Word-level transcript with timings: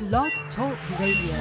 Blog 0.00 0.30
Talk 0.54 0.78
Radio. 1.00 1.38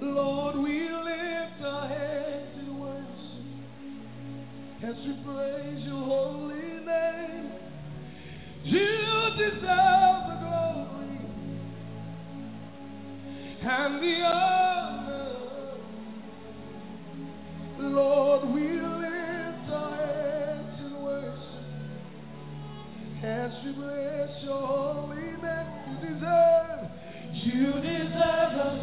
Lord, 0.00 0.56
we 0.56 0.88
lift 0.88 1.62
our 1.62 1.88
hands 1.88 2.58
in 2.58 2.80
worship 2.80 3.44
as 4.82 4.96
we 5.04 5.12
praise 5.22 5.84
your 5.84 6.02
holy 6.02 6.54
name. 6.86 7.52
You 8.64 8.88
deserve 9.36 9.60
the 9.60 10.36
glory 10.40 11.20
and 13.60 14.02
the 14.02 14.14
honor. 14.24 14.59
Lord, 17.90 18.48
we 18.54 18.62
lift 18.62 19.70
our 19.72 19.96
hands 19.96 20.80
in 20.80 21.02
worship 21.02 21.64
as 23.24 23.52
we 23.64 23.72
bless 23.72 24.42
your 24.44 24.66
holy 24.66 25.16
name. 25.16 25.66
You 25.90 25.96
deserve, 26.14 26.88
you 27.32 27.72
deserve 27.82 28.79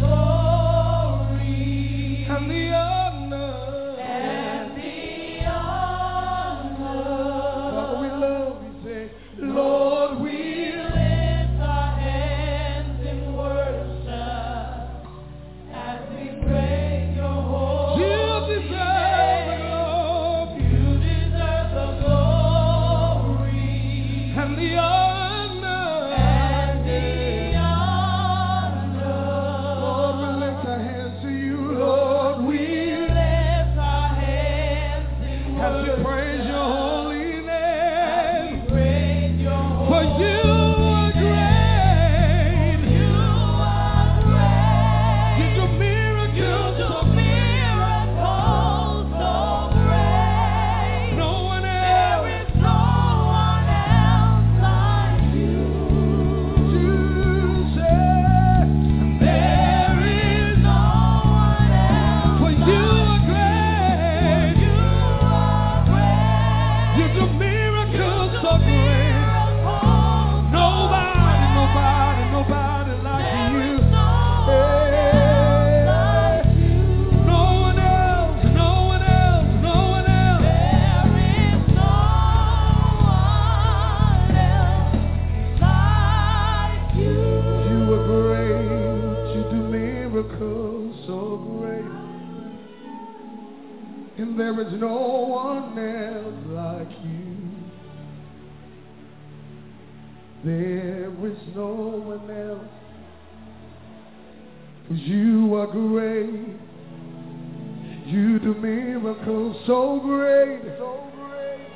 great. 109.27 110.61
So 110.77 111.11
great. 111.15 111.67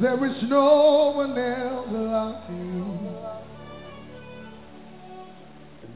There 0.00 0.26
is 0.26 0.42
no 0.44 1.12
one 1.16 1.36
else 1.38 1.88
like 1.90 2.50
you. 2.50 2.98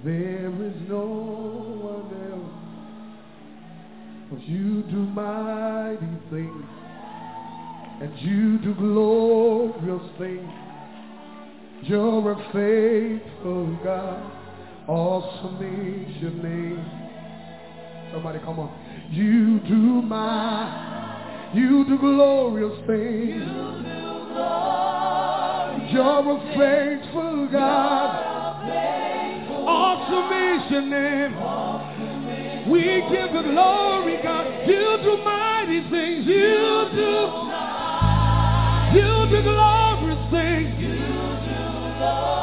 There 0.05 0.67
is 0.67 0.89
no 0.89 1.05
one 1.83 2.11
else. 2.33 2.61
Cause 4.31 4.45
you 4.47 4.83
do 4.85 4.97
mighty 4.97 6.07
things. 6.31 6.65
And 8.01 8.19
you 8.21 8.59
do 8.59 8.75
glorious 8.75 10.11
things. 10.19 10.51
You're 11.83 12.33
a 12.33 12.37
faithful 12.53 13.79
God. 13.85 14.33
Awesome 14.89 15.57
is 15.57 16.23
your 16.23 16.31
name. 16.31 16.85
Somebody 18.13 18.39
come 18.41 18.59
on. 18.59 18.90
You 19.11 19.59
do 19.67 20.03
my, 20.03 21.51
you 21.53 21.85
do 21.85 21.99
glorious 21.99 22.79
things. 22.87 23.43
You're 25.93 26.31
a 26.31 26.39
faithful 26.57 27.49
God. 27.51 28.31
Awesome 29.67 30.31
is 30.33 30.71
your 30.71 30.83
name. 30.83 31.35
We 32.71 32.83
give 33.11 33.35
you 33.35 33.43
glory, 33.51 34.23
God. 34.23 34.47
You 34.69 34.99
do 35.03 35.17
mighty 35.25 35.81
things. 35.91 36.27
You 36.27 36.89
do, 36.95 37.13
you 38.95 39.27
do 39.29 39.43
glorious 39.43 40.23
things. 40.31 40.71
You're 40.79 42.40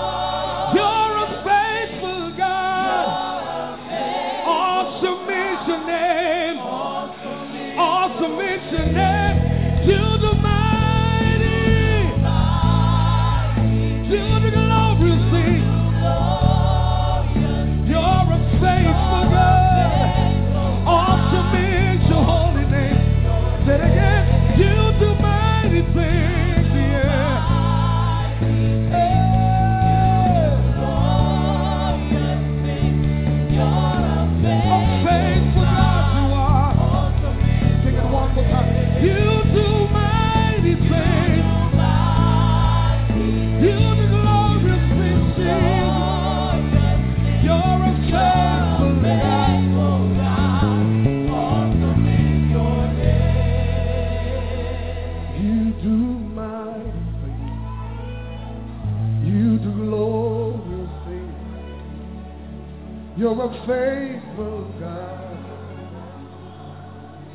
a 63.47 63.51
faithful 63.65 64.73
God. 64.79 65.37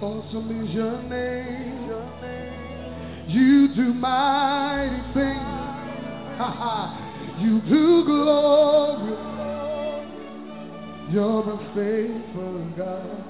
Awesome 0.03 0.64
is 0.64 0.70
your 0.75 1.03
name. 1.05 1.73
You 3.29 3.75
do 3.75 3.94
mighty 3.94 5.00
things. 5.14 5.53
You 7.41 7.61
do 7.62 8.05
glorious. 8.05 9.19
You're 11.12 11.50
a 11.50 11.59
faithful 11.75 12.73
God. 12.76 13.25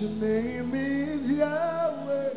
Your 0.00 0.10
name 0.10 0.74
is 0.74 1.38
Yahweh. 1.38 2.28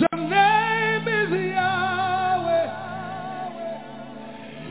Your 0.00 0.20
name 0.28 1.08
is 1.08 1.49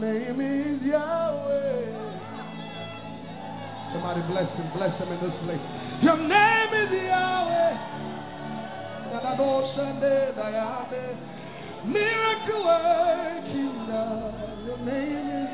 Name 0.00 0.40
is 0.40 0.82
Yahweh. 0.82 1.92
Somebody 3.92 4.22
bless 4.32 4.48
him, 4.56 4.70
bless 4.74 4.98
him 4.98 5.12
in 5.12 5.20
this 5.20 5.36
place. 5.44 5.60
Your 6.02 6.16
name 6.16 6.72
is 6.74 6.90
Yahweh. 7.04 8.00
Miracle 11.84 12.64
working 12.64 13.86
God. 13.88 14.34
Your 14.66 14.78
name 14.78 15.28
is. 15.28 15.50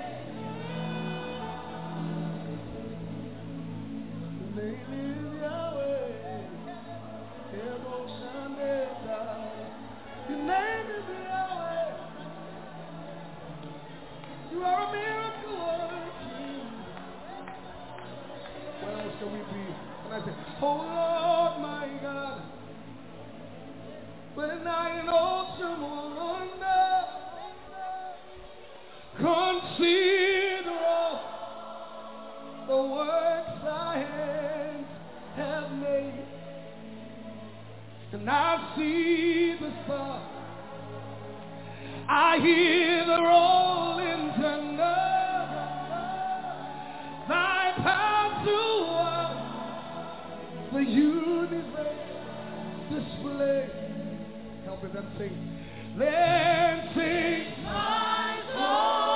Your 4.39 4.63
name 4.63 4.91
is 4.93 5.43
Yahweh. 5.43 6.07
Your 10.29 10.39
name 10.39 10.91
is 10.91 11.07
Yahweh. 11.29 11.56
You 14.57 14.63
are 14.63 14.89
a 14.89 14.93
miracle 14.93 15.57
working. 15.59 16.65
Where 18.81 18.97
else 19.03 19.15
can 19.19 19.31
we 19.31 19.39
be? 19.39 19.65
And 20.07 20.15
I 20.15 20.25
say, 20.25 20.33
Oh 20.63 20.77
Lord, 20.79 21.61
my 21.61 21.87
God. 22.01 22.41
When 24.35 24.67
I 24.67 25.01
in 25.01 25.09
awesome 25.11 25.83
wonder 25.83 26.77
consider 29.19 30.79
all 30.87 31.21
the 32.67 32.77
works 32.95 33.63
thy 33.63 33.99
hands 33.99 34.87
have 35.37 35.71
made, 35.73 36.27
and 38.13 38.31
I 38.31 38.75
see 38.75 39.57
the 39.61 39.71
sun, 39.87 40.36
I 42.09 42.39
hear 42.39 43.05
the 43.05 43.23
rolling 43.23 44.33
thunder, 44.41 44.97
thy 47.29 47.73
power 47.77 48.17
the 50.77 50.83
universe 50.83 51.87
display. 52.91 53.71
Help 54.65 54.83
me 54.83 54.91
then 54.93 55.07
sing. 55.17 55.59
Then 55.97 56.91
sing. 56.95 57.65
How 57.65 59.16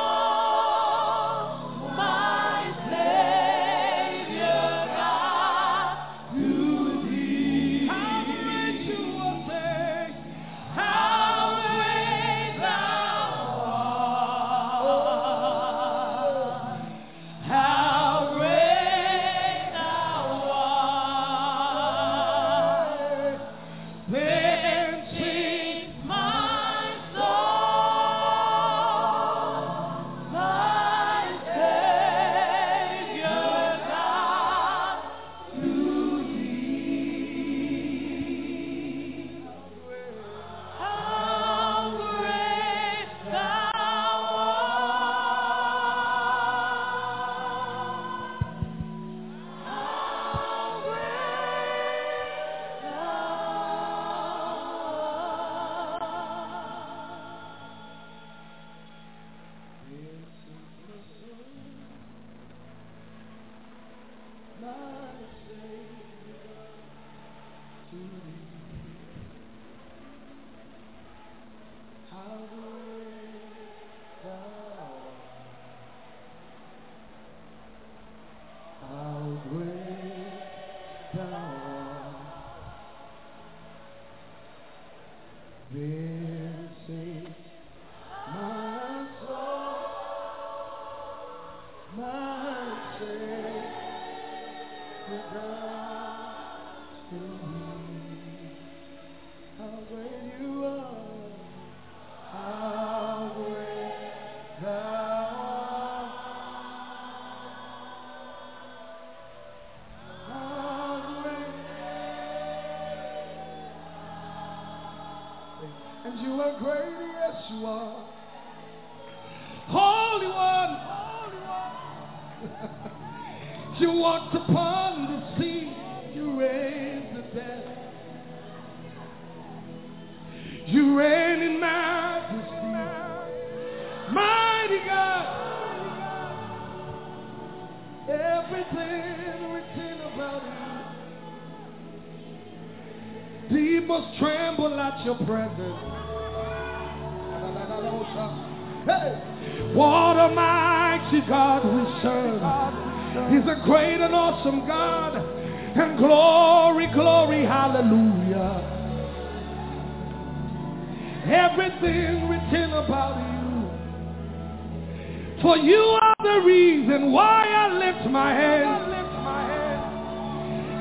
For 165.42 165.56
you 165.56 165.78
are 166.02 166.14
the 166.22 166.42
reason 166.44 167.12
why 167.12 167.46
I 167.48 167.72
lift 167.72 168.10
my 168.10 168.30
hands. 168.34 168.90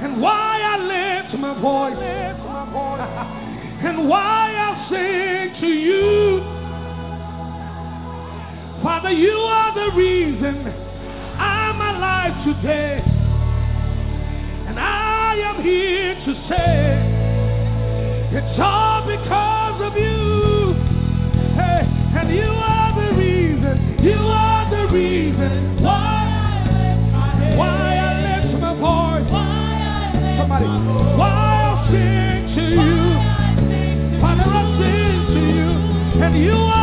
And 0.03 0.21
why 0.21 0.59
I 0.61 0.77
lift 0.77 1.39
my 1.39 1.53
voice. 1.61 1.95
and 3.81 4.09
why 4.09 4.51
I 4.51 4.89
sing 4.89 5.61
to 5.61 5.67
you. 5.67 6.41
Father, 8.83 9.11
you 9.11 9.31
are 9.31 9.73
the 9.75 9.95
reason 9.95 10.67
I'm 11.37 11.79
alive 11.79 12.45
today. 12.45 13.01
And 14.67 14.77
I 14.77 15.35
am 15.37 15.63
here 15.63 16.15
to 16.15 16.33
say 16.49 16.99
it's 18.37 18.59
all 18.59 19.07
because 19.07 19.81
of 19.89 19.97
you. 19.97 20.73
Hey, 21.55 21.87
and 22.19 22.29
you 22.29 22.51
are 22.51 22.93
the 22.95 23.17
reason, 23.17 24.03
you 24.03 24.15
are 24.15 24.48
reason 24.91 25.83
why, 25.83 26.97
I 27.59 28.41
lift 28.41 28.59
my 28.59 28.73
voice. 28.73 29.29
Somebody, 30.39 30.65
why 31.17 31.29
I 31.29 31.87
sing 31.91 32.41
to 32.55 32.63
you. 32.83 33.01
Father, 34.21 34.47
I 34.49 34.63
sing 34.79 35.19
to 35.35 35.41
you. 35.57 35.69
And 36.23 36.33
you 36.43 36.78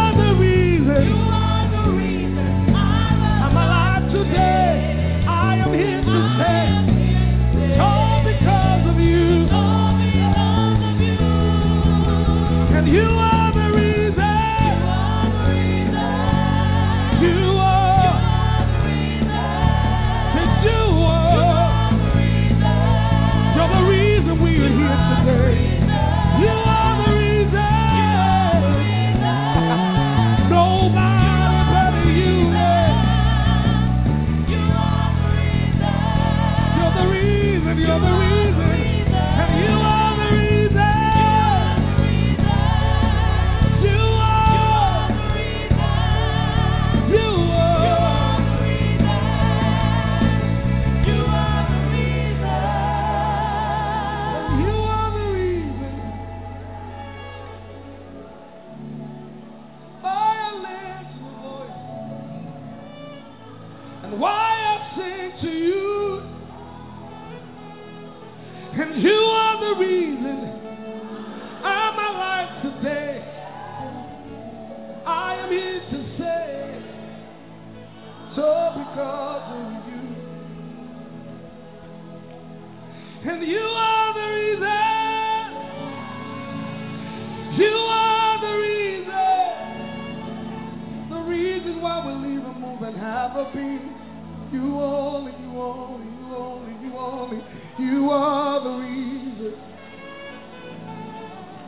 You 97.87 98.11
are 98.11 98.65
the 98.65 98.71
reason. 98.83 99.55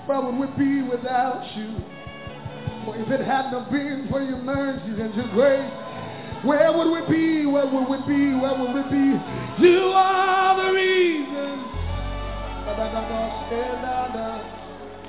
Where 0.07 0.21
would 0.21 0.37
we 0.39 0.47
be 0.59 0.83
without 0.83 1.45
you? 1.57 1.77
For 2.85 2.97
if 2.97 3.09
it 3.09 3.21
had 3.25 3.53
not 3.53 3.71
been 3.71 4.09
for 4.11 4.21
your 4.23 4.39
mercies 4.39 4.99
and 4.99 5.15
your 5.15 5.29
grace, 5.29 5.71
where 6.45 6.73
would 6.77 6.91
we 6.91 7.01
be? 7.15 7.47
Where 7.47 7.67
would 7.67 7.89
we 7.89 7.97
be? 8.07 8.35
Where 8.35 8.59
would 8.59 8.75
we 8.75 8.83
be? 8.91 9.21
You 9.63 9.93
are 9.95 10.57
the 10.65 10.73
reason. 10.73 11.65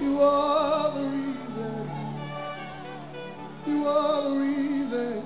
You 0.01 0.21
are 0.21 0.93
the 0.93 1.03
reason. 1.05 1.91
You 3.67 3.87
are 3.87 4.23
the 4.29 4.35
reason. 4.37 5.23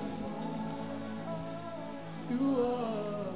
You 2.30 2.60
are. 2.62 3.33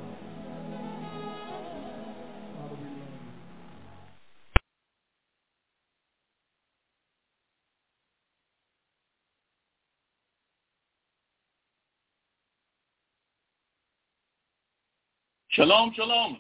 Shalom, 15.58 15.92
shalom. 15.96 16.38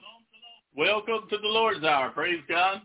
Welcome 0.76 1.28
to 1.28 1.38
the 1.38 1.48
Lord's 1.48 1.84
Hour. 1.84 2.10
Praise 2.10 2.40
God. 2.48 2.82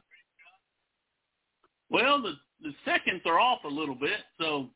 Well, 1.91 2.23
the, 2.23 2.31
the 2.59 2.73
seconds 2.83 3.21
are 3.27 3.39
off 3.39 3.59
a 3.65 3.67
little 3.67 3.93
bit, 3.93 4.17
so 4.39 4.71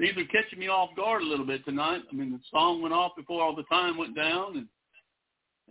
these 0.00 0.16
are 0.16 0.24
catching 0.24 0.58
me 0.58 0.66
off 0.66 0.90
guard 0.96 1.22
a 1.22 1.26
little 1.26 1.46
bit 1.46 1.64
tonight. 1.64 2.02
I 2.10 2.16
mean, 2.16 2.32
the 2.32 2.40
song 2.50 2.82
went 2.82 2.92
off 2.92 3.12
before 3.16 3.40
all 3.40 3.54
the 3.54 3.62
time 3.70 3.96
went 3.96 4.16
down, 4.16 4.56
and 4.56 4.66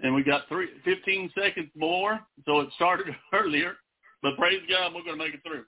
and 0.02 0.16
we 0.16 0.24
got 0.24 0.48
three, 0.48 0.70
15 0.86 1.32
seconds 1.38 1.70
more, 1.76 2.22
so 2.46 2.62
it 2.62 2.70
started 2.76 3.08
earlier. 3.34 3.74
But 4.22 4.38
praise 4.38 4.62
God, 4.70 4.94
we're 4.96 5.04
going 5.04 5.20
to 5.20 5.26
make 5.26 5.34
it 5.34 5.42
through. 5.46 5.66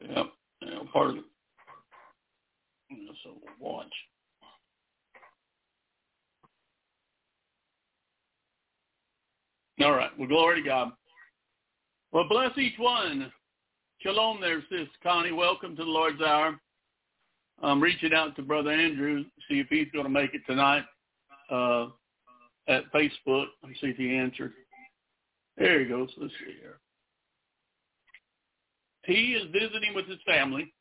Yep, 0.00 0.26
yeah, 0.62 0.78
part 0.92 1.10
of 1.10 1.16
it. 1.18 1.24
So 3.22 3.36
watch. 3.60 3.86
All 9.80 9.92
right. 9.92 10.10
Well, 10.18 10.26
glory 10.26 10.60
to 10.60 10.68
God. 10.68 10.92
Well, 12.10 12.28
bless 12.28 12.56
each 12.58 12.78
one. 12.78 13.30
Shalom 14.00 14.40
there, 14.40 14.60
Sis 14.68 14.88
Connie. 15.02 15.30
Welcome 15.30 15.76
to 15.76 15.84
the 15.84 15.90
Lord's 15.90 16.20
Hour. 16.20 16.58
I'm 17.62 17.80
reaching 17.80 18.12
out 18.12 18.34
to 18.36 18.42
Brother 18.42 18.70
Andrew, 18.70 19.24
see 19.48 19.60
if 19.60 19.68
he's 19.68 19.86
going 19.92 20.04
to 20.04 20.10
make 20.10 20.34
it 20.34 20.42
tonight 20.46 20.84
uh, 21.50 21.86
at 22.66 22.92
Facebook. 22.92 23.46
Me 23.64 23.76
see 23.80 23.88
if 23.88 23.96
he 23.96 24.16
answered. 24.16 24.52
There 25.56 25.80
he 25.80 25.86
goes. 25.86 26.08
Let's 26.16 26.32
see 26.40 26.54
here. 26.60 26.78
He 29.04 29.34
is 29.34 29.44
visiting 29.52 29.94
with 29.94 30.06
his 30.06 30.18
family. 30.26 30.72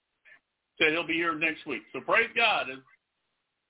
Said 0.80 0.92
he'll 0.92 1.06
be 1.06 1.13
here 1.13 1.36
next 1.36 1.68
week. 1.68 1.82
So 1.94 2.01
praise 2.01 2.30
God. 2.36 2.68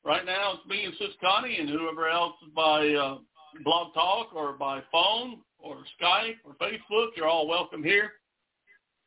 Right 0.06 0.26
now 0.26 0.54
it's 0.54 0.70
me 0.70 0.86
and 0.86 0.94
Sis 0.98 1.16
Connie 1.22 1.58
and 1.60 1.70
whoever 1.70 2.08
else 2.08 2.36
is 2.46 2.54
by 2.54 2.88
uh, 2.94 3.18
Blog 3.64 3.94
Talk 3.94 4.34
or 4.34 4.54
by 4.54 4.82
phone 4.92 5.40
or 5.60 5.78
Skype 6.02 6.36
or 6.44 6.54
Facebook. 6.62 7.10
You're 7.16 7.28
all 7.28 7.48
welcome 7.48 7.84
here. 7.84 8.12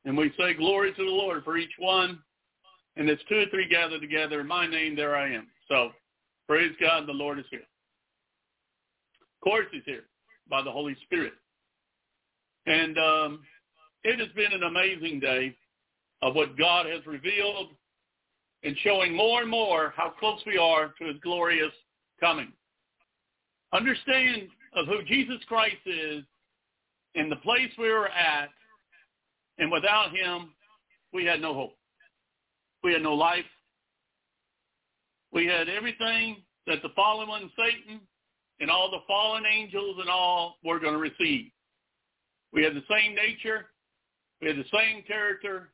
And 0.04 0.16
we 0.16 0.32
say 0.38 0.54
glory 0.54 0.92
to 0.92 1.04
the 1.04 1.10
Lord 1.10 1.44
for 1.44 1.56
each 1.56 1.72
one. 1.78 2.18
And 2.96 3.08
it's 3.08 3.22
two 3.28 3.36
or 3.36 3.46
three 3.50 3.68
gathered 3.68 4.00
together 4.00 4.40
in 4.40 4.46
my 4.46 4.66
name, 4.66 4.96
there 4.96 5.16
I 5.16 5.32
am. 5.32 5.46
So 5.68 5.90
praise 6.48 6.72
God, 6.80 7.06
the 7.06 7.12
Lord 7.12 7.38
is 7.38 7.44
here. 7.50 7.60
Of 7.60 9.44
course 9.44 9.66
he's 9.70 9.82
here 9.86 10.04
by 10.48 10.62
the 10.62 10.72
Holy 10.72 10.96
Spirit. 11.04 11.32
And 12.66 12.98
um, 12.98 13.40
it 14.04 14.18
has 14.18 14.28
been 14.34 14.52
an 14.52 14.64
amazing 14.64 15.20
day 15.20 15.56
of 16.22 16.34
what 16.34 16.58
God 16.58 16.86
has 16.86 17.06
revealed 17.06 17.68
and 18.62 18.76
showing 18.82 19.16
more 19.16 19.40
and 19.40 19.50
more 19.50 19.94
how 19.96 20.10
close 20.18 20.40
we 20.46 20.58
are 20.58 20.92
to 20.98 21.06
his 21.06 21.16
glorious 21.22 21.72
coming. 22.20 22.52
Understand 23.72 24.48
of 24.74 24.86
who 24.86 25.02
Jesus 25.04 25.38
Christ 25.48 25.76
is 25.86 26.24
and 27.14 27.30
the 27.30 27.36
place 27.36 27.70
we 27.78 27.88
were 27.88 28.08
at, 28.08 28.48
and 29.58 29.70
without 29.70 30.10
him, 30.14 30.52
we 31.12 31.24
had 31.24 31.40
no 31.40 31.54
hope. 31.54 31.76
We 32.82 32.92
had 32.92 33.02
no 33.02 33.14
life. 33.14 33.44
We 35.32 35.46
had 35.46 35.68
everything 35.68 36.42
that 36.66 36.82
the 36.82 36.88
fallen 36.96 37.28
one, 37.28 37.50
Satan, 37.56 38.00
and 38.60 38.70
all 38.70 38.90
the 38.90 39.04
fallen 39.06 39.44
angels 39.46 39.96
and 40.00 40.08
all 40.08 40.56
were 40.64 40.78
going 40.78 40.94
to 40.94 40.98
receive. 40.98 41.50
We 42.52 42.62
had 42.64 42.74
the 42.74 42.82
same 42.90 43.14
nature. 43.14 43.66
We 44.40 44.48
had 44.48 44.56
the 44.56 44.64
same 44.72 45.02
character. 45.02 45.70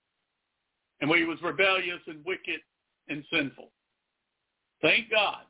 And 1.00 1.11
we 1.11 1.25
was 1.25 1.38
rebellious 1.43 2.00
and 2.07 2.25
wicked 2.25 2.61
and 3.09 3.23
sinful. 3.31 3.71
Thank 4.83 5.11
God 5.11 5.43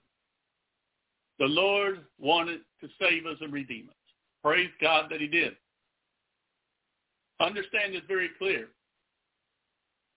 the 1.39 1.47
Lord 1.47 2.05
wanted 2.19 2.61
to 2.81 2.89
save 3.01 3.27
us 3.27 3.37
and 3.41 3.53
redeem 3.53 3.89
us. 3.89 3.95
Praise 4.43 4.71
God 4.81 5.07
that 5.11 5.21
he 5.21 5.27
did. 5.27 5.55
Understand 7.41 7.95
this 7.95 8.03
very 8.09 8.31
clear. 8.39 8.69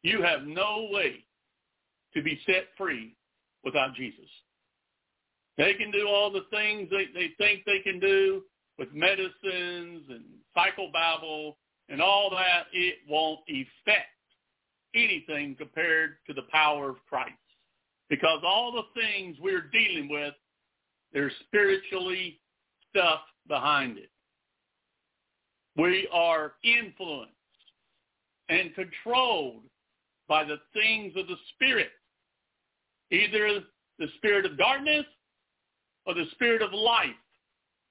You 0.04 0.22
have 0.22 0.44
no 0.44 0.88
way 0.92 1.26
to 2.14 2.24
be 2.24 2.40
set 2.46 2.68
free 2.78 3.16
without 3.64 3.94
Jesus. 3.96 4.30
They 5.58 5.74
can 5.74 5.92
do 5.92 6.08
all 6.08 6.32
the 6.32 6.46
things 6.52 6.90
they, 6.90 7.08
they 7.14 7.32
think 7.38 7.66
they 7.66 7.80
can 7.80 8.00
do 8.00 8.44
with 8.78 8.88
medicines 8.94 10.04
and 10.10 10.24
psychobabble 10.56 11.56
and 11.90 12.02
all 12.02 12.30
that. 12.30 12.68
It 12.72 12.96
won't 13.10 13.42
affect 13.50 14.08
anything 14.96 15.56
compared 15.58 16.12
to 16.28 16.34
the 16.34 16.44
power 16.52 16.90
of 16.90 16.96
Christ. 17.10 17.34
Because 18.10 18.40
all 18.46 18.72
the 18.72 19.02
things 19.02 19.36
we're 19.42 19.70
dealing 19.72 20.08
with, 20.10 20.34
there's 21.14 21.34
spiritually 21.48 22.40
stuff 22.90 23.22
behind 23.48 23.98
it. 23.98 24.10
We 25.76 26.08
are 26.12 26.54
influenced 26.64 27.34
and 28.50 28.74
controlled 28.76 29.64
by 30.28 30.44
the 30.44 30.58
things 30.74 31.14
of 31.16 31.28
the 31.28 31.38
Spirit, 31.56 31.90
either 33.12 33.62
the 33.98 34.08
spirit 34.18 34.46
of 34.46 34.58
darkness 34.58 35.06
or 36.06 36.14
the 36.14 36.26
spirit 36.32 36.62
of 36.62 36.74
life 36.74 37.10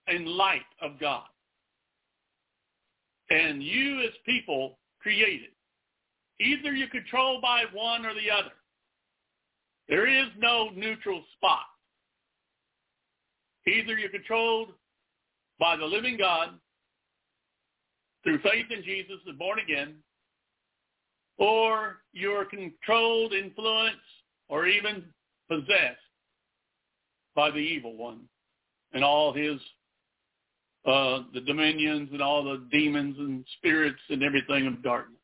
and 0.07 0.27
light 0.27 0.63
of 0.81 0.99
God. 0.99 1.27
And 3.31 3.63
you 3.63 4.01
as 4.01 4.15
people 4.25 4.79
created. 5.01 5.51
Either 6.41 6.73
you're 6.73 6.89
controlled 6.89 7.43
by 7.43 7.65
one 7.73 8.07
or 8.07 8.15
the 8.15 8.31
other. 8.31 8.53
There 9.89 10.07
is 10.07 10.29
no 10.39 10.71
neutral 10.75 11.23
spot. 11.37 11.67
Either 13.69 13.99
you're 13.99 14.11
controlled 14.11 14.71
by 15.59 15.77
the 15.77 15.85
living 15.85 16.17
God 16.17 16.51
through 18.23 18.39
faith 18.41 18.67
in 18.71 18.83
Jesus 18.83 19.17
and 19.27 19.39
born 19.39 19.59
again, 19.59 19.97
or 21.37 21.99
you're 22.13 22.45
controlled, 22.45 23.33
influenced, 23.33 23.99
or 24.49 24.67
even 24.67 25.05
possessed 25.49 25.99
by 27.35 27.51
the 27.51 27.59
evil 27.59 27.97
one 27.97 28.21
and 28.93 29.05
all 29.05 29.33
his 29.33 29.61
uh, 30.87 31.21
the 31.35 31.41
dominions 31.41 32.09
and 32.13 32.23
all 32.23 32.43
the 32.43 32.67
demons 32.71 33.17
and 33.19 33.45
spirits 33.59 34.01
and 34.09 34.23
everything 34.23 34.67
of 34.67 34.83
darkness. 34.83 35.19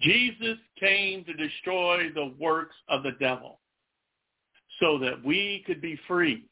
Jesus 0.00 0.56
came 0.78 1.24
to 1.24 1.32
destroy 1.32 2.10
the 2.14 2.32
works 2.38 2.76
of 2.88 3.02
the 3.02 3.12
devil 3.18 3.58
so 4.78 4.98
that 4.98 5.24
we 5.24 5.64
could 5.66 5.80
be 5.80 5.98
free, 6.06 6.44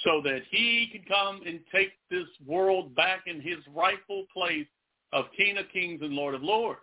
so 0.00 0.20
that 0.22 0.42
he 0.50 0.88
could 0.92 1.08
come 1.08 1.40
and 1.46 1.60
take 1.72 1.92
this 2.10 2.28
world 2.46 2.94
back 2.94 3.22
in 3.26 3.40
his 3.40 3.58
rightful 3.74 4.24
place 4.32 4.66
of 5.12 5.26
King 5.36 5.58
of 5.58 5.66
Kings 5.72 6.00
and 6.02 6.12
Lord 6.12 6.34
of 6.34 6.42
Lords. 6.42 6.80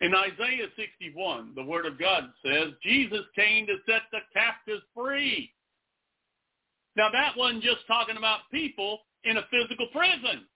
In 0.00 0.12
Isaiah 0.14 0.66
61, 0.76 1.52
the 1.54 1.62
Word 1.62 1.86
of 1.86 1.98
God 1.98 2.24
says, 2.44 2.72
Jesus 2.82 3.22
came 3.36 3.66
to 3.66 3.76
set 3.86 4.02
the 4.10 4.18
captives 4.32 4.82
free. 4.94 5.52
Now 6.96 7.10
that 7.12 7.36
wasn't 7.36 7.62
just 7.62 7.86
talking 7.86 8.16
about 8.16 8.40
people 8.52 8.98
in 9.24 9.36
a 9.36 9.46
physical 9.50 9.88
prison. 9.92 10.46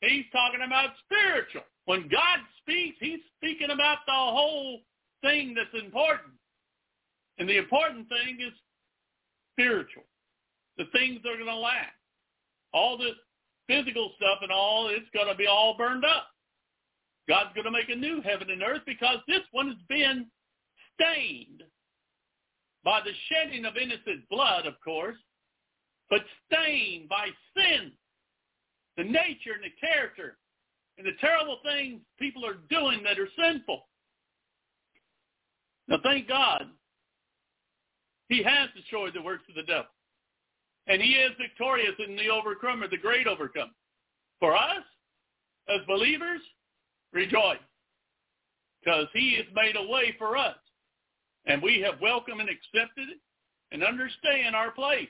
He's 0.00 0.24
talking 0.32 0.60
about 0.66 0.90
spiritual. 1.04 1.62
When 1.84 2.02
God 2.08 2.38
speaks, 2.60 2.96
he's 3.00 3.20
speaking 3.36 3.70
about 3.70 3.98
the 4.06 4.12
whole 4.12 4.80
thing 5.22 5.54
that's 5.54 5.84
important. 5.84 6.32
And 7.38 7.48
the 7.48 7.58
important 7.58 8.08
thing 8.08 8.38
is 8.40 8.52
spiritual. 9.52 10.04
The 10.78 10.84
things 10.92 11.20
are 11.20 11.36
going 11.36 11.46
to 11.46 11.56
last. 11.56 11.92
All 12.72 12.96
this 12.96 13.14
physical 13.68 14.12
stuff 14.16 14.38
and 14.42 14.50
all, 14.50 14.88
it's 14.88 15.08
going 15.14 15.28
to 15.28 15.34
be 15.34 15.46
all 15.46 15.76
burned 15.76 16.04
up. 16.04 16.28
God's 17.28 17.54
going 17.54 17.64
to 17.64 17.70
make 17.70 17.88
a 17.88 17.94
new 17.94 18.20
heaven 18.22 18.50
and 18.50 18.62
earth 18.62 18.82
because 18.86 19.18
this 19.28 19.42
one 19.52 19.68
has 19.68 19.76
been 19.88 20.26
stained 20.94 21.62
by 22.84 23.00
the 23.04 23.12
shedding 23.28 23.64
of 23.64 23.76
innocent 23.76 24.28
blood, 24.28 24.66
of 24.66 24.74
course, 24.84 25.16
but 26.10 26.20
stained 26.46 27.08
by 27.08 27.28
sin, 27.56 27.92
the 28.96 29.04
nature 29.04 29.54
and 29.54 29.64
the 29.64 29.74
character 29.80 30.36
and 30.98 31.06
the 31.06 31.16
terrible 31.20 31.58
things 31.64 32.00
people 32.18 32.44
are 32.44 32.58
doing 32.68 33.02
that 33.04 33.18
are 33.18 33.28
sinful. 33.42 33.86
Now, 35.88 35.98
thank 36.02 36.28
God, 36.28 36.64
he 38.28 38.42
has 38.42 38.68
destroyed 38.76 39.14
the 39.14 39.22
works 39.22 39.44
of 39.48 39.54
the 39.54 39.62
devil. 39.62 39.86
And 40.86 41.00
he 41.00 41.12
is 41.12 41.30
victorious 41.40 41.94
in 42.04 42.16
the 42.16 42.28
overcomer, 42.28 42.88
the 42.88 42.96
great 42.96 43.26
overcomer. 43.26 43.72
For 44.40 44.56
us, 44.56 44.84
as 45.68 45.80
believers, 45.86 46.40
rejoice 47.12 47.58
because 48.82 49.06
he 49.12 49.36
has 49.36 49.46
made 49.54 49.76
a 49.76 49.88
way 49.88 50.14
for 50.18 50.36
us. 50.36 50.56
And 51.46 51.62
we 51.62 51.80
have 51.80 52.00
welcomed 52.00 52.40
and 52.40 52.50
accepted 52.50 53.08
it 53.10 53.18
and 53.70 53.82
understand 53.82 54.54
our 54.54 54.70
place. 54.70 55.08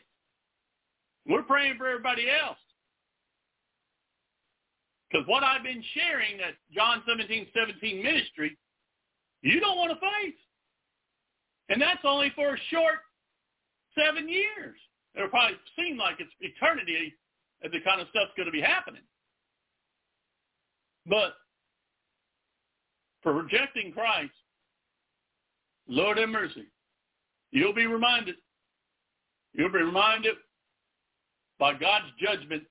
We're 1.27 1.43
praying 1.43 1.77
for 1.79 1.89
everybody 1.89 2.27
else. 2.29 2.59
Because 5.11 5.27
what 5.27 5.43
I've 5.43 5.63
been 5.63 5.85
sharing 5.95 6.41
at 6.41 6.55
John 6.75 7.03
17, 7.07 7.47
17 7.55 8.03
ministry, 8.03 8.57
you 9.43 9.61
don't 9.61 9.77
want 9.77 9.91
to 9.93 9.97
face. 9.97 10.39
And 11.69 11.81
that's 11.81 12.01
only 12.05 12.33
for 12.35 12.55
a 12.55 12.59
short 12.71 13.01
seven 13.97 14.29
years. 14.29 14.77
It'll 15.15 15.29
probably 15.29 15.57
seem 15.77 15.97
like 15.99 16.17
it's 16.19 16.33
eternity 16.41 17.15
of 17.65 17.73
the 17.73 17.81
kind 17.81 18.01
of 18.01 18.09
stuff's 18.09 18.33
going 18.37 18.47
to 18.47 18.53
be 18.53 18.61
happening. 18.61 19.03
But 21.07 21.35
for 23.23 23.33
rejecting 23.33 23.93
Christ, 23.93 24.33
Lord 25.89 26.19
have 26.19 26.29
mercy. 26.29 26.67
You'll 27.51 27.75
be 27.75 27.87
reminded. 27.87 28.37
You'll 29.53 29.73
be 29.73 29.79
reminded 29.83 30.35
by 31.59 31.75
God's 31.75 32.07
judgment 32.19 32.63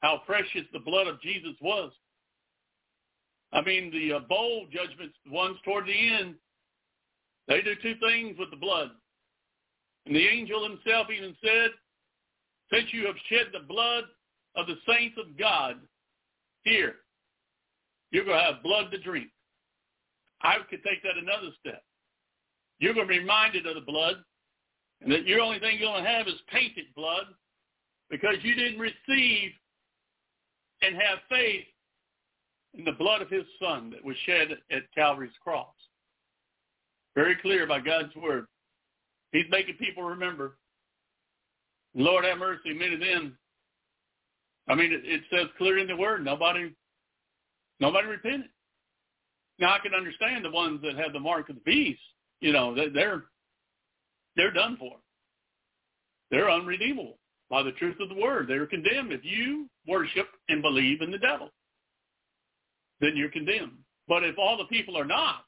how 0.00 0.22
precious 0.26 0.62
the 0.72 0.80
blood 0.80 1.06
of 1.06 1.20
Jesus 1.22 1.54
was. 1.60 1.90
I 3.52 3.62
mean, 3.62 3.90
the 3.90 4.16
uh, 4.16 4.20
bowl 4.20 4.66
judgments, 4.72 5.14
the 5.24 5.32
ones 5.32 5.56
toward 5.64 5.86
the 5.86 6.14
end, 6.20 6.34
they 7.48 7.60
do 7.60 7.74
two 7.82 7.94
things 8.00 8.36
with 8.38 8.50
the 8.50 8.56
blood. 8.56 8.90
And 10.06 10.16
the 10.16 10.26
angel 10.26 10.62
himself 10.68 11.08
even 11.10 11.36
said, 11.42 11.70
since 12.72 12.92
you 12.92 13.06
have 13.06 13.16
shed 13.28 13.46
the 13.52 13.66
blood 13.66 14.04
of 14.56 14.66
the 14.66 14.76
saints 14.88 15.16
of 15.18 15.38
God, 15.38 15.76
here, 16.64 16.96
you're 18.10 18.24
going 18.24 18.38
to 18.38 18.44
have 18.44 18.62
blood 18.62 18.90
to 18.90 18.98
drink. 18.98 19.28
I 20.42 20.56
could 20.68 20.82
take 20.82 21.02
that 21.02 21.20
another 21.20 21.54
step. 21.60 21.82
You're 22.78 22.94
going 22.94 23.06
to 23.06 23.12
be 23.12 23.20
reminded 23.20 23.66
of 23.66 23.74
the 23.74 23.80
blood, 23.80 24.16
and 25.00 25.12
that 25.12 25.26
your 25.26 25.40
only 25.40 25.58
thing 25.60 25.78
you're 25.78 25.90
going 25.90 26.04
to 26.04 26.10
have 26.10 26.26
is 26.26 26.34
tainted 26.52 26.86
blood 26.96 27.26
because 28.10 28.36
you 28.42 28.54
didn't 28.54 28.80
receive 28.80 29.52
and 30.82 30.94
have 30.96 31.18
faith 31.28 31.64
in 32.74 32.84
the 32.84 32.92
blood 32.92 33.22
of 33.22 33.30
his 33.30 33.44
son 33.60 33.90
that 33.90 34.04
was 34.04 34.16
shed 34.26 34.48
at 34.70 34.82
Calvary's 34.94 35.30
cross. 35.42 35.74
Very 37.14 37.36
clear 37.36 37.66
by 37.66 37.80
God's 37.80 38.14
word. 38.16 38.46
He's 39.32 39.46
making 39.50 39.76
people 39.76 40.02
remember. 40.02 40.56
Lord 41.94 42.24
have 42.24 42.38
mercy, 42.38 42.72
many 42.72 42.94
of 42.94 43.00
them. 43.00 43.36
I 44.68 44.74
mean, 44.74 44.92
it, 44.92 45.02
it 45.04 45.22
says 45.30 45.48
clear 45.58 45.78
in 45.78 45.88
the 45.88 45.96
word, 45.96 46.24
nobody, 46.24 46.72
nobody 47.80 48.08
repented. 48.08 48.48
Now 49.58 49.74
I 49.74 49.78
can 49.78 49.94
understand 49.94 50.44
the 50.44 50.50
ones 50.50 50.80
that 50.82 50.96
have 50.96 51.12
the 51.12 51.20
mark 51.20 51.48
of 51.48 51.56
the 51.56 51.60
beast. 51.62 52.00
You 52.40 52.52
know, 52.52 52.74
they're 52.74 53.24
they're 54.36 54.50
done 54.50 54.76
for. 54.78 54.96
They're 56.30 56.50
unredeemable 56.50 57.18
by 57.50 57.62
the 57.62 57.72
truth 57.72 57.96
of 58.00 58.08
the 58.08 58.20
word. 58.20 58.48
They're 58.48 58.66
condemned. 58.66 59.12
If 59.12 59.24
you 59.24 59.68
worship 59.86 60.28
and 60.48 60.62
believe 60.62 61.02
in 61.02 61.10
the 61.10 61.18
devil, 61.18 61.50
then 63.00 63.12
you're 63.14 63.30
condemned. 63.30 63.78
But 64.08 64.24
if 64.24 64.38
all 64.38 64.56
the 64.56 64.64
people 64.64 64.98
are 64.98 65.04
not, 65.04 65.44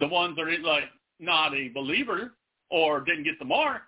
the 0.00 0.08
ones 0.08 0.36
that 0.36 0.42
are 0.42 0.58
like 0.62 0.84
not 1.24 1.54
a 1.54 1.68
believer 1.68 2.32
or 2.70 3.00
didn't 3.00 3.24
get 3.24 3.38
the 3.38 3.44
mark, 3.44 3.82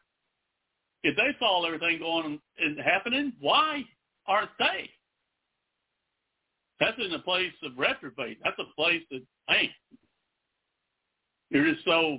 if 1.03 1.17
they 1.17 1.37
saw 1.39 1.65
everything 1.65 1.99
going 2.01 2.41
and 2.59 2.81
happening, 2.81 3.33
why 3.41 3.85
aren't 4.27 4.51
they? 4.59 4.91
That's 6.81 6.99
in 6.99 7.13
a 7.13 7.19
place 7.21 7.53
of 7.63 7.79
reprobate. 7.79 8.39
That's 8.45 8.59
a 8.59 8.75
place 8.75 9.03
that, 9.11 9.23
hey, 9.49 9.71
you're 11.51 11.73
just 11.73 11.85
so 11.85 12.19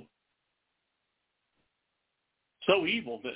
so 2.66 2.86
evil 2.86 3.20
that 3.24 3.32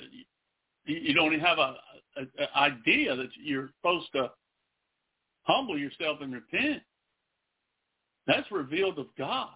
you, 0.85 0.97
you 0.97 1.13
don't 1.13 1.33
even 1.33 1.39
have 1.39 1.57
a, 1.57 1.75
a, 2.17 2.23
a 2.39 2.57
idea 2.57 3.15
that 3.15 3.29
you're 3.41 3.69
supposed 3.79 4.11
to 4.13 4.29
humble 5.43 5.77
yourself 5.77 6.19
and 6.21 6.33
repent. 6.33 6.81
That's 8.27 8.49
revealed 8.51 8.99
of 8.99 9.07
God. 9.17 9.49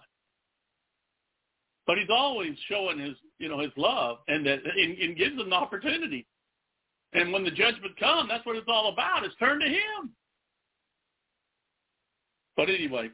But 1.88 1.96
he's 1.96 2.10
always 2.10 2.52
showing 2.68 2.98
his, 2.98 3.16
you 3.38 3.48
know, 3.48 3.58
his 3.58 3.72
love 3.78 4.18
and 4.28 4.44
that 4.46 4.58
and, 4.62 4.98
and 4.98 5.16
gives 5.16 5.38
them 5.38 5.46
an 5.46 5.52
opportunity. 5.54 6.26
And 7.14 7.32
when 7.32 7.44
the 7.44 7.50
judgment 7.50 7.98
comes, 7.98 8.28
that's 8.28 8.44
what 8.44 8.56
it's 8.56 8.68
all 8.68 8.92
about. 8.92 9.24
It's 9.24 9.34
turn 9.36 9.58
to 9.58 9.66
him. 9.66 10.12
But 12.58 12.68
anyway, 12.68 13.08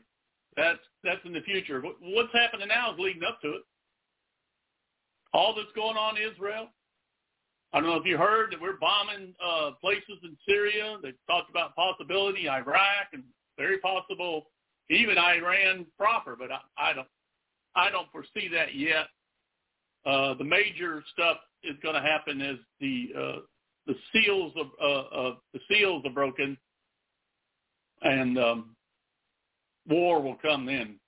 that's 0.56 0.80
that's 1.04 1.20
in 1.24 1.32
the 1.32 1.40
future. 1.42 1.80
What's 2.00 2.32
happening 2.32 2.66
now 2.66 2.92
is 2.92 2.98
leading 2.98 3.22
up 3.22 3.40
to 3.42 3.50
it. 3.50 3.62
All 5.32 5.54
that's 5.54 5.72
going 5.76 5.96
on 5.96 6.16
in 6.16 6.28
Israel. 6.28 6.66
I 7.72 7.80
don't 7.80 7.90
know 7.90 7.96
if 7.96 8.06
you 8.06 8.18
heard 8.18 8.52
that 8.52 8.60
we're 8.60 8.78
bombing 8.78 9.34
uh, 9.44 9.70
places 9.80 10.18
in 10.24 10.36
Syria. 10.48 10.96
They 11.00 11.12
talked 11.28 11.50
about 11.50 11.76
possibility 11.76 12.48
Iraq 12.48 13.08
and 13.12 13.22
very 13.56 13.78
possible 13.78 14.46
even 14.90 15.16
Iran 15.16 15.86
proper, 15.96 16.36
but 16.36 16.50
I, 16.50 16.60
I 16.76 16.92
don't 16.92 17.06
I 17.76 17.90
don't 17.90 18.10
foresee 18.12 18.48
that 18.52 18.74
yet. 18.74 19.06
Uh, 20.06 20.34
the 20.34 20.44
major 20.44 21.02
stuff 21.12 21.38
is 21.62 21.76
going 21.82 21.94
to 21.94 22.00
happen 22.00 22.40
as 22.42 22.56
the 22.80 23.08
uh, 23.18 23.38
the 23.86 23.94
seals 24.12 24.52
of 24.56 24.66
uh, 24.80 25.36
the 25.52 25.60
seals 25.68 26.04
are 26.04 26.12
broken, 26.12 26.56
and 28.02 28.38
um, 28.38 28.76
war 29.88 30.22
will 30.22 30.36
come 30.36 30.66
then. 30.66 30.98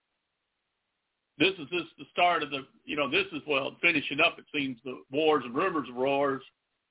This 1.39 1.53
is 1.59 1.69
just 1.71 1.91
the 1.99 2.07
start 2.13 2.43
of 2.43 2.51
the, 2.51 2.67
you 2.85 2.97
know, 2.97 3.11
this 3.11 3.27
is, 3.33 3.43
well, 3.47 3.77
finishing 3.83 4.21
up, 4.21 4.39
it 4.39 4.47
seems, 4.55 4.79
the 4.85 4.99
wars 5.11 5.43
and 5.45 5.55
rumors 5.55 5.89
of 5.89 5.95
wars 5.95 6.43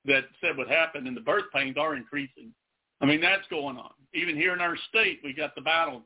that 0.06 0.26
said 0.40 0.56
would 0.58 0.70
happen, 0.70 1.08
and 1.08 1.18
the 1.18 1.22
birth 1.22 1.46
pains 1.54 1.78
are 1.80 1.96
increasing. 1.96 2.54
I 3.02 3.06
mean, 3.06 3.22
that's 3.22 3.48
going 3.50 3.78
on. 3.78 3.92
Even 4.14 4.36
here 4.36 4.54
in 4.54 4.62
our 4.62 4.78
state, 4.90 5.20
we 5.24 5.34
got 5.34 5.56
the 5.56 5.62
battle 5.62 6.04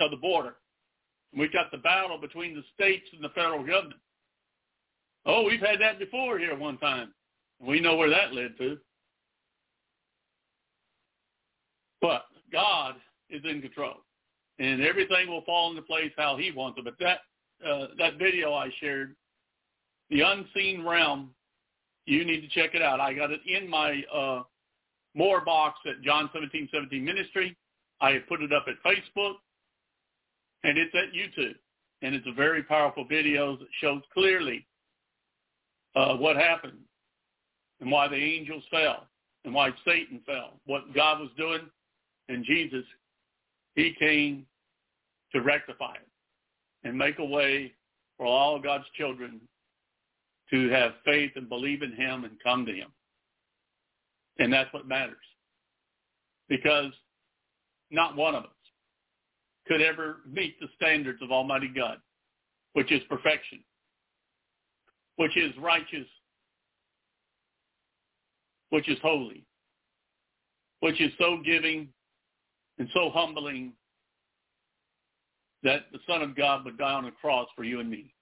of 0.00 0.10
the 0.12 0.16
border. 0.16 0.54
We 1.36 1.48
got 1.48 1.70
the 1.70 1.78
battle 1.78 2.18
between 2.18 2.54
the 2.54 2.62
states 2.74 3.06
and 3.12 3.22
the 3.22 3.30
federal 3.30 3.64
government. 3.64 4.00
Oh, 5.26 5.44
we've 5.44 5.60
had 5.60 5.80
that 5.80 5.98
before 5.98 6.38
here 6.38 6.56
one 6.56 6.78
time. 6.78 7.12
We 7.60 7.80
know 7.80 7.96
where 7.96 8.10
that 8.10 8.34
led 8.34 8.56
to. 8.58 8.78
But 12.00 12.26
God 12.52 12.96
is 13.30 13.42
in 13.48 13.62
control 13.62 13.94
and 14.58 14.82
everything 14.82 15.28
will 15.28 15.42
fall 15.42 15.70
into 15.70 15.82
place 15.82 16.12
how 16.16 16.36
he 16.36 16.52
wants 16.52 16.78
it. 16.78 16.84
But 16.84 16.94
that 17.00 17.18
uh, 17.66 17.88
that 17.98 18.18
video 18.18 18.52
I 18.52 18.68
shared, 18.80 19.14
the 20.10 20.20
unseen 20.20 20.84
realm, 20.84 21.30
you 22.06 22.24
need 22.24 22.42
to 22.42 22.48
check 22.48 22.74
it 22.74 22.82
out. 22.82 23.00
I 23.00 23.14
got 23.14 23.30
it 23.30 23.40
in 23.46 23.68
my 23.68 24.02
uh, 24.14 24.42
more 25.14 25.40
box 25.44 25.78
at 25.86 26.02
John 26.02 26.30
seventeen 26.32 26.68
seventeen 26.72 27.04
Ministry. 27.04 27.56
I 28.00 28.18
put 28.28 28.42
it 28.42 28.52
up 28.52 28.66
at 28.68 28.74
Facebook, 28.84 29.34
and 30.64 30.78
it's 30.78 30.94
at 30.94 31.12
YouTube, 31.14 31.54
and 32.02 32.14
it's 32.14 32.26
a 32.26 32.32
very 32.32 32.62
powerful 32.62 33.04
video 33.04 33.56
that 33.56 33.68
shows 33.80 34.02
clearly 34.12 34.66
uh, 35.94 36.16
what 36.16 36.36
happened 36.36 36.78
and 37.80 37.90
why 37.90 38.08
the 38.08 38.16
angels 38.16 38.64
fell 38.70 39.06
and 39.44 39.54
why 39.54 39.70
Satan 39.86 40.20
fell, 40.26 40.54
what 40.66 40.92
God 40.94 41.20
was 41.20 41.30
doing, 41.36 41.60
and 42.28 42.44
Jesus 42.44 42.84
he 43.74 43.94
came 43.98 44.46
to 45.32 45.42
rectify 45.42 45.94
it 45.94 46.88
and 46.88 46.96
make 46.96 47.18
a 47.18 47.24
way 47.24 47.72
for 48.16 48.26
all 48.26 48.60
God's 48.60 48.84
children 48.96 49.40
to 50.50 50.68
have 50.70 50.92
faith 51.04 51.32
and 51.36 51.48
believe 51.48 51.82
in 51.82 51.92
him 51.92 52.24
and 52.24 52.32
come 52.42 52.64
to 52.66 52.72
him. 52.72 52.88
And 54.38 54.52
that's 54.52 54.72
what 54.72 54.86
matters. 54.86 55.16
Because 56.48 56.92
not 57.90 58.16
one 58.16 58.34
of 58.34 58.44
us 58.44 58.50
could 59.66 59.80
ever 59.80 60.18
meet 60.30 60.58
the 60.60 60.68
standards 60.76 61.22
of 61.22 61.30
Almighty 61.30 61.70
God, 61.74 61.98
which 62.74 62.92
is 62.92 63.00
perfection, 63.08 63.60
which 65.16 65.36
is 65.36 65.52
righteous, 65.58 66.06
which 68.70 68.88
is 68.88 68.98
holy, 69.02 69.44
which 70.80 71.00
is 71.00 71.12
so 71.18 71.38
giving 71.44 71.88
and 72.78 72.88
so 72.92 73.10
humbling 73.10 73.72
that 75.62 75.86
the 75.92 75.98
Son 76.06 76.20
of 76.20 76.36
God 76.36 76.64
would 76.64 76.76
die 76.76 76.92
on 76.92 77.06
a 77.06 77.12
cross 77.12 77.48
for 77.56 77.64
you 77.64 77.80
and 77.80 77.88
me. 77.88 78.12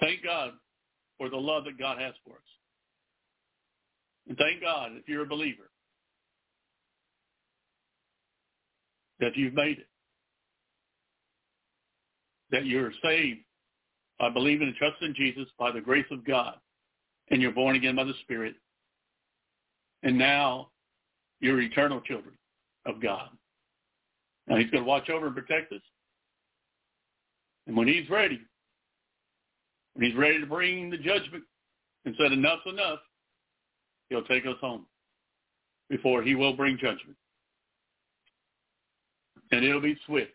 Thank 0.00 0.24
God 0.24 0.52
for 1.18 1.28
the 1.28 1.36
love 1.36 1.64
that 1.64 1.78
God 1.78 2.00
has 2.00 2.14
for 2.24 2.36
us. 2.36 2.42
And 4.28 4.38
thank 4.38 4.62
God 4.62 4.92
if 4.94 5.06
you're 5.08 5.24
a 5.24 5.26
believer 5.26 5.69
that 9.20 9.36
you've 9.36 9.54
made 9.54 9.78
it. 9.78 9.86
That 12.50 12.66
you're 12.66 12.92
saved 13.02 13.40
by 14.18 14.30
believing 14.30 14.68
and 14.68 14.76
trusting 14.76 15.14
Jesus 15.14 15.46
by 15.58 15.70
the 15.70 15.80
grace 15.80 16.06
of 16.10 16.26
God. 16.26 16.54
And 17.30 17.40
you're 17.40 17.52
born 17.52 17.76
again 17.76 17.96
by 17.96 18.04
the 18.04 18.14
Spirit. 18.22 18.54
And 20.02 20.18
now 20.18 20.68
you're 21.40 21.60
eternal 21.60 22.00
children 22.00 22.34
of 22.86 23.00
God. 23.00 23.28
Now 24.46 24.56
he's 24.56 24.70
going 24.70 24.82
to 24.82 24.88
watch 24.88 25.08
over 25.10 25.26
and 25.26 25.34
protect 25.34 25.72
us. 25.72 25.82
And 27.66 27.76
when 27.76 27.86
he's 27.86 28.08
ready, 28.10 28.40
when 29.94 30.06
he's 30.08 30.18
ready 30.18 30.40
to 30.40 30.46
bring 30.46 30.90
the 30.90 30.96
judgment 30.96 31.44
and 32.04 32.14
said 32.18 32.32
enough's 32.32 32.60
enough, 32.66 32.98
he'll 34.08 34.24
take 34.24 34.44
us 34.46 34.56
home 34.60 34.86
before 35.88 36.22
he 36.22 36.34
will 36.34 36.54
bring 36.54 36.76
judgment. 36.76 37.16
And 39.52 39.64
it'll 39.64 39.80
be 39.80 39.96
swift. 40.06 40.32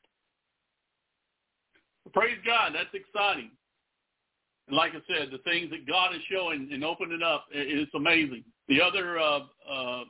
Praise 2.14 2.38
God, 2.46 2.74
that's 2.74 2.94
exciting. 2.94 3.52
And 4.68 4.78
like 4.78 4.92
I 4.92 5.02
said, 5.08 5.30
the 5.32 5.40
things 5.40 5.70
that 5.72 5.88
God 5.88 6.14
is 6.16 6.22
showing 6.32 6.70
and 6.72 6.84
opening 6.84 7.22
up, 7.22 7.46
it's 7.52 7.94
amazing. 7.94 8.44
The 8.68 8.82
other 8.82 9.20
uh, 9.20 9.40
uh, 9.70 10.04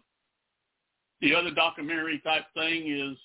the 1.22 1.36
other 1.36 1.52
documentary 1.52 2.22
type 2.24 2.46
thing 2.54 2.92
is 2.92 3.18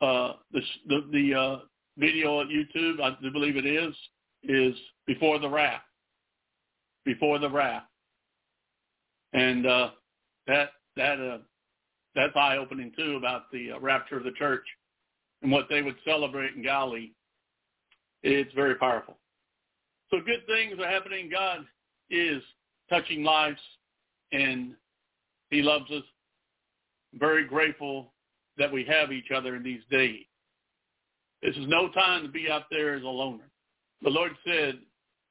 uh, 0.00 0.32
the 0.52 0.60
the, 0.88 1.08
the 1.12 1.34
uh, 1.34 1.56
video 1.96 2.40
on 2.40 2.48
YouTube. 2.48 3.00
I 3.00 3.16
believe 3.30 3.56
it 3.56 3.66
is 3.66 3.94
is 4.42 4.74
before 5.06 5.38
the 5.38 5.48
wrath, 5.48 5.82
before 7.04 7.38
the 7.38 7.50
wrath, 7.50 7.84
and 9.32 9.66
uh, 9.66 9.90
that 10.46 10.70
that 10.96 11.20
uh, 11.20 11.38
that's 12.16 12.34
eye 12.34 12.56
opening 12.56 12.90
too 12.96 13.16
about 13.16 13.50
the 13.52 13.72
uh, 13.72 13.80
rapture 13.80 14.16
of 14.16 14.24
the 14.24 14.32
church 14.32 14.64
and 15.42 15.52
what 15.52 15.66
they 15.68 15.82
would 15.82 15.96
celebrate 16.04 16.54
in 16.54 16.62
Galilee. 16.62 17.10
It's 18.22 18.52
very 18.54 18.74
powerful. 18.74 19.18
So 20.10 20.18
good 20.24 20.44
things 20.46 20.80
are 20.80 20.90
happening. 20.90 21.30
God 21.30 21.66
is 22.10 22.42
touching 22.90 23.22
lives, 23.22 23.60
and 24.32 24.74
He 25.50 25.62
loves 25.62 25.90
us 25.90 26.02
very 27.14 27.46
grateful 27.46 28.12
that 28.58 28.72
we 28.72 28.84
have 28.84 29.12
each 29.12 29.30
other 29.34 29.54
in 29.54 29.62
these 29.62 29.82
days. 29.90 30.24
This 31.42 31.56
is 31.56 31.68
no 31.68 31.90
time 31.90 32.22
to 32.22 32.28
be 32.28 32.50
out 32.50 32.64
there 32.70 32.94
as 32.94 33.02
a 33.02 33.06
loner. 33.06 33.50
The 34.02 34.10
Lord 34.10 34.32
said, 34.44 34.78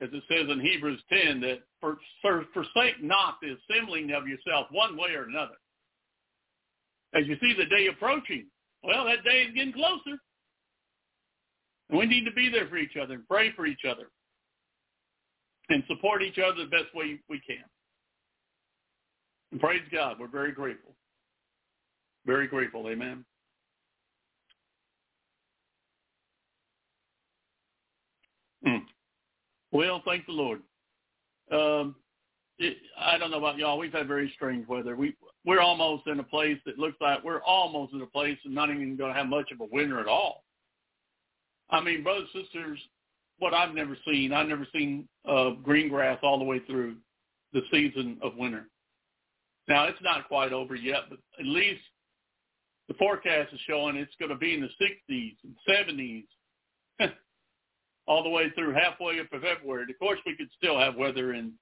as 0.01 0.09
it 0.13 0.23
says 0.29 0.49
in 0.51 0.59
Hebrews 0.59 1.01
10, 1.09 1.41
that 1.41 1.59
for, 1.81 1.97
for, 2.21 2.45
forsake 2.53 3.01
not 3.01 3.37
the 3.41 3.57
assembling 3.57 4.11
of 4.11 4.27
yourself 4.27 4.67
one 4.71 4.97
way 4.97 5.11
or 5.15 5.23
another. 5.23 5.55
As 7.15 7.25
you 7.27 7.37
see 7.41 7.53
the 7.57 7.65
day 7.65 7.87
approaching, 7.87 8.45
well, 8.83 9.05
that 9.05 9.23
day 9.23 9.43
is 9.43 9.53
getting 9.53 9.73
closer. 9.73 10.19
And 11.89 11.99
we 11.99 12.05
need 12.05 12.25
to 12.25 12.31
be 12.31 12.49
there 12.49 12.67
for 12.67 12.77
each 12.77 12.97
other 13.01 13.13
and 13.13 13.27
pray 13.27 13.51
for 13.55 13.65
each 13.65 13.85
other 13.89 14.09
and 15.69 15.83
support 15.87 16.21
each 16.21 16.37
other 16.39 16.63
the 16.63 16.69
best 16.69 16.93
way 16.93 17.19
we 17.29 17.39
can. 17.39 17.63
And 19.51 19.61
praise 19.61 19.81
God, 19.91 20.17
we're 20.19 20.27
very 20.27 20.51
grateful. 20.51 20.95
Very 22.25 22.47
grateful. 22.47 22.87
Amen. 22.89 23.23
Hmm. 28.65 28.77
Well, 29.71 30.01
thank 30.05 30.25
the 30.25 30.31
Lord. 30.31 30.61
Um, 31.51 31.95
it, 32.59 32.77
I 32.99 33.17
don't 33.17 33.31
know 33.31 33.37
about 33.37 33.57
y'all. 33.57 33.77
We've 33.77 33.91
had 33.91 34.07
very 34.07 34.31
strange 34.35 34.67
weather. 34.67 34.95
We 34.95 35.15
we're 35.45 35.61
almost 35.61 36.07
in 36.07 36.19
a 36.19 36.23
place 36.23 36.57
that 36.65 36.79
looks 36.79 36.97
like 36.99 37.23
we're 37.23 37.43
almost 37.43 37.93
in 37.93 38.01
a 38.01 38.07
place 38.07 38.37
and 38.45 38.55
not 38.55 38.69
even 38.69 38.95
going 38.97 39.13
to 39.13 39.17
have 39.17 39.27
much 39.27 39.51
of 39.51 39.61
a 39.61 39.67
winter 39.71 39.99
at 39.99 40.07
all. 40.07 40.43
I 41.69 41.81
mean, 41.81 42.03
brothers 42.03 42.29
sisters, 42.33 42.79
what 43.39 43.53
I've 43.53 43.75
never 43.75 43.97
seen. 44.07 44.33
I've 44.33 44.47
never 44.47 44.67
seen 44.73 45.07
uh, 45.27 45.51
green 45.61 45.89
grass 45.89 46.19
all 46.23 46.39
the 46.39 46.45
way 46.45 46.59
through 46.59 46.95
the 47.53 47.61
season 47.71 48.17
of 48.21 48.35
winter. 48.37 48.67
Now 49.67 49.85
it's 49.85 50.01
not 50.01 50.27
quite 50.27 50.53
over 50.53 50.75
yet, 50.75 51.01
but 51.09 51.19
at 51.39 51.45
least 51.45 51.81
the 52.87 52.93
forecast 52.95 53.53
is 53.53 53.59
showing 53.67 53.95
it's 53.95 54.15
going 54.19 54.29
to 54.29 54.37
be 54.37 54.53
in 54.53 54.61
the 54.61 54.67
60s 55.13 55.35
and 55.43 55.55
70s 56.99 57.11
all 58.07 58.23
the 58.23 58.29
way 58.29 58.51
through 58.51 58.73
halfway 58.73 59.19
up 59.19 59.29
to 59.31 59.39
February. 59.39 59.85
Of 59.89 59.99
course, 59.99 60.19
we 60.25 60.35
could 60.35 60.49
still 60.55 60.79
have 60.79 60.95
weather 60.95 61.33
in 61.33 61.53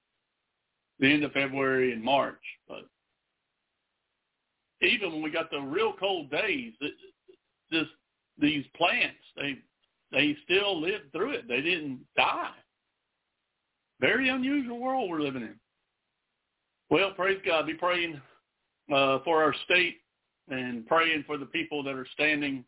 the 0.98 1.12
end 1.12 1.24
of 1.24 1.32
February 1.32 1.92
and 1.92 2.02
March, 2.02 2.40
but 2.68 2.86
even 4.82 5.12
when 5.12 5.22
we 5.22 5.30
got 5.30 5.50
the 5.50 5.60
real 5.60 5.92
cold 5.98 6.30
days, 6.30 6.72
this 7.70 7.86
these 8.38 8.64
plants 8.76 9.16
they 9.36 9.56
they 10.12 10.36
still 10.44 10.80
lived 10.80 11.12
through 11.12 11.32
it. 11.32 11.48
They 11.48 11.60
didn't 11.60 12.00
die. 12.16 12.50
Very 14.00 14.28
unusual 14.28 14.78
world 14.78 15.10
we're 15.10 15.20
living 15.20 15.42
in. 15.42 15.54
Well, 16.90 17.12
praise 17.12 17.40
God. 17.44 17.66
Be 17.66 17.74
praying 17.74 18.20
uh, 18.94 19.18
for 19.24 19.42
our 19.42 19.54
state 19.64 19.96
and 20.48 20.86
praying 20.86 21.24
for 21.26 21.38
the 21.38 21.46
people 21.46 21.82
that 21.84 21.94
are 21.94 22.06
standing 22.12 22.64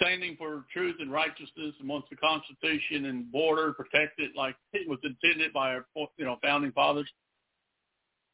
standing 0.00 0.36
for 0.36 0.64
truth 0.72 0.96
and 1.00 1.12
righteousness 1.12 1.74
amongst 1.80 2.08
the 2.10 2.16
Constitution 2.16 3.06
and 3.06 3.30
border 3.30 3.72
protected 3.72 4.30
like 4.36 4.56
it 4.72 4.88
was 4.88 4.98
intended 5.02 5.52
by 5.52 5.72
our 5.72 5.86
you 6.16 6.24
know 6.24 6.36
founding 6.42 6.72
fathers, 6.72 7.08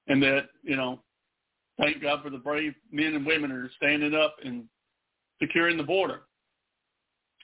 and 0.07 0.22
that 0.22 0.48
you 0.62 0.77
know 0.77 1.00
thank 1.81 2.03
God 2.03 2.22
for 2.22 2.31
the 2.31 2.38
brave 2.38 2.74
men 2.92 3.14
and 3.14 3.27
women 3.27 3.50
who 3.50 3.57
are 3.57 3.70
standing 3.77 4.14
up 4.14 4.37
and 4.44 4.64
securing 5.40 5.77
the 5.77 5.83
border, 5.83 6.22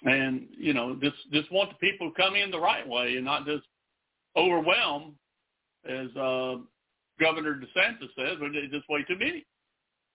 and 0.05 0.47
you 0.57 0.75
know 0.75 0.97
just 1.03 1.17
just 1.33 1.51
want 1.51 1.71
the 1.71 1.77
people 1.77 2.11
to 2.11 2.23
come 2.23 2.35
in 2.35 2.51
the 2.51 2.61
right 2.61 2.87
way 2.87 3.17
and 3.17 3.25
not 3.25 3.47
just 3.47 3.65
overwhelm, 4.37 5.15
as 5.89 6.15
uh, 6.17 6.57
Governor 7.19 7.55
DeSantis 7.55 8.09
says, 8.17 8.37
but 8.39 8.55
it's 8.55 8.73
just 8.73 8.89
way 8.89 9.03
too 9.09 9.19
many. 9.19 9.45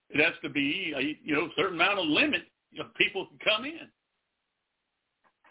It 0.10 0.24
has 0.24 0.34
to 0.44 0.50
be 0.50 0.94
a 0.96 1.18
you 1.24 1.36
know 1.36 1.50
certain 1.58 1.76
amount 1.76 2.00
of 2.00 2.06
limit 2.06 2.44
of 2.80 2.94
people 2.96 3.28
can 3.28 3.40
come 3.40 3.66
in. 3.66 3.90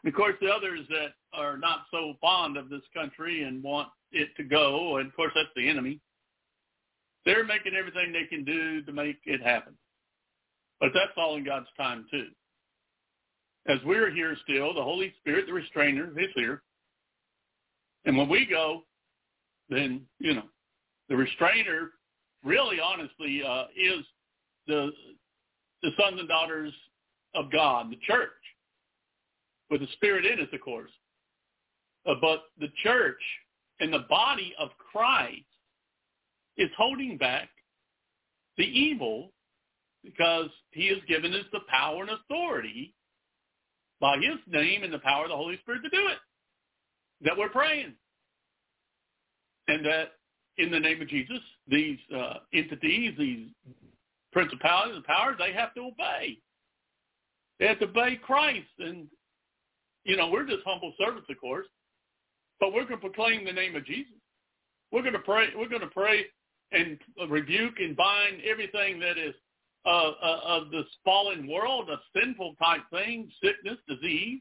And 0.03 0.13
of 0.13 0.15
course, 0.15 0.35
the 0.41 0.49
others 0.49 0.81
that 0.91 1.15
are 1.33 1.57
not 1.57 1.83
so 1.91 2.15
fond 2.21 2.57
of 2.57 2.69
this 2.69 2.83
country 2.95 3.45
and 3.45 3.63
want 3.63 3.89
it 4.13 4.29
to 4.37 4.45
go, 4.45 4.99
and 4.99 5.09
of 5.09 5.17
course 5.17 5.33
that's 5.35 5.49
the 5.57 5.69
enemy. 5.69 6.01
They're 7.25 7.45
making 7.45 7.75
everything 7.75 8.13
they 8.13 8.27
can 8.27 8.45
do 8.45 8.83
to 8.83 8.93
make 8.93 9.17
it 9.25 9.41
happen. 9.41 9.75
But 10.79 10.91
that's 10.93 11.13
all 11.17 11.37
in 11.37 11.45
God's 11.45 11.69
time 11.77 12.05
too. 12.11 12.27
As 13.67 13.79
we're 13.85 14.11
here 14.11 14.37
still, 14.43 14.75
the 14.75 14.83
Holy 14.83 15.15
Spirit, 15.21 15.47
the 15.47 15.55
restrainer, 15.55 16.13
is 16.19 16.29
here. 16.35 16.63
And 18.05 18.17
when 18.19 18.29
we 18.29 18.45
go, 18.45 18.83
then, 19.71 20.03
you 20.19 20.35
know, 20.35 20.45
the 21.09 21.17
restrainer 21.17 21.93
really 22.45 22.79
honestly 22.79 23.43
uh, 23.43 23.65
is 23.75 24.05
the 24.67 24.91
the 25.83 25.91
sons 25.99 26.19
and 26.19 26.29
daughters 26.29 26.73
of 27.35 27.51
God, 27.51 27.91
the 27.91 27.99
church, 28.07 28.31
with 29.71 29.81
the 29.81 29.89
Spirit 29.95 30.27
in 30.27 30.41
us, 30.41 30.53
of 30.53 30.61
course. 30.61 30.91
Uh, 32.07 32.15
but 32.21 32.45
the 32.59 32.69
church 32.83 33.21
and 33.81 33.93
the 33.93 34.05
body 34.09 34.55
of 34.59 34.71
Christ 34.93 35.43
is 36.57 36.69
holding 36.77 37.17
back 37.17 37.49
the 38.57 38.65
evil 38.65 39.33
because 40.05 40.51
he 40.71 40.89
has 40.89 40.99
given 41.09 41.33
us 41.33 41.45
the 41.53 41.61
power 41.69 42.03
and 42.03 42.11
authority 42.11 42.95
by 44.01 44.17
his 44.17 44.37
name 44.47 44.85
and 44.85 44.93
the 44.93 44.99
power 44.99 45.25
of 45.25 45.31
the 45.31 45.37
Holy 45.37 45.59
Spirit 45.61 45.83
to 45.83 45.89
do 45.89 46.09
it. 46.09 46.19
That 47.23 47.37
we're 47.37 47.49
praying. 47.49 47.95
And 49.67 49.85
that 49.87 50.13
in 50.59 50.71
the 50.71 50.79
name 50.79 51.01
of 51.01 51.09
Jesus, 51.09 51.39
these 51.67 51.99
uh, 52.15 52.35
entities, 52.53 53.15
these 53.19 53.49
principalities 54.33 54.97
and 54.97 55.05
powers, 55.05 55.37
they 55.39 55.53
have 55.53 55.73
to 55.75 55.81
obey. 55.81 56.39
They 57.59 57.67
have 57.67 57.79
to 57.81 57.87
obey 57.87 58.19
Christ. 58.23 58.67
And, 58.79 59.07
you 60.05 60.17
know, 60.17 60.29
we're 60.29 60.47
just 60.47 60.63
humble 60.65 60.93
servants, 60.99 61.29
of 61.31 61.41
course, 61.41 61.67
but 62.61 62.73
we're 62.73 62.85
going 62.85 63.01
to 63.01 63.09
proclaim 63.09 63.45
the 63.45 63.53
name 63.53 63.77
of 63.77 63.85
Jesus. 63.85 64.15
We're 64.93 65.03
going 65.03 65.15
to 65.15 65.21
pray. 65.21 65.49
We're 65.57 65.69
going 65.69 65.81
to 65.81 65.87
pray 65.89 66.27
and 66.73 66.99
rebuke 67.29 67.75
and 67.79 67.97
bind 67.97 68.43
everything 68.49 68.99
that 69.01 69.19
is 69.19 69.35
uh, 69.87 70.13
uh, 70.23 70.41
of 70.45 70.71
this 70.71 70.87
fallen 71.05 71.47
world, 71.47 71.91
a 71.91 71.97
sinful 72.19 72.55
type 72.63 72.83
thing, 72.91 73.31
sickness, 73.43 73.79
disease, 73.89 74.41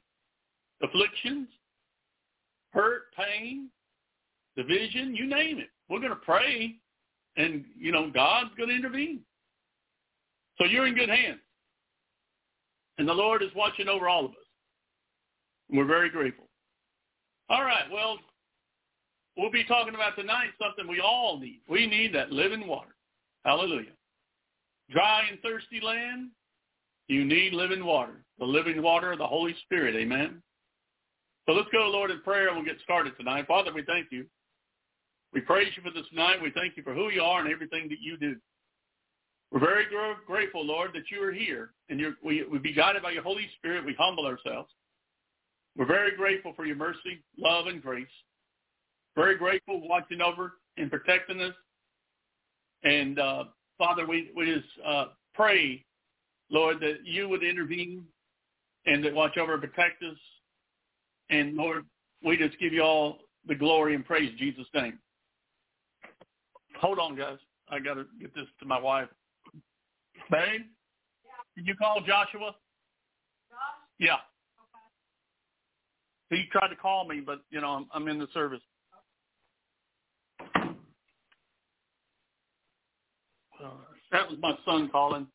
afflictions, 0.82 1.50
hurt, 2.72 3.14
pain, 3.16 3.70
division, 4.56 5.16
you 5.16 5.28
name 5.28 5.60
it. 5.60 5.70
We're 5.90 6.00
going 6.00 6.12
to 6.12 6.16
pray, 6.18 6.76
and 7.38 7.66
you 7.78 7.92
know 7.92 8.10
God's 8.10 8.52
going 8.58 8.70
to 8.70 8.76
intervene. 8.76 9.22
So 10.58 10.66
you're 10.66 10.88
in 10.88 10.96
good 10.96 11.10
hands. 11.10 11.40
And 12.98 13.08
the 13.08 13.14
Lord 13.14 13.42
is 13.42 13.50
watching 13.56 13.88
over 13.88 14.08
all 14.08 14.26
of 14.26 14.32
us. 14.32 14.38
We're 15.70 15.86
very 15.86 16.10
grateful. 16.10 16.46
All 17.50 17.64
right, 17.64 17.86
well, 17.92 18.18
we'll 19.38 19.52
be 19.52 19.64
talking 19.66 19.96
about 19.96 20.16
tonight 20.16 20.50
something 20.62 20.88
we 20.90 21.02
all 21.02 21.40
need. 21.40 21.62
We 21.68 21.88
need 21.88 22.14
that 22.16 22.32
living 22.32 22.68
water. 22.68 22.96
Hallelujah. 23.46 23.92
Dry 24.92 25.24
and 25.30 25.40
thirsty 25.42 25.82
land, 25.82 26.30
you 27.08 27.26
need 27.26 27.54
living 27.54 27.84
water. 27.84 28.24
The 28.40 28.46
living 28.46 28.82
water 28.82 29.12
of 29.12 29.20
the 29.20 29.28
Holy 29.28 29.56
Spirit. 29.66 29.96
Amen. 29.96 30.42
So 31.48 31.54
let's 31.54 31.70
go, 31.72 31.90
Lord, 31.90 32.12
in 32.12 32.22
prayer 32.22 32.48
and 32.48 32.58
we'll 32.58 32.66
get 32.66 32.82
started 32.84 33.14
tonight. 33.18 33.48
Father, 33.48 33.74
we 33.74 33.84
thank 33.84 34.08
you. 34.12 34.26
We 35.34 35.42
praise 35.42 35.72
you 35.76 35.84
for 35.84 35.92
this 35.92 36.08
night. 36.14 36.42
We 36.42 36.52
thank 36.52 36.78
you 36.78 36.84
for 36.84 36.94
who 36.94 37.10
you 37.10 37.22
are 37.22 37.42
and 37.42 37.52
everything 37.52 37.90
that 37.90 38.00
you 38.02 38.18
do. 38.18 38.36
We're 39.54 39.60
very 39.60 39.86
grateful, 40.26 40.66
Lord, 40.66 40.92
that 40.96 41.12
you 41.12 41.24
are 41.24 41.32
here 41.32 41.70
and 41.88 42.02
we, 42.24 42.44
we 42.44 42.58
be 42.58 42.74
guided 42.74 43.04
by 43.04 43.12
your 43.12 43.22
Holy 43.22 43.48
Spirit. 43.60 43.86
We 43.86 43.96
humble 44.00 44.26
ourselves. 44.26 44.72
We're 45.78 45.86
very 45.86 46.16
grateful 46.16 46.54
for 46.56 46.66
your 46.66 46.76
mercy, 46.76 47.22
love, 47.38 47.68
and 47.68 47.80
grace. 47.80 48.08
Very 49.16 49.38
grateful 49.38 49.88
watching 49.88 50.22
over 50.22 50.54
and 50.78 50.90
protecting 50.90 51.40
us. 51.40 51.54
And 52.84 53.20
uh, 53.20 53.44
Father, 53.78 54.08
we, 54.08 54.32
we 54.36 54.46
just 54.46 54.66
uh, 54.84 55.06
pray, 55.36 55.86
Lord, 56.50 56.80
that 56.80 57.06
you 57.06 57.30
would 57.30 57.44
intervene 57.44 58.06
and 58.88 59.06
that 59.06 59.14
watch 59.14 59.38
over 59.38 59.54
and 59.54 59.62
protect 59.62 60.02
us. 60.02 60.18
And 61.30 61.56
Lord, 61.56 61.86
we 62.26 62.38
just 62.38 62.58
give 62.60 62.74
you 62.74 62.82
all 62.82 63.20
the 63.48 63.56
glory 63.56 63.94
and 63.94 64.04
praise 64.04 64.32
in 64.32 64.38
Jesus' 64.38 64.66
name. 64.74 64.98
Hold 66.82 66.98
on, 66.98 67.16
guys. 67.16 67.38
I 67.70 67.78
got 67.78 67.96
to 67.96 68.06
get 68.20 68.34
this 68.34 68.48
to 68.60 68.66
my 68.66 68.80
wife. 68.80 69.10
Babe, 70.32 70.62
did 71.56 71.68
you 71.68 71.76
call 71.76 72.02
Joshua? 72.02 72.52
Josh? 73.50 73.58
Yeah. 74.00 74.18
He 76.30 76.46
tried 76.52 76.70
to 76.70 76.76
call 76.76 77.08
me, 77.08 77.22
but 77.24 77.42
you 77.52 77.62
know 77.62 77.70
I'm, 77.70 77.88
I'm 77.94 78.08
in 78.08 78.18
the 78.18 78.28
service. 78.34 78.62
Uh, 83.64 83.70
that 84.12 84.30
was 84.30 84.38
my 84.42 84.58
son 84.66 84.90
calling, 84.90 85.28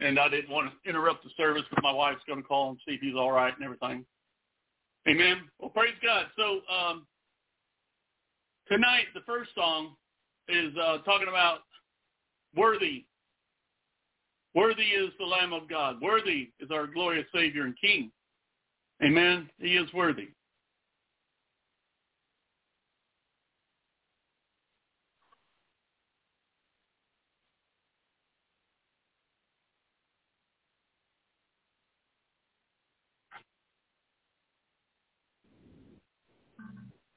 and 0.00 0.18
I 0.18 0.28
didn't 0.28 0.50
want 0.50 0.70
to 0.70 0.88
interrupt 0.88 1.24
the 1.24 1.30
service 1.36 1.62
because 1.70 1.82
my 1.82 1.92
wife's 1.92 2.22
going 2.26 2.42
to 2.42 2.46
call 2.46 2.70
and 2.70 2.78
see 2.86 2.94
if 2.94 3.00
he's 3.00 3.14
all 3.14 3.32
right 3.32 3.54
and 3.54 3.64
everything. 3.64 4.04
Amen. 5.08 5.42
Well, 5.58 5.70
praise 5.70 5.94
God. 6.02 6.26
So 6.36 6.60
um, 6.72 7.06
tonight, 8.68 9.06
the 9.14 9.20
first 9.26 9.50
song 9.54 9.96
is 10.48 10.72
uh, 10.76 10.98
talking 10.98 11.28
about 11.28 11.60
worthy 12.54 13.06
Worthy 14.54 14.82
is 14.82 15.10
the 15.18 15.24
Lamb 15.24 15.52
of 15.52 15.68
God. 15.68 16.00
Worthy 16.00 16.50
is 16.60 16.70
our 16.70 16.86
glorious 16.86 17.26
Savior 17.34 17.64
and 17.64 17.74
King. 17.80 18.10
Amen. 19.02 19.50
He 19.58 19.76
is 19.76 19.92
worthy. 19.92 20.28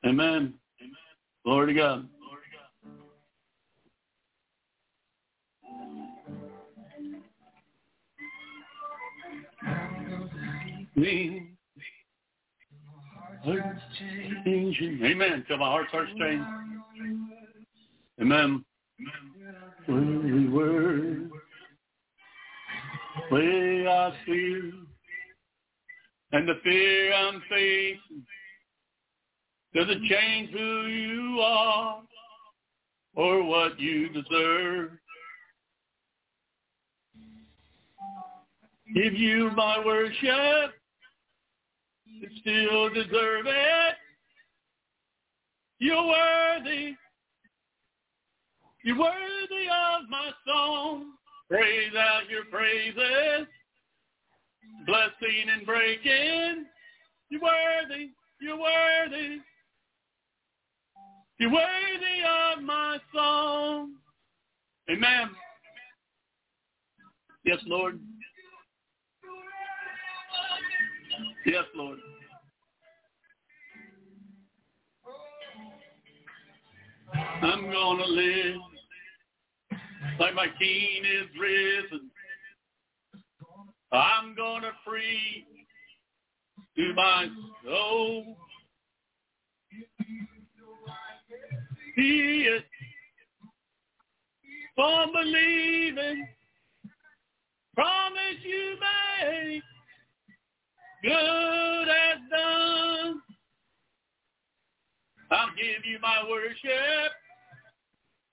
Amen. 0.05 0.25
Amen. 0.25 0.53
Glory 1.45 1.73
to 1.73 1.79
God. 1.79 2.07
Me. 10.97 11.51
Amen. 13.45 15.45
Till 15.47 15.57
my 15.57 15.69
heart 15.69 15.87
starts 15.89 16.11
changing. 16.19 16.45
Amen. 18.19 18.65
When 19.85 20.23
we 20.23 20.49
were 20.49 21.17
way 23.31 23.87
I 23.87 24.11
feel 24.25 24.71
and 26.31 26.47
the 26.47 26.55
fear 26.63 27.13
I'm 27.13 27.41
facing 27.49 28.25
doesn't 29.73 30.03
change 30.05 30.51
who 30.51 30.85
you 30.87 31.39
are 31.41 32.01
or 33.15 33.43
what 33.43 33.79
you 33.79 34.09
deserve. 34.09 34.91
Give 38.93 39.13
you 39.13 39.51
my 39.55 39.83
worship, 39.85 40.73
you 42.19 42.29
still 42.41 42.89
deserve 42.89 43.45
it. 43.45 43.95
You're 45.79 46.05
worthy. 46.05 46.95
You're 48.83 48.99
worthy 48.99 49.67
of 49.67 50.09
my 50.09 50.31
song. 50.47 51.11
Praise 51.49 51.93
out 51.97 52.29
your 52.29 52.45
praises. 52.45 53.47
Blessing 54.85 55.49
and 55.53 55.65
breaking. 55.65 56.65
You're 57.29 57.41
worthy. 57.41 58.09
You're 58.41 58.59
worthy. 58.59 59.39
You're 61.39 61.51
worthy 61.51 62.55
of 62.55 62.63
my 62.63 62.97
song. 63.13 63.93
Amen. 64.89 65.29
Yes, 67.45 67.59
Lord. 67.65 67.99
Yes, 71.45 71.63
Lord. 71.75 71.99
I'm 77.41 77.71
to 77.99 78.05
live 78.05 78.55
like 80.19 80.33
my 80.33 80.47
King 80.59 81.03
is 81.05 81.27
risen. 81.39 82.09
I'm 83.91 84.35
to 84.63 84.71
free 84.85 85.45
to 86.75 86.93
my 86.93 87.27
soul. 87.63 88.35
He 91.95 92.47
is 92.51 92.61
from 94.75 95.11
believing, 95.11 96.27
promise 97.75 98.39
you 98.43 98.77
make, 98.79 99.63
good 101.07 101.87
as 101.87 102.19
done. 102.29 103.21
I'll 105.31 105.55
give 105.55 105.85
you 105.85 105.99
my 106.01 106.23
worship. 106.29 107.11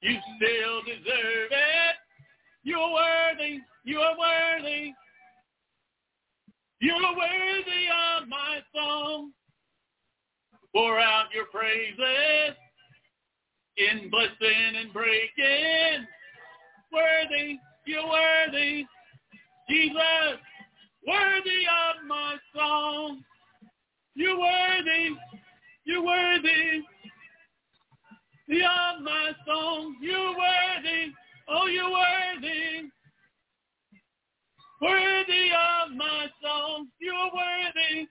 You 0.01 0.17
still 0.37 0.83
deserve 0.83 1.51
it. 1.51 1.97
You're 2.65 2.93
worthy. 2.93 3.61
You 3.85 3.99
are 3.99 4.17
worthy. 4.19 4.93
You're 6.81 7.17
worthy 7.17 7.87
of 8.19 8.29
my 8.29 8.59
song. 8.75 9.31
Pour 10.75 10.99
out 10.99 11.27
your 11.33 11.47
praises 11.47 12.57
in 13.77 14.11
blessing 14.11 14.77
and 14.81 14.93
breaking. 14.93 16.07
Worthy, 16.93 17.59
you're 17.87 18.09
worthy. 18.09 18.85
Jesus, 19.69 20.41
worthy 21.07 21.67
of 21.67 22.07
my 22.07 22.37
song. 22.55 23.23
You're 24.15 24.39
worthy, 24.39 25.11
you're 25.85 26.05
worthy. 26.05 26.83
Of 28.47 29.03
my 29.03 29.33
song, 29.47 29.97
you're 30.03 30.37
worthy. 30.37 31.13
Oh, 31.49 31.67
you're 31.67 31.91
worthy. 31.91 32.91
Worthy 34.83 35.51
of 35.51 35.97
my 35.97 36.27
song, 36.43 36.89
you're 37.01 37.31
worthy. 37.33 38.07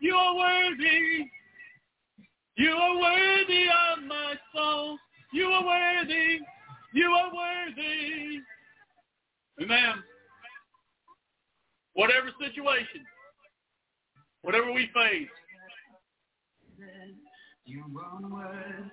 You're 0.00 0.34
worthy. 0.34 1.30
You 2.56 2.70
are 2.72 2.98
worthy 2.98 3.64
of 3.68 4.04
my 4.04 4.34
song. 4.54 4.98
You 5.32 5.46
are 5.46 5.64
worthy. 5.64 6.40
You 6.92 7.10
are 7.10 7.32
worthy. 7.34 8.40
Amen. 9.62 10.02
Whatever 11.96 12.28
situation, 12.38 13.04
whatever 14.42 14.70
we 14.70 14.90
face. 14.94 15.28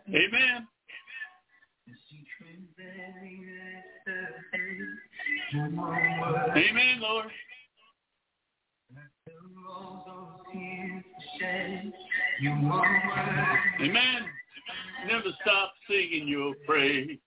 Amen. 0.07 0.67
Amen, 6.55 7.01
Lord. 7.01 7.25
Amen. 13.81 14.21
Never 15.07 15.29
stop 15.41 15.73
singing 15.89 16.27
your 16.29 16.53
praise. 16.65 17.17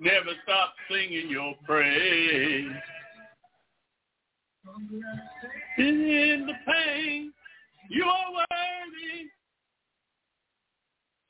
Never 0.00 0.32
stop 0.42 0.74
singing 0.90 1.30
your 1.30 1.54
praise. 1.64 2.68
In 5.78 6.46
the 6.46 6.54
pain, 6.66 7.32
you 7.90 8.04
are 8.04 8.32
worthy. 8.32 9.30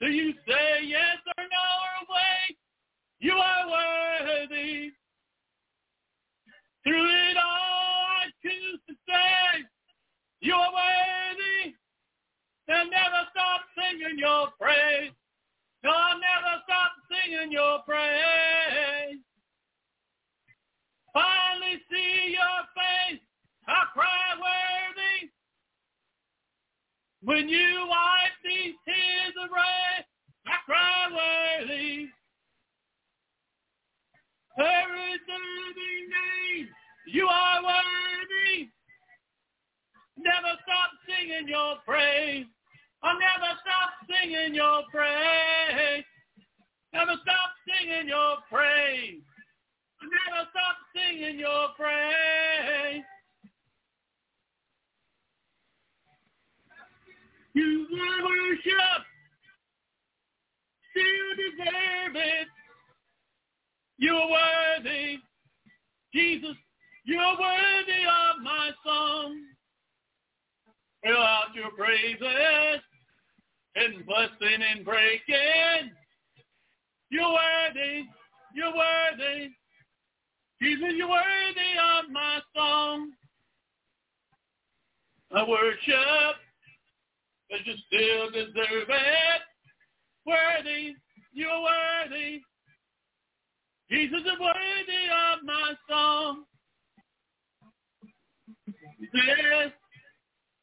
Do 0.00 0.06
you 0.06 0.32
say 0.46 0.84
yes 0.86 1.18
or 1.36 1.42
no 1.42 1.66
or 1.86 2.14
wait? 2.14 2.56
You 3.20 3.32
are 3.32 3.66
worthy. 3.68 4.92
Through 6.84 7.06
it 7.06 7.36
all, 7.36 7.42
I 7.44 8.24
choose 8.42 8.80
to 8.88 8.94
say, 9.06 9.64
you 10.40 10.54
are 10.54 10.72
worthy. 10.72 11.74
And 12.68 12.90
never 12.90 13.28
stop 13.32 13.62
singing 13.76 14.18
your 14.18 14.48
praise. 14.60 15.12
No, 15.82 15.90
I'll 15.90 16.18
never 16.18 16.62
stop 16.64 16.92
singing 17.10 17.52
your 17.52 17.80
praise. 17.86 19.18
Finally 21.12 21.80
see 21.90 22.36
your 22.36 22.58
face. 22.76 23.20
I 23.68 23.84
cry 23.92 24.28
worthy. 24.40 25.30
When 27.22 27.48
you 27.48 27.86
wipe 27.88 28.36
these 28.44 28.74
tears 28.86 29.34
away, 29.38 30.06
I 30.46 30.56
cry 30.64 31.08
worthy. 31.12 32.08
Every 34.58 35.12
serving 35.26 36.08
name, 36.08 36.68
you 37.08 37.26
are 37.28 37.62
worthy. 37.62 38.68
Never 40.16 40.54
stop 40.64 40.90
singing 41.06 41.48
your 41.48 41.76
praise. 41.86 42.46
I'll 43.02 43.18
never 43.18 43.52
stop 43.62 43.90
singing 44.08 44.54
your 44.54 44.82
praise. 44.90 46.04
Never 46.92 47.14
stop 47.22 47.50
singing 47.68 48.08
your 48.08 48.36
praise. 48.50 49.20
I'll 50.00 50.10
never 50.10 50.48
stop 50.50 50.76
singing 50.94 51.38
your 51.38 51.68
praise. 51.76 53.04
You 57.58 57.86
worship. 57.90 59.02
Still 60.92 61.30
deserve 61.36 62.14
it. 62.14 62.48
You're 63.98 64.14
worthy. 64.30 65.16
Jesus, 66.14 66.56
you're 67.04 67.18
worthy 67.18 68.04
of 68.06 68.42
my 68.44 68.70
song. 68.84 69.40
Fill 71.02 71.16
out 71.16 71.52
your 71.54 71.72
praises 71.72 72.80
and 73.74 74.06
blessing 74.06 74.62
and 74.72 74.84
breaking. 74.84 75.90
You're 77.10 77.32
worthy. 77.32 78.04
You're 78.54 78.72
worthy. 78.72 79.48
Jesus, 80.62 80.92
you're 80.96 81.08
worthy 81.08 81.74
of 81.96 82.10
my 82.12 82.38
song. 82.54 83.10
I 85.34 85.42
worship, 85.42 86.36
but 87.50 87.60
you 87.64 87.74
still 87.86 88.30
deserve 88.30 88.88
it. 88.88 89.42
Worthy, 90.26 90.94
you're 91.32 91.62
worthy. 91.62 92.40
Jesus 93.90 94.20
is 94.20 94.40
worthy 94.40 95.04
of 95.32 95.44
my 95.44 95.72
song. 95.88 96.44
Yes, 99.14 99.72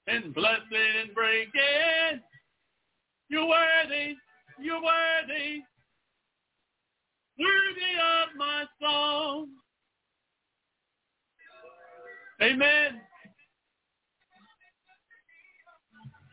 and 0.07 0.33
blessing 0.33 0.93
and 1.01 1.13
breaking. 1.15 2.21
You're 3.29 3.47
worthy, 3.47 4.15
you're 4.61 4.81
worthy, 4.81 5.63
worthy 7.39 7.93
of 7.99 8.37
my 8.37 8.65
song. 8.79 9.47
Amen. 12.41 13.01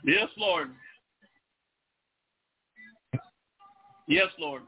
Yes, 0.04 0.28
Lord. 0.36 0.70
Yes, 4.08 4.28
Lord. 4.38 4.62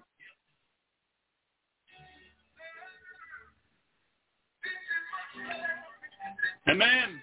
Amen. 6.68 7.20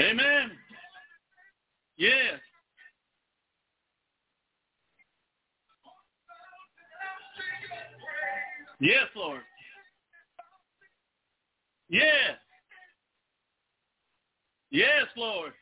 Amen. 0.00 0.50
Yes. 1.98 2.40
Yes, 8.80 9.04
Lord. 9.14 9.42
Yes. 11.90 12.38
Yes, 14.70 15.06
Lord. 15.16 15.52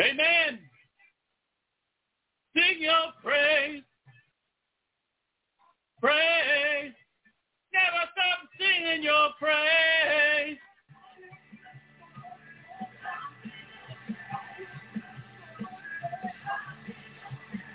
Amen. 0.00 0.60
Sing 2.54 2.80
your 2.82 3.12
praise. 3.22 3.82
Praise. 6.00 6.92
Never 7.72 8.04
stop 8.12 8.48
singing 8.58 9.02
your 9.02 9.30
praise. 9.38 10.58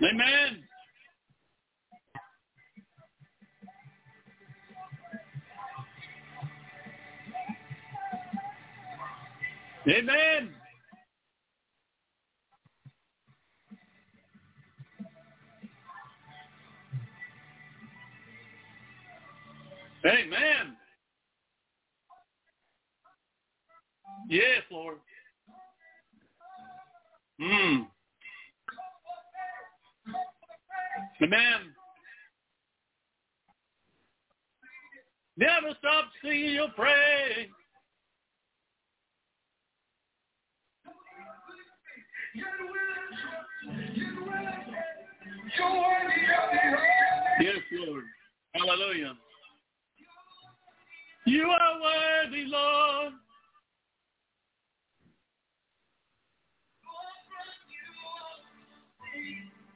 Amen. 0.03 0.63
Amen. 9.87 10.49
Amen. 20.05 20.77
Yes, 24.29 24.61
Lord. 24.71 24.97
Mm. 27.41 27.87
Amen. 31.23 31.39
Never 35.37 35.75
stop 35.79 36.05
singing 36.23 36.53
your 36.53 36.69
praise. 36.69 37.49
Yes, 47.41 47.57
Lord. 47.73 48.03
Hallelujah. 48.53 49.13
You 51.25 51.43
are 51.43 51.81
worthy, 51.81 52.45
Lord. 52.45 53.13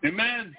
Amen. 0.06 0.56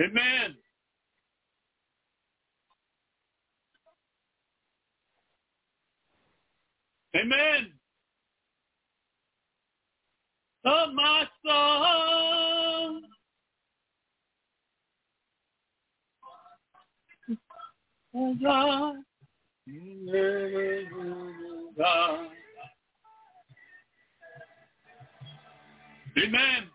Amen. 0.00 0.56
Amen. 7.18 7.72
Of 10.64 10.94
my 10.94 11.24
song. 11.46 13.02
Oh. 18.14 18.34
God. 18.42 18.96
Amen. 26.18 26.70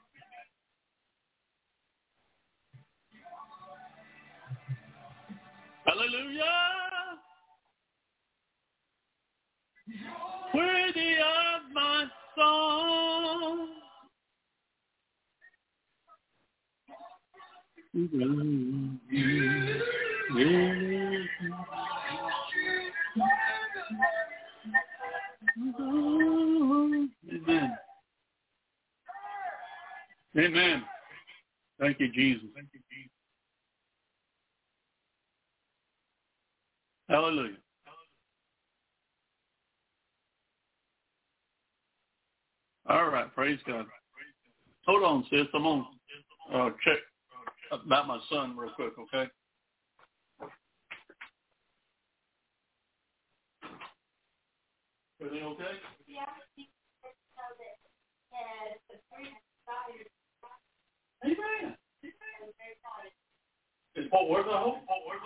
Hallelujah. 5.86 6.93
Worthy 10.54 11.16
of 11.16 11.74
my 11.74 12.06
song. 12.38 13.70
Amen. 17.96 19.00
Amen. 30.38 30.84
Thank 31.80 32.00
you, 32.00 32.12
Jesus. 32.12 32.48
Thank 32.56 32.68
you, 32.74 32.80
Jesus. 32.90 33.12
Hallelujah. 37.10 37.63
All 42.94 43.10
right, 43.10 43.34
praise 43.34 43.58
God. 43.66 43.88
Hold 44.86 45.04
on, 45.04 45.26
sis. 45.32 45.48
I'm 45.56 45.66
on 45.66 45.88
uh, 46.54 46.70
check 46.86 47.00
about 47.72 48.08
my 48.08 48.20
son 48.32 48.56
real 48.56 48.70
quick, 48.76 48.94
okay? 49.00 49.28
Everything 55.20 55.48
okay? 55.48 55.64
Amen. 61.26 61.76
Is 63.96 64.06
Fort 64.12 64.30
Worth 64.30 64.46
at 64.46 64.54
home? 64.54 64.82
Fort 64.86 65.02
Worth 65.08 65.24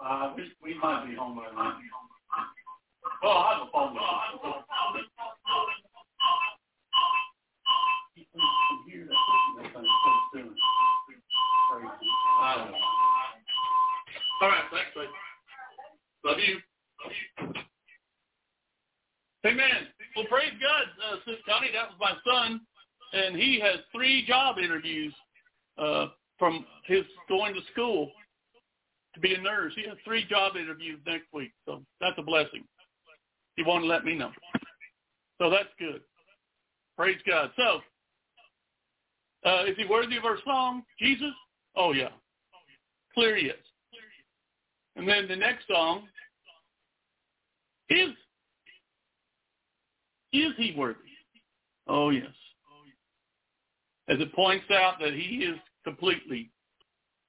Uh, 0.00 0.32
we, 0.62 0.74
might 0.74 1.06
be 1.06 1.14
home 1.14 1.36
by 1.36 1.44
now. 1.52 1.76
Well. 3.22 3.32
Well, 3.32 3.32
I 3.32 3.54
have 3.54 3.68
a 3.68 3.70
phone. 3.70 3.98
All 14.40 14.48
right, 14.48 14.64
thanks, 14.72 14.90
babe. 14.96 15.08
Love 16.24 16.38
you. 16.38 16.56
Love 17.04 17.12
you. 17.12 17.60
Amen. 19.44 19.88
Well, 20.16 20.26
praise 20.28 20.52
God, 20.60 20.84
uh, 21.04 21.16
Sister 21.24 21.44
Connie. 21.46 21.72
That 21.72 21.92
was 21.92 21.98
my 22.00 22.12
son, 22.24 22.60
and 23.12 23.36
he 23.36 23.60
has 23.60 23.76
three 23.92 24.24
job 24.26 24.58
interviews 24.58 25.14
uh, 25.78 26.06
from 26.38 26.64
his 26.86 27.04
going 27.28 27.54
to 27.54 27.60
school 27.72 28.10
to 29.14 29.20
be 29.20 29.34
a 29.34 29.40
nurse. 29.40 29.72
He 29.76 29.88
has 29.88 29.98
three 30.04 30.24
job 30.28 30.56
interviews 30.56 31.00
next 31.06 31.26
week, 31.32 31.52
so 31.66 31.82
that's 32.00 32.18
a 32.18 32.22
blessing. 32.22 32.64
He 33.56 33.62
wanted 33.62 33.82
to 33.82 33.88
let 33.88 34.04
me 34.04 34.14
know. 34.14 34.30
So 35.38 35.50
that's 35.50 35.68
good. 35.78 36.00
Praise 36.96 37.18
God. 37.26 37.50
So, 37.56 37.80
uh, 39.48 39.64
is 39.64 39.76
he 39.76 39.86
worthy 39.86 40.16
of 40.16 40.24
our 40.24 40.38
song, 40.44 40.82
Jesus? 40.98 41.32
Oh, 41.76 41.92
yeah. 41.92 42.10
Clear 43.14 43.36
he 43.36 43.46
is. 43.46 43.56
And 44.96 45.08
then 45.08 45.26
the 45.26 45.36
next 45.36 45.66
song 45.66 46.08
is, 47.88 48.10
is 50.32 50.52
he 50.58 50.74
worthy? 50.76 50.98
Oh, 51.88 52.10
yes. 52.10 52.26
As 54.10 54.18
it 54.18 54.34
points 54.34 54.64
out 54.72 54.94
that 55.00 55.14
he 55.14 55.44
is 55.44 55.56
completely 55.84 56.50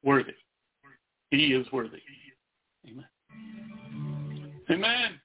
worthy. 0.03 0.33
He 1.29 1.53
is 1.53 1.71
worthy. 1.71 2.01
Amen. 2.89 3.05
Amen. 4.69 5.19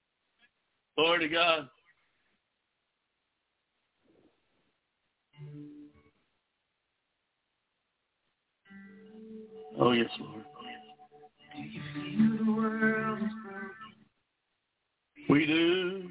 Glory 0.97 1.21
to 1.21 1.29
God. 1.29 1.69
Oh, 9.79 9.93
yes, 9.93 10.11
Lord. 10.21 10.45
We 15.29 15.47
do. 15.47 16.11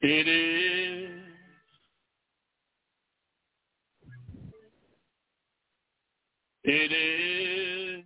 It 0.00 0.28
is. 0.28 1.10
It 6.64 6.92
is. 6.92 8.04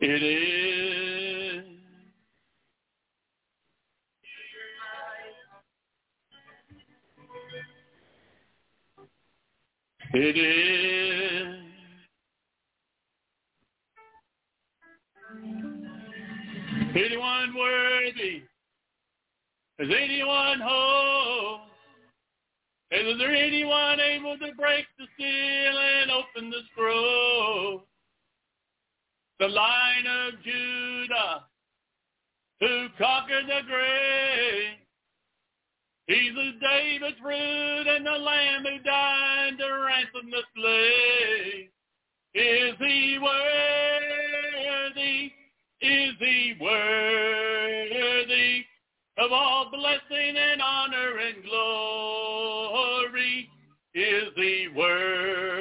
It 0.00 0.22
is. 0.22 1.64
It 10.14 10.38
is. 10.38 11.67
Anyone 16.98 17.54
worthy? 17.56 18.42
Is 19.78 19.88
anyone 19.88 20.58
whole? 20.60 21.60
Is 22.90 23.18
there 23.18 23.34
anyone 23.34 24.00
able 24.00 24.36
to 24.38 24.52
break 24.56 24.84
the 24.98 25.06
seal 25.16 25.78
and 25.78 26.10
open 26.10 26.50
the 26.50 26.60
scroll? 26.72 27.84
The 29.38 29.46
Lion 29.46 30.06
of 30.06 30.42
Judah 30.42 31.44
who 32.60 32.88
conquered 32.98 33.46
the 33.46 33.60
grave. 33.68 34.78
He's 36.08 36.34
the 36.34 36.52
David's 36.60 37.20
root 37.22 37.86
and 37.86 38.04
the 38.04 38.10
lamb 38.10 38.64
who 38.64 38.82
died 38.82 39.52
to 39.58 39.66
ransom 39.86 40.30
the 40.32 40.42
slave. 40.56 41.68
Is 42.34 42.74
he 42.80 43.18
worthy? 43.22 44.27
Is 45.80 46.14
he 46.18 46.56
worthy 46.60 48.64
of 49.16 49.30
all 49.30 49.70
blessing 49.70 50.36
and 50.36 50.60
honor 50.60 51.18
and 51.18 51.44
glory? 51.44 53.48
Is 53.94 54.24
he 54.34 54.66
worthy 54.74 55.52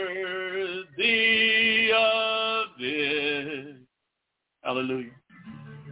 of 1.94 2.66
it? 2.80 3.76
Hallelujah. 4.64 5.12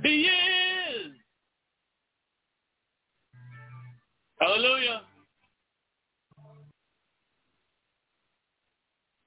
He 0.04 0.28
is. 0.28 1.12
Hallelujah. 4.42 5.04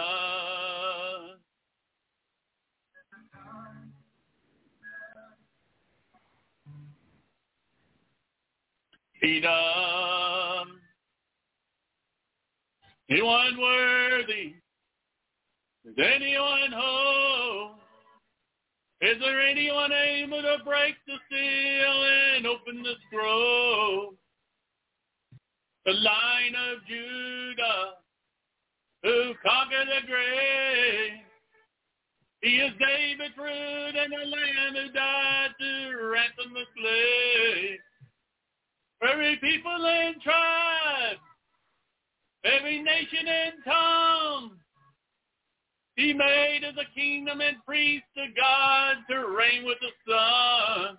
Anyone 13.11 13.59
worthy? 13.61 14.55
Is 15.85 15.95
anyone 15.99 16.73
whole? 16.75 17.82
Is 19.03 19.19
there 19.19 19.41
anyone 19.41 19.93
able 19.93 20.41
to 20.41 20.59
break 20.65 20.95
the 21.09 21.17
seal 21.29 22.05
and 22.37 22.47
open 22.47 22.83
the 22.85 22.95
scroll? 23.09 24.15
The 25.85 25.93
Lion 25.93 26.55
of 26.55 26.87
Judah 26.87 27.95
who 29.03 29.35
conquered 29.45 29.89
the 29.89 30.07
grave. 30.07 31.19
He 32.43 32.59
is 32.59 32.73
David's 32.79 33.37
root 33.37 33.97
and 33.97 34.13
the 34.13 34.31
lamb 34.31 34.75
who 34.75 34.93
died 34.93 35.51
to 35.59 35.97
ransom 36.07 36.55
the 36.55 36.65
slave. 36.77 37.79
Every 39.11 39.37
people 39.37 39.85
and 39.85 40.21
tribe, 40.23 41.19
every 42.45 42.81
nation 42.81 43.27
and 43.27 43.55
tongue, 43.65 44.51
he 45.97 46.13
made 46.15 46.61
as 46.67 46.75
a 46.77 46.87
kingdom 46.95 47.41
and 47.41 47.57
priest 47.67 48.05
to 48.17 48.27
God 48.35 48.97
to 49.11 49.17
reign 49.37 49.65
with 49.65 49.79
the 49.81 49.91
Son. 50.09 50.97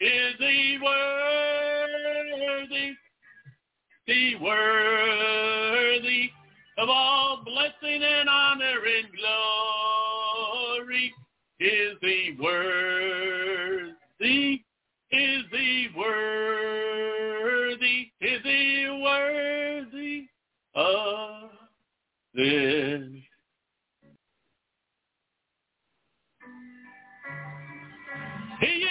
Is 0.00 0.34
he 0.38 0.78
worthy? 0.82 2.08
He 4.06 4.36
worthy 4.40 6.30
of 6.78 6.88
all 6.88 7.42
blessing 7.44 8.02
and 8.02 8.28
honor 8.28 8.80
and 8.96 9.08
glory. 10.86 11.12
Is 11.60 11.98
he 12.00 12.36
worthy? 12.40 13.92
Is 15.10 15.44
he 15.50 15.88
worthy? 15.96 17.18
Is 18.20 18.42
he 18.42 18.86
worthy 19.02 20.28
of 20.74 21.50
this? 22.34 23.17
He 28.60 28.66
is. 28.66 28.88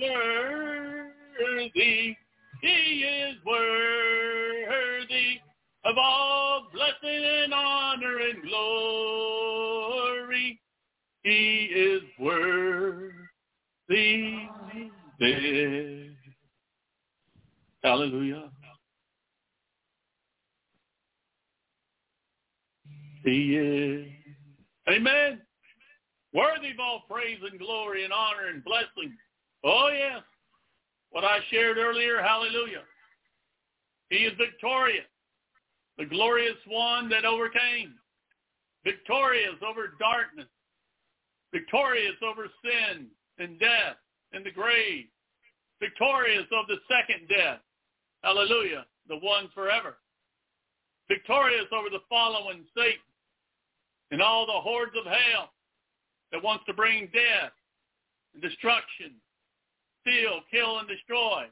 Worthy. 0.00 2.16
He 2.60 2.68
is 2.68 3.36
worthy 3.46 5.40
of 5.84 5.96
all 5.96 6.66
blessing 6.72 7.24
and 7.44 7.54
honor 7.54 8.18
and 8.18 8.42
glory. 8.42 10.60
He 11.22 11.70
is 11.74 12.02
worthy. 12.18 13.14
Hallelujah. 17.84 18.50
He 23.24 23.56
is. 23.56 24.06
Amen. 24.88 25.40
Worthy 26.32 26.70
of 26.70 26.80
all 26.80 27.02
praise 27.10 27.38
and 27.48 27.58
glory 27.58 28.04
and 28.04 28.12
honor 28.12 28.48
and 28.48 28.64
blessing. 28.64 29.14
Oh, 29.64 29.90
yes. 29.92 30.22
What 31.10 31.24
I 31.24 31.40
shared 31.50 31.76
earlier, 31.76 32.22
hallelujah. 32.22 32.82
He 34.08 34.16
is 34.16 34.32
victorious. 34.38 35.04
The 35.98 36.06
glorious 36.06 36.56
one 36.66 37.10
that 37.10 37.26
overcame. 37.26 37.94
Victorious 38.82 39.56
over 39.66 39.92
darkness. 40.00 40.48
Victorious 41.52 42.16
over 42.22 42.46
sin 42.64 43.08
and 43.38 43.60
death 43.60 43.96
and 44.32 44.44
the 44.44 44.50
grave. 44.50 45.04
Victorious 45.80 46.46
of 46.50 46.66
the 46.66 46.78
second 46.88 47.28
death. 47.28 47.60
Hallelujah. 48.24 48.86
The 49.06 49.18
one 49.18 49.50
forever. 49.54 49.98
Victorious 51.08 51.66
over 51.72 51.90
the 51.90 52.00
following 52.08 52.64
Satan 52.74 53.04
and 54.10 54.22
all 54.22 54.46
the 54.46 54.52
hordes 54.52 54.96
of 54.98 55.04
hell 55.04 55.50
that 56.32 56.42
wants 56.42 56.64
to 56.66 56.72
bring 56.72 57.10
death 57.12 57.52
and 58.32 58.42
destruction, 58.42 59.12
steal, 60.00 60.40
kill, 60.50 60.78
and 60.78 60.88
destroy. 60.88 61.44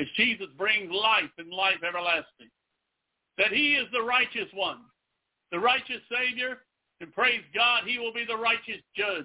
As 0.00 0.06
Jesus 0.16 0.48
brings 0.58 0.90
life 0.90 1.30
and 1.38 1.52
life 1.52 1.82
everlasting. 1.86 2.50
That 3.38 3.52
he 3.52 3.74
is 3.74 3.86
the 3.92 4.02
righteous 4.02 4.50
one, 4.52 4.80
the 5.52 5.58
righteous 5.60 6.02
Savior, 6.10 6.58
and 7.00 7.14
praise 7.14 7.42
God, 7.54 7.84
he 7.86 7.98
will 7.98 8.12
be 8.12 8.24
the 8.26 8.36
righteous 8.36 8.82
judge. 8.96 9.24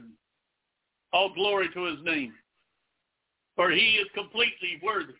All 1.12 1.34
glory 1.34 1.70
to 1.74 1.86
his 1.86 1.98
name. 2.04 2.34
For 3.56 3.72
he 3.72 3.98
is 3.98 4.08
completely 4.14 4.80
worthy. 4.84 5.14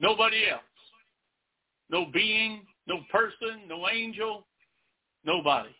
Nobody 0.00 0.48
else. 0.50 0.62
No 1.90 2.06
being, 2.12 2.66
no 2.86 3.00
person, 3.10 3.66
no 3.68 3.88
angel, 3.88 4.44
Nobody 5.24 5.70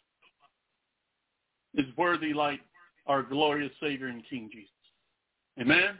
is 1.75 1.87
worthy 1.97 2.33
like 2.33 2.61
our 3.07 3.23
glorious 3.23 3.73
Savior 3.81 4.09
and 4.09 4.23
King 4.29 4.51
Jesus. 4.53 4.71
Amen? 5.61 5.97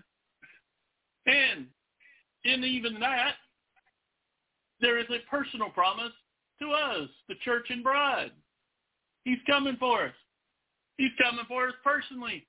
And 1.27 1.67
in 2.45 2.65
even 2.65 3.01
that, 3.01 3.35
there 4.81 4.99
is 4.99 5.07
a 5.11 5.29
personal 5.31 5.71
promise 5.71 6.13
to 6.61 6.71
us, 6.71 7.09
the 7.29 7.35
church 7.45 7.67
and 7.71 7.83
bride. 7.83 8.33
He's 9.25 9.39
coming 9.47 9.77
for 9.79 10.07
us. 10.07 10.15
He's 10.97 11.11
coming 11.23 11.45
for 11.47 11.69
us 11.69 11.75
personally. 11.85 12.47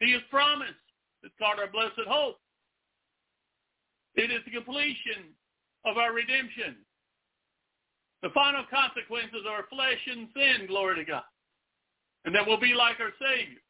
He 0.00 0.12
has 0.12 0.22
promised. 0.30 0.74
It's 1.22 1.34
called 1.38 1.58
our 1.58 1.70
blessed 1.70 2.08
hope. 2.08 2.36
It 4.14 4.30
is 4.30 4.40
the 4.44 4.50
completion 4.50 5.34
of 5.84 5.96
our 5.96 6.12
redemption. 6.12 6.76
The 8.22 8.30
final 8.30 8.64
consequences 8.70 9.46
are 9.48 9.64
flesh 9.70 10.00
and 10.06 10.28
sin, 10.34 10.66
glory 10.66 10.96
to 10.96 11.04
God. 11.04 11.22
And 12.24 12.34
that 12.34 12.46
we'll 12.46 12.60
be 12.60 12.74
like 12.74 13.00
our 13.00 13.12
Savior, 13.18 13.60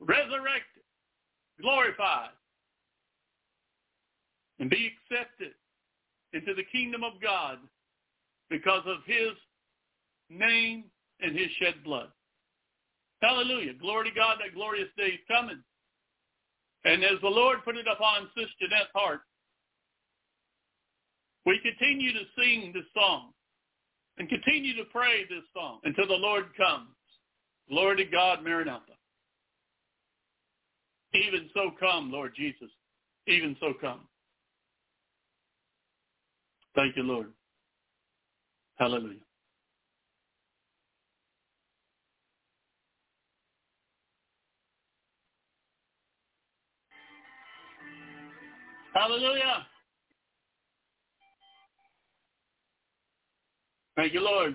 resurrected, 0.00 0.82
glorified, 1.60 2.30
and 4.58 4.70
be 4.70 4.90
accepted 5.10 5.52
into 6.32 6.54
the 6.54 6.64
kingdom 6.72 7.04
of 7.04 7.20
God 7.20 7.58
because 8.48 8.82
of 8.86 8.98
his 9.04 9.32
name 10.30 10.84
and 11.20 11.36
his 11.36 11.50
shed 11.58 11.74
blood. 11.84 12.08
Hallelujah. 13.20 13.74
Glory 13.74 14.10
to 14.10 14.14
God, 14.14 14.38
that 14.40 14.54
glorious 14.54 14.88
day 14.96 15.14
is 15.14 15.20
coming. 15.28 15.62
And 16.84 17.02
as 17.02 17.20
the 17.22 17.28
Lord 17.28 17.58
put 17.64 17.76
it 17.76 17.86
upon 17.90 18.28
Sister 18.36 18.52
Jeanette's 18.60 18.90
heart, 18.94 19.20
we 21.46 21.58
continue 21.62 22.12
to 22.12 22.24
sing 22.38 22.72
this 22.74 22.84
song 22.94 23.30
and 24.18 24.28
continue 24.28 24.76
to 24.76 24.84
pray 24.92 25.24
this 25.24 25.44
song 25.54 25.80
until 25.84 26.06
the 26.06 26.14
Lord 26.14 26.44
comes. 26.56 26.88
Glory 27.68 27.96
to 27.96 28.04
God, 28.04 28.44
Maranatha. 28.44 28.92
Even 31.14 31.48
so 31.54 31.70
come, 31.78 32.10
Lord 32.12 32.32
Jesus. 32.36 32.70
Even 33.26 33.56
so 33.60 33.72
come. 33.80 34.00
Thank 36.74 36.96
you, 36.96 37.04
Lord. 37.04 37.32
Hallelujah. 38.76 39.23
Hallelujah. 48.94 49.66
Thank 53.96 54.12
you, 54.12 54.20
Lord. 54.20 54.54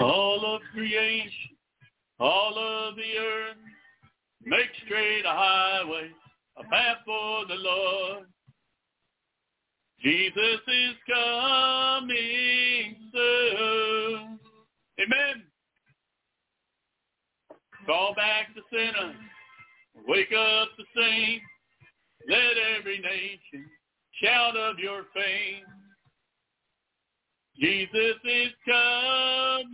All 0.00 0.56
of 0.56 0.62
creation, 0.72 1.30
all 2.18 2.58
of 2.58 2.96
the 2.96 3.18
earth, 3.18 3.56
make 4.42 4.68
straight 4.84 5.24
a 5.24 5.30
highway, 5.30 6.10
a 6.58 6.64
path 6.64 6.98
for 7.04 7.46
the 7.46 7.54
Lord. 7.54 8.26
Jesus 10.02 10.60
is 10.66 10.94
coming 11.08 12.96
soon. 13.12 14.38
Amen. 15.00 15.45
Call 17.86 18.14
back 18.16 18.48
the 18.56 18.62
sinner, 18.70 19.14
wake 20.08 20.32
up 20.32 20.68
the 20.76 20.84
saint, 20.96 21.40
let 22.28 22.56
every 22.76 22.98
nation 22.98 23.70
shout 24.20 24.56
of 24.56 24.78
your 24.80 25.04
fame. 25.14 25.62
Jesus 27.56 28.16
is 28.24 28.52
coming 28.66 29.66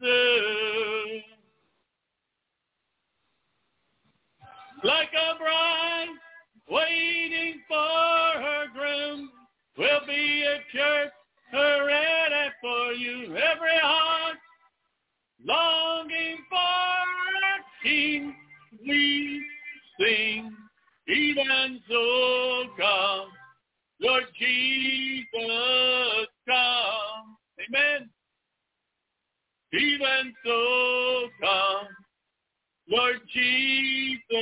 soon. 0.00 1.22
Like 4.82 5.10
a 5.12 5.38
bride 5.38 6.08
waiting 6.70 7.60
for 7.68 7.76
her 7.76 8.66
groom, 8.72 9.30
will 9.76 10.00
be 10.06 10.44
a 10.44 10.76
church 10.76 11.12
ready 11.52 12.50
for 12.60 12.92
you. 12.92 13.36
Every 13.36 13.78
king 17.86 18.34
we 18.86 19.42
sing. 20.00 20.52
Even 21.08 21.80
so 21.88 22.64
come, 22.76 23.28
Lord 24.00 24.24
Jesus 24.38 26.26
come. 26.48 27.36
Amen. 27.60 28.10
Even 29.72 30.34
so 30.44 31.28
come, 31.40 31.88
Lord 32.90 33.20
Jesus 33.32 34.32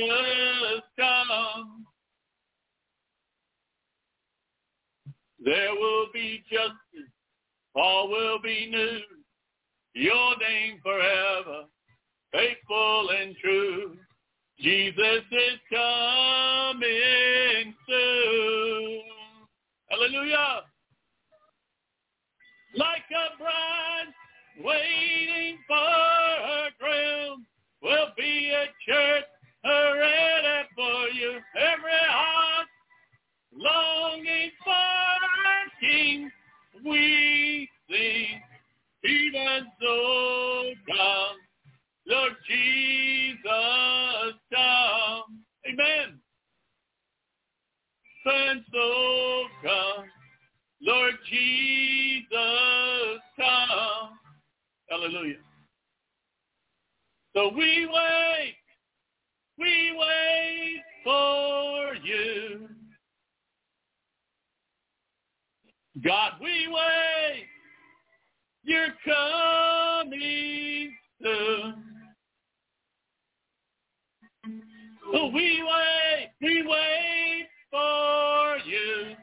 come. 0.99 1.85
There 5.43 5.75
will 5.75 6.07
be 6.11 6.43
justice, 6.49 7.11
all 7.75 8.09
will 8.09 8.39
be 8.41 8.67
new. 8.71 9.01
Your 9.93 10.35
name 10.39 10.79
forever, 10.83 11.65
faithful 12.35 13.09
and 13.17 13.33
true. 13.37 13.97
Jesus 14.59 15.23
is 15.31 15.59
coming 15.69 17.73
soon. 17.87 19.01
Hallelujah. 19.89 20.63
Like 22.75 23.05
a 23.11 23.37
bride 23.37 24.13
waiting 24.63 25.59
for 25.67 25.75
her 25.75 26.69
groom 26.79 27.45
will 27.81 28.07
be 28.17 28.51
a 28.51 28.65
church 28.89 29.25
ready 29.63 30.67
for 30.75 31.07
you. 31.13 31.39
Every 31.55 31.91
heart 32.09 32.67
longing 33.53 34.51
for 34.63 34.71
a 34.71 35.69
king 35.79 36.31
we 36.85 37.69
sing. 37.89 38.41
Even 39.05 39.67
so 39.79 40.73
come 40.87 41.44
Lord 42.07 42.33
Jesus 42.47 43.43
come. 44.53 45.41
Amen. 45.67 46.19
And 48.25 48.63
so 48.71 49.43
come, 49.63 50.05
Lord 50.81 51.13
Jesus 51.29 52.31
come. 53.37 54.09
Hallelujah. 54.89 55.35
So 57.35 57.49
we 57.49 57.85
wait, 57.85 58.55
we 59.59 59.91
wait 59.97 60.83
for 61.03 61.95
you. 62.03 62.69
God, 66.03 66.33
we 66.41 66.67
wait. 66.67 67.45
You're 68.63 68.93
coming 69.05 70.93
soon. 71.21 71.94
We 75.13 75.63
wait, 75.63 76.31
we 76.41 76.63
wait 76.67 77.47
for 77.71 78.57
you. 78.65 79.15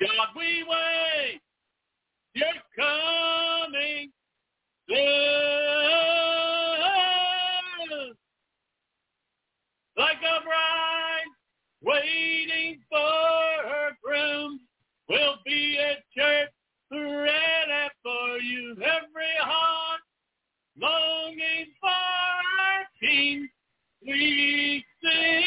God, 0.00 0.28
we 0.36 0.64
wait. 0.68 1.40
You're 2.34 2.46
coming 2.76 4.10
soon. 4.88 4.98
Like 9.96 10.18
a 10.18 10.42
bride 10.44 11.30
waiting 11.82 12.80
for 12.88 12.98
her 13.68 13.90
groom 14.02 14.60
we'll 15.10 15.36
be 15.44 15.76
a 15.78 15.96
church 16.18 16.50
ready 16.92 17.90
for 18.02 18.38
you. 18.38 18.72
Every 18.78 19.36
heart 19.40 20.00
longing 20.80 21.66
for 21.80 22.09
King. 23.00 23.48
We 24.06 24.84
sing 25.02 25.42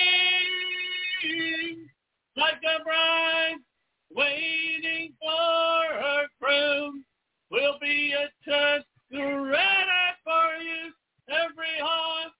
like 2.38 2.62
a 2.64 2.84
bride 2.84 3.56
waiting 4.16 5.14
for 5.20 5.96
her 6.00 6.28
groom. 6.42 7.06
We'll 7.52 7.80
be 7.82 8.14
a 8.14 8.30
church 8.50 8.86
ready 9.12 10.12
for 10.24 10.56
you. 10.62 10.94
Every 11.30 11.80
heart 11.80 12.32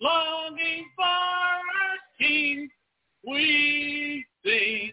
longing 0.00 0.86
for 0.96 1.04
our 1.04 1.98
King. 2.20 2.68
We 3.26 4.24
sing, 4.44 4.92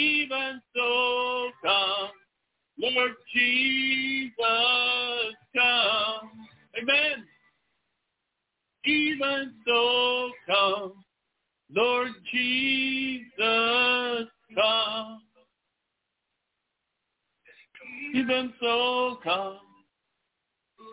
Even 0.00 0.62
so 0.74 1.50
come, 1.62 2.10
Lord 2.78 3.12
Jesus, 3.34 4.34
come. 5.54 6.30
Amen. 6.80 7.26
Even 8.86 9.52
so, 9.66 10.30
come. 10.46 10.92
Lord 11.70 12.12
Jesus, 12.32 13.30
come. 14.54 15.20
Even 18.14 18.54
so, 18.58 19.18
come. 19.22 19.58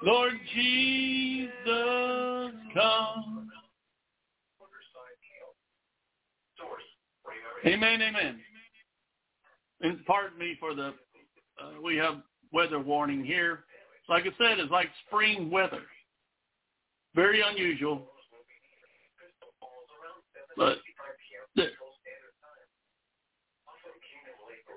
Lord 0.03 0.34
Jesus, 0.53 1.53
come. 2.74 3.49
Amen, 7.66 8.01
amen. 8.01 8.39
And 9.82 10.03
pardon 10.05 10.38
me 10.39 10.55
for 10.59 10.73
the, 10.73 10.93
uh, 11.61 11.82
we 11.84 11.95
have 11.97 12.15
weather 12.51 12.80
warning 12.80 13.23
here. 13.23 13.65
Like 14.09 14.23
I 14.23 14.30
said, 14.38 14.59
it's 14.59 14.71
like 14.71 14.88
spring 15.07 15.51
weather. 15.51 15.84
Very 17.15 17.41
unusual. 17.41 18.07
But 20.55 20.78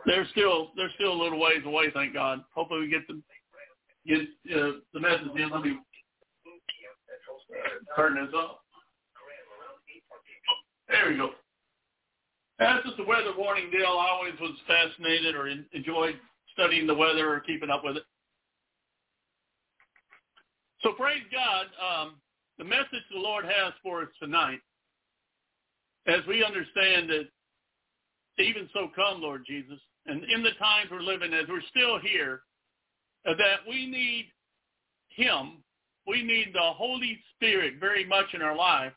they're 0.06 0.26
still 0.32 0.70
they're 0.76 0.90
still 0.94 1.12
a 1.12 1.22
little 1.22 1.40
ways 1.40 1.62
away, 1.64 1.86
thank 1.92 2.14
God. 2.14 2.42
Hopefully 2.54 2.80
we 2.80 2.88
get 2.88 3.06
the 3.06 3.22
get 4.06 4.20
uh, 4.56 4.72
the 4.92 5.00
message 5.00 5.28
in. 5.36 5.50
Let 5.50 5.62
me 5.62 5.78
turn 7.96 8.14
this 8.14 8.34
up. 8.36 8.60
There 10.88 11.10
we 11.10 11.16
go. 11.16 11.30
That's 12.60 12.84
just 12.84 13.00
a 13.00 13.04
weather 13.04 13.32
warning 13.36 13.70
deal. 13.70 13.86
I 13.86 14.10
always 14.12 14.38
was 14.38 14.54
fascinated 14.68 15.34
or 15.34 15.48
enjoyed 15.48 16.16
studying 16.52 16.86
the 16.86 16.94
weather 16.94 17.32
or 17.32 17.40
keeping 17.40 17.70
up 17.70 17.82
with 17.82 17.96
it. 17.96 18.02
So 20.82 20.92
praise 20.92 21.22
God. 21.32 21.66
Um, 21.80 22.16
the 22.58 22.64
message 22.64 23.04
the 23.10 23.18
Lord 23.18 23.46
has 23.46 23.72
for 23.82 24.02
us 24.02 24.08
tonight, 24.22 24.60
as 26.06 26.20
we 26.28 26.44
understand 26.44 27.08
that 27.08 27.28
even 28.38 28.68
so 28.74 28.88
come, 28.94 29.22
Lord 29.22 29.42
Jesus, 29.46 29.78
and 30.06 30.22
in 30.24 30.42
the 30.42 30.52
times 30.58 30.90
we're 30.90 31.00
living 31.00 31.32
as 31.32 31.48
we're 31.48 31.62
still 31.70 31.98
here, 31.98 32.42
uh, 33.26 33.32
that 33.38 33.68
we 33.68 33.86
need 33.86 34.26
him. 35.08 35.62
We 36.06 36.22
need 36.22 36.48
the 36.52 36.72
Holy 36.74 37.18
Spirit 37.34 37.74
very 37.80 38.04
much 38.04 38.26
in 38.34 38.42
our 38.42 38.56
life 38.56 38.92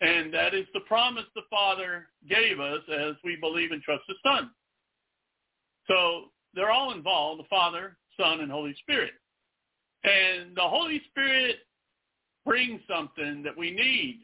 and 0.00 0.32
that 0.34 0.54
is 0.54 0.66
the 0.74 0.80
promise 0.80 1.24
the 1.34 1.42
Father 1.48 2.08
gave 2.28 2.60
us 2.60 2.80
as 2.92 3.14
we 3.24 3.36
believe 3.36 3.70
and 3.70 3.82
trust 3.82 4.02
the 4.08 4.14
Son. 4.24 4.50
So 5.86 6.24
they're 6.54 6.70
all 6.70 6.92
involved, 6.92 7.40
the 7.40 7.48
Father, 7.48 7.96
Son, 8.18 8.40
and 8.40 8.50
Holy 8.50 8.74
Spirit. 8.80 9.12
And 10.04 10.54
the 10.54 10.62
Holy 10.62 11.00
Spirit 11.10 11.56
brings 12.44 12.80
something 12.88 13.42
that 13.42 13.56
we 13.56 13.70
need. 13.70 14.20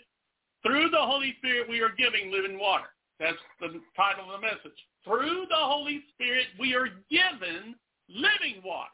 Through 0.62 0.91
the 0.91 0.99
Holy 0.99 1.35
Spirit, 1.39 1.68
we 1.68 1.81
are 1.81 1.91
giving 1.97 2.31
living 2.31 2.59
water. 2.59 2.89
That's 3.18 3.37
the 3.61 3.81
title 3.97 4.33
of 4.33 4.41
the 4.41 4.47
message. 4.47 4.79
Through 5.05 5.47
the 5.49 5.57
Holy 5.57 6.03
Spirit, 6.14 6.47
we 6.61 6.75
are 6.75 6.89
given 7.11 7.75
living 8.09 8.62
water. 8.64 8.91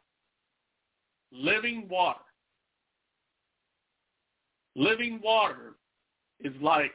Living 1.33 1.89
water. 1.91 2.21
Living 4.77 5.21
water 5.23 5.75
is 6.41 6.55
like 6.61 6.93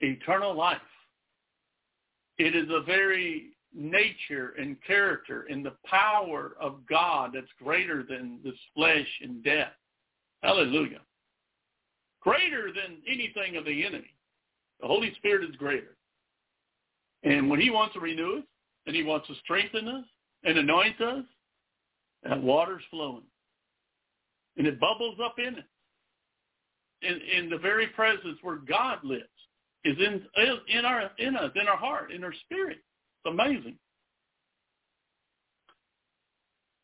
eternal 0.00 0.54
life. 0.54 0.78
It 2.38 2.54
is 2.54 2.68
the 2.68 2.82
very 2.86 3.50
nature 3.74 4.54
and 4.58 4.76
character 4.84 5.46
and 5.50 5.64
the 5.64 5.76
power 5.84 6.56
of 6.60 6.86
God 6.88 7.32
that's 7.34 7.46
greater 7.62 8.02
than 8.02 8.40
this 8.42 8.54
flesh 8.74 9.06
and 9.22 9.44
death. 9.44 9.72
Hallelujah. 10.42 11.00
Greater 12.20 12.68
than 12.68 12.98
anything 13.06 13.56
of 13.56 13.64
the 13.64 13.84
enemy. 13.84 14.14
The 14.80 14.86
Holy 14.86 15.14
Spirit 15.14 15.48
is 15.48 15.56
greater. 15.56 15.96
And 17.22 17.50
when 17.50 17.60
he 17.60 17.70
wants 17.70 17.94
to 17.94 18.00
renew 18.00 18.38
us 18.38 18.44
and 18.86 18.96
he 18.96 19.02
wants 19.02 19.28
to 19.28 19.34
strengthen 19.36 19.86
us 19.88 20.04
and 20.44 20.58
anoint 20.58 21.00
us, 21.00 21.24
that 22.22 22.42
water's 22.42 22.82
flowing. 22.90 23.24
And 24.56 24.66
it 24.66 24.80
bubbles 24.80 25.18
up 25.22 25.36
in 25.38 25.58
it 25.58 25.64
in, 27.02 27.20
in 27.38 27.50
the 27.50 27.58
very 27.58 27.88
presence 27.88 28.38
where 28.42 28.56
God 28.56 28.98
lives 29.04 29.24
is 29.84 29.96
in 29.98 30.22
in 30.68 30.84
our 30.84 31.10
in 31.18 31.36
us, 31.36 31.50
in 31.54 31.66
our 31.66 31.76
heart, 31.76 32.12
in 32.12 32.22
our 32.22 32.34
spirit. 32.44 32.78
It's 33.24 33.32
amazing. 33.32 33.76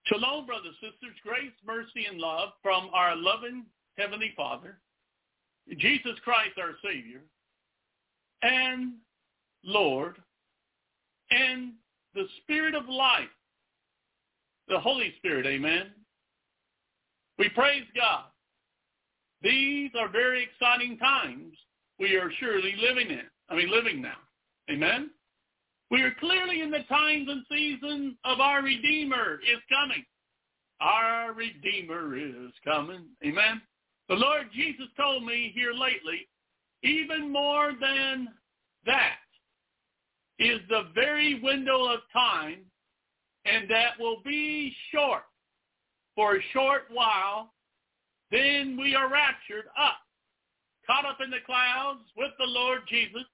Shalom, 0.07 0.47
brothers, 0.47 0.75
sisters, 0.75 1.17
grace, 1.25 1.53
mercy, 1.67 2.07
and 2.09 2.19
love 2.19 2.51
from 2.63 2.89
our 2.95 3.17
loving 3.17 3.65
Heavenly 3.99 4.33
Father, 4.37 4.79
Jesus 5.79 6.13
Christ 6.23 6.53
our 6.59 6.75
Savior, 6.85 7.23
and 8.43 8.93
Lord, 9.65 10.17
and 11.31 11.73
the 12.15 12.27
Spirit 12.43 12.75
of 12.75 12.89
life, 12.89 13.25
the 14.69 14.79
Holy 14.79 15.13
Spirit, 15.19 15.45
amen. 15.45 15.91
We 17.39 17.49
praise 17.49 17.85
God 17.95 18.27
these 19.43 19.91
are 19.99 20.09
very 20.09 20.43
exciting 20.43 20.99
times 20.99 21.57
we 21.99 22.17
are 22.17 22.31
surely 22.39 22.75
living 22.81 23.11
in. 23.11 23.25
I 23.49 23.55
mean, 23.55 23.71
living 23.71 24.03
now. 24.03 24.17
Amen? 24.71 25.11
We 25.91 26.03
are 26.03 26.15
clearly 26.19 26.63
in 26.63 26.71
the 26.71 26.83
times 26.89 27.29
and 27.31 27.45
seasons 27.51 28.17
of 28.25 28.41
our 28.41 28.63
Redeemer 28.63 29.39
is 29.43 29.61
coming. 29.71 30.05
Our 30.81 31.33
Redeemer 31.33 32.17
is 32.17 32.53
coming. 32.65 33.05
Amen? 33.25 33.63
The 34.09 34.15
Lord 34.15 34.49
Jesus 34.55 34.87
told 34.97 35.25
me 35.25 35.53
here 35.55 35.73
lately, 35.73 36.29
even 36.83 37.33
more 37.33 37.73
than 37.81 38.29
that 38.85 39.17
is 40.39 40.61
the 40.69 40.89
very 40.95 41.41
window 41.41 41.87
of 41.87 42.01
time, 42.13 42.59
and 43.45 43.71
that 43.71 43.99
will 43.99 44.21
be 44.25 44.75
short. 44.93 45.23
For 46.15 46.37
a 46.37 46.43
short 46.53 46.85
while, 46.91 47.53
then 48.31 48.77
we 48.79 48.95
are 48.95 49.11
raptured 49.11 49.67
up, 49.79 49.99
caught 50.87 51.07
up 51.07 51.19
in 51.23 51.31
the 51.31 51.45
clouds 51.47 52.01
with 52.17 52.33
the 52.39 52.47
Lord 52.47 52.81
Jesus, 52.89 53.25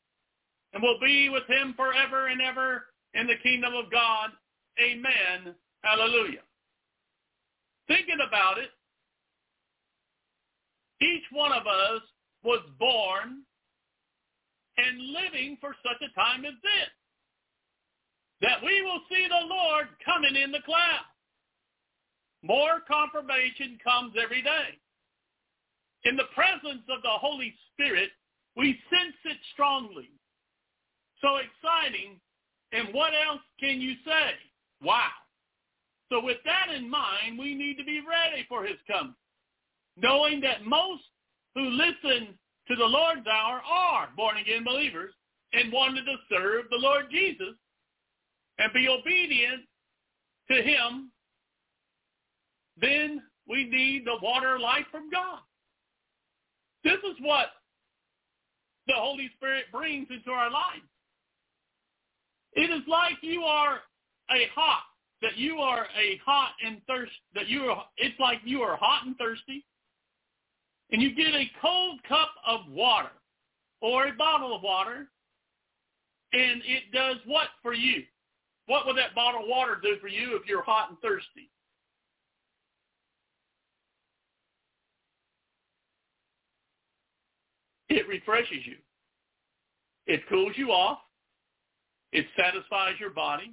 and 0.72 0.82
will 0.82 0.98
be 1.00 1.28
with 1.28 1.46
him 1.48 1.74
forever 1.76 2.28
and 2.28 2.40
ever 2.40 2.86
in 3.14 3.26
the 3.26 3.36
kingdom 3.42 3.74
of 3.74 3.90
God. 3.90 4.30
Amen. 4.80 5.54
Hallelujah. 5.82 6.42
Thinking 7.88 8.18
about 8.26 8.58
it, 8.58 8.70
each 11.02 11.24
one 11.32 11.52
of 11.52 11.66
us 11.66 12.02
was 12.44 12.60
born 12.78 13.42
and 14.78 15.12
living 15.12 15.58
for 15.60 15.74
such 15.82 16.00
a 16.00 16.14
time 16.18 16.44
as 16.44 16.54
this, 16.62 16.90
that 18.40 18.62
we 18.64 18.82
will 18.82 19.00
see 19.10 19.26
the 19.28 19.46
Lord 19.46 19.88
coming 20.04 20.40
in 20.40 20.50
the 20.50 20.64
clouds. 20.64 21.11
More 22.42 22.80
confirmation 22.90 23.78
comes 23.82 24.14
every 24.22 24.42
day. 24.42 24.78
In 26.04 26.16
the 26.16 26.30
presence 26.34 26.82
of 26.88 27.02
the 27.02 27.08
Holy 27.08 27.54
Spirit, 27.72 28.10
we 28.56 28.78
sense 28.90 29.16
it 29.24 29.38
strongly. 29.52 30.10
So 31.20 31.36
exciting. 31.36 32.20
And 32.72 32.92
what 32.92 33.12
else 33.28 33.42
can 33.60 33.80
you 33.80 33.94
say? 34.04 34.34
Wow. 34.82 35.10
So 36.10 36.22
with 36.22 36.38
that 36.44 36.74
in 36.74 36.90
mind, 36.90 37.38
we 37.38 37.54
need 37.54 37.76
to 37.78 37.84
be 37.84 38.00
ready 38.00 38.44
for 38.48 38.64
his 38.64 38.76
coming, 38.90 39.14
knowing 39.96 40.40
that 40.40 40.66
most 40.66 41.04
who 41.54 41.62
listen 41.70 42.36
to 42.68 42.76
the 42.76 42.84
Lord's 42.84 43.26
hour 43.26 43.60
are 43.64 44.08
born-again 44.16 44.64
believers 44.64 45.14
and 45.52 45.72
wanted 45.72 46.04
to 46.04 46.16
serve 46.30 46.64
the 46.70 46.78
Lord 46.78 47.06
Jesus 47.10 47.54
and 48.58 48.72
be 48.72 48.88
obedient 48.88 49.62
to 50.50 50.62
him, 50.62 51.10
then 52.80 53.22
we 53.48 53.68
need 53.68 54.06
the 54.06 54.18
water 54.22 54.58
life 54.58 54.86
from 54.90 55.10
God. 55.10 55.40
This 56.84 56.98
is 57.04 57.16
what 57.20 57.46
the 58.86 58.94
Holy 58.96 59.30
Spirit 59.36 59.64
brings 59.72 60.08
into 60.10 60.30
our 60.30 60.50
lives. 60.50 60.82
It 62.54 62.70
is 62.70 62.82
like 62.88 63.14
you 63.22 63.42
are 63.42 63.80
a 64.30 64.48
hot, 64.54 64.82
that 65.22 65.36
you 65.36 65.58
are 65.58 65.86
a 65.98 66.20
hot 66.24 66.52
and 66.64 66.80
thirst, 66.86 67.12
that 67.34 67.48
you 67.48 67.62
are, 67.62 67.84
it's 67.96 68.18
like 68.18 68.40
you 68.44 68.62
are 68.62 68.76
hot 68.76 69.06
and 69.06 69.16
thirsty, 69.16 69.64
and 70.90 71.00
you 71.00 71.14
get 71.14 71.34
a 71.34 71.50
cold 71.60 72.00
cup 72.08 72.30
of 72.46 72.60
water 72.68 73.12
or 73.80 74.08
a 74.08 74.12
bottle 74.12 74.54
of 74.54 74.62
water, 74.62 75.08
and 76.32 76.62
it 76.64 76.92
does 76.92 77.16
what 77.26 77.48
for 77.62 77.72
you? 77.74 78.02
What 78.66 78.86
would 78.86 78.96
that 78.96 79.14
bottle 79.14 79.42
of 79.42 79.48
water 79.48 79.78
do 79.82 79.96
for 80.00 80.08
you 80.08 80.36
if 80.36 80.46
you're 80.46 80.62
hot 80.62 80.90
and 80.90 80.98
thirsty? 81.00 81.50
It 87.92 88.08
refreshes 88.08 88.64
you. 88.64 88.76
It 90.06 90.26
cools 90.28 90.52
you 90.56 90.70
off. 90.70 90.98
It 92.12 92.24
satisfies 92.38 92.94
your 92.98 93.10
body. 93.10 93.52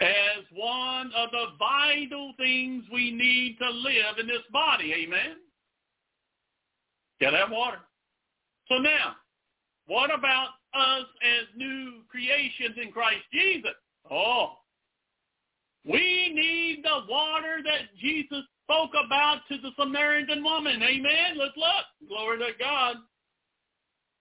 as 0.00 0.44
one 0.52 1.12
of 1.16 1.30
the 1.30 1.46
vital 1.58 2.34
things 2.36 2.84
we 2.92 3.10
need 3.12 3.56
to 3.58 3.70
live 3.70 4.18
in 4.18 4.26
this 4.26 4.42
body. 4.52 4.92
Amen? 4.94 5.36
Gotta 7.20 7.36
have 7.36 7.50
water. 7.50 7.78
So 8.68 8.78
now, 8.78 9.14
what 9.86 10.12
about 10.12 10.48
us 10.74 11.06
as 11.22 11.46
new 11.56 12.02
creations 12.08 12.76
in 12.82 12.90
Christ 12.90 13.22
Jesus? 13.32 13.72
Oh, 14.10 14.54
we 15.84 16.32
need 16.34 16.84
the 16.84 17.10
water 17.10 17.58
that 17.64 17.96
Jesus 18.00 18.44
spoke 18.64 18.90
about 19.06 19.40
to 19.48 19.58
the 19.58 19.70
Samaritan 19.78 20.42
woman. 20.42 20.82
Amen. 20.82 21.36
Let's 21.36 21.56
look. 21.56 22.08
Glory 22.08 22.38
to 22.38 22.52
God. 22.58 22.96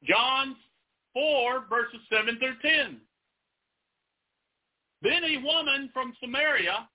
John 0.03 0.55
4, 1.13 1.65
verses 1.69 1.99
7 2.11 2.37
through 2.39 2.57
10. 2.61 2.97
Then 5.01 5.23
a 5.23 5.37
woman 5.37 5.89
from 5.93 6.13
Samaria 6.21 6.87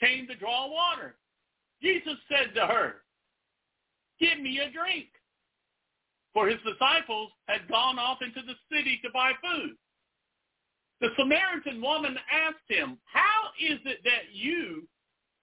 came 0.00 0.26
to 0.26 0.36
draw 0.36 0.70
water. 0.70 1.16
Jesus 1.82 2.14
said 2.28 2.54
to 2.54 2.66
her, 2.66 2.94
give 4.20 4.40
me 4.40 4.60
a 4.60 4.70
drink. 4.70 5.06
For 6.34 6.48
his 6.48 6.58
disciples 6.64 7.30
had 7.48 7.68
gone 7.68 7.98
off 7.98 8.18
into 8.22 8.42
the 8.46 8.54
city 8.72 9.00
to 9.02 9.10
buy 9.12 9.32
food. 9.42 9.76
The 11.00 11.08
Samaritan 11.16 11.80
woman 11.80 12.16
asked 12.30 12.68
him, 12.68 12.98
how 13.04 13.50
is 13.60 13.78
it 13.84 13.98
that 14.04 14.32
you, 14.32 14.86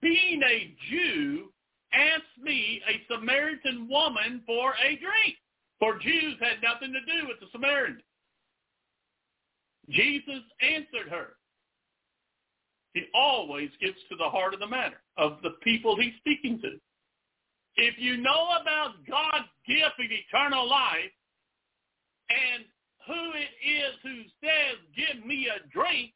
being 0.06 0.40
a 0.42 0.72
Jew, 0.88 1.52
ask 1.92 2.22
me, 2.40 2.80
a 2.88 3.02
Samaritan 3.12 3.88
woman, 3.90 4.42
for 4.46 4.74
a 4.74 4.90
drink? 4.90 5.34
For 5.80 5.98
Jews 5.98 6.36
had 6.40 6.62
nothing 6.62 6.92
to 6.92 7.00
do 7.12 7.26
with 7.26 7.40
the 7.40 7.46
Samaritans. 7.50 8.02
Jesus 9.90 10.42
answered 10.62 11.10
her. 11.10 11.34
He 12.94 13.02
always 13.14 13.70
gets 13.80 13.98
to 14.08 14.16
the 14.16 14.30
heart 14.30 14.54
of 14.54 14.60
the 14.60 14.68
matter 14.68 15.02
of 15.18 15.38
the 15.42 15.50
people 15.62 15.96
he's 15.96 16.14
speaking 16.18 16.60
to. 16.62 16.78
If 17.76 17.94
you 17.98 18.16
know 18.16 18.48
about 18.60 19.04
God's 19.08 19.50
gift 19.66 19.98
of 19.98 20.06
eternal 20.10 20.68
life 20.68 21.12
and 22.30 22.64
who 23.06 23.32
it 23.34 23.52
is 23.62 23.94
who 24.02 24.22
says, 24.40 24.78
give 24.96 25.26
me 25.26 25.48
a 25.48 25.68
drink, 25.68 26.12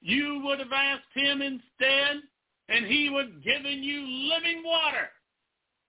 you 0.00 0.40
would 0.44 0.58
have 0.58 0.72
asked 0.72 1.14
him 1.14 1.42
instead, 1.42 2.22
and 2.70 2.86
he 2.86 3.10
was 3.10 3.26
giving 3.44 3.82
you 3.82 4.00
living 4.32 4.62
water. 4.64 5.10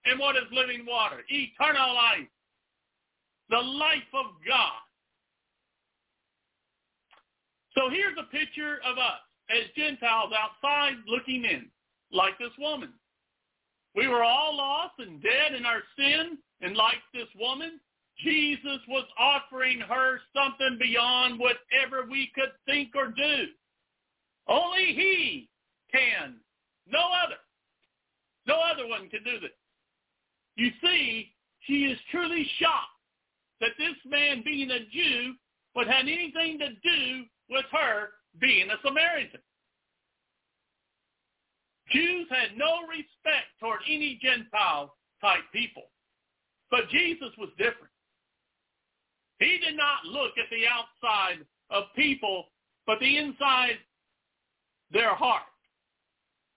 And 0.06 0.20
what 0.20 0.36
is 0.36 0.44
living 0.52 0.84
water? 0.86 1.18
Eternal 1.30 1.94
life. 1.94 2.28
The 3.50 3.58
life 3.58 4.10
of 4.14 4.26
God. 4.48 4.82
So 7.78 7.90
here's 7.90 8.18
a 8.18 8.30
picture 8.36 8.80
of 8.86 8.98
us 8.98 9.22
as 9.50 9.70
Gentiles 9.78 10.34
outside 10.34 10.96
looking 11.08 11.46
in, 11.46 11.68
like 12.12 12.38
this 12.40 12.52
woman. 12.58 12.90
We 13.96 14.08
were 14.08 14.24
all 14.24 14.56
lost 14.58 14.96
and 15.00 15.22
dead 15.22 15.54
in 15.56 15.66
our 15.66 15.84
sin, 15.98 16.38
and 16.62 16.76
like 16.76 17.02
this 17.14 17.28
woman, 17.40 17.80
Jesus 18.24 18.80
was 18.88 19.06
offering 19.20 19.80
her 19.82 20.20
something 20.36 20.78
beyond 20.82 21.40
whatever 21.40 22.10
we 22.10 22.32
could 22.34 22.52
think 22.66 22.92
or 22.96 23.08
do. 23.08 23.46
Only 24.48 24.94
he 24.94 25.50
can. 25.92 26.36
No 26.88 27.10
other. 27.24 27.36
No 28.48 28.60
other 28.60 28.88
one 28.88 29.10
can 29.10 29.24
do 29.24 29.40
this. 29.40 29.52
You 30.56 30.72
see, 30.84 31.34
she 31.62 31.86
is 31.86 31.98
truly 32.12 32.46
shocked 32.60 32.88
that 33.60 33.72
this 33.78 33.96
man 34.06 34.42
being 34.44 34.72
a 34.72 34.80
Jew 34.92 35.36
would 35.76 35.88
have 35.88 36.02
anything 36.02 36.60
to 36.60 36.70
do 36.84 37.24
with 37.50 37.66
her 37.72 38.10
being 38.40 38.70
a 38.70 38.76
Samaritan. 38.84 39.40
Jews 41.92 42.28
had 42.30 42.58
no 42.58 42.88
respect 42.88 43.52
toward 43.60 43.82
any 43.88 44.20
Gentile 44.22 44.96
type 45.22 45.44
people. 45.54 45.84
But 46.70 46.90
Jesus 46.90 47.30
was 47.38 47.50
different. 47.58 47.92
He 49.40 49.58
did 49.58 49.76
not 49.76 50.06
look 50.06 50.32
at 50.38 50.50
the 50.50 50.66
outside 50.68 51.46
of 51.70 51.84
people, 51.96 52.46
but 52.88 53.00
the 53.00 53.18
inside 53.18 53.78
their 54.92 55.14
heart. 55.14 55.44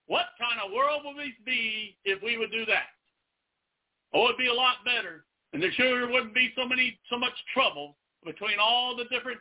What 0.06 0.26
kind 0.38 0.60
of 0.64 0.72
world 0.72 1.02
would 1.04 1.16
we 1.16 1.34
be 1.44 1.96
if 2.04 2.22
we 2.22 2.36
would 2.36 2.52
do 2.52 2.66
that? 2.66 2.92
Oh, 4.12 4.26
it'd 4.26 4.38
be 4.38 4.48
a 4.48 4.54
lot 4.54 4.84
better. 4.84 5.24
And 5.52 5.62
there 5.62 5.72
sure 5.72 6.10
wouldn't 6.10 6.34
be 6.34 6.52
so 6.56 6.66
many, 6.66 6.98
so 7.10 7.18
much 7.18 7.32
trouble 7.52 7.96
between 8.24 8.58
all 8.60 8.96
the 8.96 9.04
different 9.04 9.40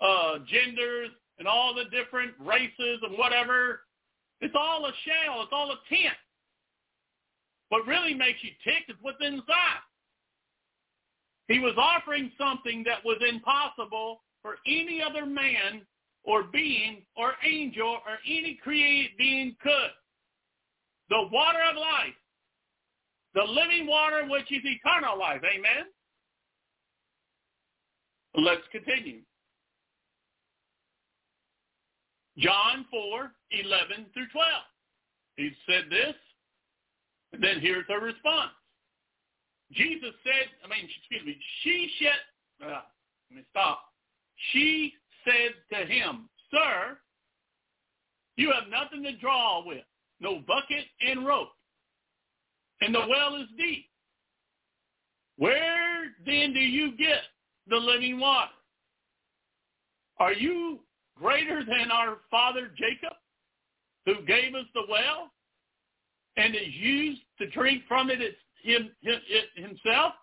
uh, 0.00 0.38
genders 0.46 1.10
and 1.38 1.48
all 1.48 1.74
the 1.74 1.84
different 1.84 2.32
races 2.38 3.00
and 3.02 3.18
whatever. 3.18 3.80
It's 4.40 4.54
all 4.56 4.86
a 4.86 4.92
shell. 5.04 5.42
It's 5.42 5.52
all 5.52 5.70
a 5.72 5.78
tent. 5.88 6.14
What 7.70 7.86
really 7.86 8.14
makes 8.14 8.38
you 8.42 8.50
tick 8.64 8.84
is 8.88 8.96
what's 9.02 9.18
inside. 9.20 9.82
He 11.48 11.58
was 11.58 11.74
offering 11.76 12.30
something 12.38 12.84
that 12.86 13.04
was 13.04 13.18
impossible 13.26 14.22
for 14.42 14.56
any 14.66 15.02
other 15.02 15.26
man 15.26 15.82
or 16.24 16.44
being 16.44 17.02
or 17.16 17.32
angel 17.44 17.98
or 18.06 18.18
any 18.26 18.58
created 18.62 19.12
being 19.16 19.56
could. 19.62 19.90
The 21.10 21.28
water 21.32 21.60
of 21.70 21.76
life. 21.76 22.14
The 23.34 23.42
living 23.42 23.86
water 23.86 24.26
which 24.28 24.50
is 24.50 24.62
eternal 24.64 25.18
life. 25.18 25.40
Amen? 25.44 25.86
Let's 28.34 28.62
continue. 28.70 29.20
John 32.38 32.86
4, 32.90 33.32
11 33.50 34.06
through 34.14 34.28
12. 34.32 34.46
He 35.36 35.50
said 35.68 35.84
this, 35.90 36.14
and 37.32 37.42
then 37.42 37.60
here's 37.60 37.86
her 37.88 38.00
response. 38.00 38.52
Jesus 39.72 40.14
said, 40.24 40.48
I 40.64 40.68
mean, 40.68 40.88
excuse 40.88 41.26
me, 41.26 41.36
she 41.62 41.90
said, 42.00 42.66
uh, 42.66 42.80
let 43.30 43.36
me 43.36 43.42
stop. 43.50 43.82
She 44.52 44.94
said 45.28 45.78
to 45.78 45.86
him, 45.86 46.28
Sir, 46.50 46.98
you 48.36 48.52
have 48.52 48.70
nothing 48.70 49.02
to 49.04 49.16
draw 49.18 49.66
with, 49.66 49.84
no 50.20 50.40
bucket 50.46 50.84
and 51.00 51.26
rope, 51.26 51.50
and 52.80 52.94
the 52.94 53.00
well 53.08 53.36
is 53.36 53.48
deep. 53.58 53.86
Where 55.36 56.06
then 56.24 56.52
do 56.52 56.60
you 56.60 56.96
get 56.96 57.22
the 57.68 57.76
living 57.76 58.18
water? 58.18 58.50
Are 60.18 60.32
you 60.32 60.80
greater 61.16 61.64
than 61.64 61.90
our 61.92 62.18
father 62.30 62.70
Jacob, 62.76 63.16
who 64.06 64.24
gave 64.26 64.54
us 64.54 64.66
the 64.74 64.82
well 64.88 65.30
and 66.36 66.54
is 66.54 66.74
used 66.74 67.20
to 67.38 67.50
drink 67.50 67.82
from 67.88 68.10
it 68.10 68.18
him, 68.62 68.90
him, 69.00 69.20
himself 69.56 70.14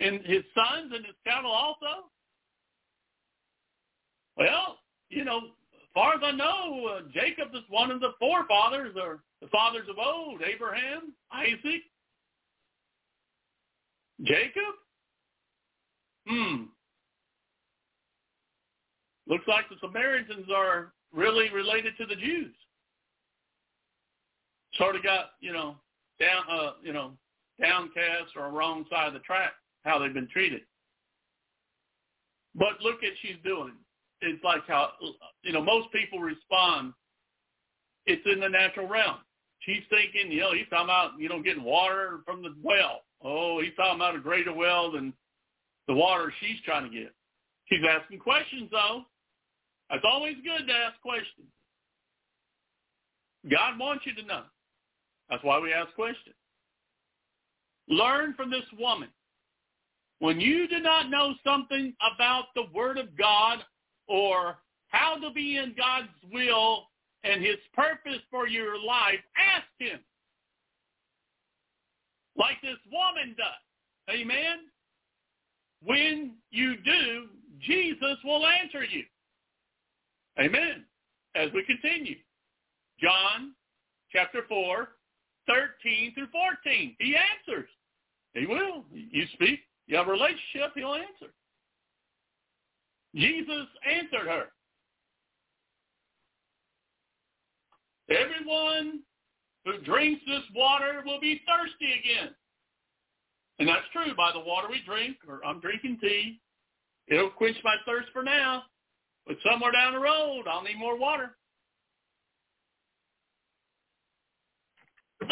and 0.00 0.20
his 0.24 0.42
sons 0.54 0.92
and 0.94 1.04
his 1.04 1.14
cattle 1.26 1.50
also? 1.50 2.10
Well, 4.36 4.78
you 5.10 5.24
know, 5.24 5.38
as 5.38 5.88
far 5.94 6.14
as 6.14 6.20
I 6.22 6.32
know, 6.32 6.86
uh, 6.86 7.00
Jacob 7.12 7.54
is 7.54 7.62
one 7.68 7.90
of 7.90 8.00
the 8.00 8.12
forefathers 8.18 8.94
or 9.00 9.20
the 9.40 9.48
fathers 9.48 9.86
of 9.88 9.96
old, 9.98 10.40
Abraham, 10.42 11.14
Isaac, 11.32 11.82
Jacob. 14.22 14.74
Hmm. 16.26 16.62
Looks 19.26 19.44
like 19.46 19.68
the 19.68 19.76
Samaritans 19.80 20.48
are 20.54 20.92
really 21.12 21.50
related 21.50 21.96
to 21.98 22.06
the 22.06 22.16
Jews. 22.16 22.54
Sort 24.74 24.96
of 24.96 25.02
got, 25.02 25.30
you 25.40 25.52
know, 25.52 25.76
down, 26.20 26.42
uh, 26.50 26.72
you 26.82 26.92
know, 26.92 27.12
downcast 27.60 28.32
or 28.36 28.50
wrong 28.50 28.84
side 28.90 29.08
of 29.08 29.14
the 29.14 29.20
track, 29.20 29.52
how 29.84 29.98
they've 29.98 30.12
been 30.12 30.28
treated. 30.28 30.62
But 32.54 32.80
look 32.80 33.02
at 33.04 33.12
she's 33.22 33.36
doing. 33.44 33.74
It's 34.26 34.44
like 34.44 34.66
how, 34.66 34.90
you 35.42 35.52
know, 35.52 35.62
most 35.62 35.88
people 35.92 36.18
respond. 36.18 36.92
It's 38.06 38.22
in 38.26 38.40
the 38.40 38.48
natural 38.48 38.88
realm. 38.88 39.18
She's 39.60 39.82
thinking, 39.88 40.30
you 40.30 40.40
know, 40.40 40.52
he's 40.52 40.68
talking 40.68 40.84
about, 40.84 41.12
you 41.18 41.28
know, 41.28 41.42
getting 41.42 41.64
water 41.64 42.20
from 42.26 42.42
the 42.42 42.54
well. 42.62 43.00
Oh, 43.22 43.60
he's 43.62 43.72
talking 43.76 43.96
about 43.96 44.16
a 44.16 44.20
greater 44.20 44.52
well 44.52 44.92
than 44.92 45.14
the 45.88 45.94
water 45.94 46.32
she's 46.40 46.60
trying 46.64 46.90
to 46.90 46.96
get. 46.96 47.14
She's 47.66 47.80
asking 47.88 48.18
questions, 48.18 48.68
though. 48.70 49.02
It's 49.90 50.04
always 50.06 50.34
good 50.44 50.66
to 50.66 50.72
ask 50.72 51.00
questions. 51.00 51.48
God 53.50 53.78
wants 53.78 54.04
you 54.06 54.14
to 54.14 54.26
know. 54.26 54.42
That's 55.30 55.44
why 55.44 55.58
we 55.58 55.72
ask 55.72 55.94
questions. 55.94 56.34
Learn 57.88 58.34
from 58.34 58.50
this 58.50 58.64
woman. 58.78 59.08
When 60.18 60.40
you 60.40 60.68
do 60.68 60.80
not 60.80 61.10
know 61.10 61.34
something 61.44 61.94
about 62.14 62.44
the 62.54 62.64
Word 62.74 62.98
of 62.98 63.16
God 63.16 63.58
or 64.08 64.56
how 64.88 65.16
to 65.16 65.30
be 65.30 65.56
in 65.56 65.74
God's 65.76 66.08
will 66.32 66.84
and 67.24 67.42
his 67.42 67.56
purpose 67.74 68.20
for 68.30 68.46
your 68.46 68.78
life, 68.78 69.20
ask 69.36 69.66
him. 69.78 69.98
Like 72.36 72.60
this 72.62 72.78
woman 72.92 73.34
does. 73.36 74.14
Amen? 74.14 74.58
When 75.82 76.34
you 76.50 76.76
do, 76.76 77.26
Jesus 77.60 78.16
will 78.24 78.44
answer 78.46 78.84
you. 78.84 79.04
Amen. 80.38 80.84
as 81.36 81.50
we 81.52 81.64
continue. 81.64 82.16
John 83.00 83.52
chapter 84.10 84.42
4, 84.48 84.88
13 85.46 86.14
through 86.14 86.28
14. 86.64 86.96
He 86.98 87.16
answers. 87.16 87.68
He 88.34 88.46
will. 88.46 88.84
You 88.92 89.26
speak. 89.34 89.60
You 89.86 89.96
have 89.96 90.08
a 90.08 90.12
relationship. 90.12 90.72
He'll 90.74 90.94
answer. 90.94 91.32
Jesus 93.14 93.66
answered 93.88 94.26
her. 94.26 94.44
Everyone 98.10 99.00
who 99.64 99.80
drinks 99.82 100.22
this 100.26 100.42
water 100.54 101.02
will 101.06 101.20
be 101.20 101.40
thirsty 101.46 101.92
again. 102.00 102.34
And 103.58 103.68
that's 103.68 103.86
true 103.92 104.14
by 104.16 104.32
the 104.32 104.40
water 104.40 104.68
we 104.68 104.82
drink, 104.84 105.16
or 105.28 105.44
I'm 105.44 105.60
drinking 105.60 105.98
tea. 106.00 106.40
It'll 107.06 107.30
quench 107.30 107.56
my 107.62 107.76
thirst 107.86 108.08
for 108.12 108.22
now. 108.22 108.64
But 109.26 109.36
somewhere 109.48 109.72
down 109.72 109.94
the 109.94 110.00
road, 110.00 110.44
I'll 110.50 110.62
need 110.62 110.78
more 110.78 110.98
water. 110.98 111.36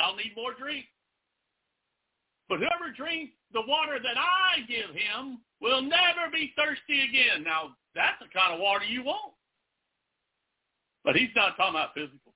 I'll 0.03 0.17
need 0.17 0.33
more 0.35 0.55
drink. 0.59 0.87
But 2.49 2.59
whoever 2.59 2.93
drinks 2.97 3.35
the 3.53 3.63
water 3.67 3.99
that 4.03 4.17
I 4.17 4.61
give 4.67 4.95
him 4.95 5.39
will 5.61 5.83
never 5.83 6.31
be 6.33 6.53
thirsty 6.57 7.03
again. 7.03 7.45
Now, 7.45 7.77
that's 7.95 8.19
the 8.21 8.29
kind 8.37 8.55
of 8.55 8.61
water 8.61 8.85
you 8.85 9.05
want. 9.05 9.35
But 11.05 11.17
he's 11.17 11.31
not 11.35 11.57
talking 11.57 11.75
about 11.75 11.95
physical. 11.95 12.33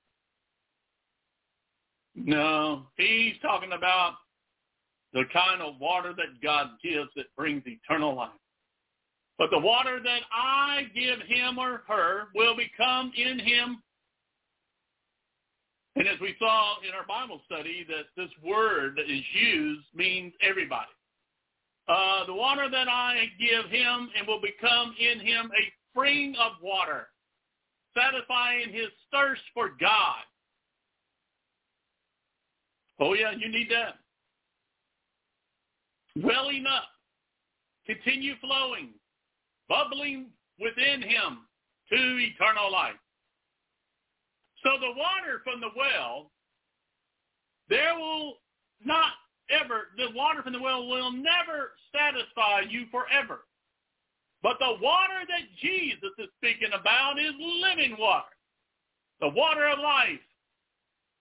No, 2.15 2.87
he's 2.97 3.35
talking 3.41 3.71
about 3.73 4.15
the 5.13 5.23
kind 5.31 5.61
of 5.61 5.79
water 5.79 6.13
that 6.13 6.41
God 6.43 6.71
gives 6.83 7.09
that 7.15 7.33
brings 7.37 7.63
eternal 7.65 8.15
life. 8.15 8.29
But 9.37 9.51
the 9.51 9.59
water 9.59 9.99
that 10.03 10.21
I 10.33 10.87
give 10.95 11.19
him 11.27 11.59
or 11.59 11.83
her 11.87 12.23
will 12.33 12.55
become 12.55 13.11
in 13.15 13.39
him. 13.39 13.83
And 15.95 16.07
as 16.07 16.19
we 16.19 16.35
saw 16.39 16.75
in 16.87 16.93
our 16.93 17.05
Bible 17.07 17.41
study, 17.45 17.85
that 17.87 18.05
this 18.15 18.31
word 18.43 18.95
that 18.97 19.11
is 19.11 19.23
used 19.33 19.85
means 19.95 20.33
everybody. 20.41 20.89
Uh, 21.87 22.25
the 22.25 22.33
water 22.33 22.69
that 22.69 22.89
I 22.89 23.27
give 23.39 23.71
him 23.71 24.09
and 24.17 24.27
will 24.27 24.41
become 24.41 24.93
in 24.99 25.19
him 25.19 25.49
a 25.51 25.73
spring 25.91 26.35
of 26.39 26.53
water, 26.61 27.07
satisfying 27.95 28.73
his 28.73 28.89
thirst 29.11 29.41
for 29.53 29.69
God. 29.79 30.23
Oh 32.99 33.13
yeah, 33.13 33.31
you 33.31 33.49
need 33.49 33.69
that. 33.69 33.95
Welling 36.21 36.65
up, 36.65 36.89
continue 37.85 38.33
flowing, 38.41 38.89
bubbling 39.69 40.27
within 40.59 41.01
him 41.01 41.45
to 41.89 41.95
eternal 41.95 42.71
life. 42.71 42.95
So 44.63 44.71
the 44.79 44.89
water 44.97 45.41
from 45.43 45.61
the 45.61 45.69
well, 45.77 46.31
there 47.69 47.95
will 47.95 48.39
not 48.83 49.11
ever, 49.49 49.89
the 49.97 50.15
water 50.15 50.41
from 50.43 50.53
the 50.53 50.61
well 50.61 50.87
will 50.87 51.11
never 51.11 51.73
satisfy 51.93 52.61
you 52.69 52.85
forever. 52.91 53.41
But 54.43 54.57
the 54.59 54.77
water 54.81 55.25
that 55.27 55.49
Jesus 55.61 56.11
is 56.19 56.29
speaking 56.37 56.69
about 56.79 57.19
is 57.19 57.33
living 57.39 57.95
water, 57.97 58.35
the 59.19 59.29
water 59.29 59.67
of 59.67 59.79
life 59.79 60.19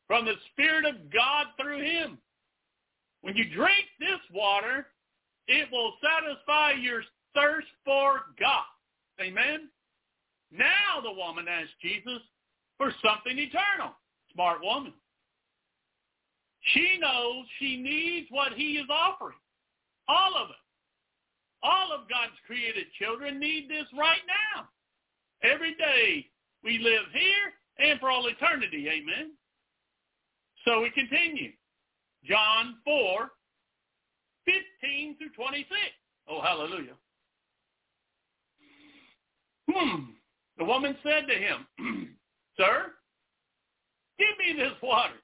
from 0.06 0.24
the 0.24 0.34
Spirit 0.52 0.84
of 0.84 1.10
God 1.12 1.46
through 1.60 1.82
him. 1.82 2.18
When 3.22 3.34
you 3.36 3.44
drink 3.54 3.86
this 3.98 4.20
water, 4.32 4.86
it 5.48 5.68
will 5.72 5.94
satisfy 6.02 6.72
your 6.72 7.02
thirst 7.34 7.68
for 7.84 8.22
God. 8.38 8.66
Amen? 9.20 9.68
Now 10.52 11.00
the 11.02 11.12
woman 11.12 11.46
asked 11.48 11.80
Jesus 11.82 12.20
for 12.76 12.92
something 13.02 13.38
eternal. 13.38 13.94
Smart 14.32 14.62
woman. 14.62 14.92
She 16.66 16.98
knows 17.00 17.44
she 17.58 17.76
needs 17.76 18.26
what 18.30 18.52
he 18.52 18.74
is 18.74 18.86
offering. 18.90 19.38
All 20.08 20.34
of 20.36 20.50
it. 20.50 20.56
All 21.62 21.92
of 21.92 22.08
God's 22.08 22.36
created 22.46 22.86
children 22.98 23.40
need 23.40 23.68
this 23.68 23.86
right 23.98 24.20
now. 24.26 24.68
Every 25.42 25.74
day 25.74 26.26
we 26.62 26.78
live 26.78 27.04
here 27.12 27.88
and 27.90 28.00
for 28.00 28.10
all 28.10 28.26
eternity. 28.26 28.88
Amen. 28.88 29.32
So 30.64 30.82
we 30.82 30.90
continue. 30.90 31.52
John 32.24 32.76
4, 32.84 33.30
15 34.44 35.16
through 35.18 35.30
26. 35.30 35.68
Oh, 36.28 36.40
hallelujah. 36.40 36.94
Hmm. 39.70 40.02
The 40.58 40.64
woman 40.64 40.96
said 41.02 41.24
to 41.28 41.34
him, 41.34 41.66
Sir, 42.56 42.92
give 44.18 44.28
me 44.38 44.60
this 44.60 44.72
water. 44.82 45.14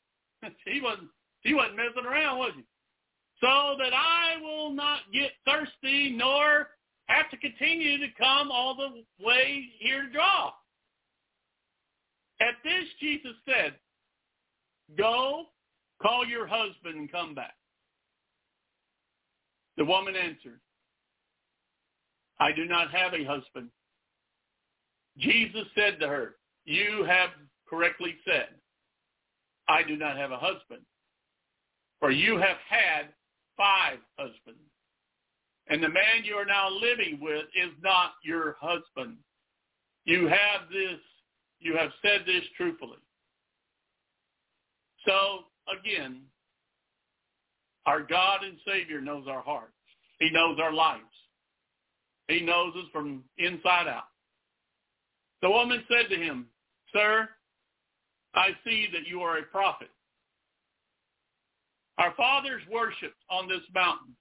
he 0.66 0.80
wasn't 0.80 1.08
he 1.42 1.54
wasn't 1.54 1.76
messing 1.76 2.06
around, 2.06 2.38
was 2.38 2.52
he? 2.56 2.64
So 3.40 3.76
that 3.78 3.92
I 3.92 4.40
will 4.40 4.72
not 4.72 5.00
get 5.12 5.32
thirsty 5.46 6.14
nor 6.16 6.68
have 7.06 7.28
to 7.30 7.36
continue 7.36 7.98
to 7.98 8.06
come 8.18 8.50
all 8.50 8.74
the 8.74 9.24
way 9.24 9.68
here 9.78 10.02
to 10.02 10.12
draw. 10.12 10.52
At 12.40 12.54
this 12.64 12.84
Jesus 13.00 13.32
said, 13.44 13.74
Go, 14.96 15.46
call 16.00 16.26
your 16.26 16.46
husband 16.46 16.96
and 16.96 17.10
come 17.10 17.34
back. 17.34 17.54
The 19.76 19.84
woman 19.84 20.14
answered, 20.16 20.60
I 22.40 22.52
do 22.52 22.66
not 22.66 22.90
have 22.90 23.14
a 23.14 23.24
husband. 23.24 23.68
Jesus 25.18 25.64
said 25.74 26.00
to 26.00 26.08
her, 26.08 26.36
you 26.64 27.04
have 27.08 27.30
correctly 27.68 28.16
said, 28.24 28.48
I 29.68 29.82
do 29.82 29.96
not 29.96 30.16
have 30.16 30.32
a 30.32 30.36
husband. 30.36 30.82
For 32.02 32.10
you 32.10 32.32
have 32.36 32.56
had 32.68 33.10
five 33.56 33.98
husbands. 34.18 34.58
And 35.68 35.80
the 35.80 35.88
man 35.88 36.24
you 36.24 36.34
are 36.34 36.44
now 36.44 36.68
living 36.68 37.20
with 37.22 37.44
is 37.54 37.70
not 37.80 38.14
your 38.24 38.56
husband. 38.60 39.18
You 40.04 40.26
have 40.26 40.68
this, 40.68 40.98
you 41.60 41.76
have 41.76 41.90
said 42.02 42.22
this 42.26 42.42
truthfully. 42.56 42.98
So 45.06 45.44
again, 45.78 46.22
our 47.86 48.02
God 48.02 48.42
and 48.42 48.56
Savior 48.66 49.00
knows 49.00 49.26
our 49.28 49.42
hearts. 49.42 49.70
He 50.18 50.28
knows 50.28 50.58
our 50.60 50.72
lives. 50.72 51.04
He 52.26 52.40
knows 52.40 52.74
us 52.74 52.90
from 52.92 53.22
inside 53.38 53.86
out. 53.86 54.08
The 55.40 55.50
woman 55.50 55.84
said 55.88 56.10
to 56.10 56.20
him, 56.20 56.46
Sir, 56.92 57.28
I 58.34 58.48
see 58.64 58.88
that 58.92 59.06
you 59.06 59.20
are 59.20 59.38
a 59.38 59.42
prophet. 59.44 59.90
Our 61.98 62.14
fathers 62.14 62.62
worshipped 62.70 63.22
on 63.30 63.48
this 63.48 63.62
mountain. 63.74 64.16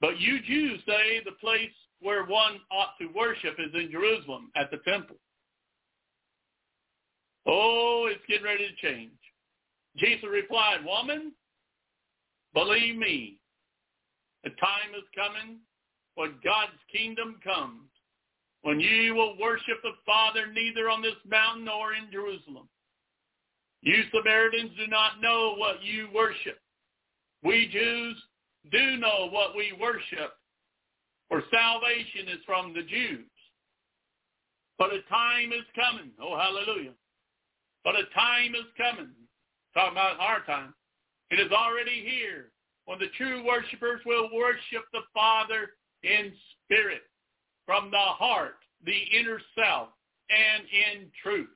But 0.00 0.18
you 0.18 0.40
Jews 0.42 0.80
say 0.86 1.20
the 1.24 1.32
place 1.40 1.70
where 2.00 2.24
one 2.24 2.60
ought 2.70 2.94
to 3.00 3.06
worship 3.14 3.56
is 3.58 3.74
in 3.74 3.90
Jerusalem 3.90 4.50
at 4.56 4.70
the 4.70 4.78
temple. 4.88 5.16
Oh, 7.46 8.08
it's 8.10 8.24
getting 8.28 8.44
ready 8.44 8.68
to 8.68 8.86
change. 8.86 9.10
Jesus 9.96 10.24
replied, 10.30 10.84
Woman, 10.84 11.32
believe 12.54 12.96
me, 12.96 13.38
the 14.44 14.50
time 14.50 14.94
is 14.96 15.04
coming 15.14 15.58
when 16.14 16.34
God's 16.44 16.78
kingdom 16.92 17.40
comes, 17.42 17.88
when 18.62 18.78
you 18.78 19.14
will 19.14 19.36
worship 19.40 19.78
the 19.82 19.92
Father 20.06 20.46
neither 20.52 20.88
on 20.88 21.02
this 21.02 21.18
mountain 21.28 21.64
nor 21.64 21.94
in 21.94 22.10
Jerusalem. 22.12 22.68
You 23.82 24.02
Samaritans 24.12 24.72
do 24.76 24.86
not 24.88 25.20
know 25.20 25.54
what 25.56 25.82
you 25.82 26.08
worship. 26.14 26.58
We 27.42 27.68
Jews 27.72 28.16
do 28.72 28.96
know 28.96 29.28
what 29.30 29.56
we 29.56 29.72
worship, 29.80 30.34
for 31.28 31.42
salvation 31.50 32.28
is 32.28 32.44
from 32.44 32.74
the 32.74 32.82
Jews. 32.82 33.26
But 34.78 34.92
a 34.92 35.02
time 35.08 35.52
is 35.52 35.64
coming. 35.74 36.10
Oh, 36.20 36.36
hallelujah. 36.36 36.92
But 37.84 37.94
a 37.96 38.04
time 38.14 38.54
is 38.54 38.66
coming. 38.76 39.10
Talking 39.74 39.92
about 39.92 40.20
our 40.20 40.44
time. 40.44 40.74
It 41.30 41.40
is 41.40 41.52
already 41.52 42.04
here 42.04 42.50
when 42.86 42.98
the 42.98 43.08
true 43.16 43.44
worshipers 43.46 44.00
will 44.06 44.30
worship 44.34 44.84
the 44.92 45.02
Father 45.12 45.70
in 46.02 46.32
spirit, 46.64 47.02
from 47.66 47.90
the 47.90 47.96
heart, 47.98 48.56
the 48.84 48.98
inner 49.18 49.40
self, 49.54 49.88
and 50.30 50.64
in 50.64 51.10
truth. 51.22 51.48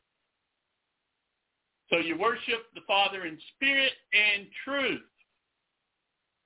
So 1.93 1.99
you 1.99 2.17
worship 2.17 2.73
the 2.75 2.81
Father 2.87 3.27
in 3.27 3.39
spirit 3.55 3.93
and 4.15 4.47
truth. 4.65 5.03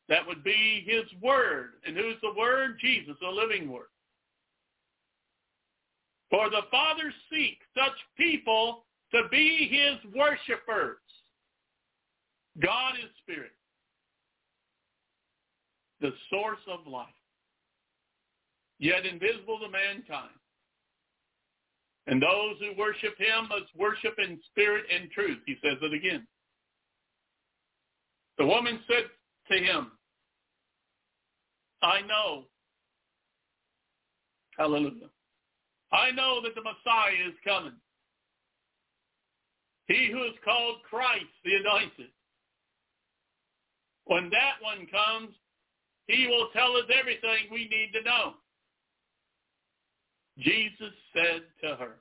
That 0.08 0.26
would 0.26 0.42
be 0.42 0.84
his 0.86 1.04
word. 1.22 1.74
And 1.86 1.96
who's 1.96 2.16
the 2.20 2.34
word? 2.36 2.78
Jesus, 2.80 3.14
the 3.20 3.28
living 3.28 3.70
word. 3.70 3.86
For 6.30 6.50
the 6.50 6.62
Father 6.70 7.12
seeks 7.32 7.64
such 7.76 7.96
people 8.16 8.84
to 9.12 9.22
be 9.30 9.68
his 9.70 10.12
worshipers. 10.14 10.98
God 12.60 12.94
is 12.94 13.10
spirit, 13.22 13.52
the 16.00 16.12
source 16.30 16.58
of 16.68 16.90
life, 16.90 17.06
yet 18.78 19.06
invisible 19.06 19.60
to 19.60 19.68
mankind. 19.68 20.30
And 22.06 22.22
those 22.22 22.56
who 22.60 22.78
worship 22.78 23.18
him 23.18 23.48
must 23.48 23.74
worship 23.76 24.14
in 24.18 24.38
spirit 24.50 24.84
and 24.94 25.10
truth. 25.10 25.38
He 25.44 25.56
says 25.62 25.78
it 25.82 25.92
again. 25.92 26.26
The 28.38 28.46
woman 28.46 28.78
said 28.86 29.04
to 29.50 29.58
him, 29.58 29.92
I 31.82 32.00
know. 32.02 32.44
Hallelujah. 34.56 35.10
I 35.92 36.10
know 36.12 36.40
that 36.42 36.54
the 36.54 36.62
Messiah 36.62 37.28
is 37.28 37.34
coming. 37.44 37.74
He 39.86 40.10
who 40.10 40.24
is 40.24 40.34
called 40.44 40.82
Christ, 40.88 41.24
the 41.44 41.54
anointed. 41.56 42.10
When 44.04 44.30
that 44.30 44.58
one 44.60 44.86
comes, 44.86 45.34
he 46.06 46.26
will 46.26 46.48
tell 46.52 46.76
us 46.76 46.84
everything 46.96 47.50
we 47.50 47.68
need 47.68 47.90
to 47.94 48.02
know. 48.02 48.34
Jesus 50.38 50.92
said 51.14 51.42
to 51.62 51.76
her, 51.76 51.94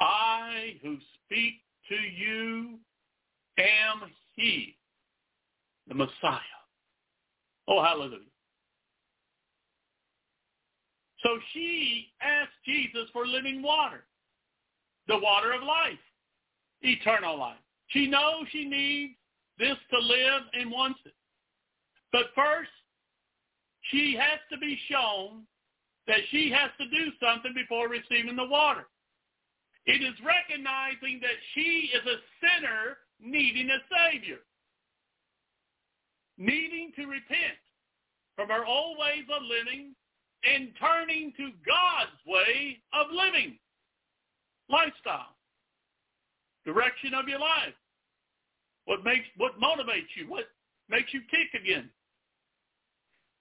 I 0.00 0.76
who 0.82 0.96
speak 1.24 1.54
to 1.88 1.94
you 1.94 2.78
am 3.58 4.10
he, 4.34 4.76
the 5.88 5.94
Messiah. 5.94 6.40
Oh, 7.68 7.82
hallelujah. 7.82 8.20
So 11.20 11.30
she 11.52 12.08
asked 12.20 12.50
Jesus 12.64 13.08
for 13.12 13.26
living 13.26 13.62
water, 13.62 14.04
the 15.08 15.18
water 15.18 15.52
of 15.52 15.62
life, 15.62 15.98
eternal 16.82 17.38
life. 17.38 17.56
She 17.88 18.06
knows 18.06 18.46
she 18.50 18.64
needs 18.64 19.14
this 19.58 19.76
to 19.90 19.98
live 19.98 20.42
and 20.52 20.70
wants 20.70 21.00
it. 21.04 21.14
But 22.12 22.26
first, 22.34 22.70
she 23.90 24.16
has 24.18 24.38
to 24.52 24.58
be 24.58 24.78
shown 24.90 25.42
that 26.06 26.20
she 26.30 26.50
has 26.50 26.70
to 26.78 26.88
do 26.88 27.10
something 27.20 27.52
before 27.54 27.88
receiving 27.88 28.36
the 28.36 28.46
water. 28.46 28.86
It 29.86 30.02
is 30.02 30.14
recognizing 30.24 31.20
that 31.20 31.38
she 31.54 31.90
is 31.94 32.02
a 32.06 32.18
sinner 32.42 32.98
needing 33.20 33.70
a 33.70 33.78
Savior, 33.90 34.38
needing 36.38 36.92
to 36.96 37.06
repent 37.06 37.58
from 38.34 38.48
her 38.48 38.64
old 38.64 38.98
ways 38.98 39.24
of 39.34 39.42
living 39.42 39.94
and 40.44 40.70
turning 40.78 41.32
to 41.36 41.50
God's 41.66 42.18
way 42.26 42.78
of 42.92 43.06
living, 43.10 43.58
lifestyle, 44.68 45.34
direction 46.64 47.14
of 47.14 47.28
your 47.28 47.40
life. 47.40 47.74
What 48.84 49.04
makes, 49.04 49.26
what 49.36 49.58
motivates 49.58 50.10
you? 50.16 50.28
What 50.28 50.44
makes 50.88 51.12
you 51.12 51.20
kick 51.30 51.60
again? 51.60 51.90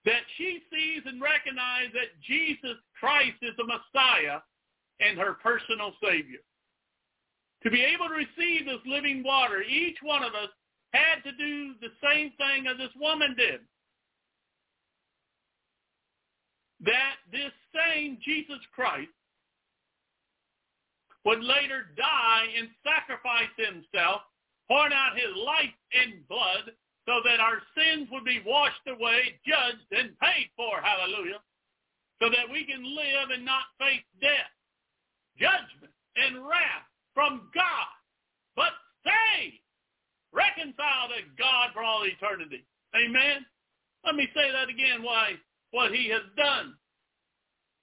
That 0.05 0.21
she 0.37 0.61
sees 0.71 1.01
and 1.05 1.21
recognizes 1.21 1.91
that 1.93 2.21
Jesus 2.21 2.77
Christ 2.99 3.37
is 3.41 3.57
the 3.57 3.65
Messiah 3.65 4.39
and 4.99 5.17
her 5.17 5.33
personal 5.33 5.93
Savior. 6.01 6.39
To 7.63 7.71
be 7.71 7.81
able 7.81 8.07
to 8.07 8.13
receive 8.13 8.65
this 8.65 8.85
living 8.85 9.23
water, 9.25 9.63
each 9.63 9.97
one 10.03 10.23
of 10.23 10.35
us 10.35 10.49
had 10.93 11.23
to 11.23 11.31
do 11.35 11.73
the 11.81 11.89
same 12.03 12.31
thing 12.37 12.67
as 12.69 12.77
this 12.77 12.93
woman 12.99 13.35
did. 13.35 13.61
That 16.81 17.17
this 17.31 17.51
same 17.73 18.19
Jesus 18.23 18.61
Christ 18.73 19.09
would 21.25 21.43
later 21.43 21.89
die 21.97 22.45
and 22.55 22.69
sacrifice 22.85 23.49
himself, 23.57 24.21
pouring 24.67 24.93
out 24.93 25.17
his 25.17 25.35
life 25.35 25.73
and 25.99 26.27
blood 26.27 26.71
so 27.05 27.21
that 27.23 27.39
our 27.39 27.61
sins 27.77 28.09
would 28.11 28.25
be 28.25 28.41
washed 28.45 28.85
away, 28.89 29.37
judged, 29.45 29.89
and 29.91 30.17
paid 30.19 30.49
for, 30.57 30.81
hallelujah, 30.81 31.39
so 32.21 32.29
that 32.29 32.49
we 32.51 32.65
can 32.65 32.81
live 32.81 33.29
and 33.33 33.45
not 33.45 33.69
face 33.77 34.05
death, 34.21 34.53
judgment, 35.37 35.93
and 36.17 36.41
wrath 36.41 36.89
from 37.13 37.49
God, 37.53 37.93
but 38.55 38.73
saved, 39.05 39.61
reconciled 40.33 41.13
to 41.13 41.21
God 41.37 41.69
for 41.73 41.83
all 41.83 42.03
eternity. 42.05 42.65
Amen? 42.97 43.45
Let 44.03 44.15
me 44.15 44.27
say 44.33 44.51
that 44.51 44.69
again, 44.69 45.03
why, 45.03 45.33
what 45.71 45.93
he 45.93 46.09
has 46.09 46.25
done. 46.37 46.75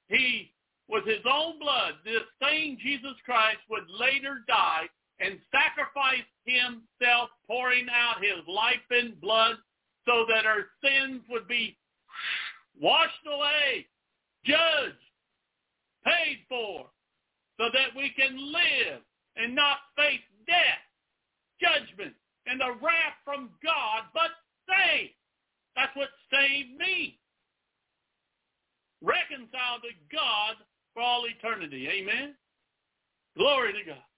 He, 0.08 0.52
with 0.88 1.06
his 1.06 1.22
own 1.30 1.58
blood, 1.58 1.94
this 2.04 2.26
same 2.42 2.76
Jesus 2.82 3.14
Christ 3.24 3.62
would 3.70 3.86
later 4.00 4.42
die 4.48 4.90
and 5.22 5.38
sacrificed 5.50 6.28
himself, 6.44 7.30
pouring 7.46 7.86
out 7.90 8.22
his 8.22 8.42
life 8.48 8.82
and 8.90 9.20
blood 9.20 9.56
so 10.06 10.24
that 10.28 10.46
our 10.46 10.66
sins 10.82 11.22
would 11.30 11.46
be 11.46 11.76
washed 12.80 13.26
away, 13.26 13.86
judged, 14.44 14.98
paid 16.04 16.38
for, 16.48 16.86
so 17.58 17.66
that 17.72 17.94
we 17.96 18.10
can 18.18 18.36
live 18.36 19.00
and 19.36 19.54
not 19.54 19.78
face 19.96 20.20
death, 20.46 20.82
judgment, 21.60 22.14
and 22.46 22.60
the 22.60 22.74
wrath 22.82 23.16
from 23.24 23.50
God, 23.62 24.10
but 24.12 24.30
saved. 24.66 25.14
That's 25.76 25.94
what 25.96 26.08
saved 26.32 26.76
me. 26.76 27.18
Reconciled 29.00 29.82
to 29.82 29.94
God 30.14 30.56
for 30.94 31.02
all 31.02 31.24
eternity. 31.26 31.88
Amen? 31.88 32.34
Glory 33.36 33.72
to 33.72 33.90
God. 33.90 34.11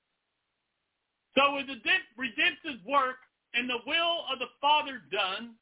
So 1.37 1.57
with 1.57 1.67
the 1.67 1.79
redemptive 2.17 2.85
work 2.87 3.17
and 3.55 3.69
the 3.69 3.83
will 3.87 4.25
of 4.33 4.39
the 4.39 4.51
Father 4.61 5.03
done, 5.11 5.55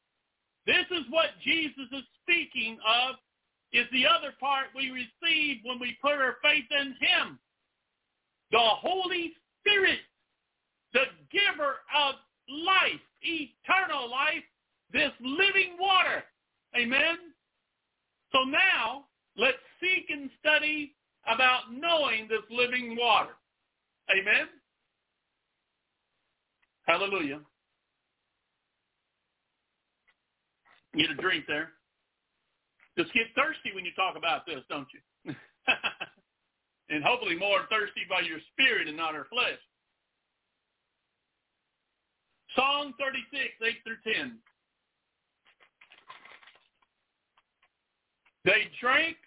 this 0.65 0.85
is 0.91 1.03
what 1.09 1.31
Jesus 1.43 1.89
is 1.91 2.03
speaking 2.21 2.77
of, 2.87 3.15
is 3.73 3.85
the 3.91 4.05
other 4.05 4.33
part 4.39 4.67
we 4.75 4.91
receive 4.91 5.57
when 5.65 5.79
we 5.79 5.97
put 6.01 6.13
our 6.13 6.37
faith 6.43 6.65
in 6.71 6.95
him. 7.01 7.39
The 8.51 8.59
Holy 8.59 9.33
Spirit, 9.59 9.99
the 10.93 11.05
giver 11.31 11.81
of 11.97 12.15
life, 12.47 13.01
eternal 13.21 14.09
life, 14.09 14.43
this 14.91 15.11
living 15.21 15.75
water. 15.79 16.23
Amen? 16.77 17.17
So 18.31 18.43
now, 18.43 19.05
let's 19.37 19.57
seek 19.81 20.05
and 20.09 20.29
study 20.39 20.93
about 21.27 21.73
knowing 21.73 22.27
this 22.29 22.43
living 22.49 22.95
water. 22.99 23.31
Amen? 24.11 24.47
Hallelujah. 26.85 27.39
Get 30.95 31.09
a 31.09 31.15
drink 31.15 31.45
there. 31.47 31.71
Just 32.97 33.13
get 33.13 33.27
thirsty 33.35 33.73
when 33.73 33.85
you 33.85 33.91
talk 33.95 34.15
about 34.15 34.45
this, 34.45 34.61
don't 34.69 34.87
you? 34.93 35.33
and 36.89 37.03
hopefully 37.03 37.35
more 37.35 37.61
thirsty 37.69 38.01
by 38.07 38.19
your 38.21 38.39
spirit 38.51 38.87
and 38.87 38.97
not 38.97 39.15
our 39.15 39.25
flesh. 39.25 39.57
Psalm 42.55 42.93
36, 42.99 43.49
8 43.65 43.73
through 43.83 44.13
10. 44.13 44.37
They 48.45 48.69
drink, 48.79 49.17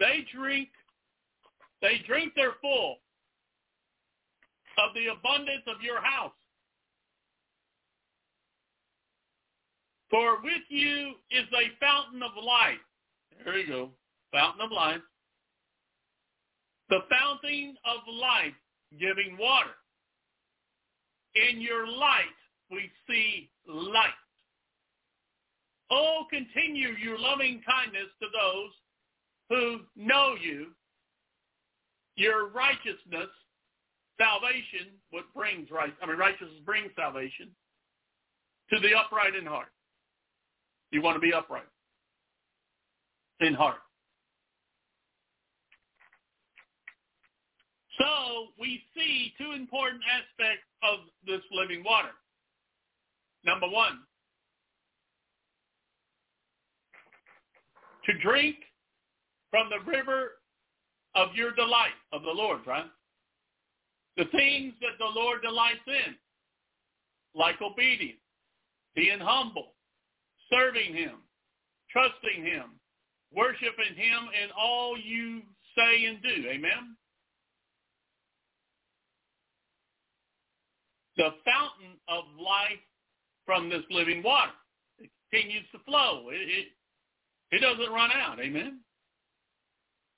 they 0.00 0.26
drink, 0.34 0.70
they 1.82 2.00
drink 2.08 2.32
their 2.34 2.54
full 2.60 2.96
of 4.78 4.94
the 4.94 5.12
abundance 5.12 5.62
of 5.68 5.82
your 5.82 6.00
house. 6.02 6.32
For 10.10 10.40
with 10.42 10.62
you 10.68 11.14
is 11.30 11.46
a 11.52 11.84
fountain 11.84 12.22
of 12.22 12.32
life. 12.42 12.78
There 13.44 13.58
you 13.58 13.66
go. 13.66 13.90
Fountain 14.32 14.62
of 14.62 14.72
life. 14.72 15.00
The 16.88 17.00
fountain 17.10 17.76
of 17.84 18.00
life 18.14 18.54
giving 18.98 19.36
water. 19.38 19.74
In 21.34 21.60
your 21.60 21.86
light 21.86 22.24
we 22.70 22.90
see 23.08 23.50
light. 23.68 24.10
Oh, 25.90 26.24
continue 26.30 26.90
your 27.02 27.18
loving 27.18 27.62
kindness 27.66 28.08
to 28.20 28.26
those 28.32 28.72
who 29.48 29.80
know 29.96 30.34
you. 30.40 30.68
Your 32.16 32.48
righteousness, 32.48 33.28
salvation, 34.18 34.96
what 35.10 35.24
brings 35.34 35.70
right, 35.70 35.92
I 36.02 36.06
mean 36.06 36.16
righteousness 36.16 36.62
brings 36.64 36.90
salvation 36.96 37.50
to 38.70 38.80
the 38.80 38.94
upright 38.94 39.34
in 39.34 39.44
heart. 39.44 39.68
You 40.90 41.02
want 41.02 41.16
to 41.16 41.20
be 41.20 41.32
upright 41.32 41.64
in 43.40 43.54
heart. 43.54 43.78
So 47.98 48.48
we 48.60 48.82
see 48.94 49.32
two 49.38 49.52
important 49.52 50.02
aspects 50.04 50.64
of 50.82 51.00
this 51.26 51.40
living 51.50 51.82
water. 51.84 52.10
Number 53.44 53.68
one, 53.68 54.00
to 58.04 58.12
drink 58.18 58.56
from 59.50 59.68
the 59.70 59.90
river 59.90 60.32
of 61.14 61.34
your 61.34 61.52
delight, 61.52 61.96
of 62.12 62.22
the 62.22 62.30
Lord, 62.30 62.60
right? 62.66 62.84
The 64.16 64.26
things 64.26 64.74
that 64.80 64.98
the 64.98 65.06
Lord 65.18 65.42
delights 65.42 65.86
in, 65.86 66.14
like 67.34 67.60
obedience, 67.62 68.18
being 68.94 69.18
humble, 69.20 69.75
serving 70.50 70.94
him, 70.94 71.22
trusting 71.90 72.44
him, 72.44 72.80
worshiping 73.34 73.94
him 73.96 74.28
in 74.42 74.50
all 74.58 74.96
you 74.98 75.42
say, 75.76 76.06
and 76.06 76.22
do. 76.22 76.48
Amen? 76.48 76.96
The 81.16 81.30
fountain 81.44 81.96
of 82.08 82.24
life 82.38 82.82
from 83.44 83.70
this 83.70 83.82
living 83.90 84.22
water. 84.22 84.52
It 84.98 85.10
continues 85.30 85.64
to 85.72 85.78
flow. 85.86 86.28
It, 86.30 86.48
it, 86.48 86.66
it 87.52 87.60
doesn't 87.60 87.92
run 87.92 88.10
out. 88.10 88.40
Amen? 88.40 88.80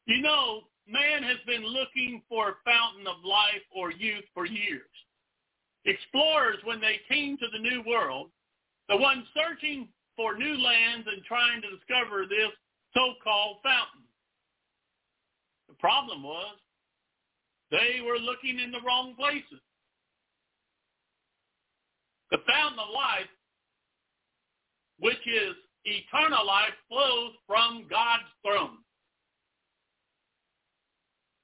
You 0.06 0.22
know, 0.22 0.62
man 0.88 1.22
has 1.22 1.36
been 1.46 1.64
looking 1.64 2.22
for 2.28 2.48
a 2.48 2.54
fountain 2.64 3.06
of 3.06 3.22
life 3.24 3.62
or 3.76 3.92
youth 3.92 4.24
for 4.34 4.46
years. 4.46 4.88
Explorers, 5.84 6.58
when 6.64 6.80
they 6.80 7.00
came 7.08 7.36
to 7.38 7.46
the 7.52 7.58
New 7.58 7.82
World, 7.86 8.30
the 8.88 8.96
ones 8.96 9.24
searching 9.34 9.88
for 10.18 10.36
new 10.36 10.58
lands 10.58 11.06
and 11.06 11.22
trying 11.22 11.62
to 11.62 11.70
discover 11.70 12.26
this 12.26 12.50
so-called 12.92 13.58
fountain. 13.62 14.02
The 15.68 15.78
problem 15.78 16.24
was 16.24 16.56
they 17.70 18.02
were 18.04 18.18
looking 18.18 18.58
in 18.58 18.72
the 18.72 18.82
wrong 18.84 19.14
places. 19.14 19.62
The 22.32 22.38
fountain 22.50 22.80
of 22.80 22.92
life, 22.92 23.30
which 24.98 25.22
is 25.24 25.54
eternal 25.84 26.44
life, 26.44 26.74
flows 26.88 27.32
from 27.46 27.86
God's 27.88 28.28
throne. 28.42 28.78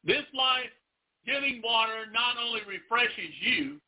This 0.03 0.27
life-giving 0.35 1.63
water 1.63 2.11
not 2.13 2.43
only 2.43 2.61
refreshes 2.67 3.33
you, 3.41 3.81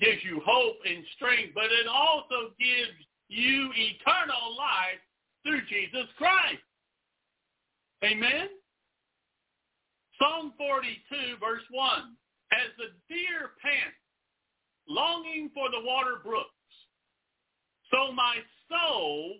gives 0.00 0.22
you 0.22 0.40
hope 0.46 0.76
and 0.86 1.04
strength, 1.16 1.52
but 1.52 1.64
it 1.64 1.88
also 1.90 2.54
gives 2.58 2.96
you 3.30 3.70
eternal 3.74 4.56
life 4.58 5.00
through 5.44 5.62
Jesus 5.68 6.10
Christ. 6.18 6.62
Amen? 8.04 8.48
Psalm 10.20 10.52
42, 10.58 11.38
verse 11.38 11.62
1. 11.70 11.90
As 12.52 12.74
the 12.76 12.90
deer 13.08 13.54
pants, 13.62 13.96
longing 14.88 15.50
for 15.54 15.70
the 15.70 15.86
water 15.86 16.16
brooks, 16.24 16.50
so 17.92 18.12
my 18.12 18.36
soul 18.68 19.34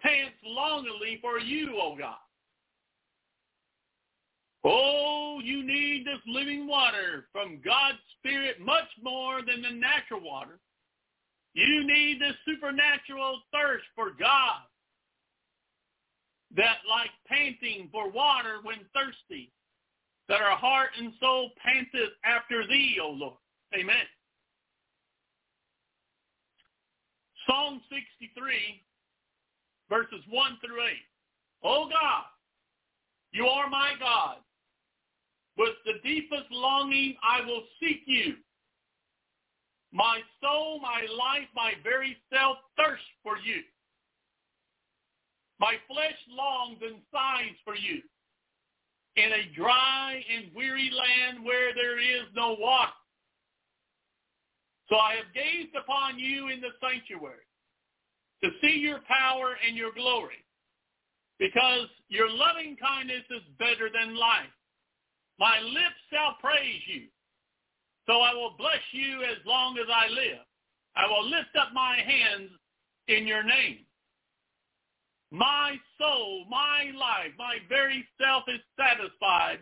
pants 0.00 0.36
longingly 0.44 1.18
for 1.22 1.38
you, 1.38 1.78
O 1.80 1.96
God. 1.96 2.16
Oh, 4.64 5.40
you 5.42 5.66
need 5.66 6.06
this 6.06 6.20
living 6.26 6.68
water 6.68 7.26
from 7.32 7.60
God's 7.64 7.98
Spirit 8.18 8.60
much 8.60 8.88
more 9.02 9.40
than 9.40 9.62
the 9.62 9.70
natural 9.70 10.20
water. 10.20 10.58
You 11.54 11.86
need 11.86 12.20
this 12.20 12.34
supernatural 12.46 13.40
thirst 13.52 13.84
for 13.94 14.10
God 14.18 14.62
that 16.56 16.78
like 16.88 17.10
panting 17.26 17.88
for 17.90 18.10
water 18.10 18.58
when 18.62 18.78
thirsty, 18.94 19.52
that 20.28 20.40
our 20.40 20.56
heart 20.56 20.90
and 20.98 21.12
soul 21.20 21.50
panteth 21.62 22.12
after 22.24 22.66
thee, 22.66 22.98
O 23.02 23.10
Lord. 23.10 23.36
Amen. 23.74 24.04
Psalm 27.46 27.80
63, 27.90 28.82
verses 29.88 30.24
1 30.30 30.58
through 30.64 30.82
8. 30.84 30.90
O 31.64 31.88
God, 31.88 32.24
you 33.32 33.46
are 33.46 33.68
my 33.68 33.92
God. 33.98 34.36
With 35.58 35.74
the 35.84 36.00
deepest 36.08 36.50
longing, 36.50 37.16
I 37.22 37.44
will 37.44 37.62
seek 37.80 38.02
you. 38.06 38.36
My 39.92 40.20
soul, 40.40 40.80
my 40.80 41.02
life, 41.16 41.48
my 41.54 41.72
very 41.84 42.16
self 42.32 42.56
thirsts 42.76 43.04
for 43.22 43.36
you. 43.36 43.62
My 45.60 45.74
flesh 45.86 46.16
longs 46.28 46.78
and 46.82 46.96
sighs 47.12 47.56
for 47.64 47.76
you 47.76 48.00
in 49.16 49.30
a 49.32 49.54
dry 49.54 50.22
and 50.34 50.50
weary 50.56 50.90
land 50.90 51.44
where 51.44 51.74
there 51.74 52.00
is 52.00 52.26
no 52.34 52.56
water. 52.58 52.92
So 54.88 54.96
I 54.96 55.14
have 55.14 55.32
gazed 55.34 55.76
upon 55.76 56.18
you 56.18 56.48
in 56.48 56.60
the 56.60 56.72
sanctuary 56.80 57.46
to 58.42 58.50
see 58.60 58.78
your 58.78 59.00
power 59.06 59.56
and 59.66 59.76
your 59.76 59.92
glory 59.92 60.42
because 61.38 61.88
your 62.08 62.28
loving 62.30 62.76
kindness 62.76 63.24
is 63.30 63.42
better 63.58 63.88
than 63.92 64.16
life. 64.16 64.52
My 65.38 65.60
lips 65.60 66.00
shall 66.12 66.36
praise 66.40 66.82
you. 66.86 67.11
So 68.06 68.20
I 68.20 68.34
will 68.34 68.54
bless 68.58 68.82
you 68.92 69.22
as 69.22 69.38
long 69.46 69.78
as 69.78 69.86
I 69.92 70.08
live. 70.08 70.44
I 70.96 71.06
will 71.06 71.28
lift 71.28 71.56
up 71.58 71.68
my 71.72 71.96
hands 71.96 72.50
in 73.08 73.26
your 73.26 73.42
name. 73.42 73.78
My 75.30 75.76
soul, 75.98 76.44
my 76.50 76.90
life, 76.94 77.32
my 77.38 77.56
very 77.68 78.04
self 78.20 78.44
is 78.48 78.60
satisfied 78.76 79.60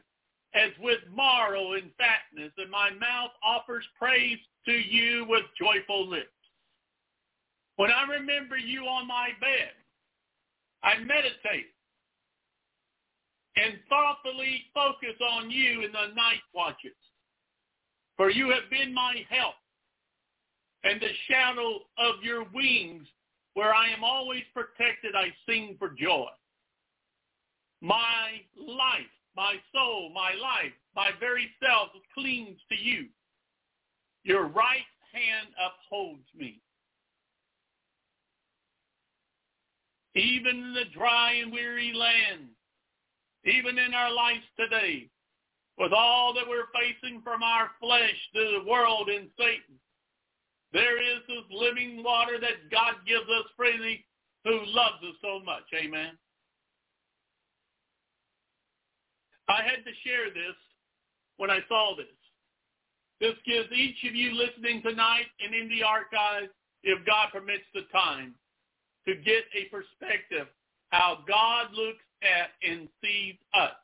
as 0.55 0.71
with 0.81 0.99
marrow 1.15 1.75
and 1.75 1.91
fatness, 1.97 2.53
and 2.59 2.71
my 2.71 2.91
mouth 2.91 3.31
offers 3.45 3.85
praise 3.97 4.39
to 4.67 4.73
you 4.73 5.27
with 5.29 5.45
joyful 5.57 6.09
lips. 6.09 6.27
When 7.77 7.91
I 7.91 8.03
remember 8.11 8.59
you 8.59 8.83
on 8.83 9.07
my 9.07 9.29
bed, 9.41 9.71
I 10.83 10.99
meditate 10.99 11.71
and 13.57 13.79
thoughtfully 13.89 14.65
focus 14.75 15.17
on 15.33 15.51
you 15.51 15.83
in 15.83 15.93
the 15.93 16.15
night 16.15 16.43
watches. 16.55 16.97
For 18.21 18.29
you 18.29 18.51
have 18.51 18.69
been 18.69 18.93
my 18.93 19.25
help 19.31 19.55
and 20.85 21.01
the 21.01 21.09
shadow 21.27 21.77
of 21.97 22.23
your 22.23 22.45
wings 22.53 23.09
where 23.55 23.75
I 23.75 23.89
am 23.89 24.05
always 24.05 24.43
protected, 24.53 25.15
I 25.17 25.29
sing 25.49 25.77
for 25.79 25.89
joy. 25.89 26.29
My 27.81 28.43
life, 28.59 29.09
my 29.35 29.55
soul, 29.75 30.13
my 30.15 30.35
life, 30.35 30.75
my 30.95 31.13
very 31.19 31.49
self 31.65 31.89
clings 32.13 32.59
to 32.69 32.79
you. 32.79 33.07
Your 34.23 34.49
right 34.49 34.85
hand 35.15 35.49
upholds 35.57 36.29
me. 36.37 36.61
Even 40.15 40.57
in 40.59 40.75
the 40.75 40.91
dry 40.93 41.37
and 41.43 41.51
weary 41.51 41.95
land, 41.95 42.49
even 43.47 43.79
in 43.79 43.95
our 43.95 44.13
lives 44.13 44.45
today, 44.59 45.09
with 45.81 45.93
all 45.93 46.35
that 46.35 46.45
we're 46.47 46.69
facing 46.77 47.23
from 47.23 47.43
our 47.43 47.71
flesh 47.81 48.15
to 48.35 48.61
the 48.61 48.71
world 48.71 49.09
and 49.09 49.29
Satan, 49.39 49.81
there 50.73 51.01
is 51.01 51.21
this 51.27 51.49
living 51.51 52.05
water 52.05 52.39
that 52.39 52.71
God 52.71 53.01
gives 53.09 53.25
us 53.25 53.49
freely 53.57 54.05
who 54.45 54.61
loves 54.67 55.03
us 55.03 55.17
so 55.23 55.41
much. 55.41 55.65
Amen. 55.75 56.13
I 59.49 59.63
had 59.63 59.83
to 59.83 59.93
share 60.05 60.29
this 60.29 60.55
when 61.39 61.51
I 61.51 61.59
saw 61.67 61.97
this. 61.97 62.07
This 63.21 63.35
gives 63.47 63.73
each 63.73 64.05
of 64.07 64.15
you 64.15 64.35
listening 64.35 64.83
tonight 64.83 65.27
and 65.41 65.55
in 65.55 65.69
the 65.69 65.83
archives, 65.83 66.53
if 66.85 67.05
God 67.07 67.29
permits 67.33 67.65
the 67.75 67.83
time, 67.91 68.35
to 69.09 69.15
get 69.17 69.45
a 69.57 69.65
perspective 69.73 70.47
how 70.91 71.25
God 71.27 71.73
looks 71.73 72.05
at 72.23 72.51
and 72.69 72.89
sees 73.03 73.37
us. 73.55 73.80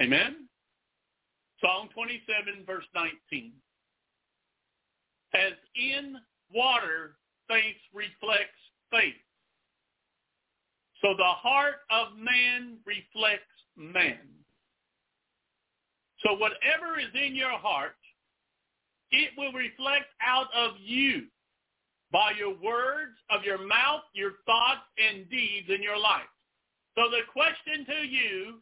Amen? 0.00 0.48
Psalm 1.60 1.88
27, 1.94 2.64
verse 2.66 2.84
19. 2.94 3.52
As 5.34 5.52
in 5.76 6.16
water, 6.52 7.16
faith 7.48 7.76
reflects 7.92 8.60
faith. 8.90 9.14
So 11.02 11.14
the 11.16 11.24
heart 11.24 11.76
of 11.90 12.16
man 12.18 12.78
reflects 12.86 13.44
man. 13.76 14.18
So 16.24 16.32
whatever 16.34 16.98
is 16.98 17.12
in 17.14 17.34
your 17.34 17.56
heart, 17.58 17.96
it 19.10 19.30
will 19.36 19.52
reflect 19.52 20.06
out 20.24 20.48
of 20.54 20.72
you 20.80 21.26
by 22.12 22.32
your 22.38 22.54
words 22.62 23.16
of 23.30 23.44
your 23.44 23.58
mouth, 23.58 24.02
your 24.12 24.32
thoughts, 24.44 24.84
and 24.98 25.28
deeds 25.30 25.68
in 25.68 25.82
your 25.82 25.98
life. 25.98 26.28
So 26.96 27.04
the 27.10 27.22
question 27.32 27.86
to 27.86 28.06
you, 28.06 28.60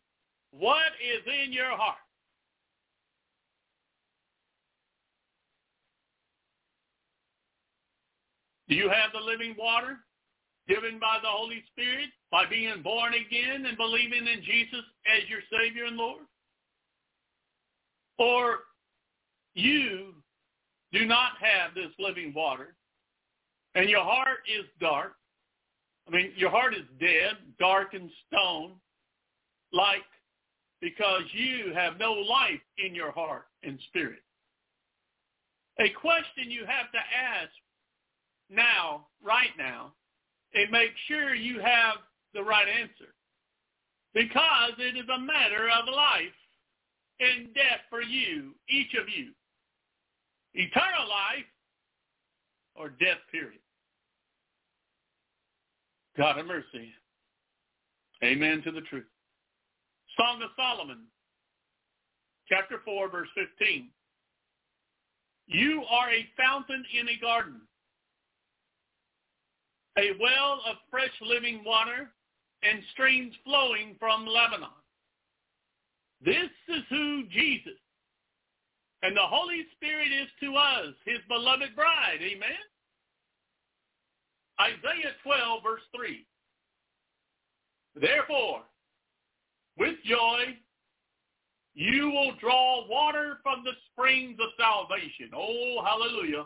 what 0.50 0.92
is 1.02 1.22
in 1.44 1.52
your 1.52 1.76
heart? 1.76 1.96
Do 8.68 8.74
you 8.74 8.88
have 8.90 9.12
the 9.12 9.24
living 9.24 9.54
water 9.58 9.98
given 10.68 10.98
by 10.98 11.18
the 11.22 11.28
Holy 11.28 11.62
Spirit 11.72 12.10
by 12.30 12.44
being 12.48 12.82
born 12.82 13.14
again 13.14 13.64
and 13.66 13.76
believing 13.78 14.26
in 14.26 14.42
Jesus 14.42 14.84
as 15.06 15.28
your 15.28 15.40
Savior 15.50 15.84
and 15.86 15.96
Lord? 15.96 16.24
Or 18.18 18.58
you 19.54 20.14
do 20.92 21.06
not 21.06 21.32
have 21.40 21.74
this 21.74 21.92
living 21.98 22.32
water 22.34 22.74
and 23.74 23.88
your 23.88 24.02
heart 24.04 24.40
is 24.46 24.66
dark. 24.80 25.12
I 26.06 26.10
mean, 26.10 26.32
your 26.36 26.50
heart 26.50 26.74
is 26.74 26.84
dead, 26.98 27.36
dark 27.58 27.94
and 27.94 28.10
stone, 28.26 28.72
like 29.72 30.02
because 30.80 31.22
you 31.32 31.72
have 31.74 31.98
no 31.98 32.12
life 32.12 32.60
in 32.78 32.94
your 32.94 33.10
heart 33.10 33.46
and 33.62 33.78
spirit. 33.88 34.20
A 35.80 35.88
question 35.90 36.50
you 36.50 36.60
have 36.66 36.90
to 36.92 36.98
ask 36.98 37.50
now, 38.50 39.06
right 39.22 39.50
now, 39.58 39.92
and 40.54 40.70
make 40.70 40.90
sure 41.06 41.34
you 41.34 41.60
have 41.60 41.96
the 42.34 42.42
right 42.42 42.66
answer. 42.68 43.12
because 44.14 44.72
it 44.78 44.96
is 44.96 45.08
a 45.14 45.20
matter 45.20 45.68
of 45.68 45.86
life 45.94 46.34
and 47.20 47.54
death 47.54 47.80
for 47.90 48.02
you, 48.02 48.54
each 48.68 48.94
of 48.94 49.08
you. 49.08 49.32
Eternal 50.54 51.08
life 51.08 51.44
or 52.74 52.88
death, 52.88 53.18
period. 53.30 53.60
God 56.16 56.36
have 56.36 56.46
mercy. 56.46 56.92
Amen 58.24 58.62
to 58.64 58.72
the 58.72 58.80
truth. 58.82 59.04
Song 60.18 60.42
of 60.42 60.50
Solomon, 60.56 61.04
chapter 62.48 62.80
4, 62.84 63.08
verse 63.10 63.28
15. 63.34 63.88
You 65.46 65.84
are 65.90 66.10
a 66.10 66.26
fountain 66.36 66.84
in 66.98 67.08
a 67.08 67.20
garden, 67.20 67.60
a 69.98 70.10
well 70.20 70.60
of 70.68 70.76
fresh 70.90 71.14
living 71.22 71.62
water 71.64 72.10
and 72.62 72.82
streams 72.92 73.34
flowing 73.44 73.94
from 73.98 74.26
Lebanon. 74.26 74.68
This 76.24 76.50
is 76.68 76.82
who 76.90 77.22
Jesus 77.30 77.78
and 79.02 79.16
the 79.16 79.22
Holy 79.22 79.64
Spirit 79.76 80.08
is 80.10 80.28
to 80.42 80.56
us, 80.56 80.94
his 81.04 81.18
beloved 81.28 81.74
bride. 81.76 82.18
Amen. 82.20 82.58
Isaiah 84.60 85.14
12, 85.22 85.62
verse 85.62 85.82
3. 85.94 86.26
Therefore, 88.00 88.62
with 89.78 89.96
joy, 90.04 90.56
you 91.74 92.10
will 92.10 92.32
draw 92.40 92.88
water 92.88 93.38
from 93.42 93.62
the 93.64 93.72
springs 93.90 94.38
of 94.40 94.48
salvation. 94.58 95.30
Oh, 95.34 95.82
hallelujah. 95.84 96.44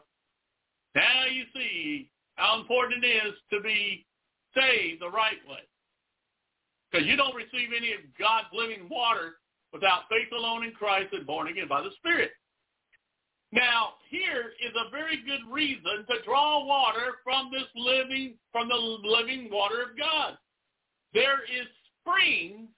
Now 0.94 1.24
you 1.30 1.44
see 1.54 2.10
how 2.34 2.60
important 2.60 3.04
it 3.04 3.09
is 3.09 3.34
to 3.52 3.60
be 3.60 4.06
saved 4.54 5.00
the 5.00 5.10
right 5.10 5.40
way. 5.48 5.64
Because 6.90 7.06
you 7.06 7.16
don't 7.16 7.34
receive 7.34 7.70
any 7.74 7.92
of 7.92 8.00
God's 8.18 8.48
living 8.52 8.88
water 8.90 9.36
without 9.72 10.02
faith 10.10 10.28
alone 10.36 10.64
in 10.64 10.72
Christ 10.72 11.12
and 11.12 11.26
born 11.26 11.48
again 11.48 11.68
by 11.68 11.80
the 11.80 11.90
Spirit. 11.96 12.32
Now, 13.52 13.94
here 14.10 14.52
is 14.64 14.72
a 14.76 14.90
very 14.90 15.16
good 15.24 15.50
reason 15.50 16.04
to 16.09 16.24
draw 16.24 16.64
water 16.64 17.20
from 17.24 17.50
this 17.52 17.68
living, 17.74 18.34
from 18.50 18.68
the 18.68 18.74
living 18.74 19.48
water 19.50 19.82
of 19.82 19.96
God. 19.96 20.36
There 21.12 21.44
is 21.44 21.66
springs 22.00 22.68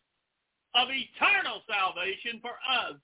of 0.74 0.88
eternal 0.90 1.62
salvation 1.68 2.40
for 2.40 2.56
us, 2.66 2.96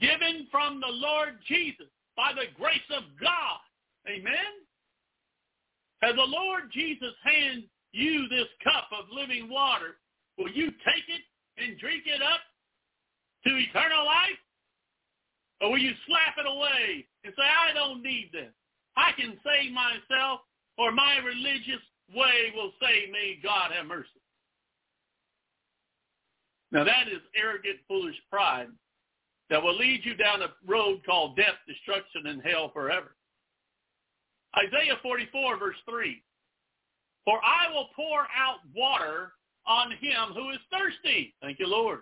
given 0.00 0.46
from 0.50 0.80
the 0.80 0.90
Lord 0.90 1.38
Jesus 1.46 1.88
by 2.16 2.32
the 2.34 2.50
grace 2.58 2.88
of 2.96 3.04
God. 3.20 3.60
Amen? 4.08 4.64
As 6.02 6.14
the 6.14 6.22
Lord 6.22 6.70
Jesus 6.72 7.14
hands 7.24 7.64
you 7.92 8.28
this 8.28 8.48
cup 8.62 8.88
of 8.92 9.06
living 9.12 9.50
water, 9.50 9.98
will 10.36 10.50
you 10.50 10.70
take 10.70 11.06
it 11.08 11.22
and 11.58 11.78
drink 11.78 12.04
it 12.06 12.22
up 12.22 12.40
to 13.44 13.50
eternal 13.56 14.04
life? 14.04 14.38
Or 15.60 15.70
will 15.70 15.78
you 15.78 15.92
slap 16.06 16.38
it 16.38 16.46
away 16.46 17.06
and 17.24 17.34
say, 17.36 17.42
I 17.42 17.74
don't 17.74 18.02
need 18.02 18.30
this. 18.32 18.52
I 18.96 19.10
can 19.18 19.38
save 19.44 19.72
myself 19.72 20.40
or 20.76 20.92
my 20.92 21.18
religious 21.18 21.82
way 22.14 22.52
will 22.54 22.72
save 22.80 23.10
me. 23.10 23.40
God 23.42 23.72
have 23.72 23.86
mercy. 23.86 24.17
Now 26.72 26.84
that 26.84 27.08
is 27.08 27.22
arrogant, 27.34 27.78
foolish 27.88 28.16
pride 28.30 28.68
that 29.50 29.62
will 29.62 29.76
lead 29.76 30.04
you 30.04 30.14
down 30.14 30.42
a 30.42 30.48
road 30.66 31.00
called 31.06 31.36
death, 31.36 31.56
destruction, 31.66 32.26
and 32.26 32.42
hell 32.42 32.70
forever. 32.72 33.14
Isaiah 34.56 34.98
44 35.02 35.58
verse 35.58 35.76
3. 35.88 36.22
For 37.24 37.40
I 37.44 37.72
will 37.72 37.88
pour 37.94 38.20
out 38.20 38.60
water 38.74 39.32
on 39.66 39.90
him 39.92 40.34
who 40.34 40.50
is 40.50 40.58
thirsty. 40.72 41.34
Thank 41.42 41.58
you, 41.58 41.66
Lord. 41.66 42.00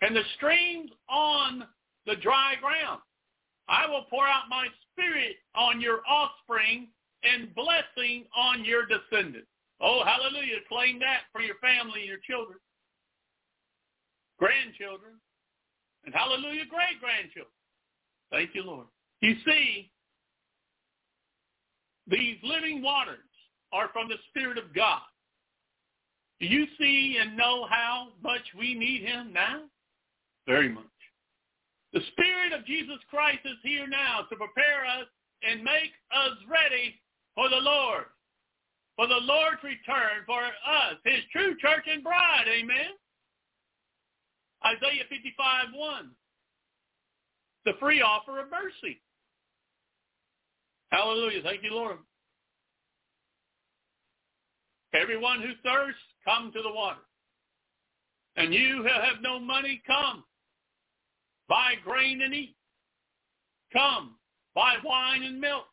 And 0.00 0.14
the 0.14 0.22
streams 0.36 0.90
on 1.08 1.64
the 2.06 2.16
dry 2.16 2.54
ground. 2.60 3.00
I 3.68 3.86
will 3.86 4.04
pour 4.08 4.26
out 4.26 4.44
my 4.48 4.68
spirit 4.92 5.36
on 5.54 5.80
your 5.80 6.00
offspring 6.08 6.88
and 7.22 7.54
blessing 7.54 8.24
on 8.36 8.64
your 8.64 8.86
descendants. 8.86 9.48
Oh, 9.80 10.02
hallelujah. 10.04 10.60
Claim 10.68 10.98
that 11.00 11.22
for 11.32 11.40
your 11.40 11.56
family 11.56 12.00
and 12.00 12.08
your 12.08 12.24
children 12.26 12.58
grandchildren, 14.38 15.14
and 16.04 16.14
hallelujah, 16.14 16.64
great-grandchildren. 16.68 17.52
Thank 18.30 18.50
you, 18.54 18.62
Lord. 18.62 18.86
You 19.20 19.34
see, 19.44 19.90
these 22.06 22.36
living 22.42 22.82
waters 22.82 23.18
are 23.72 23.88
from 23.92 24.08
the 24.08 24.16
Spirit 24.30 24.58
of 24.58 24.74
God. 24.74 25.02
Do 26.40 26.46
you 26.46 26.66
see 26.78 27.18
and 27.20 27.36
know 27.36 27.66
how 27.68 28.08
much 28.22 28.42
we 28.58 28.74
need 28.74 29.02
him 29.02 29.32
now? 29.32 29.62
Very 30.46 30.68
much. 30.68 30.84
The 31.92 32.00
Spirit 32.12 32.52
of 32.52 32.66
Jesus 32.66 32.98
Christ 33.08 33.40
is 33.44 33.56
here 33.62 33.86
now 33.86 34.20
to 34.28 34.36
prepare 34.36 34.84
us 34.84 35.06
and 35.42 35.64
make 35.64 35.92
us 36.14 36.36
ready 36.48 37.00
for 37.34 37.48
the 37.48 37.56
Lord, 37.56 38.04
for 38.96 39.06
the 39.06 39.20
Lord's 39.22 39.62
return 39.62 40.24
for 40.26 40.44
us, 40.44 40.96
his 41.04 41.20
true 41.32 41.56
church 41.60 41.84
and 41.90 42.02
bride. 42.02 42.46
Amen. 42.48 42.94
Isaiah 44.64 45.04
55, 45.08 45.66
1. 45.74 46.10
The 47.64 47.72
free 47.80 48.00
offer 48.00 48.40
of 48.40 48.50
mercy. 48.50 49.00
Hallelujah. 50.90 51.42
Thank 51.42 51.62
you, 51.62 51.74
Lord. 51.74 51.98
Everyone 54.94 55.40
who 55.42 55.48
thirsts, 55.62 56.00
come 56.24 56.50
to 56.52 56.62
the 56.62 56.72
water. 56.72 57.00
And 58.36 58.52
you 58.52 58.82
who 58.82 58.88
have 58.88 59.22
no 59.22 59.38
money, 59.38 59.82
come. 59.86 60.24
Buy 61.48 61.74
grain 61.84 62.22
and 62.22 62.34
eat. 62.34 62.56
Come. 63.72 64.16
Buy 64.54 64.76
wine 64.84 65.22
and 65.22 65.40
milk. 65.40 65.66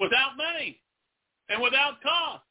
Without 0.00 0.36
money 0.36 0.80
and 1.48 1.62
without 1.62 2.02
cost. 2.02 2.42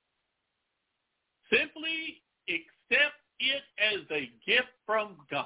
Simply 1.51 2.21
accept 2.47 3.15
it 3.51 3.63
as 3.79 4.01
a 4.11 4.29
gift 4.45 4.69
from 4.85 5.15
God. 5.31 5.45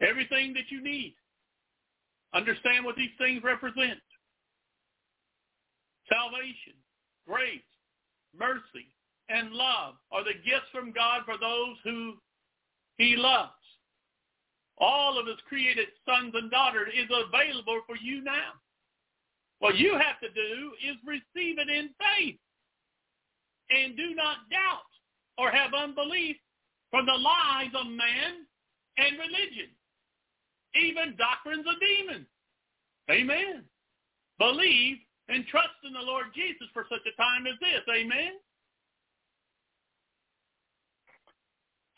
Everything 0.00 0.52
that 0.54 0.70
you 0.70 0.82
need. 0.82 1.14
Understand 2.34 2.84
what 2.84 2.96
these 2.96 3.14
things 3.18 3.42
represent. 3.42 4.00
Salvation, 6.08 6.74
grace, 7.26 7.60
mercy, 8.38 8.88
and 9.28 9.52
love 9.52 9.94
are 10.10 10.24
the 10.24 10.34
gifts 10.44 10.68
from 10.72 10.92
God 10.92 11.22
for 11.24 11.38
those 11.38 11.76
who 11.84 12.14
he 12.96 13.16
loves. 13.16 13.52
All 14.78 15.18
of 15.18 15.26
his 15.26 15.36
created 15.48 15.88
sons 16.06 16.32
and 16.34 16.50
daughters 16.50 16.92
is 16.96 17.08
available 17.10 17.82
for 17.86 17.96
you 17.96 18.22
now. 18.22 18.58
What 19.60 19.76
you 19.76 19.92
have 19.92 20.18
to 20.20 20.28
do 20.28 20.72
is 20.82 20.96
receive 21.06 21.58
it 21.58 21.68
in 21.68 21.90
faith 22.00 22.38
and 23.70 23.96
do 23.96 24.14
not 24.14 24.50
doubt 24.50 24.91
or 25.38 25.50
have 25.50 25.72
unbelief 25.74 26.36
from 26.90 27.06
the 27.06 27.16
lies 27.16 27.72
of 27.74 27.86
man 27.86 28.44
and 28.98 29.18
religion, 29.18 29.72
even 30.76 31.16
doctrines 31.16 31.64
of 31.66 31.80
demons. 31.80 32.26
Amen. 33.10 33.64
Believe 34.38 34.98
and 35.28 35.46
trust 35.46 35.80
in 35.84 35.92
the 35.92 36.04
Lord 36.04 36.26
Jesus 36.34 36.68
for 36.72 36.84
such 36.90 37.06
a 37.06 37.16
time 37.16 37.46
as 37.46 37.58
this. 37.60 37.80
Amen. 37.88 38.36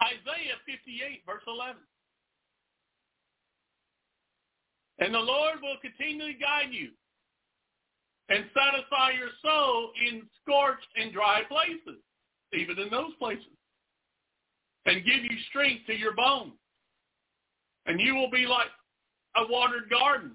Isaiah 0.02 0.61
58, 0.66 1.23
verse 1.27 1.43
11. 1.48 1.81
And 5.01 5.15
the 5.15 5.19
Lord 5.19 5.59
will 5.62 5.81
continually 5.82 6.36
guide 6.39 6.70
you 6.70 6.90
and 8.28 8.44
satisfy 8.55 9.11
your 9.16 9.32
soul 9.43 9.90
in 10.06 10.23
scorched 10.40 10.86
and 10.97 11.12
dry 11.12 11.43
places 11.48 12.03
even 12.55 12.78
in 12.78 12.90
those 12.90 13.14
places, 13.18 13.47
and 14.86 15.05
give 15.05 15.22
you 15.22 15.36
strength 15.48 15.86
to 15.86 15.94
your 15.94 16.14
bones. 16.14 16.52
And 17.86 18.01
you 18.01 18.14
will 18.14 18.31
be 18.31 18.47
like 18.47 18.68
a 19.36 19.51
watered 19.51 19.90
garden 19.90 20.32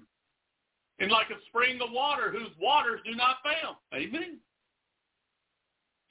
and 0.98 1.10
like 1.10 1.30
a 1.30 1.40
spring 1.48 1.80
of 1.82 1.90
water 1.92 2.30
whose 2.30 2.52
waters 2.60 3.00
do 3.04 3.14
not 3.14 3.36
fail. 3.42 3.80
Amen. 3.94 4.38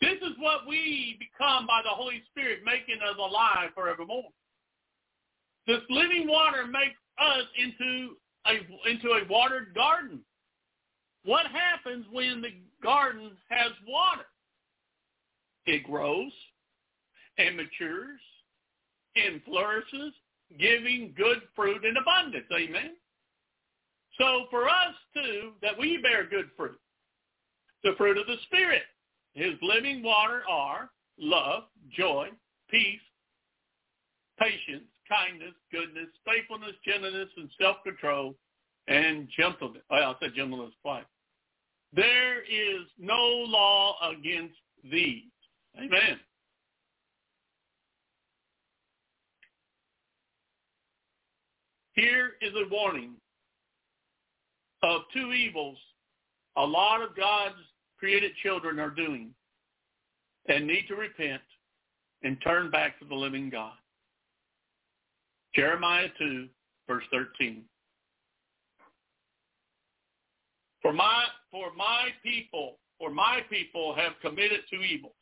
This 0.01 0.17
is 0.21 0.35
what 0.39 0.67
we 0.67 1.17
become 1.19 1.67
by 1.67 1.81
the 1.83 1.89
Holy 1.89 2.23
Spirit, 2.31 2.59
making 2.65 3.01
us 3.03 3.17
alive 3.17 3.69
forevermore. 3.75 4.31
This 5.67 5.81
living 5.89 6.27
water 6.27 6.65
makes 6.65 6.97
us 7.19 7.45
into 7.57 8.15
a, 8.47 8.89
into 8.89 9.09
a 9.09 9.27
watered 9.29 9.75
garden. 9.75 10.21
What 11.25 11.45
happens 11.47 12.05
when 12.11 12.41
the 12.41 12.55
garden 12.81 13.31
has 13.49 13.71
water? 13.85 14.25
It 15.69 15.83
grows 15.83 16.31
and 17.37 17.55
matures 17.55 18.19
and 19.15 19.39
flourishes, 19.43 20.13
giving 20.59 21.13
good 21.15 21.43
fruit 21.55 21.85
in 21.85 21.95
abundance. 21.95 22.47
Amen. 22.51 22.95
So 24.17 24.45
for 24.49 24.67
us 24.67 24.95
too, 25.13 25.51
that 25.61 25.77
we 25.77 25.97
bear 26.01 26.25
good 26.25 26.49
fruit, 26.57 26.79
the 27.83 27.91
fruit 27.99 28.17
of 28.17 28.25
the 28.25 28.37
Spirit, 28.47 28.81
his 29.35 29.53
living 29.61 30.01
water 30.01 30.41
are 30.49 30.89
love, 31.19 31.65
joy, 31.95 32.29
peace, 32.71 32.99
patience, 34.39 34.89
kindness, 35.07 35.53
goodness, 35.71 36.09
faithfulness, 36.25 36.75
gentleness, 36.83 37.29
and 37.37 37.47
self-control, 37.61 38.33
and 38.87 39.27
gentleness. 39.37 39.83
Well, 39.91 40.15
I 40.19 40.19
said 40.19 40.33
gentleness 40.35 40.73
twice. 40.81 41.05
There 41.93 42.41
is 42.41 42.87
no 42.97 43.21
law 43.45 43.97
against 44.11 44.57
these. 44.91 45.29
Amen. 45.77 46.19
Here 51.93 52.31
is 52.41 52.53
a 52.55 52.69
warning 52.69 53.15
of 54.83 55.01
two 55.13 55.33
evils 55.33 55.77
a 56.59 56.65
lot 56.65 57.01
of 57.01 57.15
God's 57.15 57.55
created 57.97 58.31
children 58.43 58.79
are 58.79 58.89
doing 58.89 59.29
and 60.47 60.67
need 60.67 60.85
to 60.87 60.95
repent 60.95 61.41
and 62.23 62.37
turn 62.43 62.69
back 62.69 62.99
to 62.99 63.05
the 63.05 63.15
living 63.15 63.49
God. 63.49 63.73
Jeremiah 65.55 66.07
2, 66.17 66.47
verse 66.87 67.03
13. 67.11 67.63
For 70.81 70.93
my, 70.93 71.23
for 71.51 71.73
my 71.77 72.09
people, 72.23 72.77
for 72.97 73.09
my 73.09 73.39
people 73.49 73.95
have 73.95 74.13
committed 74.21 74.59
two 74.69 74.81
evils. 74.81 75.13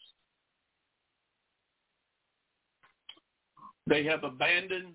They 3.87 4.03
have 4.03 4.23
abandoned, 4.23 4.93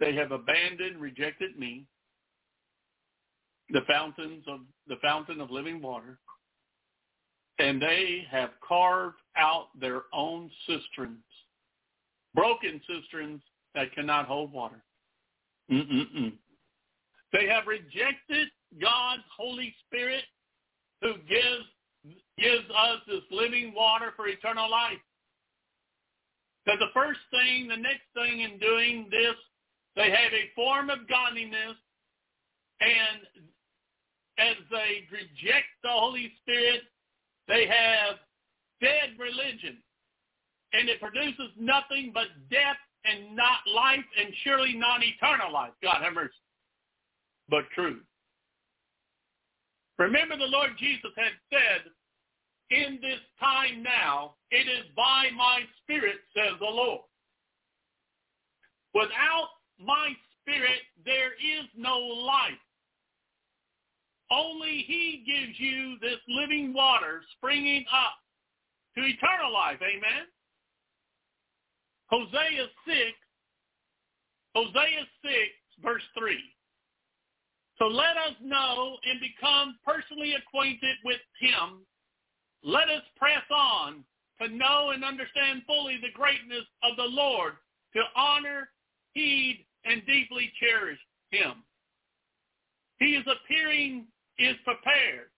they 0.00 0.14
have 0.14 0.32
abandoned, 0.32 1.00
rejected 1.00 1.58
me, 1.58 1.86
the 3.70 3.82
fountains 3.88 4.44
of 4.48 4.60
the 4.88 4.96
fountain 5.02 5.40
of 5.40 5.50
living 5.50 5.80
water, 5.80 6.18
and 7.58 7.80
they 7.80 8.26
have 8.30 8.50
carved 8.66 9.16
out 9.36 9.68
their 9.80 10.02
own 10.12 10.50
cisterns, 10.66 11.24
broken 12.34 12.80
cisterns 12.88 13.40
that 13.74 13.92
cannot 13.94 14.26
hold 14.26 14.52
water. 14.52 14.82
Mm-mm-mm. 15.70 16.32
They 17.32 17.46
have 17.46 17.66
rejected 17.66 18.48
God's 18.80 19.22
Holy 19.36 19.74
Spirit 19.86 20.24
who 21.02 21.14
gives, 21.28 21.64
gives 22.38 22.64
us 22.70 23.00
this 23.06 23.22
living 23.30 23.72
water 23.74 24.12
for 24.16 24.28
eternal 24.28 24.70
life. 24.70 24.98
Because 26.66 26.80
the 26.80 26.92
first 26.92 27.20
thing, 27.30 27.68
the 27.68 27.76
next 27.76 28.10
thing 28.12 28.40
in 28.40 28.58
doing 28.58 29.06
this, 29.10 29.36
they 29.94 30.10
have 30.10 30.32
a 30.34 30.50
form 30.54 30.90
of 30.90 31.08
godliness 31.08 31.78
and 32.80 33.46
as 34.38 34.56
they 34.70 35.06
reject 35.10 35.70
the 35.82 35.88
Holy 35.88 36.32
Spirit, 36.42 36.82
they 37.48 37.66
have 37.66 38.18
dead 38.82 39.16
religion. 39.18 39.78
And 40.72 40.88
it 40.88 41.00
produces 41.00 41.54
nothing 41.58 42.10
but 42.12 42.26
death 42.50 42.76
and 43.04 43.34
not 43.34 43.60
life 43.72 44.04
and 44.20 44.34
surely 44.44 44.74
not 44.74 45.00
eternal 45.02 45.52
life. 45.52 45.72
God 45.82 46.02
have 46.02 46.12
mercy. 46.12 46.34
But 47.48 47.64
truth. 47.74 48.02
Remember 49.98 50.36
the 50.36 50.44
Lord 50.44 50.72
Jesus 50.78 51.12
had 51.16 51.32
said, 51.50 51.90
in 52.70 52.98
this 53.00 53.20
time 53.38 53.82
now, 53.82 54.34
it 54.50 54.68
is 54.68 54.86
by 54.96 55.26
my 55.36 55.60
spirit, 55.82 56.16
says 56.34 56.54
the 56.58 56.66
Lord. 56.66 57.00
Without 58.94 59.48
my 59.78 60.12
spirit, 60.40 60.80
there 61.04 61.32
is 61.34 61.66
no 61.76 61.98
life. 61.98 62.52
Only 64.30 64.84
he 64.86 65.22
gives 65.24 65.58
you 65.60 65.96
this 66.00 66.18
living 66.28 66.72
water 66.72 67.22
springing 67.36 67.84
up 67.92 68.14
to 68.96 69.04
eternal 69.04 69.52
life. 69.52 69.78
Amen. 69.82 70.26
Hosea 72.08 72.66
6, 72.86 72.96
Hosea 74.54 75.04
6, 75.22 75.34
verse 75.82 76.02
3. 76.18 76.38
So 77.78 77.86
let 77.86 78.16
us 78.16 78.34
know 78.42 78.96
and 79.04 79.20
become 79.20 79.76
personally 79.84 80.34
acquainted 80.34 80.96
with 81.04 81.20
him. 81.38 81.84
Let 82.66 82.90
us 82.90 83.02
press 83.16 83.46
on 83.54 84.02
to 84.42 84.48
know 84.48 84.90
and 84.90 85.04
understand 85.04 85.62
fully 85.68 85.98
the 86.02 86.10
greatness 86.12 86.66
of 86.82 86.96
the 86.96 87.04
Lord, 87.04 87.54
to 87.94 88.02
honor, 88.16 88.70
heed, 89.14 89.64
and 89.84 90.02
deeply 90.04 90.50
cherish 90.60 90.98
him. 91.30 91.62
He 92.98 93.14
is 93.14 93.24
appearing 93.24 94.06
is 94.38 94.56
prepared 94.64 95.30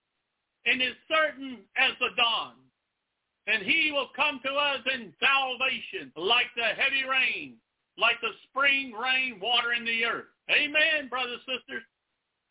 and 0.65 0.81
is 0.81 0.95
certain 1.07 1.59
as 1.77 1.91
the 1.99 2.09
dawn. 2.17 2.53
And 3.45 3.61
he 3.63 3.91
will 3.91 4.09
come 4.15 4.39
to 4.43 4.51
us 4.51 4.81
in 4.91 5.13
salvation 5.21 6.11
like 6.17 6.49
the 6.55 6.73
heavy 6.81 7.07
rain, 7.07 7.57
like 7.97 8.19
the 8.21 8.33
spring 8.49 8.91
rain 8.91 9.39
watering 9.39 9.85
the 9.85 10.03
earth. 10.03 10.33
Amen, 10.49 11.09
brothers 11.09 11.39
and 11.47 11.59
sisters. 11.59 11.83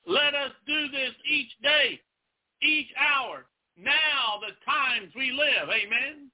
Let 0.07 0.35
us 0.35 0.53
do 0.69 0.89
this 0.89 1.13
each 1.29 1.51
day, 1.63 2.01
each 2.63 2.89
hour, 2.97 3.47
now 3.81 4.41
the 4.41 4.55
times 4.65 5.13
we 5.15 5.33
live. 5.33 5.69
Amen. 5.69 6.31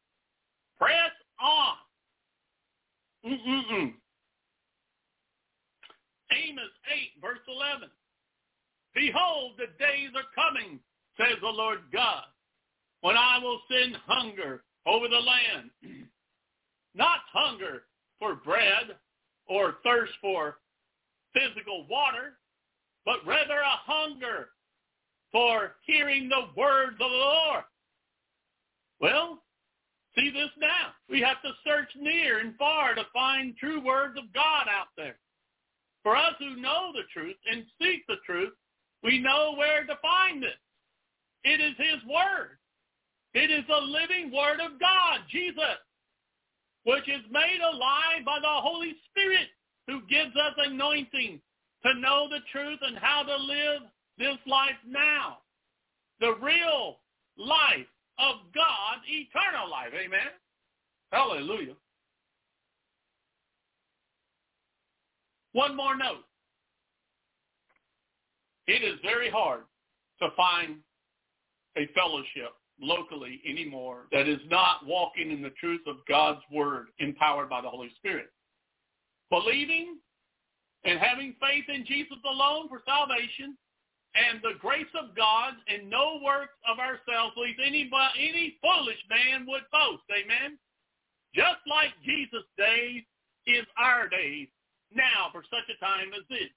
Press 0.79 1.13
on. 1.41 1.77
Mm-mm-mm. 3.27 3.93
Amos 6.33 6.73
8, 6.93 7.23
verse 7.23 7.39
11. 7.49 7.89
Behold, 8.95 9.53
the 9.57 9.67
days 9.79 10.11
are 10.15 10.31
coming, 10.35 10.79
says 11.17 11.37
the 11.41 11.49
Lord 11.49 11.81
God, 11.93 12.25
when 13.01 13.17
I 13.17 13.39
will 13.39 13.61
send 13.71 13.97
hunger 14.07 14.63
over 14.87 15.09
the 15.09 15.17
land. 15.17 15.71
Not 16.95 17.21
hunger 17.33 17.83
for 18.21 18.37
bread 18.37 18.97
or 19.49 19.77
thirst 19.85 20.13
for 20.21 20.59
physical 21.35 21.87
water, 21.91 22.39
but 23.05 23.17
rather 23.27 23.59
a 23.59 23.81
hunger 23.85 24.51
for 25.35 25.75
hearing 25.85 26.29
the 26.29 26.47
words 26.57 26.93
of 26.93 26.99
the 26.99 27.05
Lord. 27.07 27.65
Well, 29.01 29.43
see 30.15 30.31
this 30.31 30.51
now. 30.61 30.95
We 31.11 31.21
have 31.23 31.43
to 31.43 31.51
search 31.67 31.91
near 32.01 32.39
and 32.39 32.55
far 32.57 32.95
to 32.95 33.03
find 33.13 33.57
true 33.57 33.85
words 33.85 34.17
of 34.17 34.33
God 34.33 34.67
out 34.71 34.95
there. 34.97 35.17
For 36.05 36.17
us 36.17 36.35
who 36.39 36.63
know 36.63 36.93
the 36.95 37.03
truth 37.13 37.35
and 37.51 37.65
seek 37.83 38.07
the 38.07 38.23
truth, 38.25 38.53
we 39.03 39.19
know 39.19 39.55
where 39.57 39.85
to 39.85 39.99
find 40.01 40.45
it. 40.45 40.55
It 41.43 41.61
is 41.61 41.75
his 41.79 42.01
word. 42.09 42.57
It 43.35 43.51
is 43.51 43.65
the 43.67 43.75
living 43.75 44.31
word 44.33 44.61
of 44.61 44.79
God, 44.79 45.19
Jesus, 45.33 45.83
which 46.85 47.09
is 47.09 47.27
made 47.33 47.59
alive 47.61 48.25
by 48.25 48.39
the 48.41 48.47
Holy 48.47 48.95
Spirit 49.11 49.49
who 49.89 50.01
gives 50.09 50.37
us 50.37 50.55
anointing 50.65 51.41
to 51.85 51.95
know 51.99 52.29
the 52.31 52.39
truth 52.53 52.79
and 52.87 52.97
how 52.97 53.25
to 53.25 53.37
live 53.37 53.83
this 54.19 54.37
life 54.47 54.77
now. 54.87 55.39
The 56.21 56.35
real 56.43 56.99
life 57.37 57.87
of 58.19 58.37
God, 58.55 58.99
eternal 59.09 59.71
life. 59.71 59.93
Amen. 59.93 60.33
Hallelujah. 61.13 61.75
One 65.53 65.77
more 65.77 65.97
note. 65.97 66.25
It 68.67 68.83
is 68.83 68.99
very 69.03 69.31
hard 69.31 69.63
to 70.21 70.29
find 70.37 70.77
a 71.77 71.87
fellowship 71.95 72.53
locally 72.81 73.41
anymore 73.49 74.07
that 74.11 74.29
is 74.29 74.41
not 74.51 74.87
walking 74.87 75.31
in 75.31 75.43
the 75.43 75.51
truth 75.51 75.83
of 75.87 75.97
God's 76.09 76.41
word 76.51 76.89
empowered 76.99 77.49
by 77.49 77.61
the 77.61 77.69
Holy 77.69 77.91
Spirit. 77.97 78.27
Believing 79.31 79.99
and 80.85 80.99
having 80.99 81.35
faith 81.41 81.65
in 81.69 81.85
Jesus 81.87 82.19
alone 82.25 82.69
for 82.69 82.83
salvation 82.87 83.57
and 84.15 84.39
the 84.43 84.59
grace 84.61 84.91
of 84.95 85.17
God 85.17 85.55
and 85.67 85.91
no 85.91 86.21
works 86.23 86.55
of 86.71 86.79
ourselves 86.79 87.35
least 87.37 87.59
any, 87.59 87.91
any 88.19 88.57
foolish 88.63 89.03
man 89.11 89.47
would 89.47 89.67
boast. 89.73 90.07
Amen? 90.15 90.59
Just 91.35 91.63
like 91.67 91.91
Jesus' 92.07 92.47
days 92.57 93.03
is 93.47 93.67
our 93.77 94.09
days 94.09 94.49
now 94.95 95.29
for 95.33 95.43
such 95.51 95.67
a 95.67 95.79
time 95.85 96.15
as 96.15 96.23
this. 96.31 96.51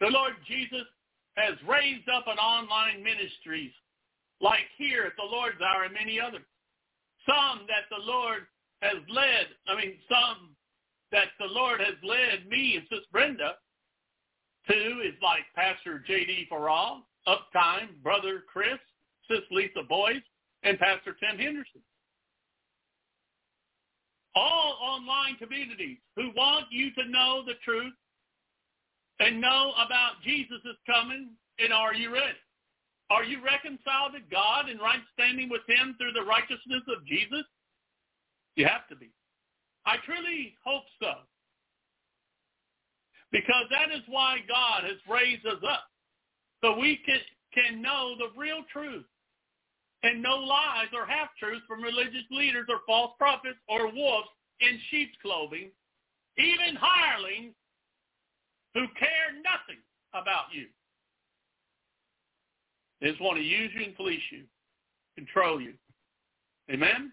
The 0.00 0.08
Lord 0.08 0.34
Jesus 0.46 0.88
has 1.36 1.54
raised 1.68 2.08
up 2.08 2.24
an 2.26 2.38
online 2.38 3.04
ministries 3.04 3.72
like 4.40 4.66
here 4.76 5.04
at 5.04 5.16
the 5.16 5.28
Lord's 5.28 5.60
Hour 5.60 5.84
and 5.84 5.94
many 5.94 6.20
others. 6.20 6.46
Some 7.26 7.66
that 7.68 7.86
the 7.90 8.02
Lord 8.02 8.48
has 8.80 8.96
led, 9.10 9.52
I 9.68 9.76
mean, 9.76 9.98
some 10.08 10.56
that 11.12 11.28
the 11.38 11.50
Lord 11.50 11.80
has 11.80 11.94
led 12.02 12.48
me 12.48 12.76
and 12.76 12.86
Sis 12.88 13.04
Brenda 13.12 13.54
to 14.68 15.00
is 15.04 15.14
like 15.22 15.44
Pastor 15.54 16.02
J.D. 16.06 16.48
Farag, 16.50 17.00
Uptime, 17.26 18.02
Brother 18.02 18.44
Chris, 18.50 18.78
Sis 19.30 19.40
Lisa 19.50 19.82
Boyce, 19.88 20.22
and 20.62 20.78
Pastor 20.78 21.16
Tim 21.20 21.38
Henderson. 21.38 21.82
All 24.34 24.78
online 24.80 25.36
communities 25.36 25.98
who 26.16 26.30
want 26.36 26.66
you 26.70 26.90
to 26.94 27.10
know 27.10 27.42
the 27.44 27.54
truth 27.64 27.94
and 29.20 29.40
know 29.40 29.72
about 29.84 30.22
Jesus 30.22 30.58
is 30.64 30.76
coming, 30.86 31.30
and 31.58 31.72
are 31.72 31.94
you 31.94 32.12
ready? 32.12 32.38
Are 33.10 33.24
you 33.24 33.42
reconciled 33.42 34.12
to 34.14 34.20
God 34.30 34.68
and 34.68 34.80
right 34.80 35.00
standing 35.14 35.48
with 35.48 35.62
him 35.66 35.96
through 35.98 36.12
the 36.12 36.28
righteousness 36.28 36.84
of 36.94 37.04
Jesus? 37.06 37.44
You 38.54 38.66
have 38.66 38.86
to 38.88 38.96
be. 38.96 39.10
I 39.86 39.96
truly 40.04 40.54
hope 40.64 40.84
so. 41.00 41.24
Because 43.30 43.64
that 43.70 43.94
is 43.94 44.02
why 44.08 44.38
God 44.48 44.84
has 44.84 44.96
raised 45.08 45.46
us 45.46 45.62
up. 45.68 45.84
So 46.62 46.78
we 46.78 46.98
can, 47.04 47.18
can 47.54 47.82
know 47.82 48.14
the 48.18 48.38
real 48.38 48.64
truth 48.72 49.04
and 50.02 50.22
no 50.22 50.36
lies 50.36 50.88
or 50.94 51.06
half-truths 51.06 51.64
from 51.66 51.82
religious 51.82 52.24
leaders 52.30 52.66
or 52.68 52.80
false 52.86 53.12
prophets 53.18 53.58
or 53.68 53.92
wolves 53.92 54.28
in 54.60 54.78
sheep's 54.90 55.16
clothing, 55.22 55.70
even 56.38 56.76
hirelings 56.76 57.54
who 58.74 58.86
care 58.98 59.34
nothing 59.42 59.82
about 60.14 60.52
you. 60.52 60.66
They 63.00 63.10
just 63.10 63.20
want 63.22 63.38
to 63.38 63.44
use 63.44 63.70
you 63.74 63.84
and 63.84 63.96
fleece 63.96 64.22
you, 64.30 64.44
control 65.16 65.60
you. 65.60 65.74
Amen? 66.70 67.12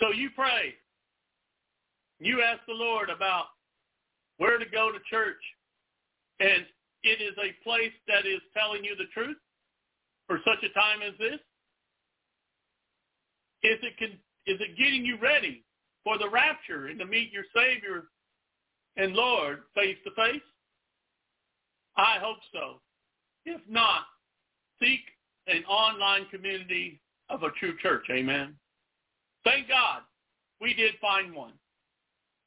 So 0.00 0.12
you 0.12 0.30
pray. 0.34 0.74
You 2.18 2.42
ask 2.42 2.60
the 2.66 2.74
Lord 2.74 3.10
about 3.10 3.46
where 4.38 4.58
to 4.58 4.64
go 4.66 4.90
to 4.92 4.98
church, 5.10 5.42
and 6.40 6.64
it 7.02 7.20
is 7.22 7.34
a 7.38 7.52
place 7.62 7.92
that 8.08 8.26
is 8.26 8.40
telling 8.56 8.84
you 8.84 8.96
the 8.96 9.06
truth 9.12 9.36
for 10.26 10.40
such 10.44 10.62
a 10.64 10.72
time 10.72 11.02
as 11.06 11.16
this? 11.18 11.40
Is 13.62 13.78
it, 13.82 14.10
is 14.46 14.60
it 14.60 14.76
getting 14.76 15.04
you 15.04 15.18
ready 15.20 15.64
for 16.04 16.18
the 16.18 16.28
rapture 16.28 16.86
and 16.86 16.98
to 16.98 17.06
meet 17.06 17.32
your 17.32 17.44
Savior 17.54 18.04
and 18.96 19.14
Lord 19.14 19.60
face 19.74 19.96
to 20.04 20.10
face? 20.12 20.42
I 21.96 22.18
hope 22.20 22.38
so. 22.52 22.80
If 23.44 23.60
not, 23.68 24.02
seek 24.80 25.00
an 25.46 25.64
online 25.64 26.26
community 26.30 27.00
of 27.30 27.42
a 27.42 27.50
true 27.58 27.76
church. 27.80 28.04
Amen. 28.10 28.54
Thank 29.44 29.68
God 29.68 30.02
we 30.60 30.74
did 30.74 30.94
find 31.00 31.34
one. 31.34 31.52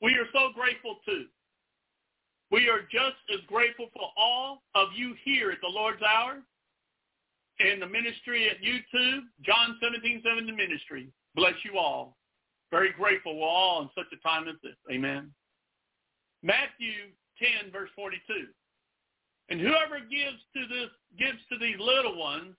We 0.01 0.13
are 0.15 0.27
so 0.33 0.49
grateful 0.53 0.97
too. 1.05 1.25
We 2.51 2.67
are 2.69 2.81
just 2.81 3.21
as 3.33 3.45
grateful 3.47 3.87
for 3.93 4.09
all 4.17 4.63
of 4.75 4.89
you 4.95 5.13
here 5.23 5.51
at 5.51 5.59
the 5.61 5.67
Lord's 5.67 6.01
Hour 6.01 6.41
and 7.59 7.81
the 7.81 7.87
ministry 7.87 8.49
at 8.49 8.57
YouTube, 8.61 9.21
John 9.41 9.77
17, 9.81 10.23
7 10.23 10.45
the 10.45 10.53
ministry. 10.53 11.09
Bless 11.35 11.53
you 11.63 11.77
all. 11.77 12.17
Very 12.71 12.91
grateful 12.91 13.37
we're 13.37 13.47
all 13.47 13.81
in 13.81 13.89
such 13.95 14.07
a 14.13 14.27
time 14.27 14.47
as 14.47 14.55
this. 14.63 14.75
Amen. 14.91 15.31
Matthew 16.41 17.11
10, 17.37 17.71
verse 17.71 17.89
42. 17.95 18.47
And 19.49 19.59
whoever 19.59 19.99
gives 19.99 20.37
to 20.55 20.67
this 20.67 20.89
gives 21.17 21.39
to 21.51 21.57
these 21.57 21.77
little 21.79 22.17
ones, 22.17 22.55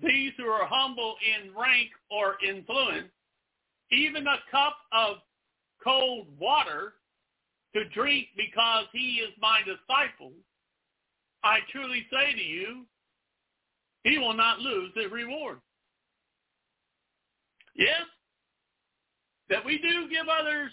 these 0.00 0.32
who 0.36 0.44
are 0.44 0.66
humble 0.66 1.14
in 1.22 1.54
rank 1.54 1.90
or 2.10 2.36
influence, 2.46 3.10
even 3.90 4.26
a 4.26 4.36
cup 4.50 4.76
of 4.92 5.18
cold 5.82 6.26
water 6.38 6.94
to 7.74 7.88
drink 7.90 8.28
because 8.36 8.84
he 8.92 9.20
is 9.22 9.30
my 9.40 9.60
disciple, 9.60 10.32
I 11.44 11.58
truly 11.70 12.06
say 12.10 12.32
to 12.32 12.42
you, 12.42 12.84
he 14.04 14.18
will 14.18 14.34
not 14.34 14.60
lose 14.60 14.92
his 14.94 15.10
reward. 15.10 15.58
Yes, 17.74 18.06
that 19.50 19.64
we 19.64 19.78
do 19.78 20.08
give 20.08 20.26
others, 20.28 20.72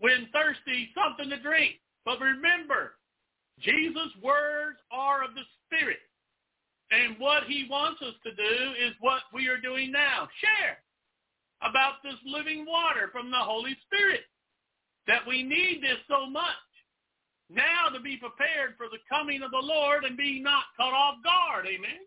when 0.00 0.28
thirsty, 0.32 0.90
something 0.94 1.30
to 1.30 1.40
drink. 1.40 1.76
But 2.04 2.20
remember, 2.20 2.94
Jesus' 3.60 4.14
words 4.22 4.78
are 4.92 5.24
of 5.24 5.34
the 5.34 5.42
Spirit. 5.66 5.98
And 6.90 7.16
what 7.18 7.44
he 7.44 7.66
wants 7.68 8.00
us 8.02 8.14
to 8.24 8.34
do 8.34 8.72
is 8.80 8.94
what 9.00 9.22
we 9.32 9.48
are 9.48 9.60
doing 9.60 9.92
now. 9.92 10.28
Share 10.40 10.78
about 11.62 12.02
this 12.02 12.18
living 12.24 12.64
water 12.66 13.10
from 13.12 13.30
the 13.30 13.38
Holy 13.38 13.76
Spirit. 13.86 14.20
That 15.06 15.26
we 15.26 15.42
need 15.42 15.80
this 15.82 15.98
so 16.08 16.28
much. 16.28 16.44
Now 17.50 17.88
to 17.94 18.00
be 18.00 18.16
prepared 18.16 18.76
for 18.76 18.86
the 18.90 18.98
coming 19.08 19.42
of 19.42 19.50
the 19.50 19.56
Lord 19.62 20.04
and 20.04 20.16
be 20.16 20.40
not 20.40 20.64
caught 20.76 20.92
off 20.92 21.16
guard. 21.24 21.66
Amen. 21.66 22.04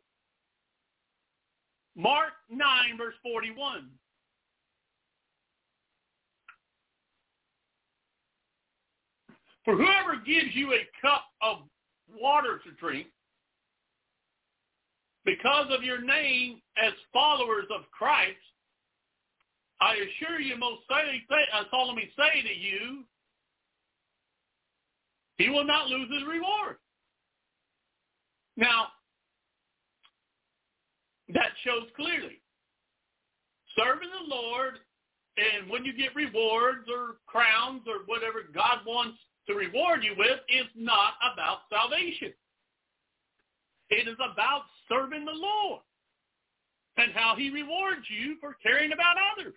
Mark 1.96 2.34
9, 2.50 2.60
verse 2.98 3.16
41. 3.24 3.90
For 9.66 9.76
whoever 9.76 10.16
gives 10.26 10.56
you 10.56 10.74
a 10.74 10.88
cup 11.02 11.24
of 11.42 11.58
water 12.20 12.60
to 12.64 12.72
drink, 12.80 13.08
because 15.24 15.68
of 15.70 15.84
your 15.84 16.02
name 16.02 16.62
as 16.84 16.94
followers 17.14 17.66
of 17.76 17.82
Christ, 17.92 18.38
I 19.82 19.96
assure 19.96 20.40
you 20.40 20.56
most 20.58 20.82
uh, 20.92 21.64
solemnly 21.72 22.12
say 22.16 22.42
to 22.44 22.54
you, 22.54 23.04
he 25.38 25.50
will 25.50 25.66
not 25.66 25.88
lose 25.88 26.08
his 26.14 26.22
reward. 26.28 26.78
Now, 28.58 28.88
that 31.34 31.50
shows 31.64 31.90
clearly. 31.96 32.42
Serving 33.76 34.10
the 34.10 34.36
Lord, 34.36 34.76
and 35.38 35.68
when 35.68 35.84
you 35.84 35.94
get 35.98 36.14
rewards 36.16 36.88
or 36.88 37.16
crowns 37.26 37.82
or 37.88 38.06
whatever 38.06 38.44
God 38.54 38.86
wants 38.86 39.18
to 39.48 39.56
reward 39.56 40.04
you 40.04 40.14
with, 40.16 40.40
is 40.48 40.70
not 40.76 41.14
about 41.34 41.66
salvation. 41.72 42.34
It 43.90 44.08
is 44.08 44.16
about 44.16 44.64
serving 44.88 45.26
the 45.26 45.34
Lord 45.34 45.82
and 46.98 47.12
how 47.14 47.34
he 47.36 47.50
rewards 47.50 48.06
you 48.10 48.36
for 48.40 48.56
caring 48.62 48.92
about 48.92 49.16
others 49.34 49.56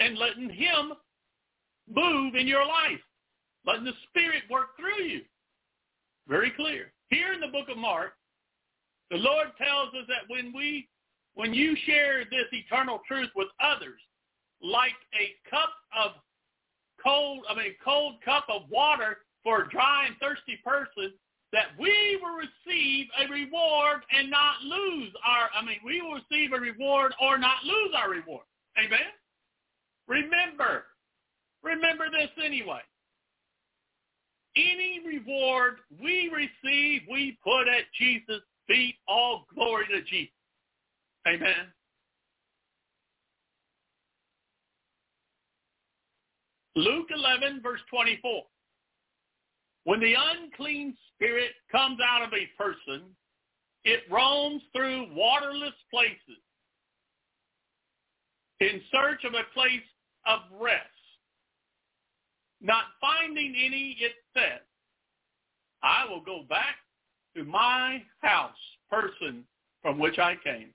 and 0.00 0.18
letting 0.18 0.50
him 0.50 0.92
move 1.88 2.34
in 2.34 2.46
your 2.46 2.66
life, 2.66 3.00
letting 3.64 3.84
the 3.84 3.92
Spirit 4.08 4.42
work 4.50 4.76
through 4.78 5.04
you. 5.04 5.20
Very 6.28 6.50
clear. 6.50 6.92
Here 7.10 7.32
in 7.32 7.40
the 7.40 7.48
book 7.48 7.68
of 7.70 7.78
Mark, 7.78 8.12
the 9.10 9.16
Lord 9.16 9.48
tells 9.56 9.88
us 9.90 10.06
that 10.08 10.28
when 10.28 10.52
we, 10.54 10.88
when 11.34 11.54
you 11.54 11.76
share 11.86 12.24
this 12.24 12.46
eternal 12.52 13.00
truth 13.06 13.30
with 13.36 13.48
others, 13.60 14.00
like 14.62 14.96
a 15.14 15.34
cup 15.48 15.70
of 15.96 16.12
cold, 17.02 17.44
I 17.48 17.54
mean, 17.54 17.74
cold 17.84 18.14
cup 18.24 18.46
of 18.48 18.62
water 18.70 19.18
for 19.44 19.62
a 19.62 19.68
dry 19.68 20.06
and 20.06 20.16
thirsty 20.20 20.58
person, 20.64 21.12
that 21.52 21.66
we 21.78 22.18
will 22.20 22.36
receive 22.36 23.06
a 23.22 23.30
reward 23.30 24.02
and 24.10 24.28
not 24.28 24.62
lose 24.62 25.12
our, 25.24 25.48
I 25.54 25.64
mean, 25.64 25.78
we 25.84 26.02
will 26.02 26.14
receive 26.14 26.52
a 26.52 26.58
reward 26.58 27.14
or 27.22 27.38
not 27.38 27.62
lose 27.64 27.92
our 27.96 28.10
reward. 28.10 28.44
Amen? 28.78 28.98
Remember, 30.08 30.84
remember 31.62 32.04
this 32.10 32.30
anyway. 32.44 32.80
Any 34.56 35.00
reward 35.06 35.76
we 36.02 36.30
receive, 36.34 37.02
we 37.10 37.38
put 37.44 37.68
at 37.68 37.84
Jesus' 37.98 38.42
feet. 38.66 38.94
All 39.06 39.46
glory 39.54 39.86
to 39.92 40.02
Jesus. 40.02 40.32
Amen. 41.26 41.72
Luke 46.76 47.08
11, 47.14 47.60
verse 47.62 47.80
24. 47.90 48.42
When 49.84 50.00
the 50.00 50.14
unclean 50.14 50.96
spirit 51.14 51.52
comes 51.72 51.98
out 52.00 52.22
of 52.22 52.32
a 52.32 52.46
person, 52.62 53.02
it 53.84 54.00
roams 54.10 54.62
through 54.74 55.14
waterless 55.14 55.74
places 55.92 56.42
in 58.60 58.80
search 58.90 59.24
of 59.24 59.34
a 59.34 59.44
place 59.54 59.86
of 60.26 60.40
rest. 60.60 60.86
Not 62.60 62.84
finding 63.00 63.54
any, 63.54 63.96
it 64.00 64.12
says, 64.34 64.60
I 65.82 66.04
will 66.08 66.20
go 66.20 66.42
back 66.48 66.76
to 67.36 67.44
my 67.44 68.02
house, 68.20 68.50
person 68.90 69.44
from 69.82 69.98
which 69.98 70.18
I 70.18 70.34
came. 70.42 70.70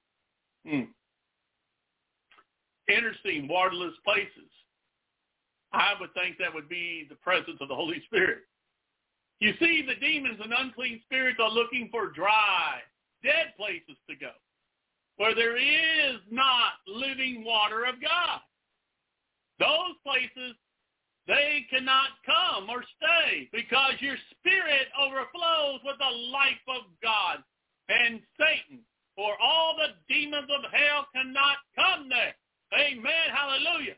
Hmm. 0.68 0.91
Interesting, 2.88 3.48
waterless 3.48 3.94
places. 4.06 4.49
I 5.73 5.94
would 5.99 6.14
think 6.14 6.38
that 6.38 6.53
would 6.53 6.69
be 6.69 7.06
the 7.10 7.15
presence 7.15 7.57
of 7.61 7.68
the 7.68 7.76
Holy 7.76 8.02
Spirit. 8.06 8.40
You 9.40 9.53
see, 9.60 9.84
the 9.88 9.95
demons 10.06 10.40
and 10.44 10.53
unclean 10.56 11.02
spirits 11.06 11.40
are 11.41 11.49
looking 11.49 11.90
for 11.91 12.11
dry, 12.11 12.80
dead 13.23 13.53
places 13.57 13.98
to 14.10 14.15
go, 14.15 14.32
where 15.18 15.34
there 15.34 15.57
is 15.57 16.19
not 16.30 16.73
living 16.88 17.44
water 17.44 17.86
of 17.86 17.95
God. 18.02 18.41
Those 19.62 19.94
places, 20.02 20.58
they 21.28 21.68
cannot 21.70 22.18
come 22.26 22.66
or 22.68 22.82
stay 22.98 23.48
because 23.54 23.94
your 24.02 24.18
spirit 24.34 24.90
overflows 24.98 25.86
with 25.86 26.02
the 26.02 26.16
life 26.34 26.66
of 26.68 26.90
God 26.98 27.46
and 27.90 28.20
Satan, 28.42 28.82
for 29.16 29.38
all 29.38 29.78
the 29.78 29.94
demons 30.12 30.50
of 30.50 30.66
hell 30.74 31.06
cannot 31.14 31.62
come 31.78 32.10
there. 32.10 32.34
Amen. 32.74 33.28
Hallelujah. 33.30 33.94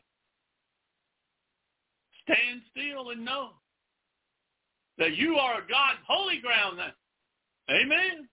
Stand 2.28 2.60
still 2.70 3.10
and 3.10 3.24
know 3.24 3.50
that 4.98 5.16
you 5.16 5.36
are 5.36 5.60
God's 5.60 6.04
holy 6.06 6.40
ground 6.40 6.76
now. 6.76 6.92
Amen. 7.70 8.28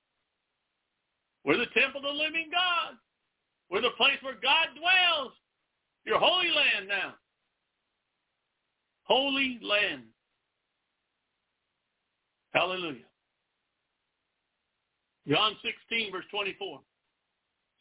We're 1.46 1.58
the 1.58 1.72
temple 1.80 2.02
of 2.04 2.12
the 2.12 2.24
living 2.24 2.50
God. 2.52 2.98
We're 3.70 3.82
the 3.82 3.96
place 3.96 4.20
where 4.22 4.36
God 4.36 4.68
dwells. 4.76 5.32
Your 6.06 6.20
holy 6.20 6.50
land 6.50 6.88
now. 6.88 7.14
Holy 9.04 9.60
land. 9.62 10.04
Hallelujah. 12.54 13.06
John 15.28 15.56
16, 15.64 16.12
verse 16.12 16.26
24. 16.32 16.80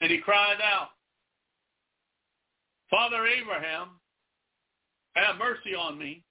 And 0.01 0.11
he 0.11 0.19
cried 0.19 0.59
out, 0.63 0.91
Father 2.91 3.27
Abraham, 3.27 3.89
have 5.15 5.37
mercy 5.39 5.75
on 5.75 5.99
me, 5.99 6.23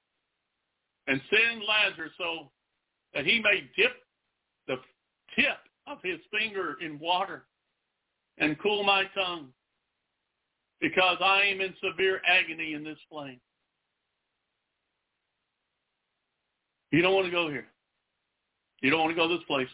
and 1.07 1.21
send 1.29 1.63
Lazarus 1.67 2.11
so 2.17 2.51
that 3.13 3.25
he 3.25 3.39
may 3.39 3.69
dip 3.75 3.93
the 4.67 4.75
tip 5.35 5.57
of 5.87 5.97
his 6.03 6.19
finger 6.31 6.77
in 6.81 6.99
water 6.99 7.45
and 8.37 8.59
cool 8.59 8.83
my 8.83 9.05
tongue, 9.15 9.49
because 10.81 11.17
I 11.21 11.43
am 11.43 11.61
in 11.61 11.73
severe 11.83 12.21
agony 12.25 12.73
in 12.73 12.83
this 12.83 12.97
flame. 13.09 13.39
You 16.91 17.01
don't 17.01 17.13
want 17.13 17.25
to 17.25 17.31
go 17.31 17.49
here. 17.49 17.67
You 18.81 18.89
don't 18.89 18.99
want 18.99 19.11
to 19.11 19.15
go 19.15 19.27
this 19.27 19.43
place. 19.47 19.67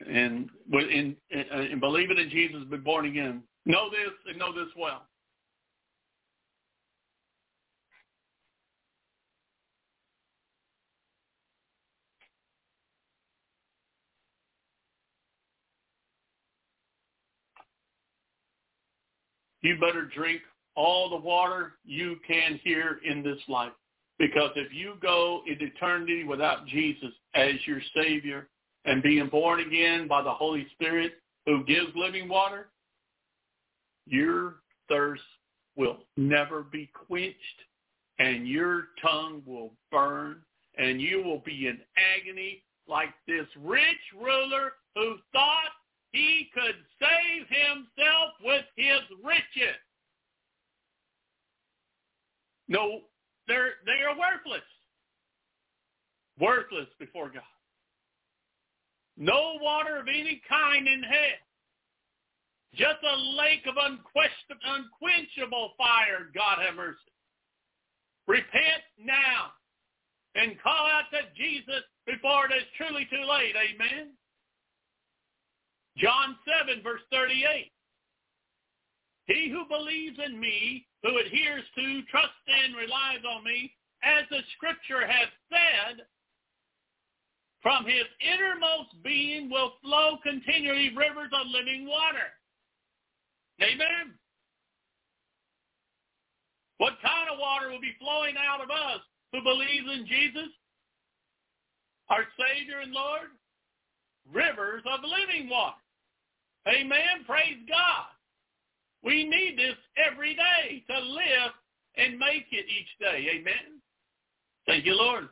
And 0.00 0.48
in, 0.72 1.16
in, 1.30 1.40
in 1.70 1.80
believing 1.80 2.18
in 2.18 2.30
Jesus, 2.30 2.62
be 2.70 2.76
born 2.76 3.06
again. 3.06 3.42
Know 3.66 3.90
this 3.90 4.12
and 4.28 4.38
know 4.38 4.52
this 4.52 4.72
well. 4.76 5.02
You 19.64 19.78
better 19.80 20.04
drink 20.14 20.42
all 20.76 21.08
the 21.08 21.16
water 21.16 21.72
you 21.84 22.16
can 22.26 22.60
here 22.62 23.00
in 23.04 23.22
this 23.22 23.38
life. 23.48 23.72
Because 24.18 24.50
if 24.54 24.72
you 24.72 24.94
go 25.02 25.42
into 25.46 25.64
eternity 25.64 26.24
without 26.24 26.66
Jesus 26.66 27.10
as 27.34 27.54
your 27.66 27.80
Savior 27.96 28.48
and 28.84 29.02
being 29.02 29.28
born 29.28 29.60
again 29.60 30.06
by 30.06 30.22
the 30.22 30.32
Holy 30.32 30.66
Spirit 30.72 31.14
who 31.46 31.64
gives 31.64 31.88
living 31.96 32.28
water, 32.28 32.68
your 34.06 34.56
thirst 34.88 35.22
will 35.76 35.98
never 36.16 36.62
be 36.62 36.90
quenched 37.08 37.38
and 38.18 38.46
your 38.46 38.88
tongue 39.02 39.42
will 39.46 39.72
burn 39.90 40.42
and 40.76 41.00
you 41.00 41.22
will 41.22 41.42
be 41.44 41.66
in 41.66 41.78
agony 42.16 42.62
like 42.86 43.14
this 43.26 43.46
rich 43.62 43.82
ruler 44.14 44.72
who 44.94 45.16
thought 45.32 45.72
he 46.14 46.48
could 46.54 46.76
save 47.02 47.46
himself 47.48 48.30
with 48.44 48.64
his 48.76 49.00
riches. 49.24 49.82
No, 52.68 53.00
they're, 53.48 53.82
they 53.84 54.02
are 54.06 54.16
worthless. 54.16 54.62
Worthless 56.38 56.86
before 57.00 57.30
God. 57.30 57.42
No 59.16 59.58
water 59.60 59.98
of 59.98 60.06
any 60.06 60.40
kind 60.48 60.86
in 60.86 61.02
hell. 61.02 61.42
Just 62.74 63.02
a 63.02 63.16
lake 63.36 63.66
of 63.66 63.74
unquenchable 63.76 65.72
fire. 65.76 66.30
God 66.32 66.58
have 66.64 66.76
mercy. 66.76 66.98
Repent 68.28 68.82
now 68.98 69.50
and 70.36 70.60
call 70.62 70.86
out 70.86 71.10
to 71.10 71.22
Jesus 71.36 71.82
before 72.06 72.46
it 72.46 72.54
is 72.54 72.64
truly 72.76 73.06
too 73.10 73.24
late. 73.28 73.54
Amen. 73.56 74.10
John 75.96 76.36
7, 76.68 76.82
verse 76.82 77.02
38. 77.12 77.70
He 79.26 79.48
who 79.48 79.64
believes 79.68 80.18
in 80.24 80.38
me, 80.38 80.86
who 81.02 81.18
adheres 81.18 81.64
to, 81.76 82.02
trusts 82.10 82.44
and 82.46 82.76
relies 82.76 83.24
on 83.24 83.44
me, 83.44 83.72
as 84.02 84.24
the 84.28 84.40
scripture 84.56 85.06
has 85.06 85.28
said, 85.48 86.04
from 87.62 87.86
his 87.86 88.04
innermost 88.20 88.92
being 89.02 89.48
will 89.48 89.72
flow 89.82 90.18
continually 90.22 90.92
rivers 90.94 91.32
of 91.32 91.46
living 91.48 91.88
water. 91.88 92.28
Amen. 93.62 94.12
What 96.76 97.00
kind 97.00 97.30
of 97.32 97.38
water 97.38 97.70
will 97.70 97.80
be 97.80 97.96
flowing 97.98 98.34
out 98.36 98.60
of 98.60 98.68
us 98.68 99.00
who 99.32 99.40
believes 99.42 99.86
in 99.88 100.06
Jesus, 100.06 100.52
our 102.10 102.26
Savior 102.36 102.80
and 102.80 102.92
Lord? 102.92 103.32
Rivers 104.30 104.82
of 104.84 105.00
living 105.00 105.48
water. 105.48 105.80
Amen. 106.66 107.24
Praise 107.26 107.58
God. 107.68 108.06
We 109.02 109.24
need 109.24 109.58
this 109.58 109.76
every 109.98 110.34
day 110.34 110.82
to 110.88 110.98
live 110.98 111.52
and 111.96 112.18
make 112.18 112.46
it 112.50 112.64
each 112.66 112.88
day. 112.98 113.28
Amen. 113.36 113.80
Thank 114.66 114.86
you, 114.86 114.96
Lord. 114.96 115.28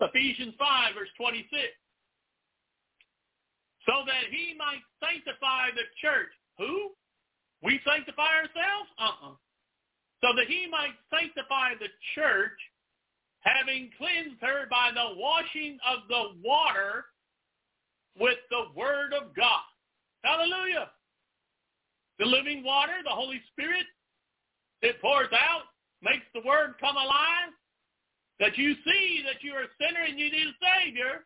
Ephesians 0.00 0.54
5, 0.58 0.94
verse 0.94 1.08
26. 1.16 1.48
So 3.86 3.92
that 4.06 4.30
he 4.30 4.54
might 4.58 4.82
sanctify 5.00 5.70
the 5.74 5.88
church. 6.02 6.30
Who? 6.58 6.90
We 7.62 7.80
sanctify 7.86 8.44
ourselves? 8.44 8.90
Uh-uh. 8.98 9.34
So 10.20 10.28
that 10.36 10.46
he 10.46 10.68
might 10.70 10.94
sanctify 11.10 11.74
the 11.80 11.88
church, 12.14 12.58
having 13.40 13.90
cleansed 13.96 14.42
her 14.42 14.66
by 14.70 14.90
the 14.94 15.16
washing 15.16 15.78
of 15.88 16.06
the 16.08 16.38
water 16.44 17.06
with 18.18 18.38
the 18.50 18.64
word 18.78 19.12
of 19.14 19.34
God. 19.34 19.64
Hallelujah. 20.24 20.90
The 22.18 22.26
living 22.26 22.62
water, 22.64 22.92
the 23.04 23.10
Holy 23.10 23.40
Spirit, 23.52 23.86
it 24.82 25.00
pours 25.00 25.28
out, 25.32 25.62
makes 26.02 26.26
the 26.34 26.46
word 26.46 26.74
come 26.80 26.96
alive, 26.96 27.50
that 28.40 28.58
you 28.58 28.74
see 28.84 29.22
that 29.24 29.42
you 29.42 29.52
are 29.52 29.62
a 29.62 29.74
sinner 29.80 30.02
and 30.06 30.18
you 30.18 30.30
need 30.30 30.48
a 30.48 30.84
Savior, 30.84 31.24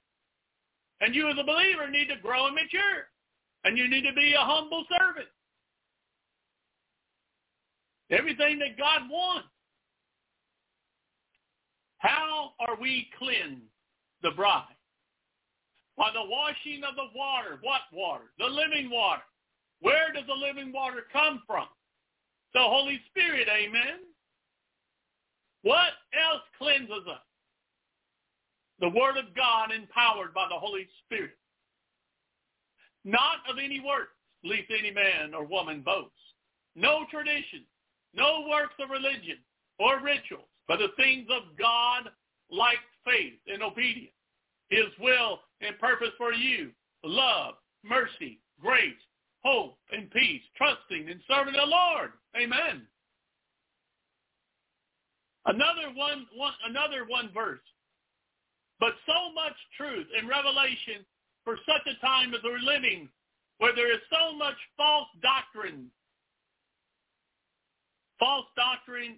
and 1.00 1.14
you 1.14 1.28
as 1.28 1.36
a 1.38 1.44
believer 1.44 1.90
need 1.90 2.08
to 2.08 2.20
grow 2.22 2.46
and 2.46 2.54
mature, 2.54 3.08
and 3.64 3.76
you 3.76 3.88
need 3.88 4.02
to 4.02 4.12
be 4.14 4.34
a 4.34 4.44
humble 4.44 4.84
servant. 4.98 5.28
Everything 8.10 8.58
that 8.60 8.78
God 8.78 9.02
wants. 9.10 9.48
How 11.98 12.52
are 12.60 12.76
we 12.80 13.08
cleansed, 13.18 13.62
the 14.22 14.30
bride? 14.30 14.75
By 15.96 16.10
the 16.12 16.28
washing 16.28 16.84
of 16.84 16.94
the 16.94 17.08
water. 17.14 17.58
What 17.62 17.82
water? 17.92 18.24
The 18.38 18.46
living 18.46 18.90
water. 18.90 19.22
Where 19.80 20.12
does 20.12 20.24
the 20.26 20.34
living 20.34 20.72
water 20.72 21.04
come 21.12 21.42
from? 21.46 21.66
The 22.54 22.60
Holy 22.60 23.00
Spirit, 23.10 23.48
amen. 23.48 24.00
What 25.62 25.92
else 26.14 26.42
cleanses 26.58 27.06
us? 27.08 27.20
The 28.80 28.90
Word 28.90 29.16
of 29.16 29.34
God 29.34 29.72
empowered 29.72 30.34
by 30.34 30.46
the 30.48 30.58
Holy 30.58 30.86
Spirit. 31.04 31.36
Not 33.04 33.38
of 33.48 33.56
any 33.62 33.80
works, 33.80 34.12
lest 34.44 34.70
any 34.70 34.90
man 34.90 35.34
or 35.34 35.44
woman 35.44 35.80
boasts. 35.80 36.12
No 36.74 37.06
tradition, 37.10 37.64
no 38.14 38.46
works 38.48 38.74
of 38.80 38.90
religion 38.90 39.38
or 39.78 40.00
rituals, 40.00 40.48
but 40.68 40.78
the 40.78 40.88
things 40.96 41.26
of 41.30 41.56
God 41.58 42.10
like 42.50 42.78
faith 43.04 43.40
and 43.46 43.62
obedience 43.62 44.15
his 44.68 44.86
will 45.00 45.40
and 45.60 45.78
purpose 45.78 46.12
for 46.18 46.32
you, 46.32 46.70
love, 47.04 47.54
mercy, 47.84 48.40
grace, 48.60 48.94
hope, 49.44 49.78
and 49.92 50.10
peace, 50.10 50.42
trusting 50.56 51.08
and 51.08 51.20
serving 51.28 51.54
the 51.54 51.66
Lord. 51.66 52.10
Amen. 52.36 52.82
Another 55.46 55.94
one, 55.94 56.26
one, 56.34 56.52
another 56.68 57.04
one 57.06 57.30
verse. 57.32 57.60
But 58.80 58.94
so 59.06 59.32
much 59.32 59.54
truth 59.76 60.06
and 60.18 60.28
revelation 60.28 61.06
for 61.44 61.56
such 61.64 61.86
a 61.86 62.04
time 62.04 62.34
as 62.34 62.40
we're 62.42 62.58
living, 62.58 63.08
where 63.58 63.74
there 63.74 63.92
is 63.92 64.00
so 64.10 64.36
much 64.36 64.56
false 64.76 65.08
doctrine. 65.22 65.86
False 68.18 68.46
doctrine. 68.56 69.16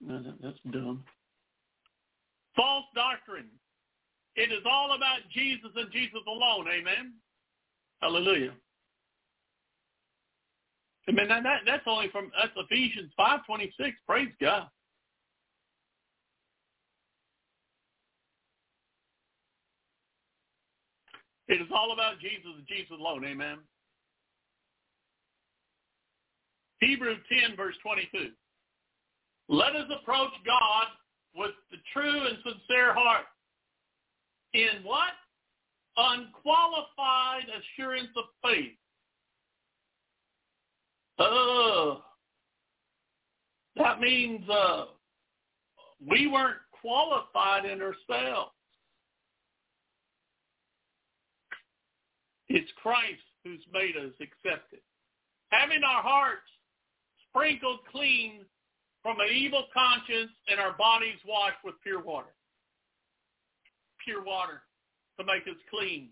No, 0.00 0.34
that's 0.42 0.58
dumb. 0.70 1.04
False 2.56 2.84
doctrine. 2.94 3.48
It 4.36 4.52
is 4.52 4.64
all 4.70 4.94
about 4.94 5.20
Jesus 5.32 5.70
and 5.76 5.90
Jesus 5.92 6.20
alone. 6.26 6.66
Amen. 6.68 7.14
Hallelujah. 8.00 8.52
I 11.08 11.12
mean, 11.12 11.28
that, 11.28 11.42
that's 11.66 11.82
only 11.86 12.08
from 12.10 12.30
that's 12.38 12.52
Ephesians 12.56 13.10
5.26. 13.18 13.70
Praise 14.06 14.28
God. 14.40 14.68
It 21.48 21.60
is 21.60 21.68
all 21.74 21.92
about 21.92 22.20
Jesus 22.20 22.48
and 22.56 22.66
Jesus 22.66 22.92
alone. 22.98 23.24
Amen. 23.24 23.58
Hebrews 26.80 27.18
10, 27.46 27.56
verse 27.56 27.74
22. 27.82 28.30
Let 29.48 29.76
us 29.76 29.86
approach 30.00 30.30
God 30.46 30.86
with 31.34 31.52
the 31.70 31.78
true 31.92 32.26
and 32.26 32.38
sincere 32.44 32.94
heart, 32.94 33.24
in 34.54 34.82
what? 34.84 35.12
Unqualified 35.96 37.44
assurance 37.48 38.08
of 38.16 38.24
faith. 38.42 38.72
Uh, 41.18 42.00
that 43.76 44.00
means 44.00 44.48
uh, 44.48 44.86
we 46.10 46.26
weren't 46.26 46.58
qualified 46.80 47.64
in 47.64 47.80
ourselves. 47.80 48.52
It's 52.48 52.70
Christ 52.82 53.22
who's 53.44 53.64
made 53.72 53.96
us 53.96 54.12
accepted. 54.20 54.80
Having 55.50 55.82
our 55.84 56.02
hearts 56.02 56.42
sprinkled 57.28 57.80
clean 57.90 58.44
from 59.02 59.18
an 59.20 59.34
evil 59.34 59.64
conscience 59.74 60.30
and 60.48 60.60
our 60.60 60.72
bodies 60.76 61.18
washed 61.26 61.58
with 61.64 61.74
pure 61.82 62.02
water. 62.02 62.34
Pure 64.04 64.24
water 64.24 64.62
to 65.18 65.26
make 65.26 65.42
us 65.42 65.60
clean 65.70 66.08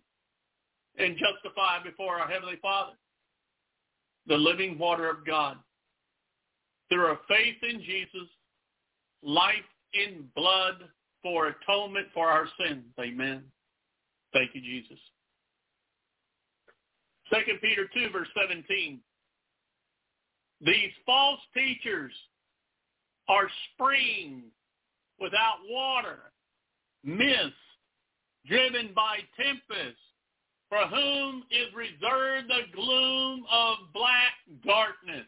and 0.98 1.16
justified 1.16 1.84
before 1.84 2.18
our 2.18 2.28
Heavenly 2.28 2.58
Father. 2.60 2.92
The 4.26 4.36
living 4.36 4.78
water 4.78 5.08
of 5.08 5.24
God. 5.24 5.56
Through 6.88 7.06
our 7.06 7.18
faith 7.28 7.56
in 7.62 7.80
Jesus, 7.80 8.28
life 9.22 9.54
in 9.94 10.28
blood 10.34 10.88
for 11.22 11.48
atonement 11.48 12.08
for 12.12 12.28
our 12.28 12.46
sins. 12.64 12.84
Amen. 12.98 13.42
Thank 14.32 14.54
you, 14.54 14.60
Jesus. 14.60 14.98
2 17.32 17.38
Peter 17.60 17.88
2, 17.94 18.10
verse 18.12 18.28
17. 18.40 19.00
These 20.60 20.90
false 21.06 21.40
teachers 21.54 22.12
are 23.30 23.48
springs 23.72 24.42
without 25.20 25.58
water, 25.68 26.32
mist, 27.04 27.54
driven 28.46 28.90
by 28.94 29.18
tempest, 29.36 29.98
for 30.68 30.80
whom 30.88 31.44
is 31.50 31.72
reserved 31.74 32.48
the 32.48 32.74
gloom 32.74 33.44
of 33.50 33.76
black 33.94 34.34
darkness. 34.66 35.26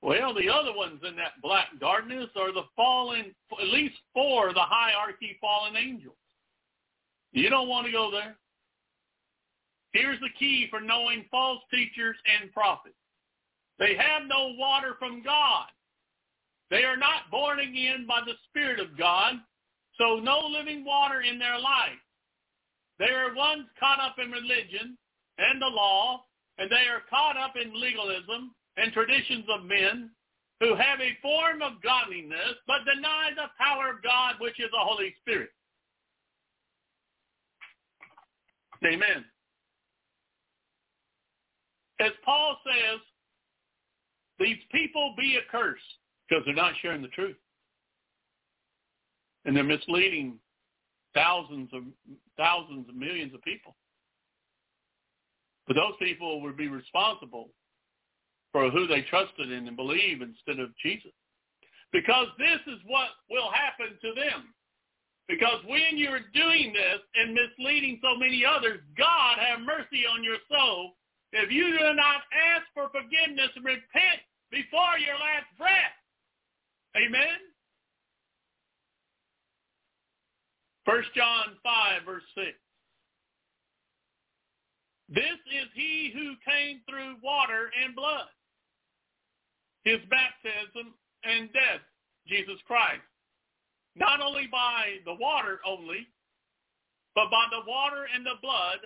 Well, 0.00 0.32
the 0.32 0.48
other 0.48 0.74
ones 0.74 1.00
in 1.06 1.16
that 1.16 1.42
black 1.42 1.66
darkness 1.80 2.28
are 2.36 2.52
the 2.52 2.64
fallen, 2.76 3.34
at 3.60 3.68
least 3.68 3.96
four 4.14 4.48
of 4.48 4.54
the 4.54 4.60
hierarchy 4.60 5.36
fallen 5.40 5.76
angels. 5.76 6.14
You 7.32 7.50
don't 7.50 7.68
want 7.68 7.86
to 7.86 7.92
go 7.92 8.10
there. 8.10 8.36
Here's 9.92 10.20
the 10.20 10.30
key 10.38 10.68
for 10.70 10.80
knowing 10.80 11.24
false 11.30 11.60
teachers 11.72 12.16
and 12.40 12.52
prophets. 12.52 12.94
They 13.78 13.96
have 13.96 14.22
no 14.28 14.54
water 14.56 14.94
from 14.98 15.22
God. 15.22 15.66
They 16.70 16.84
are 16.84 16.96
not 16.96 17.30
born 17.30 17.58
again 17.58 18.06
by 18.06 18.20
the 18.24 18.34
Spirit 18.48 18.78
of 18.78 18.96
God, 18.96 19.34
so 19.98 20.20
no 20.22 20.38
living 20.38 20.84
water 20.84 21.20
in 21.20 21.38
their 21.38 21.58
life. 21.58 21.98
They 22.98 23.10
are 23.10 23.34
ones 23.34 23.66
caught 23.78 23.98
up 24.00 24.16
in 24.22 24.30
religion 24.30 24.96
and 25.38 25.60
the 25.60 25.66
law, 25.66 26.24
and 26.58 26.70
they 26.70 26.86
are 26.88 27.02
caught 27.10 27.36
up 27.36 27.54
in 27.56 27.72
legalism 27.78 28.54
and 28.76 28.92
traditions 28.92 29.44
of 29.52 29.64
men 29.64 30.10
who 30.60 30.74
have 30.76 31.00
a 31.00 31.16
form 31.22 31.62
of 31.62 31.82
godliness 31.82 32.54
but 32.66 32.84
deny 32.84 33.30
the 33.34 33.50
power 33.58 33.90
of 33.90 34.02
God, 34.02 34.34
which 34.38 34.60
is 34.60 34.70
the 34.70 34.78
Holy 34.78 35.14
Spirit. 35.20 35.50
Amen. 38.84 39.24
As 42.00 42.12
Paul 42.24 42.56
says, 42.64 43.00
these 44.38 44.56
people 44.70 45.14
be 45.18 45.36
accursed 45.36 45.99
because 46.30 46.44
they're 46.46 46.54
not 46.54 46.74
sharing 46.80 47.02
the 47.02 47.08
truth. 47.08 47.36
And 49.44 49.56
they're 49.56 49.64
misleading 49.64 50.38
thousands 51.14 51.70
of 51.72 51.82
thousands 52.36 52.88
of 52.88 52.94
millions 52.94 53.34
of 53.34 53.42
people. 53.42 53.74
But 55.66 55.74
those 55.74 55.94
people 55.98 56.40
would 56.42 56.56
be 56.56 56.68
responsible 56.68 57.48
for 58.52 58.70
who 58.70 58.86
they 58.86 59.02
trusted 59.02 59.50
in 59.50 59.66
and 59.66 59.76
believed 59.76 60.22
instead 60.22 60.60
of 60.60 60.70
Jesus. 60.82 61.12
Because 61.92 62.26
this 62.38 62.60
is 62.66 62.78
what 62.86 63.08
will 63.30 63.50
happen 63.50 63.98
to 64.00 64.14
them. 64.14 64.54
Because 65.28 65.62
when 65.66 65.94
you're 65.94 66.26
doing 66.34 66.72
this 66.72 67.00
and 67.14 67.34
misleading 67.34 67.98
so 68.02 68.18
many 68.18 68.44
others, 68.44 68.80
God 68.98 69.38
have 69.38 69.60
mercy 69.60 70.06
on 70.06 70.22
your 70.24 70.38
soul 70.50 70.94
if 71.32 71.50
you 71.50 71.70
do 71.70 71.94
not 71.94 72.22
ask 72.34 72.66
for 72.74 72.90
forgiveness 72.90 73.50
and 73.54 73.64
repent 73.64 74.26
before 74.50 74.98
your 74.98 75.14
last 75.14 75.46
breath. 75.58 75.99
Amen? 76.96 77.38
1 80.84 81.02
John 81.14 81.56
5, 81.62 82.02
verse 82.04 82.22
6. 82.34 82.46
This 85.10 85.38
is 85.50 85.68
he 85.74 86.10
who 86.14 86.34
came 86.42 86.80
through 86.88 87.16
water 87.22 87.70
and 87.82 87.94
blood, 87.94 88.30
his 89.84 89.98
baptism 90.10 90.94
and 91.24 91.52
death, 91.52 91.82
Jesus 92.26 92.58
Christ. 92.66 93.02
Not 93.96 94.20
only 94.20 94.46
by 94.50 94.98
the 95.04 95.14
water 95.14 95.58
only, 95.66 96.06
but 97.14 97.30
by 97.30 97.46
the 97.50 97.68
water 97.68 98.06
and 98.14 98.24
the 98.24 98.38
blood, 98.40 98.78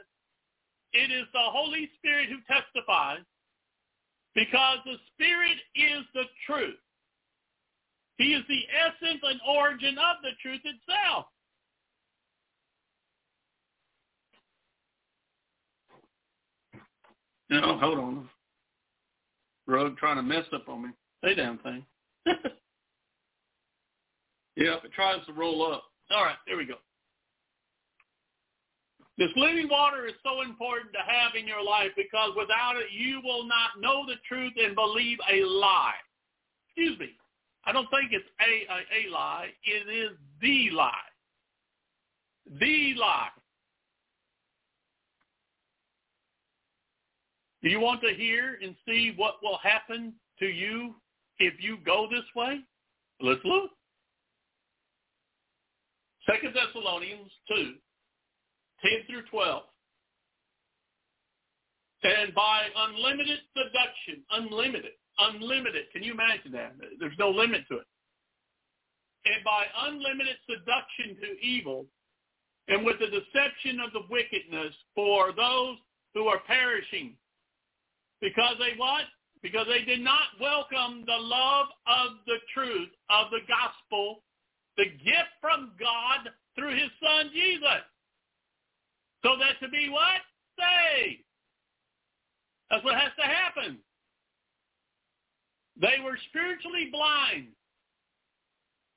it 0.92 1.10
is 1.10 1.26
the 1.32 1.44
Holy 1.52 1.90
Spirit 1.98 2.28
who 2.28 2.40
testifies 2.48 3.24
because 4.34 4.78
the 4.84 4.96
Spirit 5.12 5.58
is 5.74 6.04
the 6.14 6.24
truth. 6.46 6.80
He 8.18 8.32
is 8.34 8.42
the 8.48 8.60
essence 8.72 9.20
and 9.22 9.40
origin 9.48 9.96
of 9.98 10.22
the 10.22 10.30
truth 10.40 10.60
itself. 10.64 11.26
No, 17.50 17.78
hold 17.78 17.98
on. 17.98 18.28
Rogue 19.66 19.96
trying 19.96 20.16
to 20.16 20.22
mess 20.22 20.44
up 20.52 20.68
on 20.68 20.82
me. 20.84 20.88
Say 21.24 21.34
damn 21.34 21.58
thing. 21.58 21.84
yep, 22.26 22.36
it 24.56 24.92
tries 24.94 25.24
to 25.26 25.32
roll 25.32 25.72
up. 25.72 25.84
All 26.10 26.24
right, 26.24 26.36
there 26.46 26.56
we 26.56 26.66
go. 26.66 26.74
This 29.16 29.30
living 29.36 29.68
water 29.70 30.06
is 30.06 30.14
so 30.24 30.42
important 30.42 30.92
to 30.92 30.98
have 30.98 31.36
in 31.38 31.46
your 31.46 31.62
life 31.62 31.90
because 31.96 32.30
without 32.36 32.74
it, 32.76 32.90
you 32.92 33.20
will 33.22 33.44
not 33.44 33.80
know 33.80 34.04
the 34.06 34.16
truth 34.26 34.54
and 34.56 34.74
believe 34.74 35.18
a 35.30 35.44
lie. 35.44 35.94
Excuse 36.68 36.98
me. 36.98 37.10
I 37.66 37.72
don't 37.72 37.88
think 37.90 38.12
it's 38.12 38.28
a, 38.40 38.72
a, 38.72 39.08
a 39.08 39.12
lie. 39.12 39.48
It 39.64 39.88
is 39.88 40.16
the 40.40 40.70
lie. 40.72 40.92
The 42.60 42.94
lie. 42.98 43.28
Do 47.62 47.70
you 47.70 47.80
want 47.80 48.02
to 48.02 48.14
hear 48.14 48.58
and 48.62 48.74
see 48.86 49.14
what 49.16 49.36
will 49.42 49.58
happen 49.62 50.12
to 50.38 50.46
you 50.46 50.94
if 51.38 51.54
you 51.60 51.78
go 51.84 52.06
this 52.10 52.24
way? 52.36 52.60
Let's 53.20 53.40
look. 53.44 53.70
Second 56.26 56.54
Thessalonians 56.54 57.30
2, 57.48 57.54
10 57.54 58.92
through 59.08 59.22
12. 59.30 59.62
And 62.02 62.34
by 62.34 62.64
unlimited 62.76 63.38
seduction, 63.56 64.24
unlimited, 64.30 64.92
unlimited, 65.18 65.84
can 65.92 66.02
you 66.02 66.12
imagine 66.12 66.52
that? 66.52 66.74
There's 66.98 67.18
no 67.18 67.30
limit 67.30 67.62
to 67.70 67.78
it. 67.78 67.86
And 69.26 69.42
by 69.44 69.64
unlimited 69.86 70.36
seduction 70.48 71.16
to 71.20 71.46
evil, 71.46 71.86
and 72.68 72.84
with 72.84 72.98
the 72.98 73.06
deception 73.06 73.80
of 73.80 73.92
the 73.92 74.02
wickedness 74.10 74.74
for 74.94 75.32
those 75.32 75.76
who 76.14 76.26
are 76.28 76.40
perishing, 76.46 77.14
because 78.20 78.56
they 78.58 78.76
what? 78.76 79.04
Because 79.42 79.66
they 79.68 79.84
did 79.84 80.00
not 80.00 80.32
welcome 80.40 81.04
the 81.06 81.16
love 81.16 81.66
of 81.86 82.16
the 82.26 82.38
truth 82.52 82.88
of 83.10 83.30
the 83.30 83.40
gospel, 83.48 84.22
the 84.76 84.86
gift 85.04 85.32
from 85.40 85.72
God 85.78 86.30
through 86.54 86.72
his 86.72 86.90
son 87.02 87.30
Jesus. 87.32 87.84
So 89.22 89.36
that 89.38 89.60
to 89.64 89.70
be 89.70 89.88
what? 89.90 90.20
Saved. 90.58 91.22
That's 92.70 92.84
what 92.84 92.94
has 92.94 93.12
to 93.18 93.24
happen. 93.24 93.78
They 95.80 96.02
were 96.02 96.18
spiritually 96.28 96.88
blind 96.92 97.48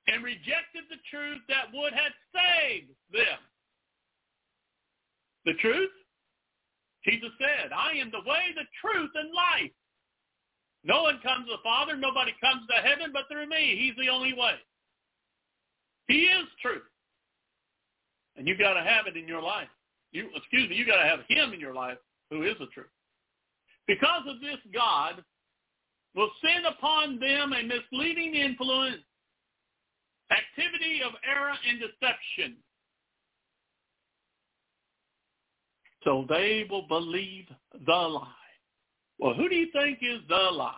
and 0.08 0.24
rejected 0.24 0.86
the 0.90 1.02
truth 1.10 1.42
that 1.50 1.74
would 1.74 1.94
have 1.94 2.14
saved 2.32 2.92
them. 3.12 3.40
The 5.46 5.54
truth? 5.60 5.92
Jesus 7.04 7.30
said, 7.40 7.72
I 7.72 7.98
am 7.98 8.12
the 8.12 8.28
way, 8.30 8.54
the 8.56 8.68
truth, 8.82 9.12
and 9.16 9.34
life. 9.34 9.72
No 10.84 11.04
one 11.04 11.20
comes 11.24 11.46
to 11.48 11.54
the 11.54 11.64
Father. 11.64 11.96
Nobody 11.96 12.34
comes 12.40 12.68
to 12.68 12.76
heaven 12.82 13.12
but 13.12 13.24
through 13.32 13.48
me. 13.48 13.76
He's 13.80 13.96
the 13.96 14.12
only 14.12 14.34
way. 14.34 14.56
He 16.08 16.28
is 16.28 16.48
truth. 16.62 16.84
And 18.36 18.48
you've 18.48 18.60
got 18.60 18.74
to 18.74 18.84
have 18.84 19.08
it 19.08 19.18
in 19.18 19.28
your 19.28 19.42
life 19.42 19.68
you 20.12 20.30
excuse 20.36 20.70
me, 20.70 20.76
you've 20.76 20.88
got 20.88 21.02
to 21.02 21.08
have 21.08 21.20
him 21.28 21.54
in 21.54 21.60
your 21.60 21.74
life 21.74 21.98
who 22.30 22.44
is 22.44 22.56
the 22.60 22.68
truth. 22.68 22.88
Because 23.88 24.24
of 24.28 24.42
this, 24.42 24.58
God 24.74 25.24
will 26.18 26.32
send 26.44 26.66
upon 26.66 27.20
them 27.20 27.54
a 27.54 27.64
misleading 27.64 28.34
influence, 28.34 29.04
activity 30.32 31.02
of 31.06 31.14
error 31.24 31.54
and 31.70 31.80
deception. 31.80 32.58
So 36.04 36.26
they 36.28 36.66
will 36.70 36.88
believe 36.88 37.46
the 37.86 37.94
lie. 37.94 38.28
Well, 39.20 39.36
who 39.36 39.48
do 39.48 39.56
you 39.56 39.68
think 39.72 40.00
is 40.02 40.22
the 40.28 40.36
lie? 40.36 40.74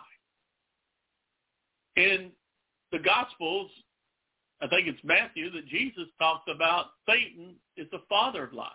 In 1.96 2.30
the 2.92 2.98
Gospels, 2.98 3.70
I 4.60 4.68
think 4.68 4.88
it's 4.88 5.00
Matthew 5.02 5.50
that 5.52 5.66
Jesus 5.68 6.04
talks 6.18 6.44
about 6.54 6.86
Satan 7.08 7.54
is 7.78 7.86
the 7.90 8.02
father 8.10 8.44
of 8.44 8.52
lies. 8.52 8.68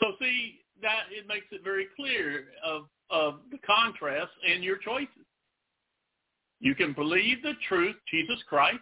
So 0.00 0.12
see, 0.20 0.60
that 0.82 1.04
it 1.10 1.26
makes 1.26 1.46
it 1.50 1.64
very 1.64 1.86
clear 1.96 2.46
of, 2.64 2.82
of 3.10 3.40
the 3.50 3.58
contrast 3.58 4.32
and 4.48 4.64
your 4.64 4.76
choices. 4.78 5.08
You 6.60 6.74
can 6.74 6.92
believe 6.92 7.42
the 7.42 7.52
truth, 7.68 7.96
Jesus 8.10 8.42
Christ, 8.48 8.78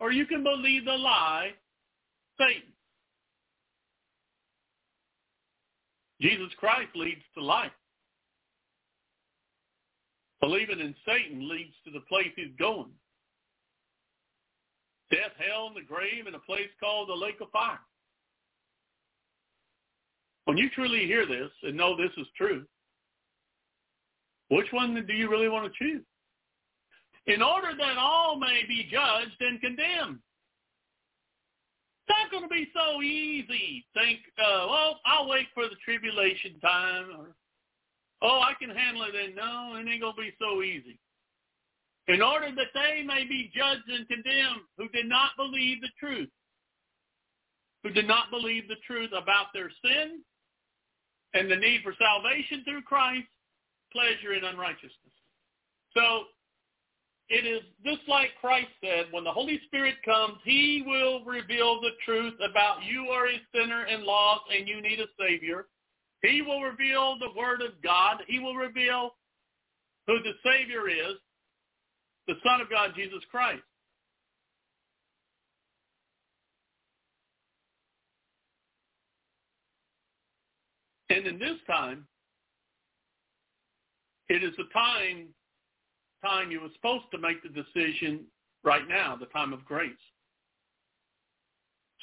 or 0.00 0.12
you 0.12 0.26
can 0.26 0.42
believe 0.42 0.84
the 0.84 0.92
lie, 0.92 1.50
Satan. 2.38 2.72
Jesus 6.20 6.52
Christ 6.58 6.90
leads 6.94 7.22
to 7.34 7.44
life. 7.44 7.72
Believing 10.40 10.80
in 10.80 10.94
Satan 11.06 11.48
leads 11.48 11.74
to 11.84 11.92
the 11.92 12.04
place 12.08 12.32
he's 12.34 12.54
going. 12.58 12.90
Death, 15.10 15.32
hell, 15.38 15.68
and 15.68 15.76
the 15.76 15.86
grave, 15.86 16.26
and 16.26 16.34
a 16.34 16.40
place 16.40 16.70
called 16.80 17.08
the 17.08 17.14
lake 17.14 17.40
of 17.40 17.50
fire. 17.50 17.78
When 20.44 20.56
you 20.56 20.68
truly 20.70 21.06
hear 21.06 21.26
this 21.26 21.50
and 21.62 21.76
know 21.76 21.96
this 21.96 22.10
is 22.16 22.26
true, 22.36 22.64
which 24.52 24.70
one 24.70 25.02
do 25.06 25.14
you 25.14 25.30
really 25.30 25.48
want 25.48 25.64
to 25.64 25.78
choose? 25.78 26.04
In 27.26 27.40
order 27.40 27.68
that 27.78 27.96
all 27.98 28.38
may 28.38 28.60
be 28.68 28.86
judged 28.90 29.40
and 29.40 29.58
condemned. 29.62 30.18
It's 32.04 32.10
not 32.10 32.30
going 32.30 32.42
to 32.42 32.48
be 32.48 32.68
so 32.74 33.00
easy. 33.00 33.86
Think, 33.94 34.18
uh, 34.38 34.66
well, 34.68 35.00
I'll 35.06 35.28
wait 35.28 35.46
for 35.54 35.64
the 35.64 35.76
tribulation 35.82 36.60
time, 36.60 37.06
or 37.16 37.26
oh, 38.20 38.40
I 38.40 38.52
can 38.60 38.76
handle 38.76 39.04
it. 39.04 39.14
And 39.14 39.36
no, 39.36 39.76
it 39.76 39.90
ain't 39.90 40.02
going 40.02 40.16
to 40.16 40.20
be 40.20 40.34
so 40.38 40.62
easy. 40.62 40.98
In 42.08 42.20
order 42.20 42.50
that 42.54 42.74
they 42.74 43.02
may 43.06 43.24
be 43.24 43.50
judged 43.56 43.88
and 43.88 44.06
condemned 44.06 44.68
who 44.76 44.88
did 44.88 45.08
not 45.08 45.30
believe 45.38 45.80
the 45.80 45.88
truth, 45.98 46.28
who 47.84 47.90
did 47.90 48.06
not 48.06 48.30
believe 48.30 48.68
the 48.68 48.82
truth 48.86 49.12
about 49.16 49.46
their 49.54 49.70
sin 49.82 50.20
and 51.32 51.50
the 51.50 51.56
need 51.56 51.80
for 51.82 51.94
salvation 51.98 52.64
through 52.64 52.82
Christ, 52.82 53.28
pleasure 53.92 54.34
in 54.34 54.44
unrighteousness. 54.44 55.14
So 55.96 56.24
it 57.28 57.46
is 57.46 57.62
just 57.84 58.06
like 58.08 58.30
Christ 58.40 58.68
said, 58.80 59.06
when 59.10 59.24
the 59.24 59.32
Holy 59.32 59.60
Spirit 59.66 59.96
comes, 60.04 60.38
he 60.44 60.84
will 60.86 61.24
reveal 61.24 61.80
the 61.80 61.92
truth 62.04 62.34
about 62.48 62.84
you 62.84 63.08
are 63.08 63.28
a 63.28 63.40
sinner 63.54 63.84
and 63.84 64.02
lost 64.02 64.42
and 64.54 64.68
you 64.68 64.82
need 64.82 65.00
a 65.00 65.06
Savior. 65.18 65.66
He 66.22 66.42
will 66.42 66.62
reveal 66.62 67.16
the 67.18 67.38
Word 67.38 67.62
of 67.62 67.70
God. 67.82 68.18
He 68.28 68.38
will 68.38 68.54
reveal 68.54 69.14
who 70.06 70.18
the 70.22 70.32
Savior 70.44 70.88
is, 70.88 71.16
the 72.28 72.34
Son 72.44 72.60
of 72.60 72.70
God, 72.70 72.90
Jesus 72.94 73.22
Christ. 73.30 73.62
And 81.08 81.26
in 81.26 81.38
this 81.38 81.58
time, 81.66 82.06
it 84.32 84.42
is 84.42 84.54
the 84.56 84.64
time 84.72 85.28
time 86.24 86.50
you 86.50 86.60
were 86.60 86.68
supposed 86.74 87.04
to 87.10 87.18
make 87.18 87.42
the 87.42 87.48
decision 87.48 88.20
right 88.64 88.88
now, 88.88 89.16
the 89.16 89.26
time 89.26 89.52
of 89.52 89.64
grace. 89.64 89.92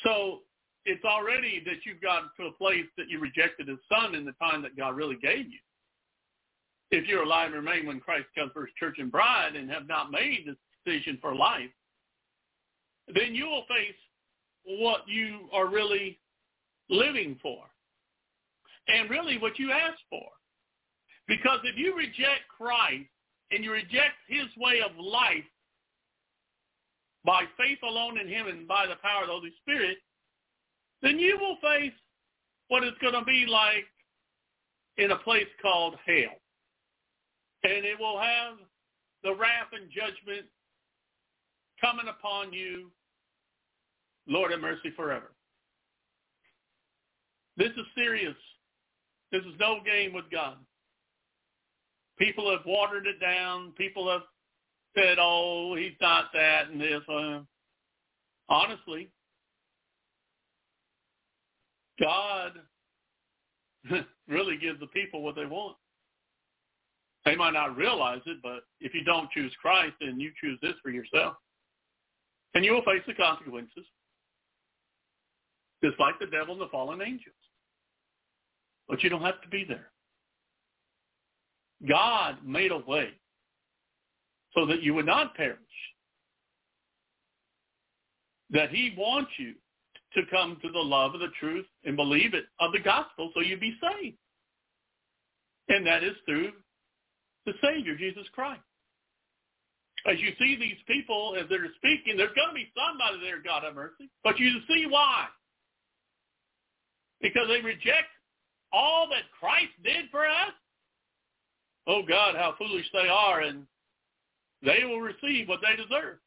So 0.04 0.40
it's 0.86 1.04
already 1.06 1.64
that 1.66 1.86
you've 1.86 2.02
gotten 2.02 2.30
to 2.38 2.48
a 2.48 2.52
place 2.52 2.86
that 2.98 3.10
you 3.10 3.20
rejected 3.20 3.68
his 3.68 3.80
son 3.90 4.14
in 4.14 4.26
the 4.26 4.34
time 4.34 4.62
that 4.62 4.78
God 4.78 4.96
really 4.96 5.16
gave 5.16 5.48
you. 5.48 5.60
If 6.92 7.08
you're 7.08 7.24
alive 7.24 7.54
and 7.54 7.66
remain 7.66 7.88
when 7.88 8.00
Christ 8.00 8.28
comes 8.38 8.52
for 8.54 8.66
his 8.66 8.76
church 8.80 8.96
and 9.00 9.12
bride 9.12 9.56
and 9.56 9.70
have 9.70 9.88
not 9.88 10.12
made 10.12 10.46
the 10.46 10.56
decision 10.86 11.18
for 11.22 11.34
life, 11.34 11.72
then 13.08 13.34
you 13.34 13.46
will 13.46 13.64
face 13.68 13.96
what 14.66 15.02
you 15.08 15.50
are 15.54 15.68
really 15.68 16.20
living 16.90 17.40
for 17.42 17.64
and 18.88 19.10
really 19.10 19.38
what 19.38 19.58
you 19.58 19.72
asked 19.72 20.04
for. 20.10 20.26
Because 21.30 21.60
if 21.64 21.78
you 21.78 21.96
reject 21.96 22.50
Christ 22.50 23.08
and 23.52 23.64
you 23.64 23.72
reject 23.72 24.18
his 24.28 24.48
way 24.58 24.82
of 24.82 24.98
life 24.98 25.46
by 27.24 27.44
faith 27.56 27.78
alone 27.84 28.20
in 28.20 28.28
him 28.28 28.48
and 28.48 28.68
by 28.68 28.88
the 28.88 28.96
power 28.96 29.22
of 29.22 29.28
the 29.28 29.34
Holy 29.34 29.54
Spirit, 29.62 29.98
then 31.04 31.20
you 31.20 31.38
will 31.40 31.58
face 31.62 31.94
what 32.68 32.84
it's 32.84 32.98
going 32.98 33.14
to 33.14 33.24
be 33.24 33.46
like 33.48 33.86
in 34.98 35.12
a 35.12 35.18
place 35.18 35.48
called 35.62 35.96
hell. 36.06 36.36
And 37.64 37.86
it 37.86 38.00
will 38.00 38.20
have 38.20 38.58
the 39.24 39.36
wrath 39.36 39.70
and 39.72 39.90
judgment 39.92 40.48
coming 41.80 42.08
upon 42.10 42.52
you, 42.54 42.90
Lord 44.28 44.52
have 44.52 44.62
mercy 44.62 44.92
forever. 44.96 45.32
This 47.56 47.70
is 47.70 47.86
serious. 47.96 48.36
This 49.32 49.42
is 49.42 49.54
no 49.60 49.80
game 49.86 50.14
with 50.14 50.26
God. 50.32 50.58
People 52.20 52.52
have 52.52 52.66
watered 52.66 53.08
it 53.08 53.20
down. 53.20 53.72
People 53.78 54.12
have 54.12 54.22
said, 54.96 55.18
oh, 55.20 55.76
he's 55.76 55.94
not 56.02 56.26
that 56.34 56.70
and 56.70 56.80
this. 56.80 57.02
Uh, 57.08 57.40
honestly, 58.50 59.10
God 62.00 62.54
really 64.28 64.58
gives 64.58 64.80
the 64.80 64.88
people 64.88 65.22
what 65.22 65.36
they 65.36 65.46
want. 65.46 65.78
They 67.26 67.36
might 67.36 67.54
not 67.54 67.78
realize 67.78 68.22
it, 68.26 68.38
but 68.42 68.62
if 68.80 68.94
you 68.94 69.04
don't 69.04 69.30
choose 69.32 69.54
Christ, 69.62 69.94
then 70.02 70.20
you 70.20 70.32
choose 70.42 70.58
this 70.62 70.74
for 70.82 70.90
yourself. 70.90 71.36
And 72.56 72.66
you 72.66 72.74
will 72.74 72.82
face 72.82 73.04
the 73.06 73.14
consequences, 73.14 73.86
just 75.84 76.00
like 76.00 76.18
the 76.20 76.26
devil 76.26 76.54
and 76.54 76.62
the 76.62 76.70
fallen 76.72 77.02
angels. 77.02 77.36
But 78.88 79.04
you 79.04 79.10
don't 79.10 79.22
have 79.22 79.42
to 79.42 79.50
be 79.50 79.64
there. 79.68 79.92
God 81.88 82.38
made 82.46 82.72
a 82.72 82.78
way 82.78 83.10
so 84.54 84.66
that 84.66 84.84
you 84.84 84.94
would 84.94 85.06
not 85.06 85.36
perish. 85.36 85.58
That 88.50 88.70
he 88.72 88.94
wants 88.98 89.32
you 89.38 89.54
to 90.14 90.22
come 90.32 90.58
to 90.62 90.72
the 90.72 90.80
love 90.80 91.14
of 91.14 91.20
the 91.20 91.32
truth 91.40 91.68
and 91.86 91.96
believe 91.96 92.34
it 92.34 92.46
of 92.60 92.72
the 92.72 92.80
gospel 92.80 93.32
so 93.34 93.42
you 93.42 93.58
be 93.58 93.78
saved. 93.82 94.18
And 95.70 95.86
that 95.86 96.04
is 96.04 96.16
through 96.26 96.52
the 97.46 97.54
Savior, 97.64 97.96
Jesus 97.96 98.26
Christ. 98.34 98.62
As 100.08 100.20
you 100.20 100.30
see 100.40 100.56
these 100.60 100.80
people 100.88 101.36
as 101.40 101.46
they're 101.50 101.68
speaking, 101.78 102.18
there's 102.18 102.34
going 102.34 102.50
to 102.50 102.56
be 102.56 102.72
somebody 102.74 103.20
there, 103.22 103.42
God 103.44 103.64
have 103.64 103.76
mercy. 103.76 104.10
But 104.24 104.40
you 104.40 104.52
see 104.68 104.86
why. 104.90 105.26
Because 107.22 107.48
they 107.50 107.62
reject 107.62 108.10
all 108.72 109.08
that 109.10 109.30
Christ 109.40 109.74
did 109.84 110.10
for 110.10 110.26
us 110.26 110.56
oh 111.90 112.04
God, 112.08 112.36
how 112.36 112.54
foolish 112.58 112.86
they 112.94 113.10
are, 113.10 113.42
and 113.42 113.64
they 114.64 114.86
will 114.86 115.02
receive 115.02 115.50
what 115.50 115.60
they 115.62 115.76
deserve. 115.76 116.18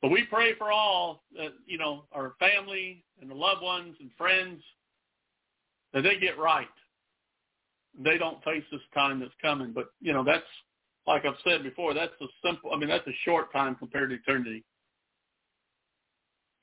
But 0.00 0.10
we 0.10 0.24
pray 0.24 0.54
for 0.56 0.70
all, 0.70 1.24
that, 1.36 1.52
you 1.66 1.76
know, 1.76 2.04
our 2.12 2.34
family 2.38 3.02
and 3.20 3.28
the 3.28 3.34
loved 3.34 3.62
ones 3.62 3.96
and 3.98 4.10
friends, 4.16 4.62
that 5.92 6.02
they 6.02 6.18
get 6.18 6.38
right. 6.38 6.68
They 7.98 8.16
don't 8.16 8.42
face 8.44 8.62
this 8.70 8.80
time 8.94 9.18
that's 9.20 9.32
coming. 9.42 9.72
But, 9.72 9.86
you 10.00 10.12
know, 10.12 10.22
that's, 10.22 10.44
like 11.06 11.24
I've 11.24 11.40
said 11.42 11.64
before, 11.64 11.92
that's 11.94 12.12
a 12.20 12.26
simple, 12.44 12.72
I 12.72 12.78
mean, 12.78 12.88
that's 12.88 13.06
a 13.06 13.18
short 13.24 13.52
time 13.52 13.74
compared 13.74 14.10
to 14.10 14.16
eternity. 14.16 14.64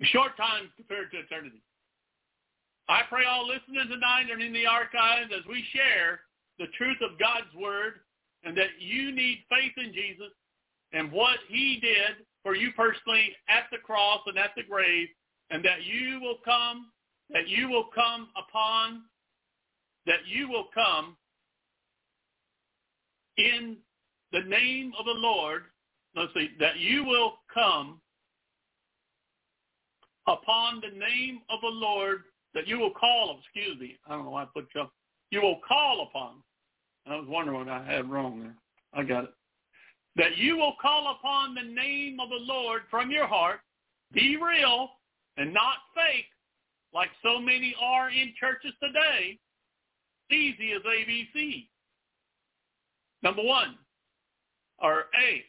A 0.01 0.05
short 0.05 0.37
time 0.37 0.69
compared 0.77 1.11
to 1.11 1.17
eternity. 1.17 1.61
I 2.87 3.01
pray 3.09 3.23
all 3.25 3.47
listening 3.47 3.89
tonight 3.89 4.31
and 4.31 4.41
in 4.41 4.53
the 4.53 4.67
archives 4.67 5.31
as 5.35 5.45
we 5.49 5.63
share 5.73 6.21
the 6.59 6.67
truth 6.77 6.97
of 7.01 7.19
God's 7.19 7.53
word 7.59 7.93
and 8.43 8.57
that 8.57 8.79
you 8.79 9.11
need 9.11 9.43
faith 9.49 9.73
in 9.77 9.93
Jesus 9.93 10.31
and 10.91 11.11
what 11.11 11.37
he 11.47 11.79
did 11.81 12.25
for 12.43 12.55
you 12.55 12.71
personally 12.75 13.31
at 13.49 13.63
the 13.71 13.77
cross 13.77 14.19
and 14.27 14.37
at 14.37 14.51
the 14.55 14.63
grave 14.63 15.07
and 15.49 15.63
that 15.63 15.83
you 15.83 16.19
will 16.21 16.37
come, 16.43 16.87
that 17.29 17.47
you 17.47 17.69
will 17.69 17.89
come 17.93 18.29
upon, 18.37 19.03
that 20.05 20.27
you 20.27 20.49
will 20.49 20.67
come 20.73 21.15
in 23.37 23.77
the 24.31 24.41
name 24.41 24.91
of 24.99 25.05
the 25.05 25.11
Lord, 25.11 25.63
let's 26.15 26.33
see, 26.33 26.49
that 26.59 26.77
you 26.77 27.03
will 27.03 27.33
come 27.53 27.99
upon 30.27 30.81
the 30.81 30.97
name 30.97 31.39
of 31.49 31.61
the 31.61 31.67
Lord, 31.67 32.23
that 32.53 32.67
you 32.67 32.77
will 32.79 32.91
call, 32.91 33.39
excuse 33.39 33.79
me, 33.79 33.97
I 34.07 34.15
don't 34.15 34.25
know 34.25 34.31
why 34.31 34.43
I 34.43 34.47
put 34.53 34.67
you 34.75 34.85
you 35.33 35.41
will 35.41 35.59
call 35.67 36.03
upon. 36.03 36.35
I 37.07 37.15
was 37.15 37.25
wondering 37.27 37.57
what 37.57 37.67
I 37.67 37.83
had 37.83 38.09
wrong 38.09 38.39
there. 38.39 38.55
I 38.93 39.03
got 39.03 39.23
it. 39.23 39.33
That 40.15 40.37
you 40.37 40.55
will 40.57 40.75
call 40.79 41.17
upon 41.19 41.55
the 41.55 41.73
name 41.73 42.19
of 42.19 42.29
the 42.29 42.39
Lord 42.39 42.83
from 42.91 43.09
your 43.09 43.25
heart, 43.25 43.61
be 44.11 44.37
real 44.37 44.89
and 45.37 45.51
not 45.51 45.77
fake, 45.95 46.27
like 46.93 47.09
so 47.23 47.39
many 47.39 47.75
are 47.81 48.11
in 48.11 48.31
churches 48.39 48.73
today, 48.81 49.39
easy 50.31 50.73
as 50.73 50.83
ABC. 50.83 51.65
Number 53.23 53.41
one, 53.41 53.75
or 54.83 55.05
A, 55.19 55.43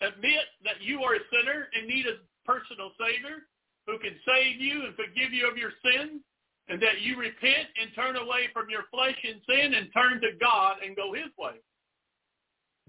admit 0.00 0.48
that 0.64 0.80
you 0.80 1.02
are 1.02 1.14
a 1.14 1.20
sinner 1.30 1.68
and 1.76 1.86
need 1.86 2.06
a 2.06 2.16
personal 2.46 2.90
Savior 2.98 3.44
who 3.86 3.98
can 3.98 4.14
save 4.26 4.58
you 4.58 4.86
and 4.86 4.94
forgive 4.94 5.32
you 5.32 5.46
of 5.46 5.58
your 5.58 5.72
sins, 5.84 6.22
and 6.68 6.82
that 6.82 7.00
you 7.00 7.16
repent 7.16 7.68
and 7.80 7.90
turn 7.94 8.16
away 8.16 8.48
from 8.52 8.68
your 8.68 8.84
flesh 8.90 9.16
and 9.22 9.40
sin 9.48 9.74
and 9.74 9.88
turn 9.94 10.20
to 10.20 10.36
God 10.40 10.78
and 10.84 10.96
go 10.96 11.12
his 11.12 11.30
way. 11.38 11.62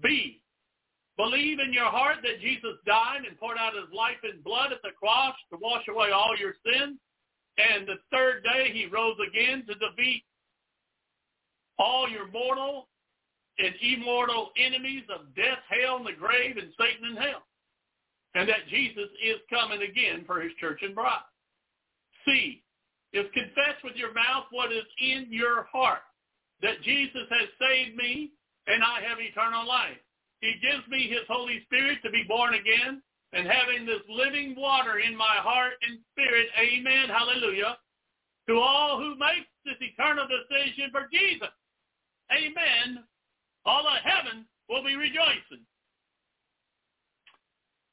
B, 0.02 0.40
believe 1.16 1.58
in 1.60 1.72
your 1.72 1.90
heart 1.90 2.18
that 2.22 2.40
Jesus 2.40 2.74
died 2.86 3.22
and 3.26 3.38
poured 3.38 3.58
out 3.58 3.74
his 3.74 3.92
life 3.94 4.18
and 4.22 4.42
blood 4.42 4.72
at 4.72 4.82
the 4.82 4.96
cross 4.98 5.34
to 5.50 5.58
wash 5.60 5.86
away 5.88 6.10
all 6.10 6.36
your 6.38 6.54
sins, 6.66 6.98
and 7.58 7.86
the 7.86 7.98
third 8.10 8.42
day 8.42 8.70
he 8.72 8.86
rose 8.86 9.16
again 9.18 9.64
to 9.66 9.74
defeat 9.74 10.24
all 11.78 12.08
your 12.08 12.28
mortal 12.28 12.88
and 13.58 13.74
immortal 13.82 14.50
enemies 14.56 15.04
of 15.12 15.34
death, 15.34 15.58
hell, 15.68 15.96
and 15.96 16.06
the 16.06 16.12
grave, 16.12 16.56
and 16.56 16.72
Satan 16.78 17.10
and 17.10 17.18
hell. 17.18 17.42
And 18.34 18.48
that 18.48 18.68
Jesus 18.68 19.08
is 19.22 19.36
coming 19.50 19.82
again 19.82 20.24
for 20.26 20.40
his 20.40 20.52
church 20.60 20.80
and 20.82 20.94
bride. 20.94 21.26
C, 22.24 22.62
is 23.12 23.26
confess 23.32 23.76
with 23.82 23.96
your 23.96 24.12
mouth 24.12 24.44
what 24.50 24.72
is 24.72 24.84
in 25.00 25.26
your 25.30 25.64
heart, 25.72 26.04
that 26.62 26.82
Jesus 26.82 27.26
has 27.30 27.48
saved 27.58 27.96
me 27.96 28.32
and 28.66 28.82
I 28.84 29.00
have 29.08 29.18
eternal 29.18 29.66
life. 29.66 29.96
He 30.40 30.54
gives 30.62 30.86
me 30.88 31.08
his 31.08 31.26
Holy 31.26 31.62
Spirit 31.64 31.98
to 32.04 32.10
be 32.10 32.24
born 32.28 32.54
again 32.54 33.02
and 33.32 33.46
having 33.46 33.84
this 33.84 34.04
living 34.08 34.54
water 34.56 34.98
in 35.00 35.16
my 35.16 35.36
heart 35.40 35.72
and 35.88 35.98
spirit. 36.12 36.48
Amen. 36.58 37.08
Hallelujah. 37.08 37.76
To 38.48 38.54
all 38.58 38.98
who 38.98 39.16
make 39.16 39.44
this 39.64 39.76
eternal 39.80 40.26
decision 40.28 40.90
for 40.92 41.08
Jesus. 41.12 41.52
Amen. 42.32 43.04
All 43.64 43.86
of 43.86 44.00
heaven 44.04 44.46
will 44.68 44.84
be 44.84 44.96
rejoicing. 44.96 45.64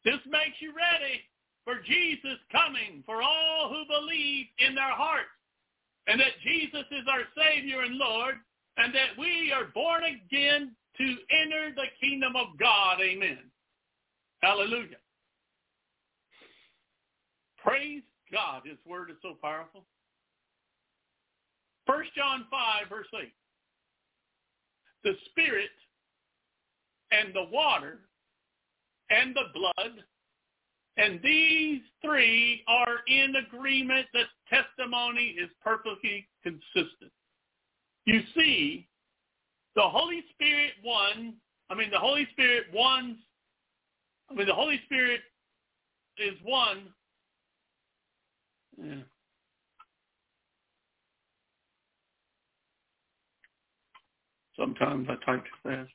This 0.04 0.22
makes 0.30 0.62
you 0.62 0.72
ready 0.76 1.24
for 1.66 1.82
Jesus 1.84 2.38
coming 2.52 3.04
for 3.06 3.22
all 3.22 3.70
who 3.70 3.84
believe 3.90 4.46
in 4.60 4.76
their 4.76 4.94
hearts 4.94 5.34
and 6.08 6.20
that 6.20 6.40
Jesus 6.44 6.86
is 6.92 7.06
our 7.10 7.26
Savior 7.36 7.82
and 7.82 7.98
Lord 7.98 8.36
and 8.78 8.94
that 8.94 9.18
we 9.18 9.52
are 9.52 9.66
born 9.74 10.04
again 10.04 10.76
to 10.98 11.04
enter 11.04 11.74
the 11.76 11.88
kingdom 12.00 12.36
of 12.36 12.58
God. 12.60 13.00
Amen. 13.02 13.40
Hallelujah. 14.42 15.02
Praise 17.58 18.04
God. 18.32 18.62
His 18.64 18.78
word 18.86 19.10
is 19.10 19.18
so 19.22 19.36
powerful. 19.42 19.86
1 21.88 22.04
John 22.16 22.46
5, 22.52 22.90
verse 22.90 23.08
8. 23.20 23.32
The 25.04 25.14
Spirit 25.30 25.70
and 27.12 27.34
the 27.34 27.46
water 27.52 28.00
and 29.10 29.36
the 29.36 29.50
blood 29.54 30.04
and 30.98 31.20
these 31.24 31.82
three 32.02 32.64
are 32.68 33.00
in 33.08 33.36
agreement 33.36 34.08
that 34.14 34.26
testimony 34.50 35.36
is 35.40 35.50
perfectly 35.64 36.28
consistent. 36.42 37.12
You 38.06 38.22
see, 38.36 38.88
the 39.76 39.82
Holy 39.82 40.24
Spirit 40.34 40.74
one, 40.84 41.34
I 41.70 41.76
mean 41.76 41.90
the 41.92 42.00
Holy 42.00 42.28
Spirit 42.32 42.66
one's, 42.74 43.18
I 44.30 44.36
mean 44.36 44.48
the 44.48 44.54
Holy 44.54 44.80
Spirit 44.86 45.22
is 46.18 46.36
one. 46.44 46.84
Yeah. 48.82 48.96
Sometimes 54.58 55.08
I 55.10 55.26
type 55.26 55.44
too 55.44 55.70
fast. 55.70 55.92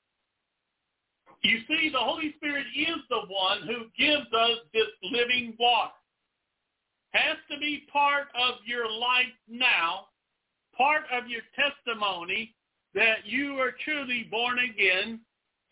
You 1.43 1.59
see, 1.69 1.89
the 1.91 1.99
Holy 1.99 2.35
Spirit 2.37 2.67
is 2.77 2.99
the 3.09 3.23
one 3.29 3.63
who 3.67 3.87
gives 3.99 4.27
us 4.33 4.59
this 4.75 4.89
living 5.03 5.55
water. 5.59 5.93
Has 7.13 7.37
to 7.51 7.59
be 7.59 7.87
part 7.93 8.29
of 8.35 8.57
your 8.67 8.91
life 8.91 9.35
now, 9.49 10.07
part 10.77 11.05
of 11.13 11.29
your 11.29 11.41
testimony 11.57 12.55
that 12.95 13.25
you 13.25 13.59
are 13.59 13.73
truly 13.85 14.29
born 14.31 14.59
again. 14.59 15.21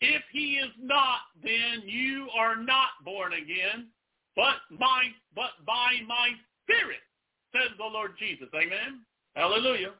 If 0.01 0.23
he 0.31 0.55
is 0.55 0.71
not, 0.81 1.19
then 1.43 1.83
you 1.85 2.29
are 2.37 2.55
not 2.55 2.89
born 3.05 3.33
again, 3.33 3.87
but 4.35 4.55
by, 4.79 5.03
but 5.35 5.51
by 5.65 5.99
my 6.07 6.29
spirit, 6.63 6.99
says 7.53 7.71
the 7.77 7.83
Lord 7.83 8.11
Jesus. 8.17 8.47
Amen. 8.55 9.01
Hallelujah. 9.35 9.91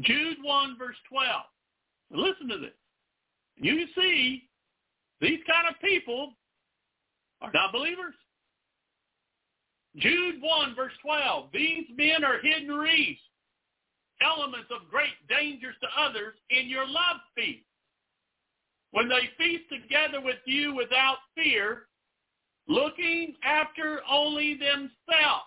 Jude 0.00 0.36
1 0.42 0.76
verse 0.78 0.96
12. 1.08 1.42
Listen 2.10 2.48
to 2.48 2.58
this. 2.58 2.77
You 3.60 3.86
see, 3.96 4.44
these 5.20 5.40
kind 5.46 5.68
of 5.68 5.80
people 5.80 6.32
are 7.40 7.50
not 7.52 7.72
believers. 7.72 8.14
Jude 9.96 10.40
1, 10.40 10.74
verse 10.76 10.92
12. 11.02 11.48
These 11.52 11.86
men 11.96 12.24
are 12.24 12.38
hidden 12.40 12.68
reefs, 12.68 13.20
elements 14.22 14.68
of 14.70 14.88
great 14.90 15.14
dangers 15.28 15.74
to 15.82 15.88
others 16.00 16.34
in 16.50 16.68
your 16.68 16.86
love 16.86 17.20
feast. 17.34 17.64
When 18.92 19.08
they 19.08 19.28
feast 19.36 19.64
together 19.70 20.20
with 20.20 20.38
you 20.46 20.74
without 20.74 21.18
fear, 21.34 21.88
looking 22.68 23.34
after 23.42 24.00
only 24.10 24.54
themselves. 24.54 25.44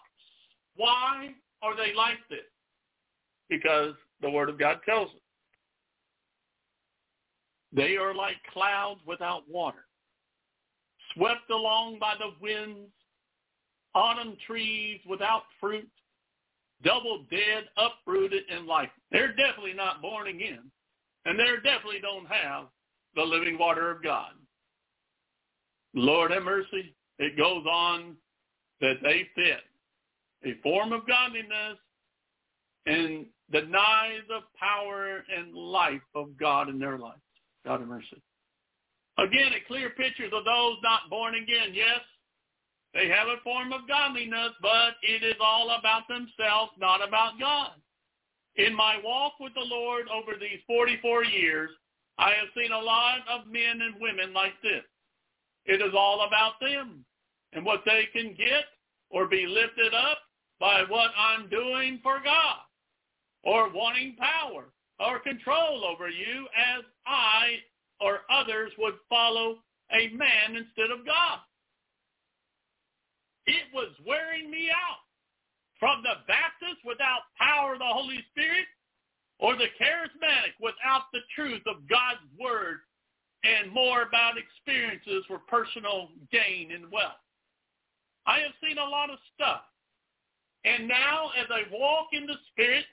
Why 0.75 1.29
are 1.61 1.75
they 1.75 1.93
like 1.95 2.17
this? 2.29 2.39
Because 3.49 3.93
the 4.21 4.29
Word 4.29 4.49
of 4.49 4.59
God 4.59 4.79
tells 4.85 5.09
us. 5.09 5.15
They 7.73 7.95
are 7.97 8.13
like 8.13 8.35
clouds 8.51 8.99
without 9.05 9.49
water, 9.49 9.85
swept 11.13 11.49
along 11.49 11.99
by 11.99 12.15
the 12.19 12.33
winds, 12.41 12.91
autumn 13.95 14.35
trees 14.45 14.99
without 15.07 15.43
fruit, 15.59 15.89
double 16.83 17.25
dead, 17.29 17.65
uprooted 17.77 18.43
in 18.49 18.67
life. 18.67 18.89
They're 19.11 19.35
definitely 19.35 19.73
not 19.73 20.01
born 20.01 20.27
again, 20.27 20.69
and 21.25 21.39
they 21.39 21.45
definitely 21.63 22.01
don't 22.01 22.25
have 22.25 22.65
the 23.15 23.23
living 23.23 23.57
water 23.57 23.91
of 23.91 24.03
God. 24.03 24.33
Lord 25.93 26.31
have 26.31 26.43
mercy. 26.43 26.95
It 27.19 27.37
goes 27.37 27.65
on 27.65 28.15
that 28.79 28.95
they 29.03 29.27
fit 29.35 29.59
a 30.43 30.59
form 30.61 30.91
of 30.91 31.07
godliness 31.07 31.77
and 32.85 33.25
deny 33.51 34.17
the 34.27 34.39
power 34.59 35.23
and 35.37 35.53
life 35.53 36.01
of 36.15 36.37
God 36.37 36.69
in 36.69 36.79
their 36.79 36.97
life. 36.97 37.19
God 37.65 37.79
have 37.79 37.89
mercy. 37.89 38.21
Again, 39.17 39.53
a 39.53 39.67
clear 39.67 39.89
picture 39.91 40.25
of 40.25 40.31
those 40.31 40.77
not 40.81 41.09
born 41.09 41.35
again. 41.35 41.73
Yes, 41.73 42.01
they 42.93 43.07
have 43.07 43.27
a 43.27 43.41
form 43.43 43.71
of 43.71 43.87
godliness, 43.87 44.51
but 44.61 44.95
it 45.03 45.23
is 45.23 45.35
all 45.39 45.75
about 45.77 46.07
themselves, 46.07 46.71
not 46.79 47.05
about 47.05 47.39
God. 47.39 47.71
In 48.55 48.75
my 48.75 48.99
walk 49.03 49.33
with 49.39 49.53
the 49.53 49.61
Lord 49.61 50.07
over 50.09 50.33
these 50.39 50.59
44 50.67 51.23
years, 51.25 51.69
I 52.17 52.31
have 52.31 52.49
seen 52.55 52.71
a 52.71 52.79
lot 52.79 53.19
of 53.29 53.47
men 53.47 53.81
and 53.81 54.01
women 54.01 54.33
like 54.33 54.53
this. 54.61 54.83
It 55.65 55.81
is 55.81 55.93
all 55.95 56.25
about 56.27 56.59
them 56.59 57.05
and 57.53 57.65
what 57.65 57.81
they 57.85 58.07
can 58.13 58.35
get 58.37 58.65
or 59.09 59.27
be 59.27 59.45
lifted 59.45 59.93
up 59.93 60.19
by 60.59 60.83
what 60.87 61.11
I'm 61.17 61.49
doing 61.49 61.99
for 62.03 62.19
God 62.23 62.59
or 63.43 63.71
wanting 63.73 64.15
power 64.17 64.65
or 64.99 65.19
control 65.19 65.85
over 65.85 66.09
you 66.09 66.47
as 66.77 66.83
I 67.05 67.59
or 67.99 68.21
others 68.29 68.71
would 68.77 68.95
follow 69.09 69.57
a 69.91 70.09
man 70.09 70.55
instead 70.55 70.91
of 70.91 71.05
God. 71.05 71.39
It 73.45 73.73
was 73.73 73.89
wearing 74.05 74.49
me 74.49 74.69
out 74.69 75.01
from 75.79 76.03
the 76.03 76.21
Baptist 76.27 76.85
without 76.85 77.21
power 77.37 77.73
of 77.73 77.79
the 77.79 77.85
Holy 77.85 78.23
Spirit 78.31 78.65
or 79.39 79.55
the 79.57 79.73
charismatic 79.81 80.53
without 80.61 81.09
the 81.11 81.25
truth 81.35 81.63
of 81.67 81.89
God's 81.89 82.21
word 82.39 82.79
and 83.43 83.71
more 83.73 84.03
about 84.03 84.37
experiences 84.37 85.25
for 85.27 85.39
personal 85.39 86.09
gain 86.31 86.71
and 86.71 86.91
wealth. 86.91 87.17
I 88.27 88.39
have 88.39 88.53
seen 88.63 88.77
a 88.77 88.89
lot 88.89 89.09
of 89.09 89.17
stuff. 89.33 89.61
And 90.63 90.87
now 90.87 91.31
as 91.39 91.47
I 91.49 91.63
walk 91.73 92.09
in 92.13 92.27
the 92.27 92.37
Spirit 92.51 92.85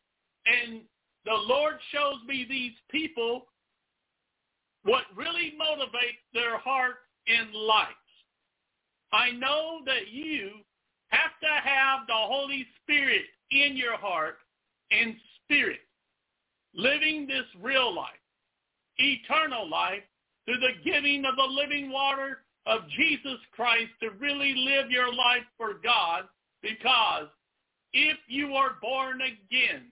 and 0.46 0.80
the 1.26 1.36
Lord 1.46 1.76
shows 1.92 2.16
me 2.26 2.46
these 2.48 2.72
people 2.90 3.46
what 4.84 5.04
really 5.16 5.54
motivates 5.60 6.22
their 6.32 6.58
heart 6.58 6.96
in 7.26 7.52
life. 7.52 7.88
I 9.12 9.30
know 9.32 9.80
that 9.86 10.08
you 10.10 10.50
have 11.08 11.32
to 11.42 11.68
have 11.68 12.00
the 12.06 12.14
Holy 12.14 12.66
Spirit 12.82 13.22
in 13.50 13.76
your 13.76 13.96
heart 13.96 14.38
and 14.90 15.14
spirit, 15.44 15.80
living 16.74 17.26
this 17.26 17.46
real 17.62 17.94
life, 17.94 18.08
eternal 18.98 19.68
life, 19.68 20.02
through 20.44 20.58
the 20.60 20.90
giving 20.90 21.24
of 21.24 21.36
the 21.36 21.42
living 21.42 21.90
water 21.90 22.38
of 22.66 22.80
Jesus 22.96 23.38
Christ 23.52 23.90
to 24.00 24.10
really 24.18 24.54
live 24.56 24.90
your 24.90 25.08
life 25.08 25.44
for 25.56 25.74
God 25.82 26.24
because 26.62 27.28
if 27.92 28.18
you 28.28 28.54
are 28.54 28.76
born 28.80 29.20
again, 29.20 29.84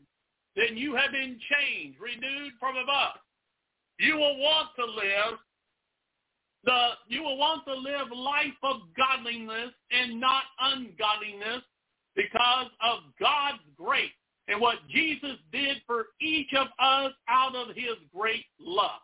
then 0.55 0.77
you 0.77 0.95
have 0.97 1.13
been 1.13 1.39
changed, 1.51 1.99
renewed 2.01 2.53
from 2.59 2.77
above. 2.77 3.17
You 3.99 4.17
will 4.17 4.39
want 4.39 4.69
to 4.79 4.85
live 4.85 5.39
the 6.65 6.89
you 7.07 7.23
will 7.23 7.39
want 7.39 7.65
to 7.67 7.75
live 7.75 8.09
life 8.15 8.59
of 8.63 8.81
godliness 8.97 9.73
and 9.91 10.21
not 10.21 10.43
ungodliness 10.61 11.63
because 12.17 12.67
of 12.83 13.01
God's 13.21 13.63
grace 13.79 14.11
and 14.49 14.61
what 14.61 14.77
Jesus 14.89 15.37
did 15.53 15.79
for 15.87 16.07
each 16.21 16.53
of 16.55 16.67
us 16.79 17.13
out 17.29 17.55
of 17.55 17.75
his 17.75 17.97
great 18.15 18.45
love. 18.61 19.01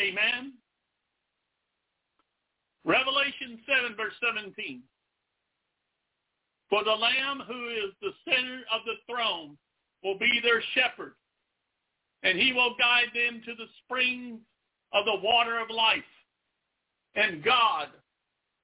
Amen. 0.00 0.54
Revelation 2.84 3.58
7 3.66 3.96
verse 3.96 4.14
17. 4.24 4.82
For 6.70 6.84
the 6.84 6.92
Lamb 6.92 7.42
who 7.46 7.68
is 7.68 7.92
the 8.00 8.12
center 8.24 8.60
of 8.72 8.82
the 8.86 8.94
throne 9.12 9.58
will 10.04 10.18
be 10.18 10.40
their 10.42 10.62
shepherd, 10.74 11.14
and 12.22 12.38
he 12.38 12.52
will 12.52 12.74
guide 12.78 13.08
them 13.14 13.42
to 13.44 13.54
the 13.54 13.66
springs 13.84 14.40
of 14.92 15.04
the 15.04 15.20
water 15.22 15.58
of 15.58 15.68
life 15.70 16.02
and 17.14 17.42
God 17.42 17.88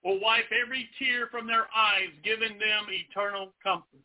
will 0.04 0.20
wipe 0.20 0.50
every 0.52 0.88
tear 0.98 1.28
from 1.30 1.46
their 1.46 1.66
eyes, 1.74 2.10
giving 2.22 2.58
them 2.58 2.86
eternal 2.90 3.52
comfort. 3.62 4.00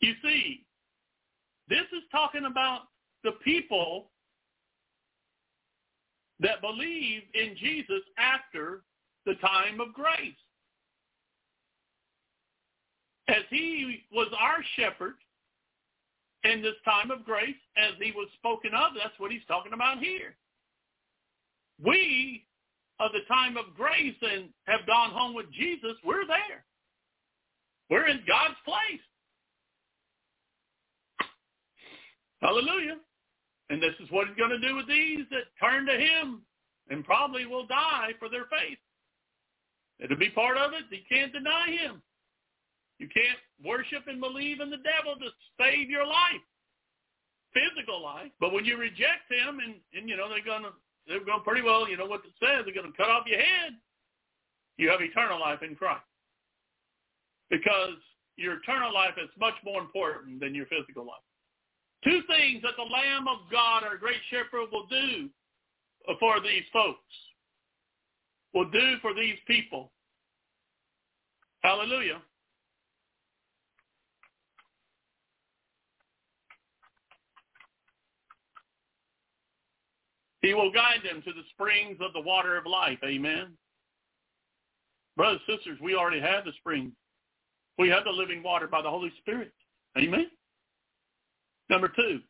You 0.00 0.14
see, 0.22 0.64
this 1.68 1.86
is 1.92 2.02
talking 2.10 2.44
about 2.44 2.82
the 3.24 3.32
people 3.44 4.10
that 6.40 6.60
believe 6.60 7.22
in 7.34 7.56
Jesus 7.56 8.02
after 8.18 8.82
the 9.26 9.34
time 9.34 9.80
of 9.80 9.92
grace. 9.92 10.34
As 13.28 13.44
he 13.50 14.04
was 14.12 14.28
our 14.38 14.58
shepherd 14.76 15.14
in 16.44 16.62
this 16.62 16.76
time 16.84 17.10
of 17.10 17.24
grace, 17.24 17.60
as 17.76 17.94
he 18.00 18.12
was 18.12 18.28
spoken 18.38 18.72
of, 18.74 18.92
that's 18.96 19.18
what 19.18 19.30
he's 19.30 19.46
talking 19.48 19.72
about 19.72 19.98
here 19.98 20.34
we 21.82 22.44
of 23.00 23.10
the 23.12 23.26
time 23.28 23.56
of 23.56 23.74
grace 23.76 24.14
and 24.22 24.48
have 24.66 24.86
gone 24.86 25.10
home 25.10 25.34
with 25.34 25.46
Jesus, 25.52 25.96
we're 26.04 26.26
there. 26.26 26.64
We're 27.90 28.08
in 28.08 28.20
God's 28.28 28.58
place. 28.64 29.00
Hallelujah. 32.40 32.96
And 33.70 33.82
this 33.82 33.94
is 34.00 34.10
what 34.10 34.28
he's 34.28 34.36
going 34.36 34.50
to 34.50 34.68
do 34.68 34.76
with 34.76 34.88
these 34.88 35.26
that 35.30 35.50
turn 35.60 35.86
to 35.86 35.92
him 35.92 36.42
and 36.90 37.04
probably 37.04 37.46
will 37.46 37.66
die 37.66 38.10
for 38.18 38.28
their 38.28 38.44
faith. 38.44 38.78
It'll 39.98 40.18
be 40.18 40.30
part 40.30 40.56
of 40.56 40.72
it. 40.72 40.84
You 40.90 41.02
can't 41.08 41.32
deny 41.32 41.70
him. 41.70 42.02
You 43.02 43.10
can't 43.10 43.42
worship 43.66 44.06
and 44.06 44.22
believe 44.22 44.60
in 44.62 44.70
the 44.70 44.78
devil 44.78 45.18
to 45.18 45.28
save 45.58 45.90
your 45.90 46.06
life, 46.06 46.46
physical 47.50 48.00
life. 48.00 48.30
But 48.38 48.52
when 48.52 48.64
you 48.64 48.78
reject 48.78 49.26
him 49.26 49.58
and, 49.58 49.74
and 49.90 50.08
you 50.08 50.16
know, 50.16 50.30
they're 50.30 50.46
to 50.62 50.70
they're 51.08 51.24
going 51.26 51.42
pretty 51.42 51.62
well, 51.62 51.90
you 51.90 51.96
know 51.96 52.06
what 52.06 52.22
it 52.22 52.30
says, 52.38 52.62
they're 52.62 52.72
to 52.86 52.96
cut 52.96 53.10
off 53.10 53.26
your 53.26 53.40
head. 53.40 53.74
You 54.78 54.88
have 54.88 55.00
eternal 55.02 55.40
life 55.40 55.58
in 55.66 55.74
Christ. 55.74 56.06
Because 57.50 57.98
your 58.36 58.62
eternal 58.62 58.94
life 58.94 59.18
is 59.18 59.28
much 59.34 59.58
more 59.64 59.80
important 59.80 60.38
than 60.38 60.54
your 60.54 60.66
physical 60.66 61.02
life. 61.02 61.26
Two 62.04 62.22
things 62.30 62.62
that 62.62 62.78
the 62.78 62.86
Lamb 62.86 63.26
of 63.26 63.50
God, 63.50 63.82
our 63.82 63.96
great 63.96 64.22
shepherd, 64.30 64.70
will 64.70 64.86
do 64.86 65.28
for 66.20 66.40
these 66.40 66.62
folks, 66.72 67.10
will 68.54 68.70
do 68.70 68.94
for 69.02 69.12
these 69.12 69.38
people. 69.48 69.90
Hallelujah. 71.64 72.22
He 80.42 80.54
will 80.54 80.72
guide 80.72 81.00
them 81.04 81.22
to 81.22 81.32
the 81.32 81.42
springs 81.50 81.98
of 82.00 82.12
the 82.12 82.20
water 82.20 82.56
of 82.56 82.66
life. 82.66 82.98
Amen. 83.04 83.52
Brothers 85.16 85.40
sisters, 85.48 85.78
we 85.80 85.94
already 85.94 86.20
have 86.20 86.44
the 86.44 86.52
spring. 86.58 86.92
We 87.78 87.88
have 87.88 88.04
the 88.04 88.10
living 88.10 88.42
water 88.42 88.66
by 88.66 88.82
the 88.82 88.90
Holy 88.90 89.12
Spirit. 89.20 89.52
Amen. 89.96 90.26
Number 91.70 91.88
two, 91.88 92.20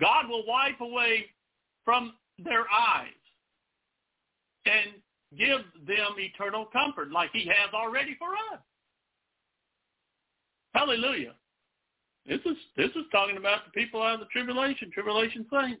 God 0.00 0.28
will 0.28 0.44
wipe 0.46 0.80
away 0.80 1.26
from 1.84 2.14
their 2.38 2.64
eyes 2.72 3.08
and 4.66 4.94
give 5.38 5.60
them 5.86 6.14
eternal 6.18 6.66
comfort 6.66 7.10
like 7.10 7.30
he 7.32 7.46
has 7.46 7.72
already 7.74 8.16
for 8.18 8.32
us. 8.52 8.60
Hallelujah. 10.74 11.34
This 12.26 12.40
is 12.44 12.56
this 12.76 12.90
is 12.90 13.04
talking 13.10 13.36
about 13.36 13.64
the 13.64 13.70
people 13.70 14.02
out 14.02 14.14
of 14.14 14.20
the 14.20 14.26
tribulation, 14.26 14.90
tribulation 14.92 15.46
saints. 15.50 15.80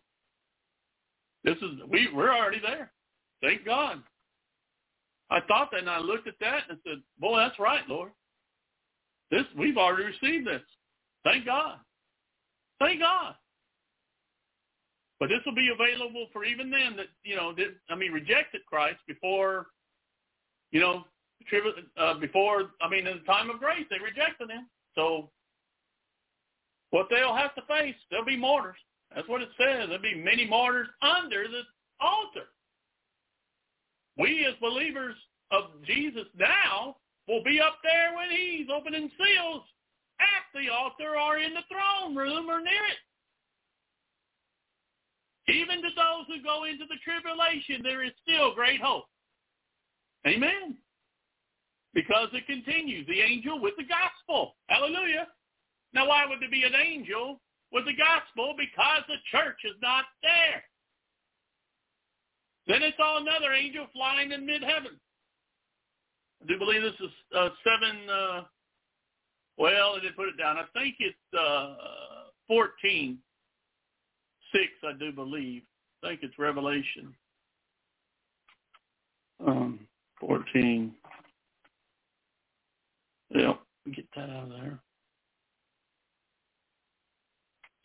This 1.46 1.56
is 1.58 1.70
we 1.88 2.08
we're 2.12 2.34
already 2.34 2.60
there. 2.60 2.92
Thank 3.40 3.64
God. 3.64 4.02
I 5.30 5.40
thought 5.48 5.70
that 5.72 5.80
and 5.80 5.90
I 5.90 5.98
looked 5.98 6.28
at 6.28 6.34
that 6.40 6.64
and 6.68 6.78
said, 6.86 6.98
Boy, 7.18 7.38
that's 7.38 7.58
right, 7.58 7.88
Lord. 7.88 8.10
This 9.30 9.44
we've 9.56 9.78
already 9.78 10.04
received 10.04 10.46
this. 10.46 10.62
Thank 11.24 11.46
God. 11.46 11.78
Thank 12.80 13.00
God. 13.00 13.34
But 15.18 15.28
this 15.28 15.40
will 15.46 15.54
be 15.54 15.70
available 15.72 16.26
for 16.32 16.44
even 16.44 16.70
them 16.70 16.94
that, 16.96 17.06
you 17.24 17.36
know, 17.36 17.52
did, 17.52 17.76
I 17.88 17.94
mean, 17.94 18.12
rejected 18.12 18.60
Christ 18.66 18.98
before, 19.08 19.68
you 20.72 20.80
know, 20.80 21.04
uh, 21.96 22.14
before, 22.18 22.70
I 22.82 22.88
mean, 22.90 23.06
in 23.06 23.18
the 23.18 23.24
time 23.24 23.48
of 23.48 23.58
grace, 23.58 23.86
they 23.88 23.96
rejected 23.98 24.50
him. 24.50 24.68
So 24.94 25.30
what 26.90 27.06
they'll 27.08 27.34
have 27.34 27.54
to 27.54 27.62
face, 27.62 27.94
there'll 28.10 28.26
be 28.26 28.36
martyrs. 28.36 28.76
That's 29.16 29.28
what 29.28 29.40
it 29.40 29.48
says. 29.56 29.88
There'll 29.88 30.02
be 30.02 30.14
many 30.14 30.46
martyrs 30.46 30.88
under 31.00 31.48
the 31.48 31.62
altar. 32.00 32.52
We 34.18 34.46
as 34.46 34.54
believers 34.60 35.16
of 35.50 35.64
Jesus 35.86 36.26
now 36.38 36.96
will 37.26 37.42
be 37.42 37.58
up 37.58 37.78
there 37.82 38.14
when 38.14 38.30
he's 38.30 38.68
opening 38.70 39.10
seals 39.16 39.62
at 40.20 40.44
the 40.54 40.68
altar 40.68 41.18
or 41.18 41.38
in 41.38 41.54
the 41.54 41.64
throne 41.72 42.14
room 42.14 42.50
or 42.50 42.60
near 42.60 42.84
it. 42.92 43.00
Even 45.48 45.76
to 45.76 45.88
those 45.96 46.26
who 46.28 46.42
go 46.42 46.64
into 46.64 46.84
the 46.88 46.98
tribulation, 47.02 47.82
there 47.82 48.04
is 48.04 48.12
still 48.22 48.54
great 48.54 48.80
hope. 48.82 49.04
Amen. 50.26 50.76
Because 51.94 52.28
it 52.32 52.46
continues, 52.46 53.06
the 53.06 53.20
angel 53.22 53.60
with 53.60 53.74
the 53.78 53.84
gospel. 53.84 54.56
Hallelujah. 54.66 55.28
Now, 55.94 56.08
why 56.08 56.26
would 56.26 56.40
there 56.40 56.50
be 56.50 56.64
an 56.64 56.74
angel 56.74 57.40
with 57.72 57.84
the 57.84 57.94
gospel 57.94 58.54
because 58.56 59.02
the 59.08 59.20
church 59.30 59.58
is 59.64 59.76
not 59.82 60.04
there. 60.22 60.62
Then 62.66 62.82
it's 62.82 62.96
all 62.98 63.18
another 63.18 63.52
angel 63.52 63.86
flying 63.92 64.32
in 64.32 64.44
mid-heaven. 64.44 64.98
I 66.42 66.46
do 66.46 66.58
believe 66.58 66.82
this 66.82 66.92
is 67.00 67.10
uh, 67.34 67.48
seven, 67.64 68.10
uh, 68.10 68.42
well, 69.56 69.94
I 69.96 70.00
didn't 70.00 70.16
put 70.16 70.28
it 70.28 70.38
down. 70.38 70.56
I 70.58 70.64
think 70.74 70.96
it's 70.98 71.16
uh, 71.38 71.74
14, 72.48 73.18
6, 74.52 74.64
I 74.84 74.98
do 74.98 75.12
believe. 75.12 75.62
I 76.02 76.08
think 76.08 76.20
it's 76.22 76.38
Revelation. 76.38 77.14
Um, 79.46 79.80
14. 80.20 80.92
Yep, 83.30 83.60
get 83.94 84.06
that 84.14 84.30
out 84.30 84.44
of 84.44 84.50
there. 84.50 84.78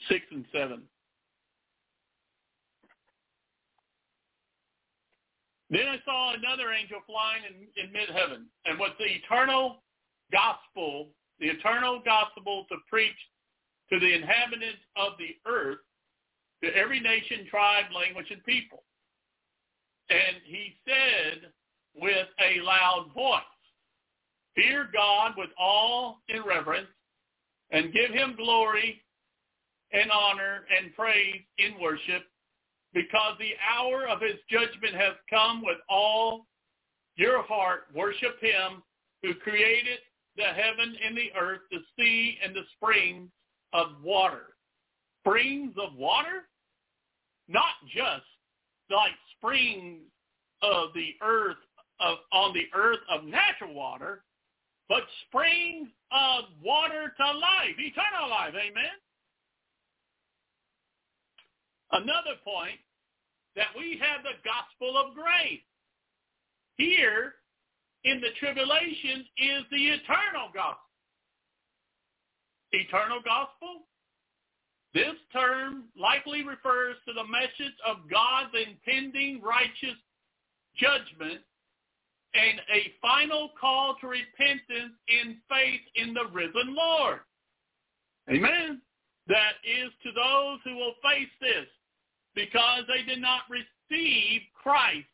6 0.09 0.25
and 0.31 0.45
7. 0.51 0.81
Then 5.69 5.87
I 5.87 5.97
saw 6.03 6.33
another 6.33 6.73
angel 6.73 6.99
flying 7.07 7.43
in, 7.47 7.81
in 7.81 7.93
mid-heaven, 7.93 8.47
and 8.65 8.77
with 8.77 8.91
the 8.99 9.05
eternal 9.05 9.83
gospel, 10.31 11.07
the 11.39 11.47
eternal 11.47 12.01
gospel 12.03 12.65
to 12.69 12.75
preach 12.89 13.15
to 13.91 13.99
the 13.99 14.13
inhabitants 14.13 14.83
of 14.97 15.13
the 15.17 15.37
earth, 15.49 15.79
to 16.63 16.75
every 16.75 16.99
nation, 16.99 17.47
tribe, 17.49 17.85
language, 17.95 18.27
and 18.31 18.43
people. 18.43 18.83
And 20.09 20.37
he 20.43 20.75
said 20.85 21.51
with 21.95 22.27
a 22.39 22.61
loud 22.61 23.11
voice, 23.15 23.41
Fear 24.55 24.89
God 24.93 25.33
with 25.37 25.49
all 25.57 26.19
irreverence, 26.27 26.89
and 27.71 27.93
give 27.93 28.11
him 28.11 28.35
glory 28.35 29.01
and 29.93 30.11
honor 30.11 30.65
and 30.77 30.93
praise 30.95 31.41
in 31.57 31.79
worship 31.81 32.23
because 32.93 33.37
the 33.39 33.53
hour 33.73 34.07
of 34.07 34.21
his 34.21 34.39
judgment 34.49 34.95
has 34.95 35.13
come 35.29 35.61
with 35.63 35.77
all 35.89 36.45
your 37.15 37.43
heart. 37.43 37.83
Worship 37.95 38.39
him 38.41 38.83
who 39.23 39.33
created 39.35 39.99
the 40.35 40.43
heaven 40.43 40.95
and 41.05 41.15
the 41.15 41.31
earth, 41.39 41.61
the 41.71 41.79
sea 41.97 42.37
and 42.43 42.55
the 42.55 42.63
springs 42.75 43.29
of 43.73 43.87
water. 44.03 44.55
Springs 45.21 45.73
of 45.81 45.95
water? 45.95 46.47
Not 47.47 47.75
just 47.87 48.25
like 48.89 49.11
springs 49.37 50.01
of 50.61 50.93
the 50.93 51.15
earth 51.21 51.57
of 51.99 52.17
on 52.31 52.53
the 52.53 52.67
earth 52.73 52.99
of 53.09 53.23
natural 53.25 53.73
water, 53.73 54.23
but 54.89 55.03
springs 55.27 55.87
of 56.11 56.45
water 56.63 57.13
to 57.15 57.25
life, 57.25 57.75
eternal 57.77 58.29
life. 58.29 58.53
Amen. 58.55 58.97
Another 61.91 62.39
point 62.43 62.79
that 63.55 63.67
we 63.77 63.99
have 63.99 64.23
the 64.23 64.39
gospel 64.45 64.97
of 64.97 65.15
grace. 65.15 65.61
Here 66.77 67.35
in 68.03 68.21
the 68.21 68.31
tribulation 68.39 69.25
is 69.37 69.63
the 69.71 69.87
eternal 69.87 70.49
gospel. 70.53 70.89
Eternal 72.71 73.19
gospel? 73.23 73.83
This 74.93 75.15
term 75.31 75.85
likely 75.97 76.43
refers 76.43 76.95
to 77.07 77.13
the 77.13 77.27
message 77.27 77.75
of 77.85 78.09
God's 78.09 78.51
impending 78.55 79.41
righteous 79.41 79.99
judgment 80.75 81.41
and 82.33 82.59
a 82.73 82.93
final 83.01 83.51
call 83.59 83.95
to 83.99 84.07
repentance 84.07 84.95
in 85.07 85.37
faith 85.49 85.81
in 85.95 86.13
the 86.13 86.25
risen 86.31 86.75
Lord. 86.75 87.19
Amen. 88.29 88.81
That 89.27 89.59
is 89.63 89.91
to 90.03 90.11
those 90.11 90.59
who 90.63 90.75
will 90.75 90.95
face 91.03 91.31
this 91.39 91.67
because 92.35 92.83
they 92.87 93.03
did 93.03 93.21
not 93.21 93.41
receive 93.49 94.41
Christ 94.53 95.07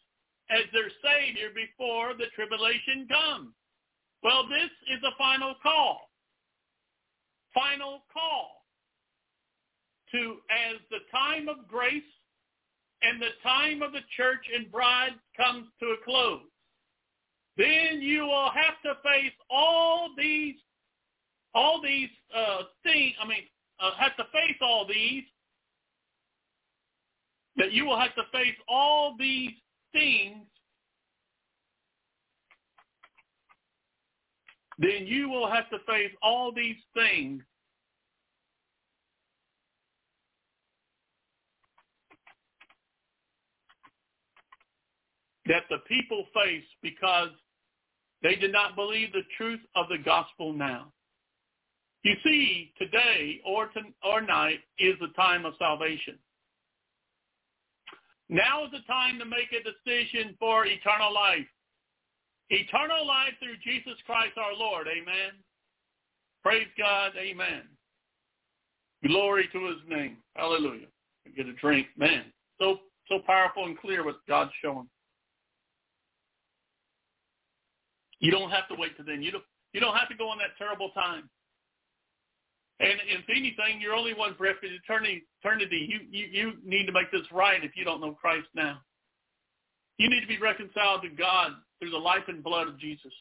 as 0.49 0.63
their 0.71 0.89
Savior 1.03 1.49
before 1.53 2.13
the 2.13 2.27
tribulation 2.35 3.07
comes. 3.07 3.53
Well, 4.23 4.47
this 4.47 4.71
is 4.91 5.01
a 5.03 5.15
final 5.17 5.55
call. 5.61 6.09
Final 7.53 8.03
call 8.11 8.63
to 10.11 10.37
as 10.49 10.77
the 10.89 10.99
time 11.11 11.49
of 11.49 11.67
grace 11.67 12.03
and 13.01 13.21
the 13.21 13.35
time 13.43 13.81
of 13.81 13.91
the 13.91 14.05
church 14.15 14.45
and 14.55 14.71
bride 14.71 15.13
comes 15.35 15.67
to 15.79 15.87
a 15.87 15.97
close. 16.03 16.41
Then 17.57 18.01
you 18.01 18.23
will 18.23 18.51
have 18.51 18.81
to 18.85 19.01
face 19.03 19.33
all 19.49 20.09
these, 20.17 20.55
all 21.53 21.81
these 21.81 22.09
uh, 22.35 22.63
things. 22.83 23.13
I 23.21 23.27
mean, 23.27 23.43
uh, 23.79 23.91
have 23.99 24.15
to 24.17 24.23
face 24.25 24.57
all 24.61 24.85
these 24.87 25.23
that 27.57 27.71
you 27.71 27.85
will 27.85 27.99
have 27.99 28.13
to 28.15 28.23
face 28.31 28.55
all 28.67 29.15
these 29.17 29.51
things, 29.91 30.45
then 34.77 35.07
you 35.07 35.27
will 35.29 35.49
have 35.49 35.69
to 35.71 35.77
face 35.87 36.11
all 36.21 36.51
these 36.53 36.77
things 36.93 37.41
that 45.47 45.63
the 45.69 45.77
people 45.87 46.25
face 46.33 46.63
because 46.83 47.29
they 48.21 48.35
did 48.35 48.51
not 48.51 48.75
believe 48.75 49.11
the 49.13 49.21
truth 49.37 49.61
of 49.75 49.87
the 49.89 49.97
gospel 50.03 50.53
now. 50.53 50.91
You 52.03 52.13
see, 52.23 52.71
today 52.77 53.41
or, 53.45 53.67
to, 53.67 53.81
or 54.03 54.21
night 54.21 54.59
is 54.79 54.95
the 54.99 55.09
time 55.15 55.45
of 55.45 55.53
salvation. 55.57 56.19
Now 58.29 58.65
is 58.65 58.71
the 58.71 58.85
time 58.87 59.19
to 59.19 59.25
make 59.25 59.53
a 59.53 59.63
decision 59.63 60.35
for 60.39 60.65
eternal 60.65 61.13
life. 61.13 61.47
Eternal 62.49 63.05
life 63.05 63.33
through 63.39 63.57
Jesus 63.63 63.99
Christ 64.05 64.37
our 64.37 64.53
Lord. 64.53 64.87
Amen. 64.87 65.31
Praise 66.43 66.67
God. 66.77 67.11
Amen. 67.17 67.63
Glory 69.05 69.49
to 69.53 69.67
his 69.67 69.77
name. 69.87 70.17
Hallelujah. 70.35 70.87
Get 71.35 71.47
a 71.47 71.53
drink. 71.53 71.87
Man, 71.97 72.25
so 72.59 72.79
so 73.09 73.19
powerful 73.25 73.65
and 73.65 73.77
clear 73.77 74.03
what 74.03 74.15
God's 74.27 74.51
showing. 74.61 74.87
You 78.19 78.31
don't 78.31 78.49
have 78.49 78.67
to 78.69 78.75
wait 78.75 78.95
till 78.95 79.05
then. 79.05 79.21
You 79.21 79.31
don't 79.31 79.43
you 79.73 79.79
don't 79.79 79.95
have 79.95 80.09
to 80.09 80.15
go 80.15 80.29
on 80.29 80.37
that 80.39 80.57
terrible 80.57 80.89
time. 80.91 81.29
And 82.79 82.99
if 83.07 83.25
anything, 83.29 83.81
you're 83.81 83.95
only 83.95 84.13
one 84.13 84.35
breath 84.37 84.57
in 84.61 84.69
eternity. 84.71 85.23
eternity. 85.41 85.87
You, 85.89 85.99
you, 86.11 86.27
you 86.31 86.53
need 86.63 86.85
to 86.85 86.91
make 86.91 87.11
this 87.11 87.25
right 87.31 87.63
if 87.63 87.71
you 87.75 87.83
don't 87.83 88.01
know 88.01 88.13
Christ 88.13 88.47
now. 88.53 88.77
You 89.97 90.09
need 90.09 90.21
to 90.21 90.27
be 90.27 90.37
reconciled 90.37 91.01
to 91.01 91.09
God 91.09 91.53
through 91.79 91.89
the 91.89 91.97
life 91.97 92.23
and 92.27 92.43
blood 92.43 92.67
of 92.67 92.79
Jesus. 92.79 93.11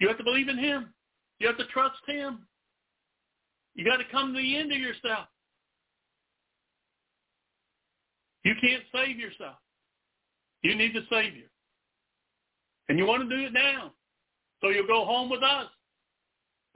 You 0.00 0.08
have 0.08 0.18
to 0.18 0.24
believe 0.24 0.48
in 0.48 0.58
him. 0.58 0.92
You 1.38 1.46
have 1.46 1.58
to 1.58 1.66
trust 1.66 2.00
him. 2.06 2.46
You 3.74 3.84
got 3.84 3.98
to 3.98 4.04
come 4.10 4.32
to 4.32 4.40
the 4.40 4.56
end 4.56 4.72
of 4.72 4.78
yourself. 4.78 5.26
You 8.44 8.54
can't 8.60 8.82
save 8.94 9.18
yourself. 9.18 9.56
You 10.62 10.74
need 10.74 10.94
the 10.94 11.02
Savior. 11.10 11.46
And 12.88 12.98
you 12.98 13.06
want 13.06 13.28
to 13.28 13.36
do 13.36 13.46
it 13.46 13.52
now. 13.52 13.92
So 14.60 14.70
you'll 14.70 14.86
go 14.86 15.04
home 15.04 15.30
with 15.30 15.42
us 15.42 15.66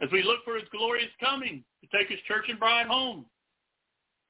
as 0.00 0.10
we 0.12 0.22
look 0.22 0.44
for 0.44 0.54
his 0.54 0.68
glorious 0.70 1.10
coming 1.20 1.64
to 1.82 1.86
take 1.96 2.08
his 2.08 2.20
church 2.26 2.46
and 2.48 2.58
bride 2.58 2.86
home. 2.86 3.26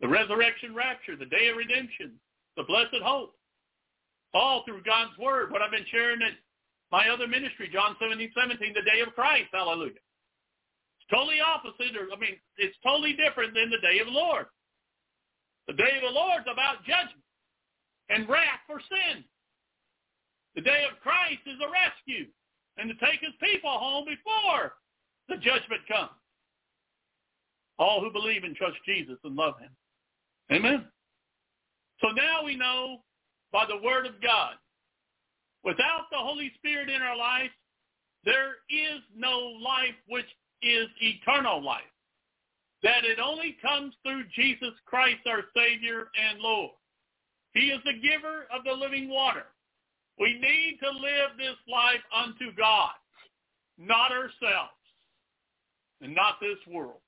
The 0.01 0.09
resurrection 0.09 0.75
rapture, 0.75 1.17
the 1.17 1.27
day 1.27 1.49
of 1.49 1.57
redemption, 1.57 2.13
the 2.57 2.65
blessed 2.65 3.03
hope. 3.03 3.35
All 4.35 4.63
through 4.65 4.83
God's 4.85 5.17
word. 5.19 5.51
What 5.51 5.63
I've 5.63 5.73
been 5.73 5.89
sharing 5.91 6.21
at 6.23 6.37
my 6.93 7.09
other 7.09 7.27
ministry, 7.27 7.69
John 7.73 7.97
17, 8.01 8.31
17, 8.37 8.75
the 8.75 8.85
day 8.85 9.01
of 9.01 9.15
Christ. 9.15 9.49
Hallelujah. 9.53 9.97
It's 9.97 11.09
totally 11.11 11.41
opposite, 11.41 11.97
or 11.97 12.13
I 12.13 12.19
mean, 12.21 12.37
it's 12.57 12.77
totally 12.85 13.17
different 13.17 13.55
than 13.55 13.71
the 13.71 13.81
day 13.81 14.01
of 14.01 14.07
the 14.07 14.13
Lord. 14.13 14.47
The 15.67 15.77
day 15.77 15.97
of 15.97 16.05
the 16.05 16.17
Lord 16.17 16.45
is 16.45 16.53
about 16.53 16.85
judgment 16.85 17.25
and 18.09 18.29
wrath 18.29 18.65
for 18.67 18.81
sin. 18.81 19.25
The 20.57 20.65
day 20.65 20.85
of 20.89 21.01
Christ 21.01 21.45
is 21.45 21.61
a 21.61 21.69
rescue 21.69 22.29
and 22.77 22.89
to 22.89 22.97
take 23.05 23.21
his 23.21 23.37
people 23.41 23.73
home 23.73 24.05
before 24.05 24.77
the 25.29 25.37
judgment 25.37 25.83
comes. 25.87 26.11
All 27.79 28.01
who 28.01 28.11
believe 28.11 28.45
and 28.45 28.57
trust 28.57 28.77
Jesus 28.85 29.17
and 29.23 29.37
love 29.37 29.55
him. 29.59 29.71
Amen. 30.51 30.87
So 32.01 32.09
now 32.09 32.45
we 32.45 32.57
know 32.57 32.99
by 33.53 33.67
the 33.67 33.83
word 33.85 34.07
of 34.07 34.21
God, 34.23 34.55
without 35.65 36.07
the 36.11 36.19
Holy 36.19 36.51
Spirit 36.57 36.89
in 36.89 37.03
our 37.03 37.17
life, 37.17 37.51
there 38.25 38.57
is 38.71 39.01
no 39.17 39.39
life 39.63 39.95
which 40.09 40.27
is 40.63 40.89
eternal 41.01 41.63
life. 41.63 41.83
That 42.83 43.05
it 43.05 43.19
only 43.19 43.57
comes 43.61 43.95
through 44.03 44.25
Jesus 44.35 44.75
Christ, 44.87 45.21
our 45.27 45.43
Savior 45.55 46.09
and 46.19 46.41
Lord. 46.41 46.71
He 47.55 47.71
is 47.71 47.81
the 47.85 48.01
giver 48.01 48.47
of 48.55 48.65
the 48.65 48.73
living 48.73 49.09
water. 49.09 49.47
We 50.19 50.35
need 50.35 50.79
to 50.83 50.91
live 50.91 51.37
this 51.37 51.59
life 51.71 52.03
unto 52.15 52.55
God, 52.57 52.93
not 53.79 54.13
ourselves 54.13 54.78
and 56.01 56.15
not 56.15 56.41
this 56.41 56.59
world. 56.73 57.01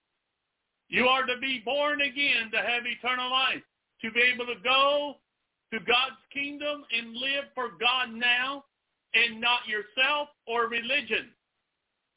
You 0.89 1.07
are 1.07 1.25
to 1.25 1.39
be 1.41 1.63
born 1.65 2.01
again 2.01 2.51
to 2.53 2.59
have 2.59 2.83
eternal 2.85 3.31
life, 3.31 3.63
to 4.03 4.11
be 4.11 4.21
able 4.21 4.47
to 4.47 4.61
go 4.65 5.15
to 5.73 5.79
God's 5.79 6.21
kingdom 6.33 6.85
and 6.93 7.15
live 7.15 7.45
for 7.55 7.71
God 7.81 8.13
now 8.13 8.65
and 9.15 9.41
not 9.41 9.69
yourself 9.69 10.29
or 10.47 10.69
religion. 10.69 11.31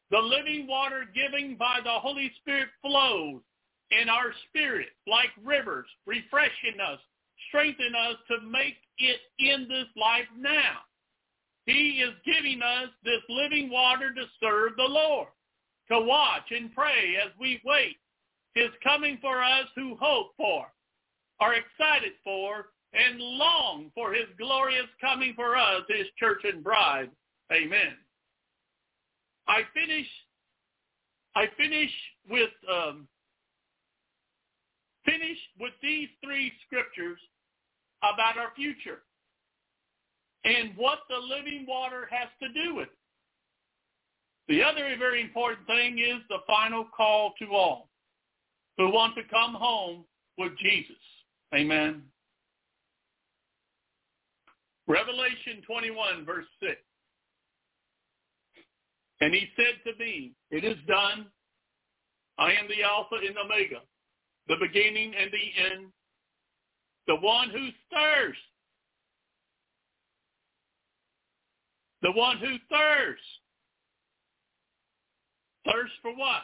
The 0.10 0.18
living 0.18 0.68
water 0.68 1.06
given 1.14 1.56
by 1.56 1.80
the 1.84 1.92
Holy 1.92 2.32
Spirit 2.42 2.70
flows 2.82 3.42
in 3.92 4.10
our 4.10 4.34
spirit 4.50 4.90
like 5.08 5.30
rivers, 5.44 5.88
refreshing 6.08 6.80
us, 6.82 7.00
strengthening 7.50 7.94
us 7.96 8.18
to 8.30 8.42
make 8.48 8.76
it 8.98 9.20
in 9.38 9.68
this 9.68 9.88
life 9.96 10.30
now. 10.38 10.82
He 11.66 12.02
is 12.04 12.14
giving 12.26 12.62
us 12.62 12.90
this 13.04 13.22
living 13.30 13.70
water 13.70 14.14
to 14.14 14.24
serve 14.42 14.76
the 14.78 14.84
Lord 14.84 15.30
to 15.92 16.00
watch 16.00 16.52
and 16.52 16.74
pray 16.74 17.16
as 17.24 17.32
we 17.40 17.62
wait 17.66 17.98
his 18.54 18.70
coming 18.84 19.18
for 19.22 19.44
us 19.44 19.66
who 19.76 19.98
hope 20.00 20.32
for, 20.38 20.66
are 21.40 21.56
excited 21.56 22.14
for, 22.24 22.68
and 22.94 23.20
long 23.20 23.92
for 23.96 24.14
his 24.14 24.28
glorious 24.38 24.86
coming 25.02 25.34
for 25.36 25.58
us, 25.58 25.82
his 25.90 26.08
church 26.20 26.42
and 26.44 26.64
bride. 26.64 27.10
Amen. 27.52 27.94
I 29.48 29.62
finish 29.74 30.08
I 31.36 31.48
finish 31.58 31.90
with 32.30 32.52
um, 32.72 33.08
finish 35.04 35.38
with 35.60 35.74
these 35.82 36.08
three 36.24 36.52
scriptures 36.66 37.20
about 38.02 38.38
our 38.38 38.52
future 38.56 39.02
and 40.46 40.72
what 40.76 41.00
the 41.10 41.18
living 41.18 41.66
water 41.68 42.08
has 42.12 42.30
to 42.42 42.50
do 42.54 42.76
with 42.76 42.88
it. 42.88 43.03
The 44.48 44.62
other 44.62 44.96
very 45.00 45.22
important 45.22 45.66
thing 45.68 46.00
is 46.00 46.22
the 46.30 46.40
final 46.46 46.86
call 46.96 47.34
to 47.40 47.48
all 47.54 47.90
who 48.78 48.92
want 48.92 49.16
to 49.16 49.22
come 49.30 49.54
home 49.54 50.04
with 50.38 50.52
Jesus. 50.58 50.98
Amen. 51.56 52.04
Revelation 54.88 55.62
21, 55.66 56.26
verse 56.26 56.46
6. 56.60 56.74
And 59.22 59.34
he 59.34 59.48
said 59.56 59.80
to 59.86 59.98
me, 60.04 60.34
it 60.52 60.66
is 60.66 60.78
done. 60.88 61.28
I 62.38 62.52
am 62.52 62.68
the 62.68 62.84
Alpha 62.84 63.16
and 63.26 63.38
Omega, 63.38 63.82
the 64.48 64.58
beginning 64.60 65.14
and 65.18 65.32
the 65.32 65.76
end, 65.76 65.88
the 67.08 67.16
one 67.16 67.50
who 67.50 67.70
thirsts, 67.94 68.42
the 72.02 72.12
one 72.12 72.38
who 72.40 72.58
thirsts 72.70 73.26
Thirst 75.66 75.94
for 76.02 76.16
what? 76.16 76.44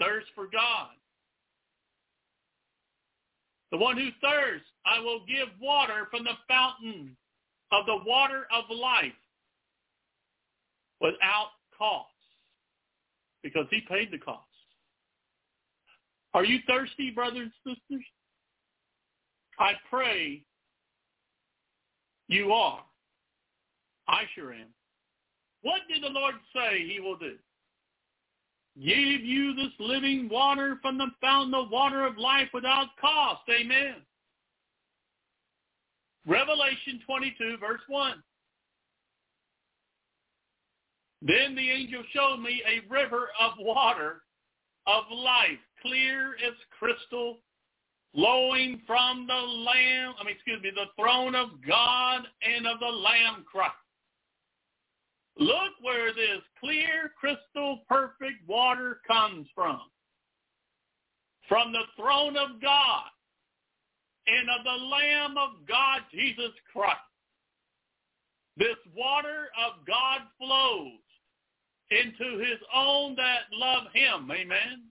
Thirst 0.00 0.26
for 0.34 0.46
God. 0.46 0.90
The 3.70 3.78
one 3.78 3.96
who 3.96 4.08
thirsts, 4.20 4.66
I 4.86 5.00
will 5.00 5.20
give 5.26 5.48
water 5.60 6.06
from 6.10 6.24
the 6.24 6.36
fountain 6.48 7.16
of 7.72 7.86
the 7.86 7.98
water 8.06 8.46
of 8.54 8.64
life 8.70 9.12
without 11.00 11.48
cost 11.76 12.10
because 13.42 13.66
he 13.70 13.80
paid 13.88 14.10
the 14.10 14.18
cost. 14.18 14.46
Are 16.34 16.44
you 16.44 16.58
thirsty, 16.66 17.10
brothers 17.10 17.50
and 17.64 17.76
sisters? 17.76 18.04
I 19.58 19.72
pray 19.88 20.42
you 22.28 22.52
are. 22.52 22.84
I 24.08 24.22
sure 24.34 24.52
am. 24.52 24.66
What 25.62 25.82
did 25.88 26.02
the 26.02 26.08
Lord 26.08 26.34
say 26.54 26.86
he 26.86 27.00
will 27.00 27.16
do? 27.16 27.36
Give 28.76 29.20
you 29.20 29.54
this 29.54 29.72
living 29.78 30.28
water 30.28 30.78
from 30.82 30.98
the 30.98 31.06
fountain 31.20 31.54
of 31.54 31.70
water 31.70 32.04
of 32.04 32.18
life 32.18 32.48
without 32.52 32.88
cost. 33.00 33.42
Amen. 33.48 33.96
Revelation 36.26 37.00
22, 37.06 37.58
verse 37.58 37.82
1. 37.86 38.22
Then 41.22 41.54
the 41.54 41.70
angel 41.70 42.02
showed 42.12 42.38
me 42.38 42.62
a 42.66 42.92
river 42.92 43.28
of 43.40 43.52
water 43.58 44.22
of 44.86 45.04
life, 45.10 45.60
clear 45.80 46.34
as 46.34 46.52
crystal, 46.78 47.38
flowing 48.14 48.80
from 48.86 49.26
the 49.26 49.32
Lamb, 49.34 50.14
I 50.20 50.24
mean, 50.24 50.34
excuse 50.34 50.62
me, 50.62 50.70
the 50.74 50.90
throne 51.00 51.34
of 51.34 51.48
God 51.66 52.22
and 52.42 52.66
of 52.66 52.78
the 52.80 52.86
Lamb 52.86 53.44
Christ. 53.50 53.74
Look 55.38 55.72
where 55.82 56.12
this 56.12 56.42
clear, 56.60 57.12
crystal, 57.18 57.80
perfect 57.88 58.46
water 58.46 59.00
comes 59.06 59.48
from. 59.54 59.80
From 61.48 61.72
the 61.72 61.84
throne 61.96 62.36
of 62.36 62.62
God 62.62 63.04
and 64.26 64.48
of 64.48 64.64
the 64.64 64.84
Lamb 64.84 65.36
of 65.36 65.66
God, 65.68 66.02
Jesus 66.12 66.52
Christ. 66.72 66.98
This 68.56 68.76
water 68.96 69.48
of 69.66 69.84
God 69.86 70.20
flows 70.38 71.00
into 71.90 72.38
his 72.38 72.58
own 72.74 73.16
that 73.16 73.50
love 73.52 73.84
him. 73.92 74.30
Amen. 74.30 74.84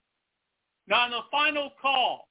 Now 0.87 1.09
the 1.09 1.21
final 1.31 1.71
call, 1.81 2.27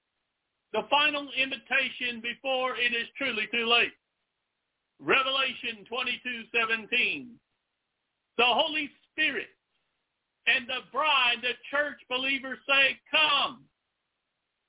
the 0.72 0.82
final 0.90 1.28
invitation 1.36 2.20
before 2.20 2.76
it 2.76 2.94
is 2.94 3.08
truly 3.16 3.48
too 3.52 3.66
late. 3.66 3.92
Revelation 5.00 5.84
22:17. 5.90 7.38
The 8.38 8.44
Holy 8.44 8.90
Spirit 9.12 9.48
and 10.46 10.66
the 10.66 10.80
bride, 10.92 11.36
the 11.42 11.54
church 11.70 11.98
believers 12.08 12.58
say, 12.66 12.98
come. 13.10 13.64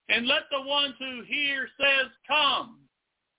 And 0.10 0.28
let 0.28 0.44
the 0.52 0.62
one 0.62 0.94
who 1.00 1.24
hears 1.26 1.70
says, 1.80 2.12
come. 2.28 2.80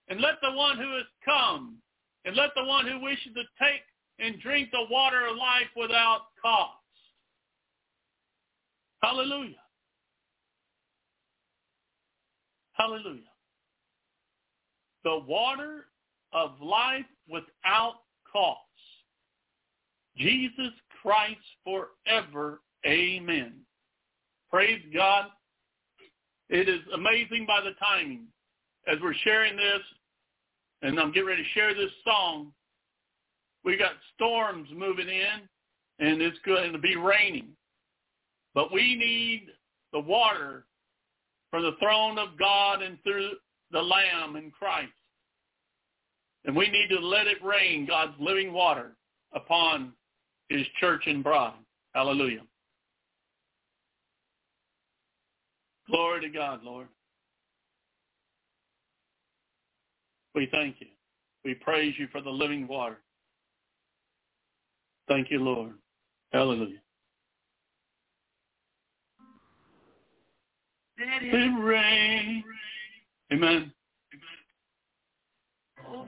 And 0.08 0.20
let 0.20 0.34
the 0.42 0.52
one 0.52 0.76
who 0.76 0.94
has 0.94 1.06
come. 1.24 1.76
And 2.24 2.36
let 2.36 2.50
the 2.56 2.64
one 2.64 2.86
who 2.86 3.00
wishes 3.00 3.34
to 3.34 3.42
take 3.62 3.82
and 4.18 4.40
drink 4.40 4.70
the 4.72 4.86
water 4.90 5.26
of 5.26 5.36
life 5.36 5.68
without 5.76 6.22
cost. 6.40 6.72
Hallelujah. 9.02 9.56
Hallelujah. 12.72 13.20
The 15.04 15.20
water 15.26 15.86
of 16.32 16.52
life 16.60 17.04
without 17.28 17.96
cost. 18.30 18.60
Jesus 20.16 20.72
Christ 21.02 21.40
forever. 21.64 22.60
Amen. 22.86 23.54
Praise 24.50 24.82
God. 24.94 25.26
It 26.48 26.68
is 26.68 26.80
amazing 26.94 27.46
by 27.46 27.60
the 27.60 27.72
timing 27.84 28.26
as 28.86 28.98
we're 29.02 29.14
sharing 29.24 29.56
this, 29.56 29.80
and 30.82 31.00
I'm 31.00 31.10
getting 31.10 31.28
ready 31.28 31.42
to 31.42 31.48
share 31.50 31.74
this 31.74 31.90
song. 32.04 32.52
We 33.64 33.76
got 33.76 33.92
storms 34.14 34.68
moving 34.74 35.08
in, 35.08 36.06
and 36.06 36.20
it's 36.20 36.38
going 36.44 36.72
to 36.72 36.78
be 36.78 36.96
raining. 36.96 37.48
But 38.54 38.72
we 38.72 38.94
need 38.94 39.46
the 39.92 40.00
water 40.00 40.66
from 41.50 41.62
the 41.62 41.76
throne 41.80 42.18
of 42.18 42.38
God 42.38 42.82
and 42.82 43.02
through 43.02 43.30
the 43.70 43.80
Lamb 43.80 44.36
in 44.36 44.50
Christ. 44.50 44.92
And 46.44 46.54
we 46.54 46.68
need 46.68 46.88
to 46.90 47.00
let 47.00 47.26
it 47.26 47.42
rain, 47.42 47.86
God's 47.86 48.14
living 48.20 48.52
water, 48.52 48.96
upon 49.32 49.92
his 50.48 50.66
church 50.80 51.02
and 51.06 51.22
bride. 51.22 51.54
Hallelujah. 51.94 52.42
Glory 55.88 56.20
to 56.22 56.28
God, 56.28 56.62
Lord. 56.62 56.88
We 60.34 60.48
thank 60.50 60.76
you. 60.80 60.88
We 61.44 61.54
praise 61.54 61.94
you 61.98 62.08
for 62.10 62.20
the 62.20 62.30
living 62.30 62.66
water. 62.66 62.98
Thank 65.08 65.30
you, 65.30 65.40
Lord. 65.40 65.74
Hallelujah. 66.32 66.78
Let 70.98 71.22
it 71.22 71.62
rain. 71.62 72.44
Amen. 73.32 73.72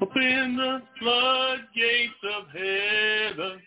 Open 0.01 0.57
the 0.57 0.83
floodgates 0.99 2.15
of 2.37 2.45
heaven. 2.53 3.61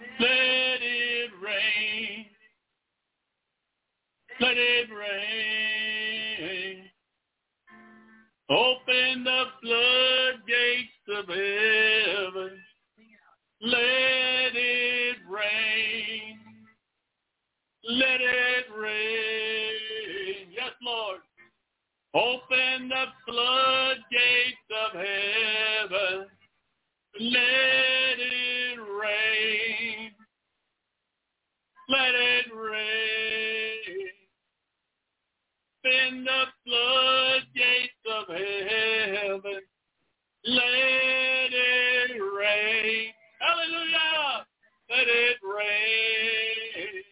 Let 0.00 0.80
it 0.80 1.30
rain. 1.42 2.26
Let 4.40 4.56
it 4.56 4.88
rain. 4.92 6.84
Open 8.48 9.24
the 9.24 9.44
floodgates 9.60 11.08
of 11.08 11.26
heaven. 11.26 12.58
Let 13.60 14.54
it 14.54 15.16
rain. 15.28 16.38
Let 17.90 18.20
it 18.20 18.66
rain. 18.78 20.46
Yes, 20.54 20.72
Lord. 20.80 21.20
Open 22.14 22.88
the 22.88 23.06
floodgates 23.26 24.68
of 24.86 24.92
heaven. 24.92 26.37
Let 27.14 28.18
it 28.18 28.78
rain. 28.78 30.12
Let 31.88 32.14
it 32.14 32.46
rain. 32.54 34.08
Open 35.84 36.24
the 36.24 36.44
floodgates 36.64 38.04
of 38.06 38.28
heaven. 38.28 39.60
Let 40.44 41.52
it 41.52 42.20
rain. 42.20 43.12
Hallelujah. 43.40 44.46
Let 44.90 45.08
it 45.08 45.38
rain. 45.42 47.04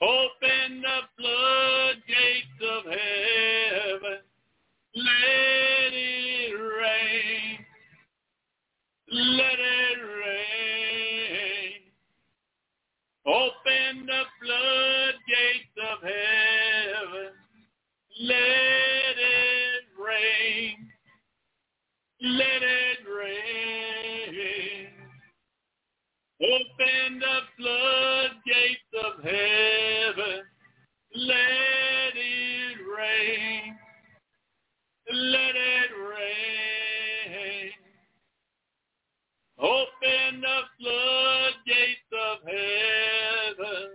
Open 0.00 0.82
the 0.82 1.00
floodgates 1.16 2.60
of 2.62 2.84
heaven. 2.84 4.18
Let 4.94 5.77
Let 9.10 9.58
it 9.58 9.98
rain. 10.20 11.80
Open 13.26 14.06
the 14.06 14.22
floodgates 14.42 15.76
of 15.92 16.02
heaven. 16.02 17.32
Let 18.20 19.16
it 19.16 19.84
rain. 19.98 20.90
Let 22.20 22.62
it 22.62 22.98
rain. 23.08 24.88
Open 26.42 27.18
the 27.18 27.40
floodgates 27.56 28.92
of 29.04 29.24
heaven. 29.24 30.42
Let 31.16 32.14
it 32.14 32.78
rain. 32.96 33.78
Let 35.10 35.54
it 35.56 35.90
rain. 36.10 36.67
Open 39.60 40.40
the 40.40 40.60
floodgates 40.78 42.10
of 42.12 42.38
heaven. 42.46 43.90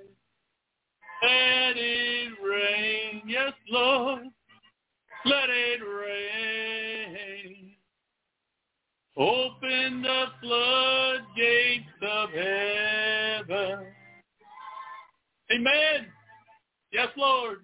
Let 1.23 1.77
it 1.77 2.33
rain. 2.43 3.21
Yes, 3.25 3.53
Lord. 3.69 4.23
Let 5.25 5.49
it 5.49 5.79
rain. 5.81 7.71
Open 9.15 10.01
the 10.01 10.25
floodgates 10.41 11.85
of 12.01 12.29
heaven. 12.31 13.85
Amen. 15.49 16.07
Yes, 16.91 17.07
Lord. 17.15 17.59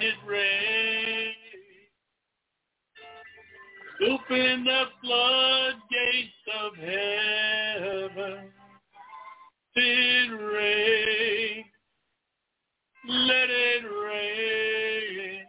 It 0.00 0.14
rain. 0.26 1.35
Open 4.02 4.64
the 4.64 4.82
floodgates 5.00 6.32
of 6.60 6.76
heaven. 6.76 8.50
It 9.74 10.30
rain. 10.30 11.64
Let 13.08 13.50
it 13.50 13.84
rain. 13.84 15.46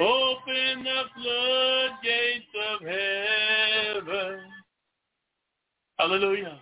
Open 0.00 0.84
the 0.84 1.02
floodgates 1.16 2.52
of 2.72 2.80
heaven. 2.86 4.40
Hallelujah. 5.98 6.60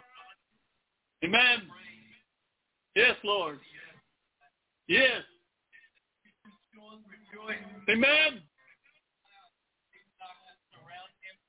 Amen. 1.25 1.63
Yes, 2.95 3.17
Lord. 3.25 3.59
Yes. 4.87 5.23
Amen. 7.89 8.43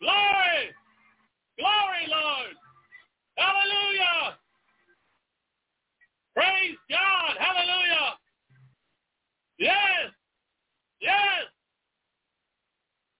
Glory! 0.00 0.72
Glory, 1.58 2.04
Lord! 2.08 2.56
Hallelujah! 3.36 4.38
Praise 6.36 6.78
God! 6.90 7.36
Hallelujah! 7.38 8.16
Yes! 9.58 10.12
Yes! 11.00 11.44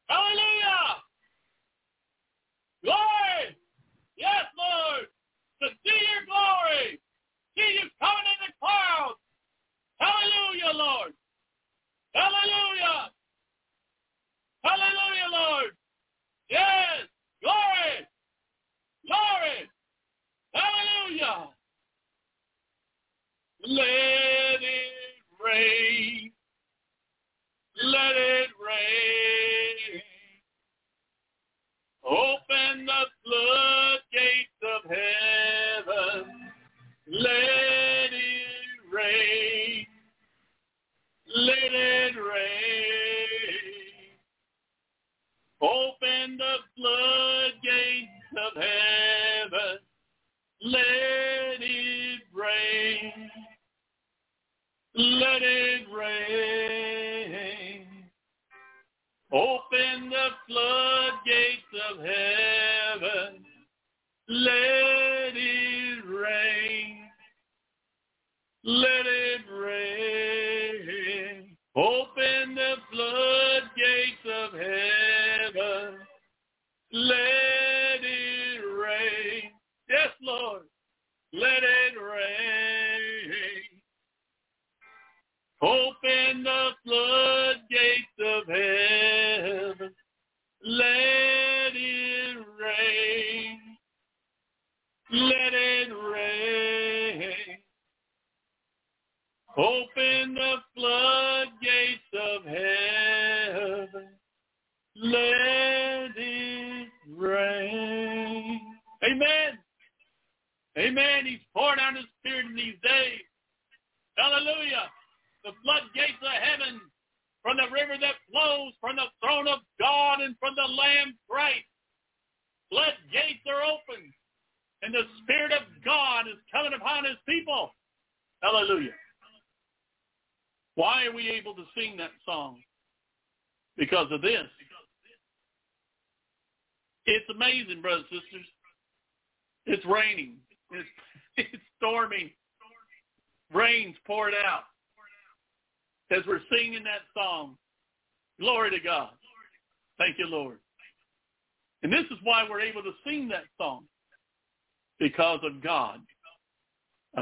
Hallelujah! 0.09 1.05
Glory! 2.85 3.57
Yes, 4.17 4.47
Lord! 4.57 5.07
To 5.63 5.69
see 5.85 5.99
your 6.01 6.25
glory! 6.27 7.01
See 7.57 7.81
you 7.83 7.89
coming 8.01 8.29
in 8.29 8.39
the 8.49 8.53
clouds! 8.61 9.21
Hallelujah, 10.01 10.73
Lord! 10.77 11.13
Hallelujah! 12.15 13.11
Hallelujah, 14.65 15.29
Lord! 15.33 15.73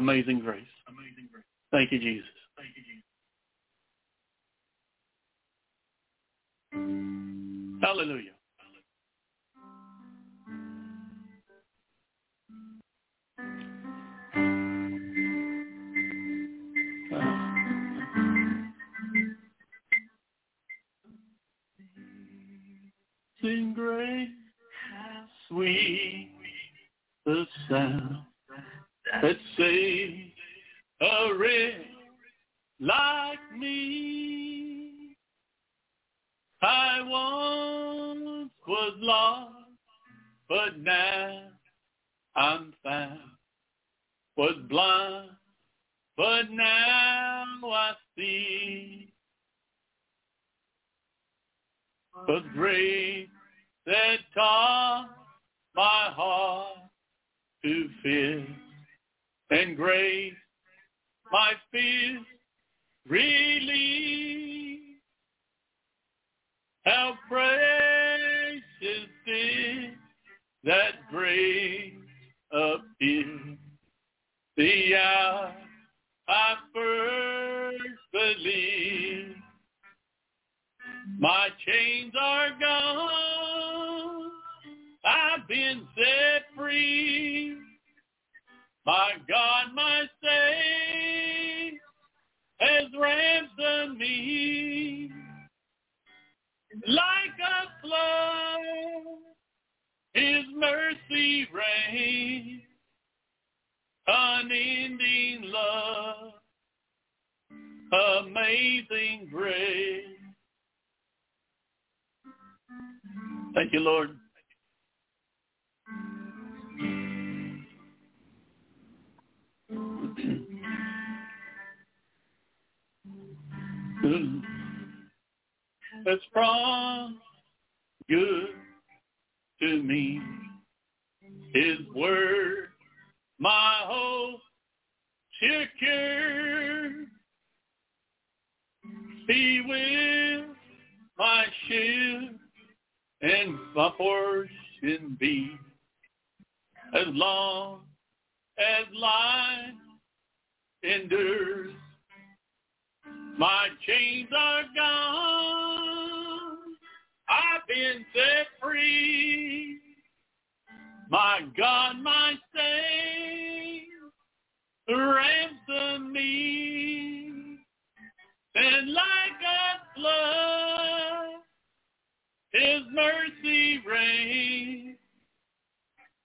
Amazing 0.09 0.41
grace. 0.41 0.65
Amazing 0.89 1.29
grace. 1.33 1.45
Thank 1.71 1.93
you, 1.93 1.99
Jesus. 1.99 2.38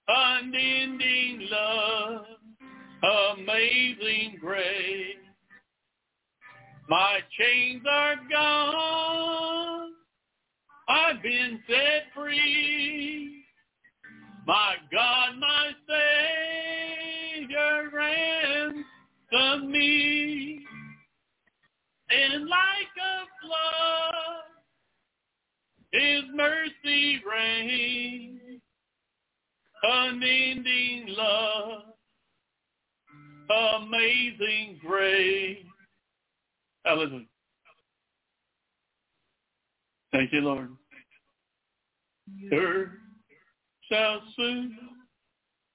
Unending 0.07 1.47
love, 1.49 2.25
amazing 3.37 4.37
grace. 4.41 5.17
My 6.89 7.19
chains 7.39 7.83
are 7.89 8.15
gone. 8.29 9.91
I've 10.89 11.23
been 11.23 11.61
set 11.67 12.13
free. 12.13 13.45
My 14.45 14.75
God, 14.91 15.39
my 15.39 15.71
Savior 17.39 17.89
ransomed 17.93 19.71
me. 19.71 20.65
And 22.09 22.47
like 22.49 22.95
a 23.01 23.25
flood, 23.41 24.43
His 25.93 26.23
mercy 26.35 27.21
reigns. 27.25 28.42
Unending 29.83 31.05
love, 31.09 31.81
amazing 33.81 34.79
grace. 34.85 35.57
Hallelujah. 36.85 37.25
Thank 40.13 40.31
you, 40.31 40.41
Lord. 40.41 40.69
Earth 42.53 42.89
shall 43.91 44.21
soon 44.37 44.77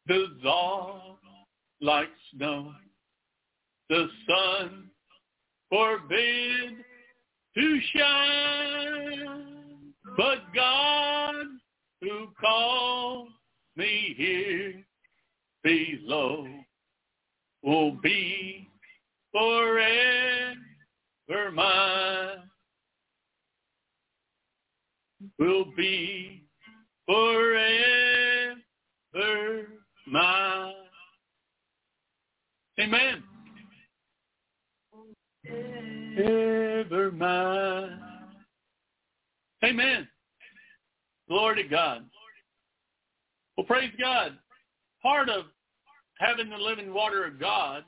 dissolve 0.07 1.19
like 1.81 2.09
snow. 2.33 2.73
The 3.91 4.09
sun 4.29 4.91
forbid 5.71 6.85
to 7.57 7.81
shine, 7.95 9.95
but 10.17 10.39
God 10.55 11.35
who 12.01 12.29
called 12.41 13.29
me 13.79 14.13
here 14.17 14.85
below 15.63 16.49
will 17.63 17.93
be 18.03 18.69
forever 19.33 20.57
mine. 21.55 22.39
Will 25.39 25.67
be 25.77 26.43
forever 27.07 28.57
mine. 30.09 30.75
Amen. 32.81 33.23
Ever 36.19 37.13
mine. 37.13 38.01
Amen. 39.65 40.09
Glory 41.29 41.63
to 41.63 41.69
God. 41.69 42.05
Well, 43.59 43.67
praise 43.67 43.91
God. 44.01 44.39
Part 45.03 45.29
of 45.29 45.47
having 46.21 46.49
the 46.49 46.57
living 46.57 46.95
water 46.95 47.27
of 47.27 47.41
God, 47.41 47.83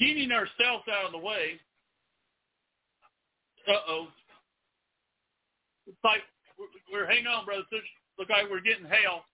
getting 0.00 0.32
ourselves 0.32 0.84
out 0.88 1.04
of 1.04 1.12
the 1.12 1.18
way. 1.18 1.60
Uh-oh. 3.68 4.08
It's 5.86 5.98
like, 6.02 6.24
we're, 6.90 7.06
hang 7.06 7.26
on, 7.26 7.44
brothers. 7.44 7.66
Look 8.18 8.30
like 8.30 8.48
we're 8.50 8.64
getting 8.64 8.86
hail. 8.86 9.28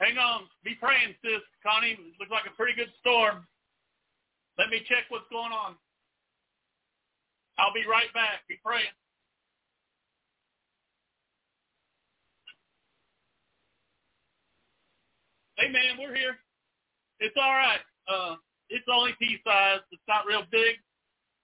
Hang 0.00 0.16
on. 0.16 0.48
Be 0.64 0.74
praying, 0.80 1.14
sis. 1.22 1.44
Connie, 1.62 1.98
looks 2.18 2.32
like 2.32 2.48
a 2.48 2.56
pretty 2.56 2.72
good 2.72 2.90
storm. 3.00 3.46
Let 4.56 4.70
me 4.70 4.80
check 4.88 5.04
what's 5.10 5.28
going 5.30 5.52
on. 5.52 5.76
I'll 7.58 7.74
be 7.74 7.84
right 7.84 8.08
back. 8.14 8.48
Be 8.48 8.56
praying. 8.64 8.96
Hey 15.58 15.72
man, 15.72 15.98
we're 15.98 16.14
here. 16.14 16.36
It's 17.18 17.34
all 17.36 17.52
right. 17.52 17.80
Uh, 18.06 18.36
it's 18.70 18.86
only 18.88 19.10
pea 19.18 19.38
size. 19.44 19.80
It's 19.90 20.02
not 20.06 20.24
real 20.24 20.44
big, 20.52 20.76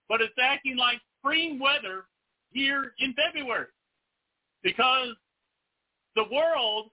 but 0.09 0.21
it's 0.21 0.39
acting 0.41 0.77
like 0.77 1.01
spring 1.19 1.59
weather 1.59 2.05
here 2.53 2.93
in 3.01 3.13
February 3.15 3.67
because 4.63 5.17
the 6.15 6.27
world 6.31 6.91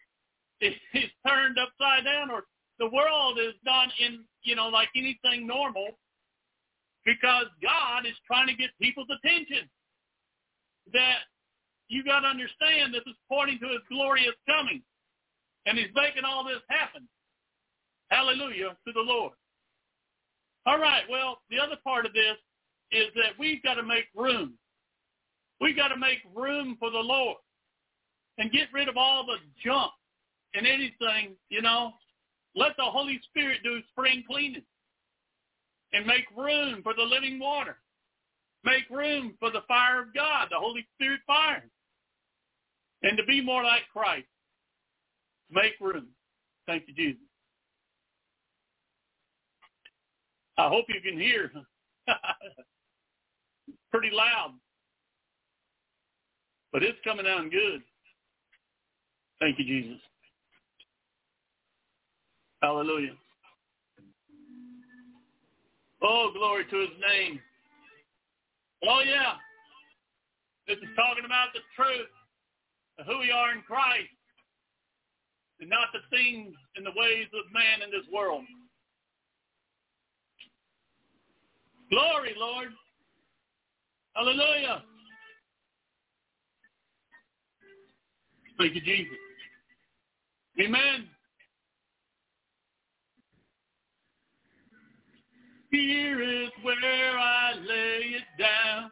is, 0.61 0.73
is 0.95 1.11
turned 1.27 1.57
upside 1.61 2.05
down, 2.05 2.31
or 2.31 2.45
the 2.79 2.89
world 2.89 3.37
is 3.37 3.53
not 3.63 3.89
in 3.99 4.25
you 4.41 4.55
know 4.55 4.69
like 4.69 4.89
anything 4.95 5.45
normal 5.45 5.89
because 7.05 7.45
God 7.61 8.07
is 8.07 8.17
trying 8.25 8.47
to 8.47 8.55
get 8.55 8.71
people's 8.81 9.09
attention. 9.13 9.69
That 10.91 11.21
you 11.87 12.03
got 12.03 12.21
to 12.21 12.27
understand 12.29 12.95
this 12.95 13.05
is 13.05 13.15
pointing 13.29 13.59
to 13.59 13.67
His 13.67 13.85
glorious 13.89 14.33
coming. 14.47 14.81
And 15.65 15.77
he's 15.77 15.93
making 15.95 16.23
all 16.25 16.43
this 16.43 16.61
happen. 16.69 17.07
Hallelujah 18.09 18.75
to 18.85 18.93
the 18.93 19.01
Lord. 19.01 19.33
All 20.65 20.79
right, 20.79 21.03
well, 21.09 21.39
the 21.49 21.57
other 21.59 21.77
part 21.83 22.05
of 22.05 22.13
this 22.13 22.37
is 22.91 23.07
that 23.15 23.39
we've 23.39 23.63
got 23.63 23.75
to 23.75 23.83
make 23.83 24.05
room. 24.15 24.53
We've 25.59 25.75
got 25.75 25.89
to 25.89 25.97
make 25.97 26.19
room 26.35 26.75
for 26.79 26.91
the 26.91 26.99
Lord 26.99 27.37
and 28.37 28.51
get 28.51 28.67
rid 28.73 28.89
of 28.89 28.97
all 28.97 29.25
the 29.25 29.37
junk 29.63 29.91
and 30.53 30.67
anything, 30.67 31.35
you 31.49 31.61
know. 31.61 31.91
Let 32.55 32.75
the 32.77 32.83
Holy 32.83 33.19
Spirit 33.29 33.59
do 33.63 33.79
spring 33.91 34.23
cleaning 34.27 34.63
and 35.93 36.05
make 36.05 36.25
room 36.35 36.81
for 36.83 36.93
the 36.93 37.03
living 37.03 37.39
water. 37.39 37.77
Make 38.63 38.89
room 38.89 39.35
for 39.39 39.51
the 39.51 39.61
fire 39.67 40.01
of 40.01 40.13
God, 40.13 40.47
the 40.51 40.59
Holy 40.59 40.85
Spirit 40.95 41.21
fire. 41.25 41.63
And 43.03 43.17
to 43.17 43.23
be 43.25 43.41
more 43.41 43.63
like 43.63 43.83
Christ. 43.91 44.27
Make 45.51 45.73
room. 45.81 46.07
Thank 46.65 46.83
you, 46.87 46.93
Jesus. 46.93 47.21
I 50.57 50.69
hope 50.69 50.85
you 50.87 51.01
can 51.01 51.19
hear. 51.19 51.51
Pretty 53.91 54.09
loud. 54.11 54.53
But 56.71 56.83
it's 56.83 56.97
coming 57.03 57.25
out 57.27 57.51
good. 57.51 57.81
Thank 59.39 59.59
you, 59.59 59.65
Jesus. 59.65 59.99
Hallelujah. 62.61 63.15
Oh, 66.01 66.31
glory 66.33 66.63
to 66.69 66.79
his 66.79 66.89
name. 67.01 67.39
Oh, 68.87 69.01
yeah. 69.05 69.33
This 70.67 70.77
is 70.77 70.95
talking 70.95 71.25
about 71.25 71.47
the 71.53 71.59
truth 71.75 72.07
of 72.99 73.05
who 73.05 73.19
we 73.19 73.31
are 73.31 73.51
in 73.51 73.61
Christ 73.63 74.09
and 75.61 75.69
not 75.69 75.87
the 75.93 75.99
things 76.15 76.53
and 76.75 76.85
the 76.85 76.91
ways 76.95 77.27
of 77.33 77.53
man 77.53 77.85
in 77.85 77.91
this 77.91 78.07
world. 78.11 78.43
Glory, 81.91 82.33
Lord. 82.37 82.69
Hallelujah. 84.15 84.83
Thank 88.57 88.75
you, 88.75 88.81
Jesus. 88.81 89.17
Amen. 90.59 91.07
Here 95.71 96.21
is 96.21 96.49
where 96.63 96.75
I 97.17 97.53
lay 97.55 98.15
it 98.15 98.23
down, 98.37 98.91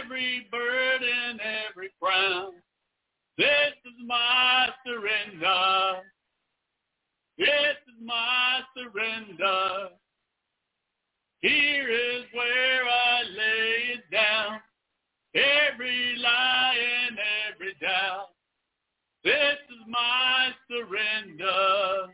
every 0.00 0.46
burden, 0.50 1.38
every 1.70 1.90
crown. 2.00 2.54
This 3.38 3.46
is 3.86 3.92
my 4.04 4.68
surrender. 4.84 6.02
This 7.38 7.76
is 7.86 8.04
my 8.04 8.60
surrender. 8.76 9.90
Here 11.40 11.88
is 11.88 12.24
where 12.32 12.82
I 12.84 13.22
lay 13.22 13.94
it 13.94 14.10
down, 14.10 14.58
every 15.36 16.16
lie 16.20 16.76
and 17.06 17.16
every 17.54 17.74
doubt. 17.80 18.30
This 19.22 19.58
is 19.70 19.86
my 19.88 20.48
surrender. 20.68 22.12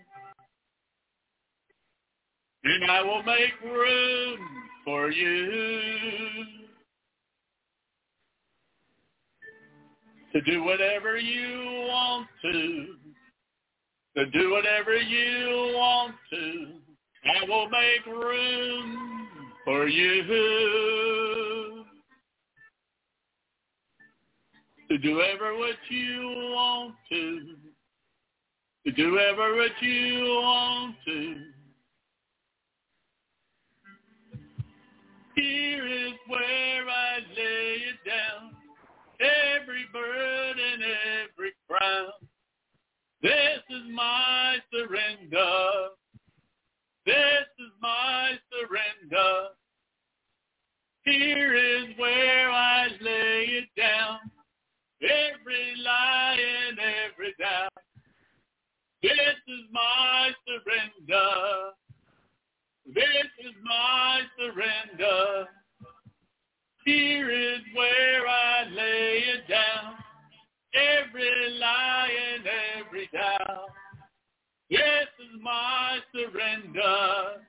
And 2.64 2.90
I 2.90 3.02
will 3.02 3.22
make 3.22 3.58
room 3.62 4.40
for 4.84 5.10
you 5.10 6.53
to 10.34 10.40
do 10.42 10.64
whatever 10.64 11.18
you 11.18 11.86
want 11.88 12.28
to, 12.42 12.96
to 14.16 14.26
do 14.30 14.52
whatever 14.52 14.96
you 14.96 15.72
want 15.76 16.14
to. 16.32 16.68
I 17.26 17.44
will 17.48 17.68
make 17.70 18.06
room 18.06 19.28
for 19.64 19.88
you 19.88 20.24
to 24.90 24.98
do 24.98 25.22
ever 25.22 25.56
what 25.58 25.76
you 25.90 26.20
want 26.52 26.94
to, 27.10 27.56
to 28.86 28.92
do 28.92 29.18
ever 29.18 29.56
what 29.56 29.72
you 29.82 30.20
want 30.42 30.96
to. 31.06 31.36
Here 35.36 35.86
is 35.86 36.12
where 36.28 36.88
I 36.88 37.18
lay 37.36 37.78
it 37.90 37.98
down, 38.06 38.53
every 39.20 39.84
burden, 39.92 40.82
every 41.22 41.52
crown. 41.68 42.10
This 43.22 43.60
is 43.70 43.82
my 43.92 44.56
surrender. 44.72 45.88
This 47.06 47.46
is 47.58 47.72
my 47.80 48.32
surrender. 48.50 49.48
Here 51.04 51.54
is 51.54 51.84
where 51.98 52.50
I 52.50 52.88
lay 53.00 53.46
it 53.50 53.68
down, 53.76 54.18
every 55.02 55.74
lie 55.84 56.38
and 56.68 56.78
every 56.78 57.34
doubt. 57.38 57.72
This 59.02 59.12
is 59.12 59.64
my 59.70 60.30
surrender. 60.46 61.72
This 62.86 63.28
is 63.38 63.52
my 63.62 64.22
surrender. 64.38 65.46
Here 66.84 67.30
is 67.30 67.60
where 67.74 68.28
I 68.28 68.64
lay 68.70 69.22
it 69.34 69.48
down, 69.48 69.94
every 70.74 71.58
lie 71.58 72.10
and 72.34 72.44
every 72.78 73.08
doubt. 73.10 73.68
This 74.68 75.08
is 75.18 75.40
my 75.40 75.98
surrender. 76.12 77.40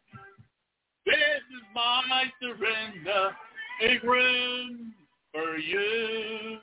This 1.05 1.15
is 1.15 1.63
my 1.73 2.23
surrender. 2.41 3.35
Make 3.81 4.03
room 4.03 4.93
for 5.33 5.57
you. 5.57 6.59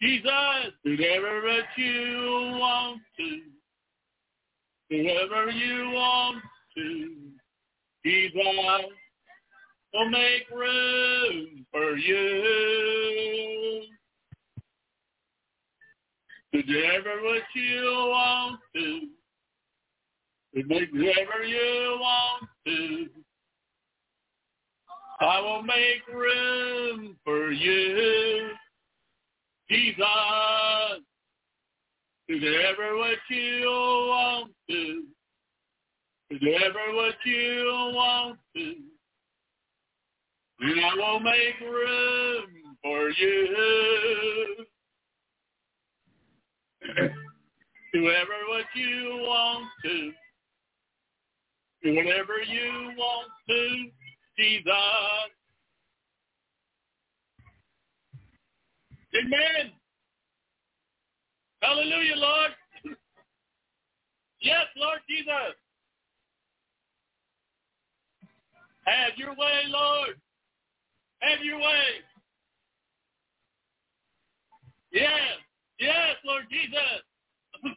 Jesus, 0.00 0.72
whatever 0.84 1.42
what 1.42 1.64
you 1.76 2.56
want 2.56 3.00
to. 3.16 3.40
Whatever 4.90 5.50
you 5.50 5.90
want 5.90 6.42
to. 6.76 7.10
Jesus, 8.04 8.32
will 9.94 10.08
make 10.08 10.50
room 10.50 11.64
for 11.70 11.96
you. 11.96 13.82
Do 16.52 16.62
whatever 16.66 17.22
what 17.22 17.42
you 17.54 17.82
want 17.84 18.60
to. 18.74 19.08
Make 20.54 20.92
whatever 20.92 21.44
you 21.44 21.96
want 22.00 22.48
to. 22.66 23.08
I 25.20 25.40
will 25.40 25.62
make 25.62 26.06
room 26.12 27.16
for 27.24 27.50
you. 27.50 28.50
Jesus, 29.70 29.96
Do 32.28 32.34
whatever 32.34 32.96
what 32.96 33.18
you 33.30 33.64
want 33.64 34.52
to. 34.70 35.02
Do 36.30 36.50
whatever 36.50 36.94
what 36.94 37.14
you 37.24 37.90
want 37.94 38.38
to. 38.56 38.74
And 40.64 40.80
I 40.80 40.94
will 40.94 41.20
make 41.20 41.60
room 41.60 42.76
for 42.82 43.10
you. 43.10 44.66
Whoever 47.92 48.32
what 48.48 48.64
you 48.74 49.10
want 49.24 49.66
to. 49.84 50.12
Do 51.82 51.94
whatever 51.94 52.40
you 52.48 52.92
want 52.96 53.30
to, 53.46 53.90
Jesus. 54.38 54.72
Amen. 59.14 59.72
Hallelujah, 61.60 62.16
Lord. 62.16 62.50
Yes, 64.40 64.64
Lord 64.78 65.00
Jesus. 65.10 65.56
Have 68.86 69.12
your 69.18 69.34
way, 69.36 69.64
Lord. 69.68 70.16
Have 71.24 71.44
your 71.44 71.58
way. 71.58 72.04
Yes. 74.92 75.10
Yes, 75.78 76.16
Lord 76.24 76.44
Jesus. 76.50 77.02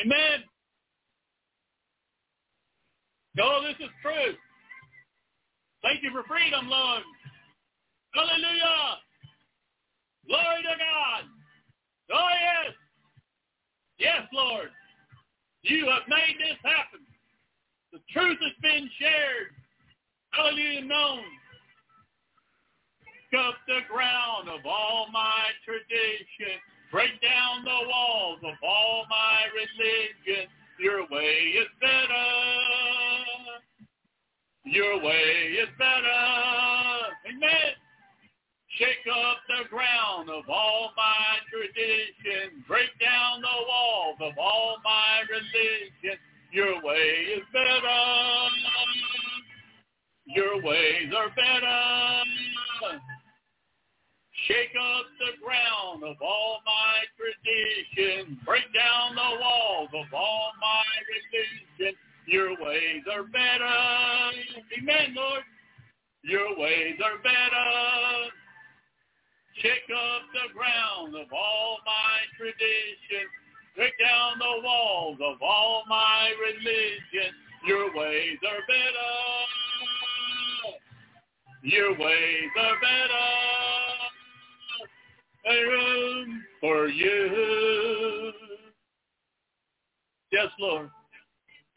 Amen. 0.00 0.44
Oh, 3.42 3.62
this 3.62 3.76
is 3.84 3.92
true. 4.02 4.34
Thank 5.82 6.02
you 6.02 6.10
for 6.10 6.22
freedom, 6.28 6.68
Lord. 6.68 7.02
Hallelujah. 8.14 8.98
Glory 10.26 10.62
to 10.62 10.76
God. 10.78 11.24
Oh, 12.12 12.28
yes. 12.30 12.74
Yes, 13.98 14.22
Lord. 14.32 14.70
You 15.62 15.86
have 15.86 16.02
made 16.08 16.36
this 16.38 16.58
happen. 16.64 17.00
The 17.92 18.00
truth 18.12 18.38
has 18.40 18.52
been 18.62 18.88
shared. 18.98 19.52
Hallelujah, 20.32 20.82
known. 20.82 21.22
Shake 23.30 23.40
up 23.40 23.54
the 23.66 23.80
ground 23.92 24.48
of 24.48 24.66
all 24.66 25.06
my 25.12 25.50
tradition. 25.64 26.58
Break 26.90 27.10
down 27.22 27.64
the 27.64 27.88
walls 27.88 28.38
of 28.42 28.54
all 28.62 29.04
my 29.08 29.46
religion. 29.54 30.48
Your 30.80 31.02
way 31.10 31.54
is 31.58 31.68
better. 31.80 32.26
Your 34.64 35.02
way 35.02 35.54
is 35.62 35.68
better. 35.78 36.22
Amen. 37.28 37.72
Shake 38.78 39.06
up 39.12 39.38
the 39.48 39.68
ground 39.68 40.30
of 40.30 40.48
all 40.48 40.90
my 40.96 41.38
tradition. 41.50 42.64
Break 42.66 42.90
down 43.00 43.42
the 43.42 43.66
walls 43.68 44.16
of 44.20 44.38
all 44.38 44.76
my 44.82 45.22
religion. 45.30 46.18
Your 46.52 46.82
way 46.82 47.36
is 47.36 47.44
better. 47.52 48.50
Your 50.26 50.62
ways 50.62 51.12
are 51.16 51.30
better. 51.30 53.09
Shake 54.50 54.74
up 54.74 55.06
the 55.22 55.38
ground 55.46 56.02
of 56.02 56.20
all 56.20 56.58
my 56.66 57.06
tradition. 57.14 58.34
Break 58.44 58.66
down 58.74 59.14
the 59.14 59.38
walls 59.38 59.90
of 59.94 60.12
all 60.12 60.50
my 60.58 60.82
religion. 61.06 61.94
Your 62.26 62.58
ways 62.58 63.06
are 63.14 63.22
better. 63.30 63.78
Amen, 64.74 65.14
Lord. 65.14 65.46
Your 66.24 66.58
ways 66.58 66.98
are 66.98 67.22
better. 67.22 67.70
Shake 69.62 69.86
up 69.94 70.22
the 70.34 70.52
ground 70.52 71.14
of 71.14 71.30
all 71.32 71.78
my 71.86 72.18
tradition. 72.36 73.30
Break 73.76 73.94
down 74.02 74.40
the 74.40 74.66
walls 74.66 75.18
of 75.22 75.40
all 75.40 75.84
my 75.88 76.32
religion. 76.42 77.30
Your 77.68 77.94
ways 77.94 78.38
are 78.42 78.66
better. 78.66 79.14
Your 81.62 81.92
ways 81.92 82.50
are 82.58 82.80
better. 82.82 83.59
A 85.46 85.54
room 85.54 86.42
for 86.60 86.88
you. 86.88 88.32
Yes, 90.32 90.48
Lord. 90.58 90.90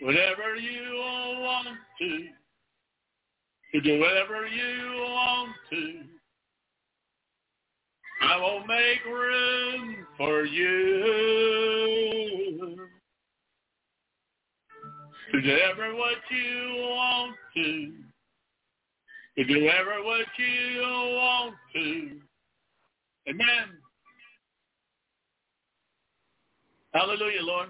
Whatever 0.01 0.55
you 0.55 0.95
want 0.95 1.67
to. 1.99 2.27
To 3.73 3.81
do 3.81 3.99
whatever 3.99 4.45
you 4.47 5.01
want 5.01 5.51
to. 5.71 6.03
I 8.21 8.37
will 8.37 8.65
make 8.67 9.05
room 9.05 10.05
for 10.17 10.45
you. 10.45 11.43
To 15.31 15.41
do 15.41 15.57
ever 15.71 15.95
what 15.95 16.17
you 16.29 16.75
want 16.77 17.35
to. 17.55 17.93
To 19.37 19.43
do 19.45 19.67
ever 19.67 20.03
what 20.03 20.27
you 20.37 20.81
want 20.81 21.55
to. 21.73 22.21
Amen. 23.27 23.77
Hallelujah, 26.93 27.41
Lord. 27.41 27.69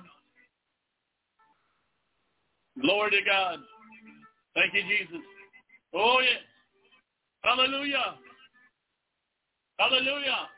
Glory 2.81 3.11
to 3.11 3.21
God. 3.25 3.59
Thank 4.55 4.73
you, 4.73 4.81
Jesus. 4.81 5.21
Oh, 5.93 6.19
yes. 6.21 6.41
Hallelujah. 7.43 8.15
Hallelujah. 9.77 10.49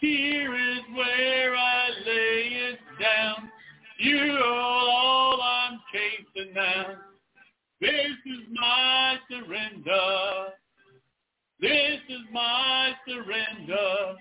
Here 0.00 0.54
is 0.54 0.80
where 0.94 1.56
I 1.56 1.88
lay 2.04 2.72
it 2.72 2.78
down. 3.00 3.50
You're 3.98 4.44
all 4.44 5.40
I'm 5.40 5.80
chasing 5.92 6.52
now. 6.52 6.86
This 7.80 7.90
is 8.26 8.46
my 8.52 9.16
surrender. 9.30 10.52
This 11.64 12.00
is 12.10 12.20
my 12.30 12.92
surrender. 13.08 14.16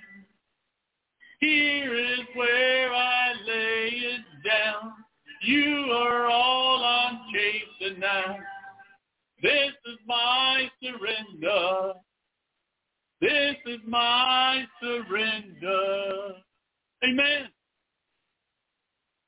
Here 1.42 1.94
is 1.94 2.20
where 2.36 2.94
I 2.94 3.34
lay 3.46 3.90
it 3.92 4.22
down. 4.48 4.94
You 5.42 5.92
are 5.92 6.28
all 6.28 6.82
I'm 6.82 7.20
chasing 7.34 8.00
now. 8.00 8.38
This 9.42 9.74
is 9.88 9.98
my 10.08 10.70
surrender. 10.82 11.92
This 13.20 13.58
is 13.66 13.80
my 13.90 14.64
surrender. 14.82 16.36
Amen. 17.04 17.50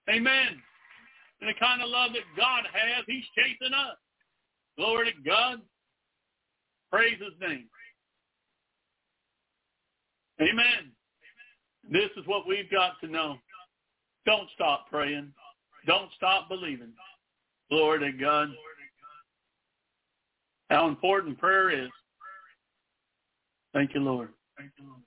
Amen. 0.09 0.61
And 1.41 1.49
the 1.49 1.59
kind 1.59 1.81
of 1.81 1.89
love 1.89 2.11
that 2.13 2.23
God 2.37 2.63
has, 2.71 3.03
he's 3.07 3.25
chasing 3.37 3.73
us. 3.73 3.97
Glory 4.77 5.11
to 5.11 5.29
God. 5.29 5.59
Praise 6.89 7.19
his 7.19 7.33
name. 7.41 7.65
Amen. 10.41 10.91
This 11.89 12.09
is 12.17 12.25
what 12.25 12.47
we've 12.47 12.69
got 12.69 12.99
to 13.01 13.07
know. 13.07 13.37
Don't 14.25 14.49
stop 14.53 14.89
praying. 14.89 15.31
Don't 15.85 16.09
stop 16.15 16.49
believing. 16.49 16.93
Glory 17.69 18.11
to 18.11 18.17
God. 18.17 18.49
How 20.69 20.87
important 20.87 21.37
prayer 21.37 21.69
is. 21.69 21.89
Thank 23.73 23.93
you, 23.93 24.01
Lord. 24.01 24.29
Thank 24.57 24.71
you, 24.79 24.85
Lord. 24.87 25.01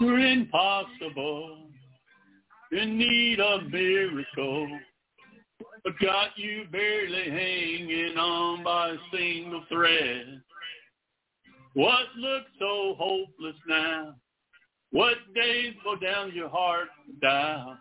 You're 0.00 0.18
impossible, 0.18 1.68
in 2.72 2.98
need 2.98 3.40
of 3.40 3.70
miracle, 3.70 4.68
but 5.84 5.98
got 6.00 6.30
you 6.36 6.64
barely 6.70 7.30
hanging 7.30 8.16
on 8.16 8.62
by 8.64 8.90
a 8.90 8.96
single 9.12 9.64
thread. 9.68 10.42
What 11.74 12.06
looks 12.18 12.50
so 12.58 12.94
hopeless 12.98 13.56
now? 13.68 14.14
What 14.90 15.16
days 15.34 15.74
go 15.84 15.94
down 15.96 16.34
your 16.34 16.48
heart 16.48 16.88
down? 17.22 17.78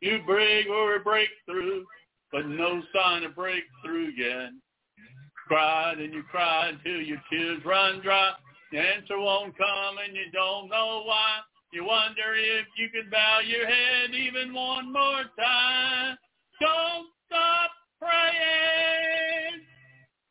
You 0.00 0.20
break 0.26 0.68
or 0.68 0.98
break 1.00 1.28
through, 1.44 1.84
but 2.32 2.46
no 2.46 2.82
sign 2.94 3.24
of 3.24 3.34
breakthrough 3.34 4.10
yet. 4.16 4.50
Cried 5.48 5.98
and 5.98 6.12
you 6.12 6.22
cried 6.30 6.78
till 6.82 7.00
your 7.00 7.22
tears 7.30 7.62
run 7.64 8.00
dry. 8.00 8.32
The 8.72 8.78
answer 8.78 9.18
won't 9.18 9.56
come 9.56 9.96
and 10.04 10.16
you 10.16 10.30
don't 10.32 10.68
know 10.68 11.02
why. 11.04 11.38
You 11.72 11.84
wonder 11.84 12.34
if 12.34 12.66
you 12.76 12.88
could 12.88 13.10
bow 13.10 13.40
your 13.46 13.66
head 13.66 14.14
even 14.14 14.54
one 14.54 14.92
more 14.92 15.24
time. 15.38 16.16
Don't 16.60 17.06
stop 17.26 17.70
praying. 18.00 19.62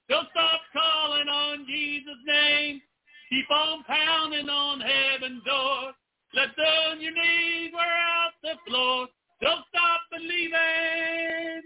Don't 0.10 0.28
stop 0.32 0.62
calling 0.74 1.28
on 1.28 1.66
Jesus' 1.68 2.24
name. 2.26 2.82
Keep 3.30 3.50
on 3.52 3.84
pounding 3.84 4.50
on 4.50 4.82
heaven's 4.82 5.44
door. 5.44 5.94
Let 6.34 6.56
down 6.56 7.02
your 7.02 7.14
knees 7.14 7.72
wear 7.74 7.86
out 7.86 8.32
the 8.44 8.54
floor. 8.68 9.08
Don't 9.42 9.66
stop 9.70 10.02
believing. 10.12 11.62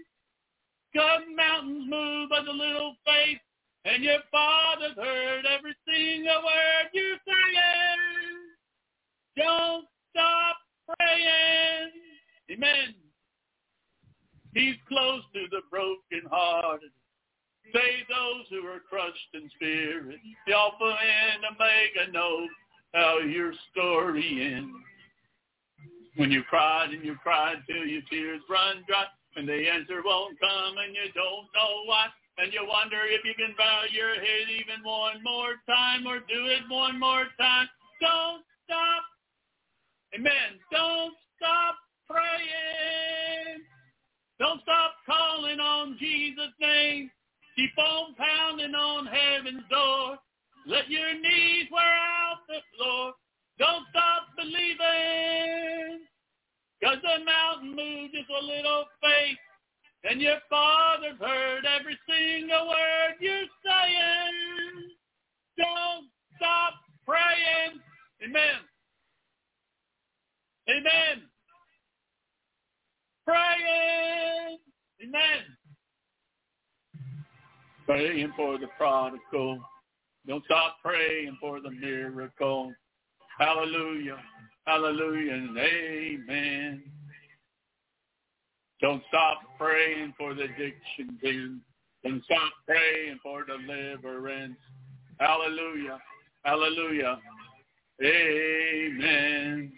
God 0.94 1.20
mountains 1.36 1.86
move 1.88 2.30
by 2.30 2.42
the 2.44 2.52
little 2.52 2.94
faith, 3.04 3.38
and 3.84 4.02
your 4.02 4.18
father's 4.32 4.96
heard 4.96 5.44
every 5.46 5.74
single 5.86 6.42
word 6.42 6.90
you're 6.92 7.16
saying. 7.26 8.40
Don't 9.36 9.86
stop 10.10 10.56
praying. 10.98 11.90
Amen. 12.50 12.99
He's 14.54 14.76
close 14.88 15.22
to 15.34 15.46
the 15.50 15.62
brokenhearted. 15.70 16.90
Save 17.72 18.08
those 18.08 18.46
who 18.50 18.66
are 18.66 18.80
crushed 18.80 19.30
in 19.34 19.48
spirit. 19.54 20.18
The 20.46 20.54
Alpha 20.54 20.84
and 20.84 21.44
Omega 21.44 22.10
know 22.12 22.46
how 22.92 23.18
your 23.18 23.52
story 23.70 24.52
ends. 24.54 24.74
When 26.16 26.30
you 26.32 26.42
cried 26.42 26.90
and 26.90 27.04
you 27.04 27.14
cried 27.22 27.62
till 27.66 27.86
your 27.86 28.02
tears 28.10 28.42
run 28.50 28.82
dry, 28.88 29.04
and 29.36 29.48
the 29.48 29.70
answer 29.70 30.02
won't 30.04 30.38
come 30.40 30.74
and 30.82 30.94
you 30.94 31.12
don't 31.14 31.46
know 31.54 31.86
why, 31.86 32.06
and 32.38 32.52
you 32.52 32.66
wonder 32.66 32.98
if 33.06 33.24
you 33.24 33.34
can 33.38 33.54
bow 33.56 33.82
your 33.92 34.14
head 34.14 34.50
even 34.50 34.82
one 34.82 35.22
more 35.22 35.54
time 35.68 36.06
or 36.06 36.18
do 36.18 36.46
it 36.50 36.62
one 36.68 36.98
more 36.98 37.26
time. 37.38 37.68
Don't 38.00 38.42
stop. 38.64 39.02
Amen. 40.14 40.58
Don't 40.72 41.14
stop 41.36 41.76
praying. 42.08 43.62
Don't 44.40 44.62
stop 44.62 44.92
calling 45.04 45.60
on 45.60 45.98
Jesus' 46.00 46.56
name. 46.58 47.10
Keep 47.56 47.76
on 47.76 48.14
pounding 48.14 48.74
on 48.74 49.04
heaven's 49.04 49.68
door. 49.70 50.16
Let 50.66 50.88
your 50.88 51.12
knees 51.12 51.66
wear 51.70 51.84
out 51.84 52.40
the 52.48 52.60
floor. 52.74 53.12
Don't 53.58 53.84
stop 53.90 54.32
believing. 54.38 56.00
Cause 56.82 56.96
the 57.02 57.22
mountain 57.22 57.76
moved 57.76 58.14
just 58.14 58.30
a 58.30 58.44
little 58.46 58.86
faith. 59.02 59.36
And 60.04 60.22
your 60.22 60.38
father's 60.48 61.20
heard 61.20 61.66
every 61.66 61.98
single 62.08 62.68
word 62.68 63.20
you're 63.20 63.44
saying. 63.60 64.96
Don't 65.58 66.08
stop 66.36 66.72
praying. 67.04 67.78
Amen. 68.24 68.64
Amen. 70.70 71.29
Praying. 73.30 74.58
Amen. 75.04 75.44
Praying 77.86 78.32
for 78.36 78.58
the 78.58 78.66
prodigal. 78.76 79.60
Don't 80.26 80.44
stop 80.46 80.78
praying 80.82 81.36
for 81.40 81.60
the 81.60 81.70
miracle. 81.70 82.72
Hallelujah. 83.38 84.16
Hallelujah 84.66 85.32
and 85.32 85.56
amen. 85.56 86.82
Don't 88.80 89.02
stop 89.08 89.38
praying 89.56 90.12
for 90.18 90.34
the 90.34 90.42
addiction 90.42 91.16
bin. 91.22 91.60
Don't 92.02 92.24
stop 92.24 92.52
praying 92.66 93.20
for 93.22 93.44
deliverance. 93.44 94.56
Hallelujah. 95.20 96.00
Hallelujah. 96.44 97.20
Amen. 98.02 99.72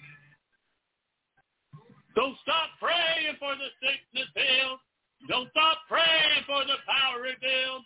Don't 2.15 2.36
stop 2.42 2.70
praying 2.81 3.36
for 3.39 3.55
the 3.57 3.68
sickness 3.81 4.28
healed. 4.34 4.81
Don't 5.28 5.49
stop 5.50 5.78
praying 5.89 6.44
for 6.47 6.65
the 6.65 6.76
power 6.84 7.23
revealed. 7.23 7.84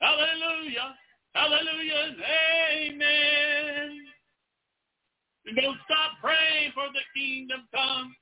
Hallelujah. 0.00 0.96
Hallelujah 1.34 2.16
amen. 2.82 4.00
Don't 5.56 5.78
stop 5.84 6.12
praying 6.22 6.72
for 6.74 6.86
the 6.92 7.00
kingdom 7.18 7.66
come. 7.74 8.14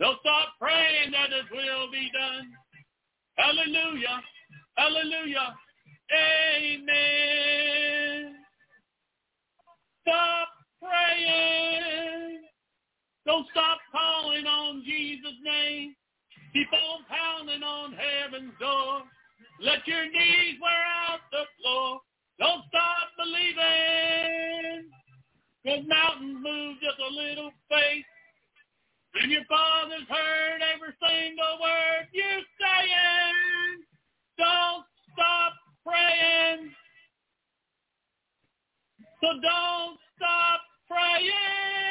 Don't 0.00 0.18
stop 0.20 0.48
praying 0.60 1.12
that 1.12 1.30
his 1.30 1.44
will 1.52 1.90
be 1.90 2.10
done. 2.12 2.52
Hallelujah. 3.36 4.22
Hallelujah. 4.76 5.54
Amen. 6.56 8.34
Stop 10.02 10.48
praying. 10.82 12.23
Don't 13.26 13.46
stop 13.50 13.78
calling 13.90 14.46
on 14.46 14.82
Jesus' 14.84 15.40
name. 15.42 15.94
Keep 16.52 16.68
on 16.72 17.00
pounding 17.08 17.62
on 17.62 17.96
heaven's 17.96 18.52
door. 18.60 19.02
Let 19.60 19.86
your 19.86 20.04
knees 20.04 20.60
wear 20.60 20.84
out 21.08 21.20
the 21.32 21.44
floor. 21.60 22.00
Don't 22.38 22.62
stop 22.68 23.08
believing. 23.16 24.90
Cause 25.64 25.84
mountains 25.88 26.38
move 26.42 26.76
just 26.82 26.98
a 27.00 27.10
little 27.14 27.50
faith. 27.70 28.04
And 29.14 29.30
your 29.30 29.44
father's 29.48 30.08
heard 30.08 30.60
every 30.74 30.92
single 31.00 31.58
word 31.62 32.08
you're 32.12 32.44
saying. 32.60 33.84
Don't 34.36 34.84
stop 35.12 35.52
praying. 35.86 36.70
So 39.22 39.28
don't 39.40 39.98
stop 40.18 40.60
praying. 40.90 41.83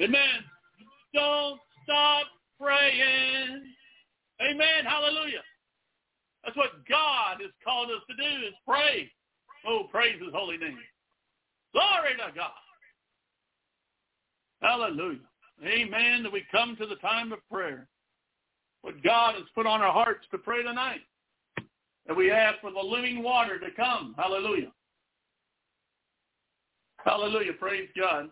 Amen. 0.00 0.44
Don't 1.14 1.60
stop 1.84 2.26
praying. 2.60 3.62
Amen. 4.40 4.84
Hallelujah. 4.84 5.42
That's 6.44 6.56
what 6.56 6.86
God 6.88 7.38
has 7.40 7.50
called 7.64 7.90
us 7.90 8.02
to 8.08 8.16
do 8.16 8.46
is 8.46 8.54
pray. 8.66 9.10
Oh, 9.66 9.84
praise 9.90 10.20
his 10.22 10.32
holy 10.32 10.56
name. 10.56 10.78
Glory 11.72 12.14
to 12.16 12.34
God. 12.34 12.50
Hallelujah. 14.62 15.18
Amen. 15.64 16.22
That 16.22 16.32
we 16.32 16.44
come 16.50 16.76
to 16.76 16.86
the 16.86 16.96
time 16.96 17.32
of 17.32 17.40
prayer. 17.50 17.88
What 18.82 19.02
God 19.02 19.34
has 19.34 19.44
put 19.54 19.66
on 19.66 19.82
our 19.82 19.92
hearts 19.92 20.26
to 20.30 20.38
pray 20.38 20.62
tonight. 20.62 21.00
And 22.06 22.16
we 22.16 22.30
ask 22.30 22.60
for 22.60 22.70
the 22.70 22.80
living 22.80 23.22
water 23.22 23.58
to 23.58 23.66
come. 23.76 24.14
Hallelujah. 24.16 24.72
Hallelujah. 27.04 27.52
Praise 27.54 27.88
God. 27.98 28.30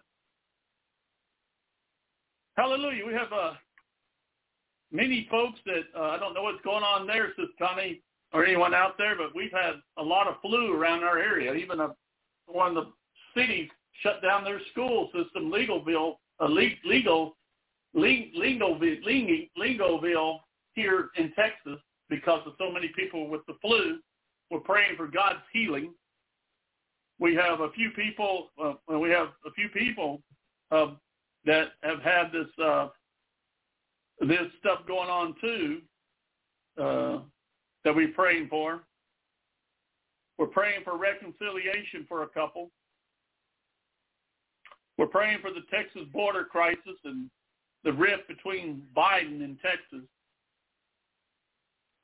Hallelujah. 2.57 3.07
We 3.07 3.12
have 3.12 3.33
uh, 3.33 3.52
many 4.91 5.28
folks 5.31 5.60
that, 5.67 5.83
uh, 5.94 6.05
I 6.05 6.18
don't 6.18 6.33
know 6.33 6.43
what's 6.43 6.65
going 6.65 6.83
on 6.83 7.07
there, 7.07 7.33
Sis 7.36 7.47
Connie, 7.59 8.01
or 8.33 8.47
anyone 8.47 8.75
out 8.75 8.97
there, 8.97 9.15
but 9.15 9.35
we've 9.35 9.52
had 9.52 9.75
a 9.99 10.02
lot 10.02 10.26
of 10.26 10.41
flu 10.41 10.75
around 10.75 11.05
our 11.05 11.18
area. 11.18 11.52
Even 11.52 11.81
a, 11.81 11.94
one 12.47 12.76
of 12.76 12.86
the 12.86 12.93
cities 13.41 13.68
shut 14.02 14.23
down 14.23 14.43
their 14.43 14.60
school 14.73 15.10
system, 15.15 15.51
Legalville, 15.51 16.15
uh, 16.41 16.47
legal, 16.47 17.36
legal, 17.94 18.78
legal, 18.78 18.78
Legalville 19.59 20.39
here 20.75 21.10
in 21.17 21.33
Texas 21.33 21.78
because 22.09 22.41
of 22.47 22.55
so 22.59 22.70
many 22.70 22.91
people 22.97 23.28
with 23.28 23.44
the 23.47 23.55
flu. 23.60 23.99
We're 24.51 24.60
praying 24.60 24.97
for 24.97 25.09
God's 25.09 25.41
healing. 25.52 25.93
We 27.18 27.35
have 27.35 27.60
a 27.60 27.70
few 27.73 27.91
people. 27.91 28.51
Uh, 28.62 28.75
we 28.99 29.10
have 29.10 29.28
a 29.44 29.51
few 29.52 29.68
people 29.70 30.23
uh, 30.70 30.93
that 31.47 31.68
have 31.83 32.02
had 32.02 32.33
this 32.33 32.49
uh, 32.62 32.89
this 34.20 34.49
stuff 34.60 34.81
going 34.86 35.08
on 35.08 35.34
too 35.41 35.81
uh, 36.78 37.18
that 37.84 37.94
we're 37.94 38.12
praying 38.12 38.49
for. 38.49 38.83
We're 40.39 40.47
praying 40.47 40.83
for 40.84 40.99
reconciliation 40.99 42.05
for 42.08 42.23
a 42.23 42.28
couple. 42.28 42.70
We're 44.99 45.07
praying 45.07 45.39
for 45.41 45.50
the 45.50 45.62
Texas 45.70 46.02
border 46.12 46.44
crisis 46.44 46.99
and 47.05 47.31
the 47.84 47.92
rift 47.92 48.28
between 48.28 48.83
Biden 48.97 49.44
and 49.44 49.58
Texas. 49.60 50.07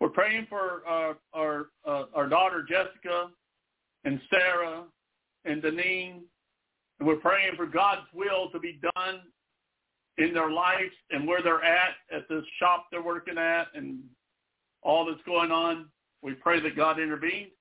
We're 0.00 0.08
praying 0.08 0.46
for 0.48 0.82
uh, 0.88 1.14
our 1.34 1.66
uh, 1.86 2.04
our 2.14 2.28
daughter 2.28 2.64
Jessica 2.68 3.28
and 4.04 4.20
Sarah 4.30 4.84
and 5.44 5.62
Deneen. 5.62 6.20
We're 7.04 7.16
praying 7.16 7.56
for 7.56 7.66
God's 7.66 8.06
will 8.14 8.50
to 8.50 8.58
be 8.58 8.80
done 8.94 9.20
in 10.18 10.34
their 10.34 10.50
lives 10.50 10.92
and 11.10 11.26
where 11.26 11.42
they're 11.42 11.64
at 11.64 11.94
at 12.14 12.28
this 12.28 12.44
shop 12.58 12.86
they're 12.90 13.02
working 13.02 13.38
at 13.38 13.68
and 13.74 14.00
all 14.82 15.06
that's 15.06 15.22
going 15.24 15.50
on. 15.50 15.86
We 16.22 16.34
pray 16.34 16.60
that 16.60 16.76
God 16.76 17.00
intervenes. 17.00 17.52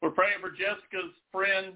We're 0.00 0.10
praying 0.10 0.38
for 0.40 0.50
Jessica's 0.50 1.14
friend. 1.30 1.74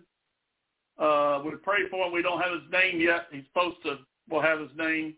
Uh, 0.99 1.43
we 1.45 1.53
pray 1.63 1.89
for 1.91 2.07
him. 2.07 2.13
We 2.13 2.23
don't 2.23 2.41
have 2.41 2.53
his 2.53 2.71
name 2.73 3.01
yet. 3.01 3.27
He's 3.31 3.45
supposed 3.53 3.77
to. 3.85 3.99
We'll 4.29 4.43
have 4.43 4.59
his 4.59 4.71
name. 4.77 5.15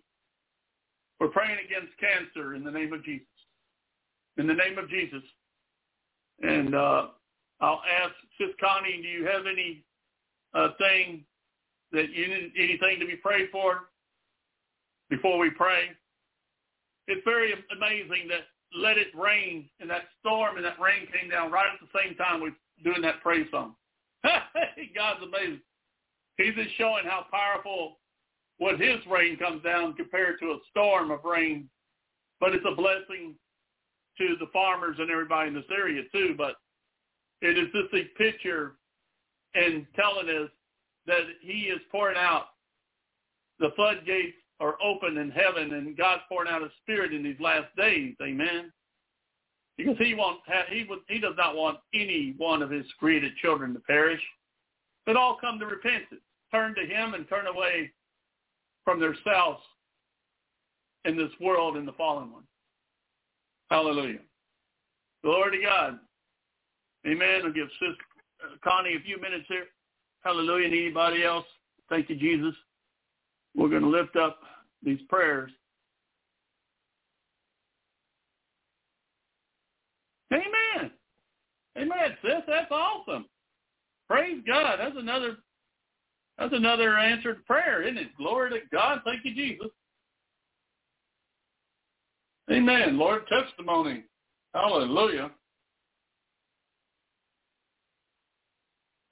We're 1.18 1.28
praying 1.28 1.56
against 1.64 1.92
cancer 1.98 2.54
in 2.54 2.62
the 2.62 2.70
name 2.70 2.92
of 2.92 3.04
Jesus. 3.04 3.26
In 4.36 4.46
the 4.46 4.54
name 4.54 4.78
of 4.78 4.88
Jesus. 4.88 5.22
And 6.42 6.74
uh, 6.74 7.06
I'll 7.60 7.82
ask 8.02 8.14
Sis 8.38 8.54
Connie, 8.60 9.00
do 9.02 9.08
you 9.08 9.24
have 9.24 9.46
any 9.46 9.84
uh, 10.54 10.68
thing 10.78 11.24
that 11.92 12.10
you 12.10 12.28
need 12.28 12.52
anything 12.56 13.00
to 13.00 13.06
be 13.06 13.16
prayed 13.16 13.48
for? 13.50 13.88
before 15.10 15.38
we 15.38 15.50
pray. 15.50 15.90
It's 17.06 17.24
very 17.24 17.52
amazing 17.74 18.28
that 18.28 18.46
let 18.78 18.98
it 18.98 19.08
rain 19.14 19.68
and 19.80 19.88
that 19.88 20.02
storm 20.20 20.56
and 20.56 20.64
that 20.64 20.78
rain 20.78 21.06
came 21.12 21.30
down 21.30 21.50
right 21.50 21.68
at 21.72 21.80
the 21.80 21.98
same 21.98 22.14
time 22.16 22.40
we're 22.40 22.52
doing 22.84 23.02
that 23.02 23.22
praise 23.22 23.46
song. 23.50 23.74
God's 24.24 25.20
amazing. 25.22 25.60
He's 26.36 26.54
just 26.54 26.76
showing 26.76 27.04
how 27.04 27.26
powerful 27.30 27.98
what 28.58 28.78
his 28.78 28.98
rain 29.10 29.36
comes 29.36 29.62
down 29.62 29.94
compared 29.94 30.38
to 30.40 30.46
a 30.46 30.58
storm 30.70 31.10
of 31.10 31.24
rain. 31.24 31.68
But 32.40 32.54
it's 32.54 32.66
a 32.70 32.74
blessing 32.74 33.34
to 34.18 34.36
the 34.38 34.46
farmers 34.52 34.96
and 34.98 35.10
everybody 35.10 35.48
in 35.48 35.54
this 35.54 35.64
area 35.72 36.02
too. 36.12 36.34
But 36.36 36.56
it 37.40 37.56
is 37.56 37.68
just 37.72 37.94
a 37.94 38.04
picture 38.18 38.74
and 39.54 39.86
telling 39.96 40.28
us 40.28 40.50
that 41.06 41.22
he 41.40 41.68
is 41.68 41.80
pouring 41.90 42.16
out 42.16 42.46
the 43.58 43.70
floodgates 43.76 44.36
are 44.60 44.76
open 44.82 45.18
in 45.18 45.30
heaven 45.30 45.74
and 45.74 45.96
God's 45.96 46.22
pouring 46.28 46.50
out 46.50 46.62
his 46.62 46.70
spirit 46.82 47.12
in 47.12 47.22
these 47.22 47.40
last 47.40 47.74
days. 47.76 48.14
Amen. 48.22 48.72
Because 49.76 49.96
he 49.98 50.14
wants 50.14 50.42
he 50.70 50.84
would 50.88 51.00
he 51.08 51.20
does 51.20 51.34
not 51.36 51.54
want 51.54 51.78
any 51.94 52.34
one 52.36 52.62
of 52.62 52.70
his 52.70 52.86
created 52.98 53.32
children 53.36 53.72
to 53.74 53.80
perish, 53.80 54.20
but 55.06 55.16
all 55.16 55.38
come 55.40 55.58
to 55.60 55.66
repentance, 55.66 56.20
turn 56.50 56.74
to 56.74 56.84
him 56.84 57.14
and 57.14 57.28
turn 57.28 57.46
away 57.46 57.92
from 58.84 58.98
themselves 58.98 59.62
in 61.04 61.16
this 61.16 61.30
world 61.40 61.76
in 61.76 61.86
the 61.86 61.92
fallen 61.92 62.32
one. 62.32 62.42
Hallelujah. 63.70 64.20
Glory 65.22 65.58
to 65.58 65.64
God. 65.64 65.98
Amen. 67.06 67.42
I'll 67.44 67.52
give 67.52 67.68
Sister 67.78 68.04
Uh, 68.42 68.56
Connie 68.62 68.96
a 68.96 69.00
few 69.00 69.20
minutes 69.20 69.46
here. 69.48 69.66
Hallelujah. 70.24 70.66
And 70.66 70.74
anybody 70.74 71.24
else? 71.24 71.46
Thank 71.88 72.10
you, 72.10 72.16
Jesus. 72.16 72.54
We're 73.56 73.68
going 73.68 73.82
to 73.82 73.88
lift 73.88 74.16
up 74.16 74.40
these 74.82 75.00
prayers. 75.08 75.50
Amen. 80.32 80.90
Amen, 81.76 82.16
sis. 82.22 82.42
That's 82.46 82.70
awesome. 82.70 83.26
Praise 84.08 84.42
God. 84.46 84.78
That's 84.78 84.96
another 84.96 85.38
that's 86.38 86.54
another 86.54 86.96
answered 86.96 87.44
prayer, 87.46 87.82
isn't 87.82 87.98
it? 87.98 88.16
Glory 88.16 88.50
to 88.50 88.60
God. 88.70 89.00
Thank 89.04 89.24
you, 89.24 89.34
Jesus. 89.34 89.68
Amen. 92.50 92.96
Lord, 92.96 93.22
testimony. 93.26 94.04
Hallelujah. 94.54 95.32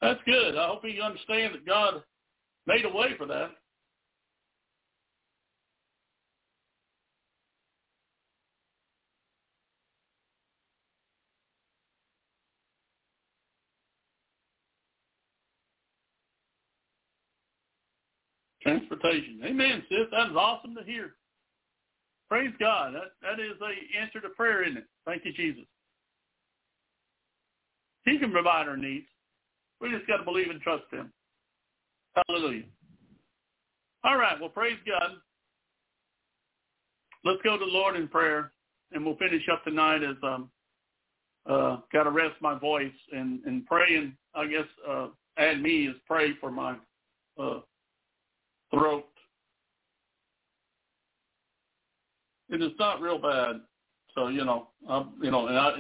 That's 0.00 0.20
good. 0.26 0.56
I 0.56 0.68
hope 0.68 0.82
you 0.84 1.02
understand 1.02 1.54
that 1.54 1.66
God 1.66 2.02
made 2.66 2.84
a 2.84 2.88
way 2.88 3.16
for 3.16 3.26
that. 3.26 3.50
Transportation. 18.62 19.40
Amen, 19.44 19.84
sis. 19.88 20.08
That 20.10 20.30
is 20.30 20.36
awesome 20.36 20.74
to 20.74 20.82
hear. 20.82 21.14
Praise 22.28 22.52
God. 22.58 22.94
That 22.94 23.12
that 23.22 23.40
is 23.40 23.52
a 23.62 24.00
answer 24.00 24.20
to 24.20 24.28
prayer, 24.30 24.64
isn't 24.64 24.78
it? 24.78 24.86
Thank 25.06 25.24
you, 25.24 25.32
Jesus. 25.32 25.64
He 28.04 28.18
can 28.18 28.32
provide 28.32 28.66
our 28.68 28.76
needs. 28.76 29.06
We 29.80 29.90
just 29.90 30.06
got 30.06 30.18
to 30.18 30.24
believe 30.24 30.50
and 30.50 30.60
trust 30.60 30.84
him. 30.90 31.12
Hallelujah. 32.28 32.64
All 34.04 34.16
right. 34.16 34.40
Well, 34.40 34.50
praise 34.50 34.78
God. 34.86 35.16
Let's 37.24 37.42
go 37.42 37.58
to 37.58 37.64
the 37.64 37.70
Lord 37.70 37.96
in 37.96 38.08
prayer, 38.08 38.52
and 38.92 39.04
we'll 39.04 39.16
finish 39.16 39.42
up 39.52 39.64
tonight 39.64 40.02
as 40.02 40.16
um 40.22 40.50
uh 41.48 41.78
got 41.92 42.04
to 42.04 42.10
rest 42.10 42.34
my 42.40 42.58
voice 42.58 42.92
and 43.12 43.40
and 43.44 43.66
praying. 43.66 44.16
I 44.34 44.46
guess 44.46 44.66
uh 44.88 45.08
add 45.38 45.60
me 45.60 45.88
is 45.88 45.96
pray 46.06 46.32
for 46.40 46.50
my 46.50 46.76
uh 47.38 47.60
throat. 48.72 49.06
And 52.48 52.62
It 52.62 52.66
is 52.66 52.72
not 52.78 53.00
real 53.00 53.18
bad. 53.18 53.60
So 54.14 54.28
you 54.28 54.44
know, 54.44 54.68
um, 54.88 55.14
you 55.20 55.30
know, 55.30 55.48
and, 55.48 55.58
I, 55.58 55.72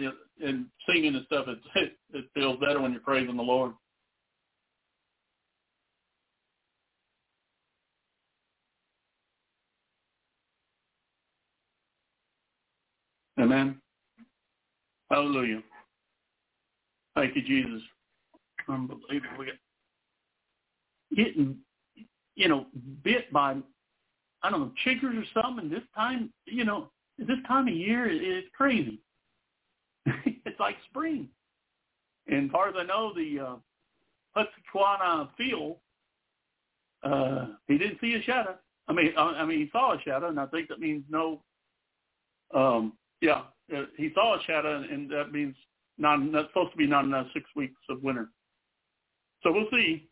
and 0.44 0.66
singing 0.88 1.14
and 1.14 1.24
stuff, 1.26 1.46
it, 1.48 1.58
it 1.76 1.92
it 2.12 2.24
feels 2.34 2.58
better 2.60 2.80
when 2.80 2.92
you're 2.92 3.00
praising 3.00 3.36
the 3.36 3.42
Lord. 3.42 3.72
Amen. 13.38 13.80
Hallelujah. 15.10 15.62
Thank 17.14 17.36
you, 17.36 17.42
Jesus. 17.42 17.82
Unbelievable. 18.68 19.46
Getting, 21.14 21.56
you 22.34 22.48
know, 22.48 22.66
bit 23.04 23.32
by, 23.32 23.56
I 24.42 24.50
don't 24.50 24.60
know, 24.60 24.72
chiggers 24.84 25.22
or 25.22 25.42
something. 25.42 25.70
This 25.70 25.82
time, 25.94 26.32
you 26.46 26.64
know, 26.64 26.90
this 27.18 27.38
time 27.46 27.68
of 27.68 27.74
year 27.74 28.10
is 28.10 28.44
crazy. 28.56 29.00
it's 30.06 30.60
like 30.60 30.76
spring. 30.90 31.28
And 32.28 32.46
as 32.46 32.50
far 32.50 32.68
as 32.68 32.74
I 32.76 32.84
know, 32.84 33.12
the 33.14 33.40
uh, 33.40 33.56
Punxsutawney 34.74 35.28
Phil, 35.36 35.78
uh, 37.02 37.46
he 37.68 37.78
didn't 37.78 38.00
see 38.00 38.14
a 38.14 38.22
shadow. 38.22 38.56
I 38.88 38.92
mean, 38.92 39.12
I, 39.16 39.22
I 39.22 39.44
mean, 39.44 39.58
he 39.58 39.70
saw 39.70 39.94
a 39.94 40.00
shadow, 40.02 40.28
and 40.28 40.40
I 40.40 40.46
think 40.46 40.68
that 40.68 40.80
means 40.80 41.04
no. 41.08 41.42
Um, 42.54 42.92
yeah, 43.26 43.42
uh, 43.76 43.86
he 43.96 44.10
saw 44.14 44.38
a 44.38 44.42
shadow, 44.44 44.84
and 44.88 45.10
that 45.10 45.32
means 45.32 45.56
not 45.98 46.20
that's 46.32 46.46
supposed 46.48 46.70
to 46.70 46.76
be 46.76 46.86
not 46.86 47.04
enough 47.04 47.26
six 47.34 47.44
weeks 47.56 47.80
of 47.90 48.02
winter. 48.02 48.28
So 49.42 49.52
we'll 49.52 49.66
see. 49.70 50.08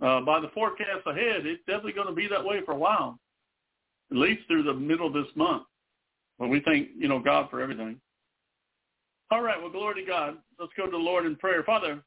Uh, 0.00 0.20
by 0.20 0.40
the 0.40 0.48
forecast 0.54 1.06
ahead, 1.06 1.44
it's 1.44 1.60
definitely 1.66 1.92
going 1.92 2.06
to 2.06 2.14
be 2.14 2.28
that 2.28 2.44
way 2.44 2.60
for 2.64 2.70
a 2.70 2.78
while, 2.78 3.18
at 4.12 4.16
least 4.16 4.42
through 4.46 4.62
the 4.62 4.72
middle 4.72 5.08
of 5.08 5.12
this 5.12 5.26
month. 5.34 5.64
But 6.38 6.48
we 6.48 6.62
thank 6.64 6.88
you 6.96 7.08
know 7.08 7.18
God 7.18 7.50
for 7.50 7.60
everything. 7.60 8.00
All 9.30 9.42
right, 9.42 9.60
well, 9.60 9.70
glory 9.70 10.02
to 10.02 10.08
God. 10.08 10.38
Let's 10.58 10.72
go 10.76 10.86
to 10.86 10.90
the 10.90 10.96
Lord 10.96 11.26
in 11.26 11.36
prayer. 11.36 11.62
Father, 11.64 12.00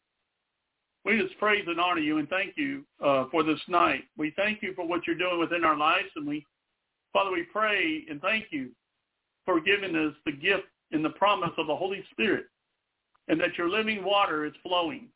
we 1.05 1.21
just 1.21 1.37
praise 1.37 1.65
and 1.67 1.79
honor 1.79 2.01
you 2.01 2.17
and 2.17 2.27
thank 2.29 2.53
you 2.57 2.83
uh, 3.05 3.25
for 3.29 3.43
this 3.43 3.59
night. 3.67 4.05
We 4.17 4.33
thank 4.35 4.63
you 4.63 4.73
for 4.73 4.87
what 4.87 5.01
you're 5.05 5.17
doing 5.17 5.39
within 5.39 5.63
our 5.63 5.77
lives, 5.77 6.07
and 6.15 6.25
we, 6.25 6.43
Father, 7.13 7.31
we 7.31 7.43
pray 7.53 8.05
and 8.09 8.19
thank 8.21 8.45
you 8.51 8.71
for 9.45 9.59
giving 9.59 9.95
us 9.95 10.13
the 10.25 10.31
gift 10.31 10.67
and 10.91 11.03
the 11.03 11.11
promise 11.11 11.51
of 11.57 11.67
the 11.67 11.75
Holy 11.75 12.03
Spirit, 12.11 12.45
and 13.27 13.39
that 13.39 13.57
your 13.57 13.69
living 13.69 14.03
water 14.03 14.45
is 14.45 14.53
flowing, 14.63 15.07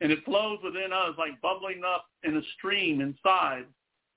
and 0.00 0.10
it 0.10 0.24
flows 0.24 0.58
within 0.64 0.92
us 0.92 1.14
like 1.18 1.40
bubbling 1.40 1.82
up 1.86 2.06
in 2.24 2.36
a 2.36 2.42
stream 2.56 3.00
inside 3.00 3.64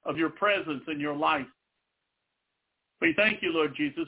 of 0.06 0.18
your 0.18 0.30
presence 0.30 0.84
and 0.88 1.02
your 1.02 1.16
life. 1.16 1.46
We 3.02 3.14
thank 3.16 3.42
you, 3.42 3.54
Lord 3.54 3.76
Jesus, 3.76 4.08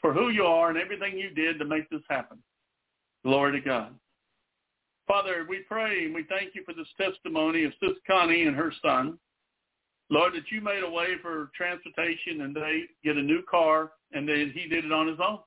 for 0.00 0.12
who 0.12 0.30
you 0.30 0.44
are 0.44 0.70
and 0.70 0.78
everything 0.78 1.18
you 1.18 1.30
did 1.30 1.58
to 1.58 1.64
make 1.64 1.88
this 1.90 2.02
happen. 2.08 2.38
Glory 3.24 3.52
to 3.52 3.60
God. 3.60 3.94
Father, 5.06 5.46
we 5.48 5.60
pray 5.68 6.04
and 6.04 6.14
we 6.14 6.24
thank 6.28 6.54
you 6.54 6.62
for 6.64 6.74
this 6.74 6.86
testimony 7.00 7.64
of 7.64 7.72
Sis 7.80 7.96
Connie 8.06 8.44
and 8.44 8.54
her 8.54 8.72
son. 8.82 9.18
Lord, 10.10 10.34
that 10.34 10.50
you 10.50 10.60
made 10.60 10.82
a 10.82 10.90
way 10.90 11.16
for 11.20 11.50
transportation 11.56 12.40
and 12.42 12.54
they 12.54 12.82
get 13.04 13.16
a 13.16 13.22
new 13.22 13.42
car 13.50 13.92
and 14.12 14.28
then 14.28 14.52
he 14.54 14.66
did 14.68 14.84
it 14.84 14.92
on 14.92 15.06
his 15.06 15.18
own. 15.20 15.40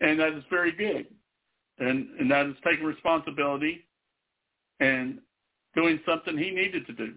And 0.00 0.18
that 0.20 0.32
is 0.32 0.44
very 0.48 0.72
good. 0.72 1.06
And, 1.78 2.08
and 2.20 2.30
that 2.30 2.46
is 2.46 2.54
taking 2.64 2.84
responsibility 2.84 3.86
and 4.80 5.18
doing 5.74 5.98
something 6.06 6.36
he 6.36 6.50
needed 6.50 6.86
to 6.86 6.92
do. 6.92 7.14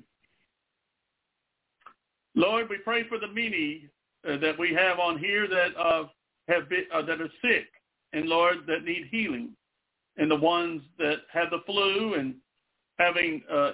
Lord, 2.36 2.70
we 2.70 2.78
pray 2.78 3.08
for 3.08 3.20
the 3.20 3.28
many 3.28 3.90
uh, 4.28 4.38
that 4.38 4.58
we 4.58 4.74
have 4.74 5.00
on 5.00 5.20
here 5.20 5.48
that 5.48 5.78
uh, 5.80 6.06
have 6.48 6.70
been, 6.70 6.86
uh, 6.94 7.02
that 7.04 7.22
are 7.22 7.30
sick 7.42 7.68
and 8.14 8.28
Lord 8.28 8.60
that 8.68 8.84
need 8.84 9.08
healing 9.12 9.52
and 10.18 10.30
the 10.32 10.36
ones 10.36 10.82
that 10.98 11.18
have 11.32 11.50
the 11.50 11.62
flu 11.66 12.16
and 12.16 12.36
having 12.98 13.42
uh, 13.52 13.72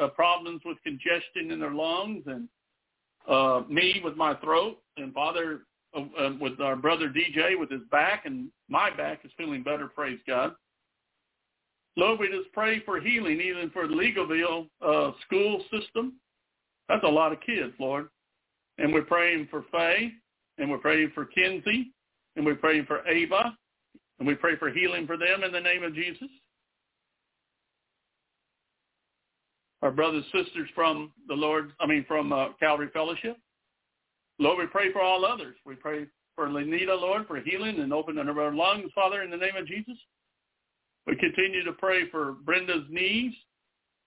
uh, 0.00 0.08
problems 0.08 0.60
with 0.64 0.76
congestion 0.82 1.50
in 1.50 1.60
their 1.60 1.72
lungs, 1.72 2.24
and 2.26 2.48
uh, 3.28 3.62
me 3.68 4.00
with 4.04 4.16
my 4.16 4.34
throat, 4.36 4.78
and 4.96 5.12
Father 5.12 5.60
uh, 5.94 6.00
uh 6.20 6.30
with 6.40 6.60
our 6.60 6.76
brother 6.76 7.08
DJ 7.08 7.58
with 7.58 7.70
his 7.70 7.82
back, 7.90 8.26
and 8.26 8.48
my 8.68 8.90
back 8.90 9.20
is 9.24 9.30
feeling 9.36 9.62
better. 9.62 9.88
Praise 9.88 10.18
God. 10.26 10.54
Lord, 11.96 12.20
we 12.20 12.28
just 12.28 12.52
pray 12.52 12.80
for 12.84 13.00
healing, 13.00 13.40
even 13.40 13.70
for 13.70 13.88
the 13.88 13.94
Legalville 13.94 14.68
uh, 14.86 15.12
school 15.24 15.64
system. 15.72 16.14
That's 16.88 17.04
a 17.04 17.08
lot 17.08 17.32
of 17.32 17.40
kids, 17.40 17.72
Lord. 17.78 18.08
And 18.78 18.92
we're 18.92 19.02
praying 19.02 19.48
for 19.50 19.64
Faye, 19.72 20.12
and 20.58 20.70
we're 20.70 20.78
praying 20.78 21.12
for 21.14 21.24
Kinsey, 21.24 21.92
and 22.36 22.44
we're 22.44 22.56
praying 22.56 22.84
for 22.84 23.06
Ava, 23.08 23.56
and 24.18 24.28
we 24.28 24.34
pray 24.34 24.56
for 24.56 24.70
healing 24.70 25.06
for 25.06 25.16
them 25.16 25.42
in 25.42 25.52
the 25.52 25.60
name 25.60 25.82
of 25.82 25.94
Jesus. 25.94 26.28
Our 29.86 29.92
brothers 29.92 30.24
and 30.34 30.44
sisters 30.44 30.68
from 30.74 31.12
the 31.28 31.34
Lord, 31.34 31.70
I 31.78 31.86
mean 31.86 32.04
from 32.08 32.32
uh, 32.32 32.48
Calvary 32.58 32.88
Fellowship. 32.92 33.36
Lord, 34.40 34.58
we 34.58 34.66
pray 34.66 34.92
for 34.92 35.00
all 35.00 35.24
others. 35.24 35.54
We 35.64 35.76
pray 35.76 36.06
for 36.34 36.48
Lenita, 36.48 37.00
Lord, 37.00 37.28
for 37.28 37.38
healing 37.38 37.78
and 37.78 37.92
opening 37.92 38.26
of 38.26 38.36
our 38.36 38.52
lungs, 38.52 38.90
Father, 38.96 39.22
in 39.22 39.30
the 39.30 39.36
name 39.36 39.54
of 39.56 39.64
Jesus. 39.68 39.94
We 41.06 41.14
continue 41.14 41.62
to 41.62 41.70
pray 41.70 42.10
for 42.10 42.32
Brenda's 42.32 42.82
knees 42.90 43.32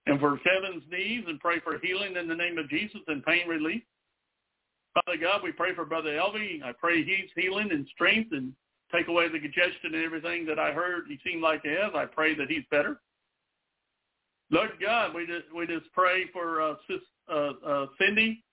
and 0.05 0.19
for 0.19 0.37
Kevin's 0.39 0.83
knees 0.91 1.23
and 1.29 1.39
pray 1.39 1.61
for 1.61 1.79
healing 1.81 2.17
in 2.17 2.27
the 2.27 2.35
name 2.35 2.57
of 2.57 2.69
Jesus 2.69 2.99
and 3.07 3.23
pain 3.23 3.47
relief. 3.47 3.81
Father 4.93 5.17
God, 5.17 5.39
we 5.45 5.53
pray 5.53 5.73
for 5.75 5.85
Brother 5.85 6.09
Elvi. 6.09 6.61
I 6.61 6.73
pray 6.73 7.05
he's 7.05 7.31
healing 7.37 7.69
and 7.71 7.87
strength 7.95 8.33
and 8.33 8.51
take 8.93 9.07
away 9.07 9.29
the 9.29 9.39
congestion 9.39 9.93
and 9.93 10.03
everything 10.03 10.45
that 10.47 10.59
I 10.59 10.73
heard 10.73 11.05
he 11.07 11.17
seemed 11.25 11.41
like 11.41 11.61
he 11.63 11.69
has. 11.69 11.93
I 11.95 12.03
pray 12.03 12.35
that 12.35 12.49
he's 12.49 12.65
better. 12.69 12.99
Lord 14.51 14.71
God, 14.81 15.13
we 15.13 15.25
just 15.25 15.53
we 15.55 15.67
just 15.67 15.91
pray 15.93 16.25
for 16.33 16.61
uh, 16.61 16.73
sis, 16.87 16.99
uh, 17.31 17.51
uh, 17.65 17.85
Cindy 17.99 18.43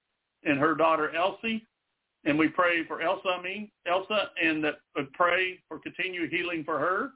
and 0.44 0.58
her 0.58 0.74
daughter 0.74 1.14
Elsie, 1.14 1.66
and 2.24 2.38
we 2.38 2.48
pray 2.48 2.84
for 2.86 3.00
Elsa. 3.00 3.28
I 3.38 3.42
mean 3.42 3.70
Elsa, 3.86 4.30
and 4.42 4.62
that 4.64 4.74
we 4.94 5.04
pray 5.14 5.58
for 5.68 5.78
continued 5.78 6.30
healing 6.30 6.64
for 6.64 6.78
her. 6.78 7.10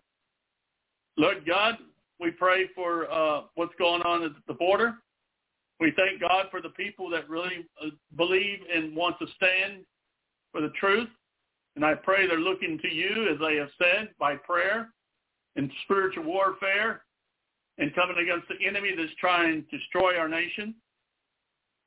Lord 1.16 1.44
God, 1.46 1.76
we 2.18 2.30
pray 2.30 2.68
for 2.74 3.10
uh, 3.10 3.42
what's 3.54 3.74
going 3.78 4.02
on 4.02 4.22
at 4.24 4.32
the 4.48 4.54
border. 4.54 4.94
We 5.78 5.92
thank 5.96 6.20
God 6.20 6.46
for 6.50 6.60
the 6.60 6.70
people 6.70 7.10
that 7.10 7.28
really 7.28 7.66
uh, 7.82 7.90
believe 8.16 8.58
and 8.74 8.96
want 8.96 9.18
to 9.18 9.26
stand 9.36 9.84
for 10.52 10.60
the 10.60 10.70
truth. 10.78 11.08
And 11.76 11.84
I 11.84 11.94
pray 11.94 12.26
they're 12.26 12.38
looking 12.38 12.78
to 12.82 12.88
you, 12.88 13.28
as 13.32 13.38
they 13.38 13.56
have 13.56 13.68
said, 13.78 14.10
by 14.18 14.36
prayer 14.36 14.90
and 15.56 15.70
spiritual 15.84 16.24
warfare 16.24 17.02
and 17.80 17.94
coming 17.94 18.18
against 18.22 18.46
the 18.48 18.64
enemy 18.64 18.92
that's 18.96 19.10
trying 19.18 19.64
to 19.70 19.78
destroy 19.78 20.16
our 20.16 20.28
nation. 20.28 20.74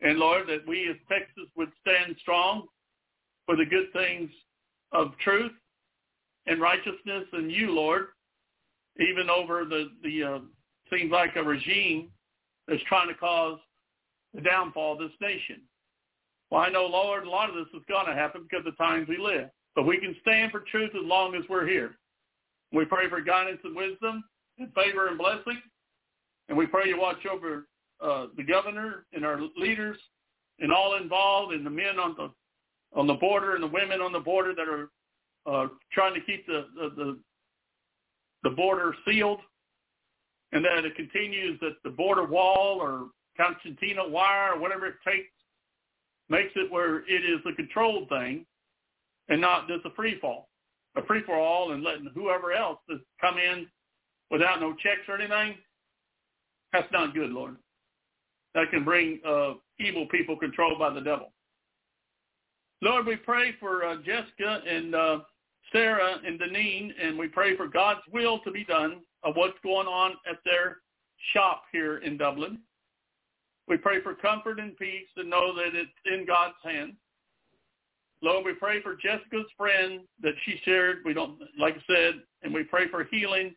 And 0.02 0.18
Lord, 0.18 0.48
that 0.48 0.68
we 0.68 0.90
as 0.90 0.98
Texas 1.08 1.50
would 1.56 1.72
stand 1.82 2.16
strong 2.20 2.66
for 3.46 3.56
the 3.56 3.66
good 3.66 3.94
things 3.94 4.30
of 4.92 5.18
truth 5.24 5.52
and 6.48 6.60
righteousness 6.60 7.26
and 7.32 7.52
you, 7.52 7.72
Lord, 7.72 8.08
even 9.00 9.30
over 9.30 9.66
the, 9.66 9.92
the 10.04 10.24
uh, 10.24 10.40
seems 10.92 11.12
like 11.12 11.36
a 11.36 11.44
regime 11.44 12.10
that's 12.68 12.84
trying 12.88 13.08
to 13.08 13.16
cause 13.16 13.60
the 14.34 14.42
downfall 14.42 14.94
of 14.94 15.00
this 15.00 15.18
nation. 15.22 15.62
Well, 16.50 16.62
I 16.62 16.70
know, 16.70 16.86
Lord, 16.86 17.26
a 17.26 17.30
lot 17.30 17.50
of 17.50 17.56
this 17.56 17.68
is 17.74 17.86
going 17.88 18.08
to 18.08 18.14
happen 18.14 18.44
because 18.44 18.66
of 18.66 18.74
the 18.74 18.84
times 18.84 19.08
we 19.08 19.18
live. 19.18 19.50
But 19.76 19.84
we 19.84 20.00
can 20.00 20.16
stand 20.22 20.52
for 20.52 20.64
truth 20.72 20.92
as 20.96 21.06
long 21.06 21.36
as 21.36 21.44
we're 21.50 21.68
here. 21.68 21.98
We 22.72 22.86
pray 22.86 23.10
for 23.10 23.22
guidance 23.22 23.60
and 23.64 23.76
wisdom 23.76 24.24
and 24.60 24.74
favor 24.74 25.08
and 25.08 25.18
blessing. 25.18 25.62
And 26.50 26.58
we 26.58 26.66
pray 26.66 26.88
you 26.88 27.00
watch 27.00 27.26
over 27.32 27.68
uh, 28.02 28.28
the 28.36 28.44
governor 28.44 29.06
and 29.14 29.26
our 29.26 29.40
leaders 29.58 29.98
and 30.60 30.72
all 30.72 30.96
involved 30.96 31.54
and 31.54 31.66
the 31.66 31.70
men 31.70 32.00
on 32.00 32.16
the 32.18 32.32
on 32.96 33.08
the 33.08 33.14
border 33.16 33.56
and 33.56 33.64
the 33.64 33.68
women 33.68 34.02
on 34.02 34.12
the 34.12 34.20
border 34.20 34.54
that 34.54 34.68
are 34.68 34.90
uh, 35.46 35.68
trying 35.92 36.14
to 36.14 36.22
keep 36.22 36.46
the, 36.46 36.68
the, 36.76 36.90
the 36.96 37.20
the 38.44 38.50
border 38.52 38.94
sealed 39.06 39.40
and 40.52 40.64
that 40.64 40.86
it 40.86 40.96
continues 40.96 41.60
that 41.60 41.74
the 41.84 41.90
border 41.90 42.26
wall 42.26 42.78
or 42.80 43.08
concertina 43.36 44.08
wire 44.08 44.54
or 44.54 44.60
whatever 44.60 44.86
it 44.86 44.96
takes 45.06 45.32
makes 46.30 46.52
it 46.56 46.72
where 46.72 47.00
it 47.00 47.24
is 47.24 47.40
a 47.52 47.56
controlled 47.56 48.08
thing 48.10 48.46
and 49.30 49.40
not 49.40 49.68
just 49.68 49.86
a 49.86 49.90
free 49.92 50.20
fall, 50.20 50.50
a 50.96 51.06
free 51.06 51.22
for 51.26 51.36
all, 51.36 51.72
and 51.72 51.84
letting 51.84 52.10
whoever 52.14 52.52
else 52.52 52.80
just 52.90 53.04
come 53.20 53.38
in 53.38 53.68
without 54.30 54.60
no 54.60 54.74
checks 54.74 55.08
or 55.08 55.20
anything. 55.20 55.56
That's 56.74 56.92
not 56.92 57.14
good, 57.14 57.30
Lord. 57.30 57.56
That 58.56 58.70
can 58.72 58.84
bring 58.84 59.20
uh, 59.26 59.54
evil 59.80 60.08
people 60.12 60.38
controlled 60.38 60.80
by 60.80 60.94
the 60.94 61.02
devil. 61.02 61.32
Lord, 62.82 63.06
we 63.06 63.16
pray 63.16 63.54
for 63.60 63.86
uh, 63.86 63.98
Jessica 63.98 64.62
and 64.68 64.94
uh, 64.94 65.20
Sarah 65.72 66.18
and 66.26 66.40
Deneen, 66.40 66.92
and 67.02 67.18
we 67.18 67.28
pray 67.28 67.56
for 67.56 67.68
God's 67.68 68.02
will 68.12 68.40
to 68.40 68.52
be 68.52 68.66
done 68.66 69.02
of 69.24 69.36
what's 69.36 69.58
going 69.64 69.88
on 69.88 70.12
at 70.30 70.38
their 70.44 70.80
shop 71.34 71.64
here 71.72 72.00
in 72.00 72.18
Dublin. 72.18 72.60
We 73.68 73.78
pray 73.78 74.02
for 74.02 74.14
comfort 74.16 74.60
and 74.60 74.76
peace 74.78 75.08
and 75.16 75.30
know 75.30 75.56
that 75.56 75.74
it's 75.74 75.92
in 76.06 76.26
God's 76.26 76.56
hands. 76.64 76.96
Lord, 78.22 78.46
we 78.46 78.54
pray 78.54 78.82
for 78.82 78.96
Jessica's 78.96 79.50
friend 79.58 80.02
that 80.22 80.34
she 80.46 80.60
shared. 80.66 81.00
We 81.06 81.14
don't, 81.14 81.40
like 81.58 81.76
I 81.76 81.94
said, 81.94 82.22
and 82.42 82.54
we 82.54 82.64
pray 82.64 82.90
for 82.90 83.06
healing 83.06 83.56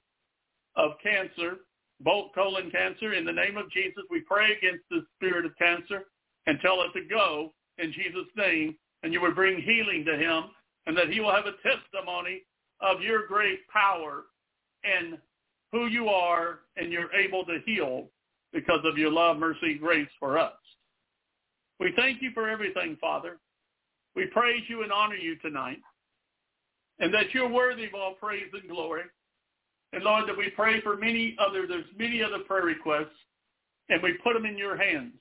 of 0.77 0.93
cancer, 1.03 1.59
both 2.01 2.33
colon 2.35 2.71
cancer. 2.71 3.15
In 3.15 3.25
the 3.25 3.33
name 3.33 3.57
of 3.57 3.71
Jesus, 3.71 4.03
we 4.11 4.21
pray 4.21 4.53
against 4.53 4.85
the 4.91 5.05
spirit 5.17 5.47
of 5.47 5.57
cancer 5.59 6.05
and 6.47 6.59
tell 6.61 6.83
it 6.83 6.93
to 6.99 7.07
go 7.09 7.53
in 7.79 7.93
Jesus' 7.93 8.29
name. 8.37 8.77
And 9.03 9.13
you 9.13 9.21
would 9.21 9.35
bring 9.35 9.61
healing 9.61 10.05
to 10.07 10.17
him 10.17 10.45
and 10.87 10.97
that 10.97 11.11
he 11.11 11.21
will 11.21 11.35
have 11.35 11.47
a 11.47 11.57
testimony 11.63 12.43
of 12.81 13.01
your 13.03 13.27
great 13.27 13.67
power 13.69 14.25
and 14.85 15.19
who 15.73 15.87
you 15.87 16.09
are 16.09 16.61
and 16.77 16.93
you're 16.93 17.13
able 17.13 17.45
to 17.45 17.59
heal 17.67 18.09
because 18.53 18.81
of 18.85 18.99
your 18.99 19.11
love, 19.11 19.37
mercy, 19.37 19.75
grace 19.79 20.09
for 20.19 20.39
us. 20.39 20.55
We 21.79 21.93
thank 21.97 22.23
you 22.23 22.31
for 22.33 22.49
everything, 22.49 22.97
Father. 23.01 23.39
We 24.15 24.27
praise 24.27 24.63
you 24.69 24.83
and 24.83 24.91
honor 24.91 25.17
you 25.17 25.37
tonight 25.37 25.79
and 26.99 27.13
that 27.13 27.33
you're 27.33 27.49
worthy 27.49 27.85
of 27.85 27.95
all 27.95 28.15
praise 28.15 28.49
and 28.53 28.69
glory. 28.71 29.03
And 29.97 30.05
Lord, 30.05 30.29
that 30.29 30.37
we 30.37 30.51
pray 30.51 30.83
for 30.83 30.95
many 30.95 31.35
other, 31.41 31.67
there's 31.67 31.87
many 31.99 32.23
other 32.23 32.41
prayer 32.41 32.65
requests, 32.65 33.17
and 33.89 34.03
we 34.03 34.13
put 34.23 34.35
them 34.35 34.45
in 34.45 34.59
your 34.59 34.77
hands. 34.77 35.15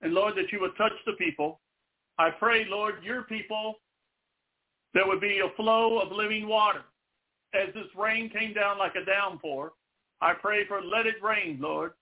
And 0.00 0.12
Lord, 0.12 0.34
that 0.34 0.50
you 0.50 0.58
would 0.60 0.76
touch 0.76 0.90
the 1.06 1.12
people. 1.12 1.60
I 2.18 2.30
pray, 2.30 2.64
Lord, 2.68 2.96
your 3.04 3.22
people, 3.22 3.76
there 4.92 5.06
would 5.06 5.20
be 5.20 5.38
a 5.38 5.54
flow 5.54 6.00
of 6.00 6.10
living 6.10 6.48
water. 6.48 6.82
As 7.54 7.72
this 7.74 7.86
rain 7.96 8.28
came 8.28 8.52
down 8.52 8.76
like 8.76 8.96
a 8.96 9.04
downpour, 9.04 9.72
I 10.20 10.32
pray 10.32 10.66
for 10.66 10.82
let 10.82 11.06
it 11.06 11.22
rain, 11.22 11.58
Lord. 11.60 11.92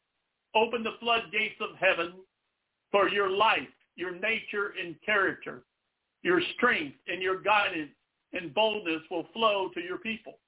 Open 0.55 0.83
the 0.83 0.97
floodgates 1.01 1.61
of 1.61 1.77
heaven 1.79 2.15
for 2.91 3.11
your 3.11 3.29
life, 3.29 3.69
your 3.97 4.13
nature 4.13 4.73
and 4.83 4.97
character, 5.05 5.65
your 6.23 6.41
strength 6.57 6.97
and 7.09 7.21
your 7.21 7.43
guidance 7.43 7.91
and 8.33 8.55
boldness 8.55 9.03
will 9.11 9.27
flow 9.35 9.69
to 9.75 9.81
your 9.83 9.99
people. 9.99 10.39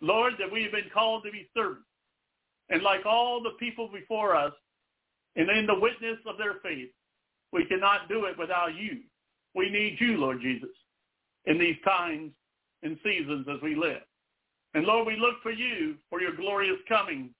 Lord, 0.00 0.34
that 0.38 0.50
we 0.50 0.62
have 0.62 0.72
been 0.72 0.90
called 0.92 1.24
to 1.24 1.32
be 1.32 1.48
servants. 1.54 1.84
And 2.70 2.82
like 2.82 3.06
all 3.06 3.42
the 3.42 3.56
people 3.58 3.88
before 3.92 4.36
us, 4.36 4.52
and 5.36 5.48
in 5.50 5.66
the 5.66 5.78
witness 5.78 6.18
of 6.26 6.36
their 6.38 6.54
faith, 6.62 6.90
we 7.52 7.64
cannot 7.64 8.08
do 8.08 8.26
it 8.26 8.38
without 8.38 8.74
you. 8.74 9.00
We 9.54 9.70
need 9.70 9.96
you, 10.00 10.18
Lord 10.18 10.40
Jesus, 10.40 10.70
in 11.46 11.58
these 11.58 11.76
times 11.84 12.32
and 12.82 12.98
seasons 13.02 13.46
as 13.52 13.60
we 13.62 13.74
live. 13.74 14.02
And 14.74 14.84
Lord, 14.84 15.06
we 15.06 15.16
look 15.16 15.42
for 15.42 15.50
you 15.50 15.96
for 16.10 16.20
your 16.20 16.36
glorious 16.36 16.78
coming 16.88 17.30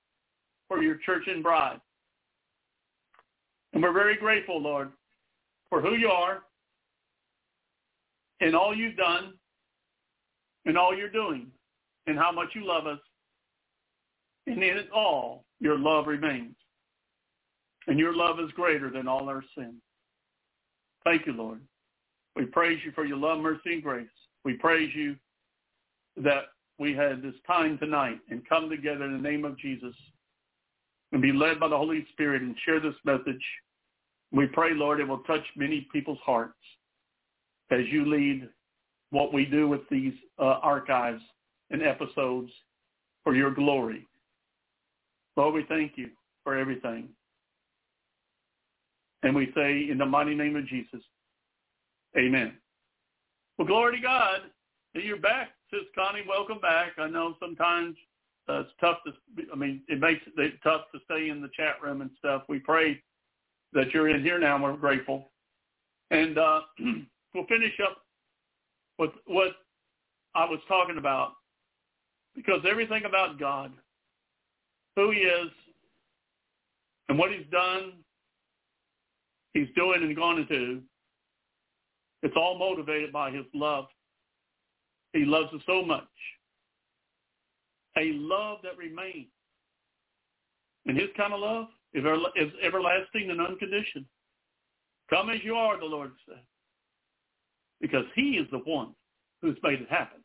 for 0.68 0.82
your 0.82 0.96
church 1.04 1.24
and 1.26 1.42
bride. 1.42 1.80
And 3.72 3.82
we're 3.82 3.92
very 3.92 4.16
grateful, 4.16 4.60
Lord, 4.60 4.90
for 5.70 5.80
who 5.80 5.94
you 5.94 6.08
are 6.08 6.42
and 8.40 8.54
all 8.54 8.74
you've 8.74 8.96
done 8.96 9.34
and 10.66 10.76
all 10.78 10.96
you're 10.96 11.10
doing 11.10 11.48
and 12.08 12.18
how 12.18 12.32
much 12.32 12.48
you 12.54 12.66
love 12.66 12.86
us. 12.86 12.98
And 14.46 14.62
in 14.62 14.78
it 14.78 14.88
all, 14.94 15.44
your 15.60 15.78
love 15.78 16.06
remains. 16.06 16.56
And 17.86 17.98
your 17.98 18.14
love 18.14 18.40
is 18.40 18.50
greater 18.52 18.90
than 18.90 19.06
all 19.06 19.28
our 19.28 19.44
sin. 19.54 19.76
Thank 21.04 21.26
you, 21.26 21.34
Lord. 21.34 21.60
We 22.34 22.46
praise 22.46 22.78
you 22.84 22.92
for 22.92 23.04
your 23.04 23.18
love, 23.18 23.40
mercy, 23.40 23.74
and 23.74 23.82
grace. 23.82 24.08
We 24.44 24.54
praise 24.54 24.90
you 24.94 25.16
that 26.16 26.44
we 26.78 26.94
had 26.94 27.22
this 27.22 27.34
time 27.46 27.78
tonight 27.78 28.20
and 28.30 28.48
come 28.48 28.70
together 28.70 29.04
in 29.04 29.12
the 29.12 29.28
name 29.28 29.44
of 29.44 29.58
Jesus 29.58 29.94
and 31.12 31.20
be 31.20 31.32
led 31.32 31.60
by 31.60 31.68
the 31.68 31.76
Holy 31.76 32.06
Spirit 32.12 32.42
and 32.42 32.56
share 32.64 32.80
this 32.80 32.94
message. 33.04 33.42
We 34.32 34.46
pray, 34.46 34.74
Lord, 34.74 35.00
it 35.00 35.08
will 35.08 35.18
touch 35.20 35.44
many 35.56 35.88
people's 35.92 36.18
hearts 36.24 36.54
as 37.70 37.80
you 37.90 38.06
lead 38.06 38.48
what 39.10 39.32
we 39.32 39.44
do 39.44 39.68
with 39.68 39.80
these 39.90 40.12
uh, 40.38 40.58
archives 40.62 41.22
and 41.70 41.82
episodes 41.82 42.50
for 43.24 43.34
your 43.34 43.50
glory. 43.50 44.06
Lord, 45.36 45.54
we 45.54 45.64
thank 45.68 45.92
you 45.96 46.10
for 46.44 46.56
everything. 46.56 47.08
And 49.22 49.34
we 49.34 49.52
say 49.54 49.88
in 49.90 49.98
the 49.98 50.06
mighty 50.06 50.34
name 50.34 50.56
of 50.56 50.66
Jesus, 50.66 51.00
amen. 52.16 52.54
Well, 53.56 53.66
glory 53.66 53.96
to 53.96 54.02
God 54.02 54.40
that 54.94 55.04
you're 55.04 55.18
back, 55.18 55.50
Sis 55.70 55.80
Connie. 55.94 56.24
Welcome 56.28 56.60
back. 56.60 56.92
I 56.98 57.08
know 57.08 57.34
sometimes 57.40 57.96
uh, 58.48 58.60
it's 58.60 58.70
tough 58.80 58.98
to, 59.04 59.12
I 59.52 59.56
mean, 59.56 59.82
it 59.88 60.00
makes 60.00 60.22
it 60.36 60.54
tough 60.62 60.82
to 60.92 61.00
stay 61.04 61.28
in 61.28 61.42
the 61.42 61.50
chat 61.56 61.82
room 61.82 62.00
and 62.00 62.10
stuff. 62.18 62.42
We 62.48 62.60
pray 62.60 63.02
that 63.72 63.92
you're 63.92 64.08
in 64.08 64.22
here 64.22 64.38
now. 64.38 64.62
We're 64.62 64.76
grateful. 64.76 65.30
And 66.10 66.38
uh, 66.38 66.60
we'll 67.34 67.46
finish 67.46 67.74
up 67.82 67.98
with 68.98 69.10
what 69.26 69.52
I 70.34 70.44
was 70.44 70.60
talking 70.68 70.98
about 70.98 71.32
because 72.38 72.60
everything 72.68 73.04
about 73.04 73.38
God, 73.38 73.72
who 74.96 75.10
he 75.10 75.18
is, 75.18 75.50
and 77.08 77.18
what 77.18 77.30
he's 77.32 77.46
done, 77.50 77.92
he's 79.52 79.68
doing 79.76 80.02
and 80.02 80.16
going 80.16 80.36
to 80.36 80.44
do, 80.44 80.80
it's 82.22 82.34
all 82.36 82.58
motivated 82.58 83.12
by 83.12 83.30
his 83.30 83.44
love. 83.54 83.86
He 85.12 85.24
loves 85.24 85.52
us 85.52 85.60
so 85.66 85.84
much. 85.84 86.04
A 87.98 88.12
love 88.14 88.58
that 88.62 88.78
remains. 88.78 89.28
And 90.86 90.96
his 90.96 91.08
kind 91.16 91.32
of 91.32 91.40
love 91.40 91.66
is 91.92 92.04
everlasting 92.62 93.30
and 93.30 93.40
unconditional. 93.40 94.04
Come 95.10 95.30
as 95.30 95.38
you 95.42 95.54
are, 95.54 95.78
the 95.78 95.86
Lord 95.86 96.12
said 96.26 96.42
because 97.80 98.04
he 98.14 98.32
is 98.32 98.46
the 98.50 98.58
one 98.58 98.94
who's 99.40 99.56
made 99.62 99.80
it 99.80 99.88
happen. 99.88 100.17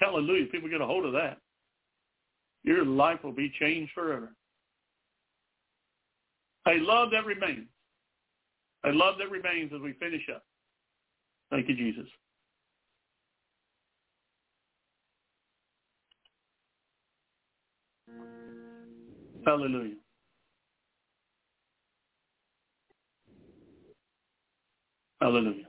Hallelujah. 0.00 0.46
People 0.46 0.68
get 0.68 0.80
a 0.80 0.86
hold 0.86 1.04
of 1.06 1.12
that. 1.12 1.38
Your 2.62 2.84
life 2.84 3.20
will 3.22 3.32
be 3.32 3.52
changed 3.60 3.92
forever. 3.94 4.32
A 6.66 6.78
love 6.80 7.10
that 7.12 7.24
remains. 7.24 7.68
A 8.84 8.90
love 8.90 9.14
that 9.18 9.30
remains 9.30 9.72
as 9.74 9.80
we 9.80 9.92
finish 9.94 10.22
up. 10.34 10.42
Thank 11.50 11.68
you, 11.68 11.76
Jesus. 11.76 12.06
Hallelujah. 19.46 19.94
Hallelujah. 25.20 25.66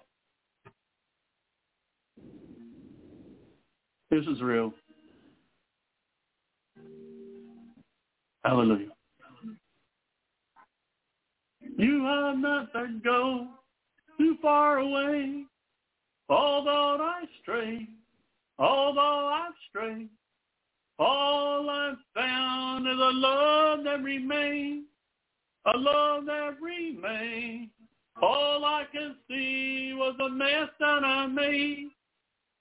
This 4.10 4.26
is 4.26 4.42
real. 4.42 4.74
Hallelujah. 8.46 8.88
You 11.78 12.04
have 12.06 12.38
not 12.38 12.70
let 12.74 13.04
go 13.04 13.48
too 14.18 14.38
far 14.42 14.80
away. 14.80 15.44
Although 16.30 16.98
I 17.02 17.24
stray, 17.42 17.88
although 18.58 19.28
I've 19.28 19.54
strayed, 19.70 20.10
all 21.00 21.70
I've 21.70 21.98
found 22.16 22.88
is 22.88 22.94
a 22.94 23.12
love 23.14 23.84
that 23.84 24.02
remains, 24.02 24.86
a 25.74 25.78
love 25.78 26.26
that 26.26 26.56
remains. 26.62 27.70
All 28.22 28.66
I 28.66 28.86
can 28.92 29.16
see 29.30 29.94
was 29.94 30.16
a 30.20 30.30
mess 30.30 30.70
that 30.80 31.04
I 31.04 31.28
made. 31.28 31.90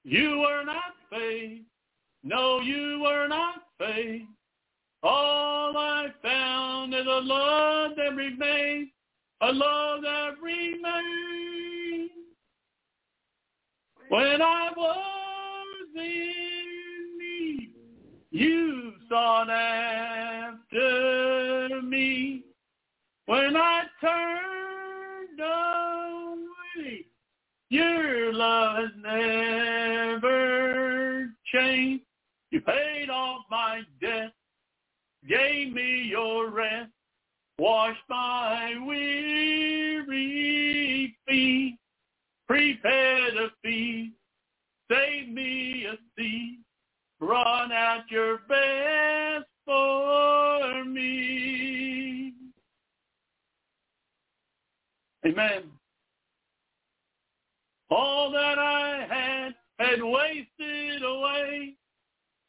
You 0.08 0.38
were 0.38 0.62
not 0.64 0.94
faith. 1.10 1.62
No, 2.22 2.60
you 2.60 3.00
were 3.02 3.26
not 3.26 3.64
faith. 3.76 4.22
All 5.02 5.76
I 5.76 6.06
found 6.22 6.94
is 6.94 7.04
a 7.06 7.20
love 7.24 7.96
that 7.96 8.14
remains, 8.14 8.90
a 9.40 9.52
love 9.52 10.02
that 10.02 10.40
remains. 10.40 12.12
When 14.08 14.40
I 14.40 14.70
was 14.76 15.88
in 15.96 17.18
need, 17.18 17.70
you 18.30 18.92
sought 19.08 19.50
after 19.50 20.62
me. 21.82 22.44
When 23.26 23.56
I 23.56 23.82
turned 24.00 24.55
your 27.68 28.32
love 28.32 28.76
has 28.76 28.90
never 29.02 30.26
changed. 31.52 32.04
You 32.50 32.60
paid 32.60 33.10
off 33.10 33.42
my 33.50 33.82
debt, 34.00 34.32
gave 35.28 35.72
me 35.72 36.02
your 36.02 36.50
rest, 36.50 36.92
washed 37.58 37.98
my 38.08 38.74
weary 38.86 40.06
feet, 41.26 41.76
prepared 42.46 43.34
a 43.34 43.48
feast, 43.62 44.14
saved 44.90 45.32
me 45.32 45.86
a 45.86 45.96
seat, 46.16 46.60
brought 47.18 47.72
out 47.72 48.08
your 48.10 48.38
best 48.48 49.46
for 49.64 50.84
me. 50.84 52.32
Amen. 55.26 55.75
All 57.90 58.30
that 58.32 58.58
I 58.58 59.06
had 59.08 59.54
had 59.78 60.02
wasted 60.02 61.02
away. 61.02 61.74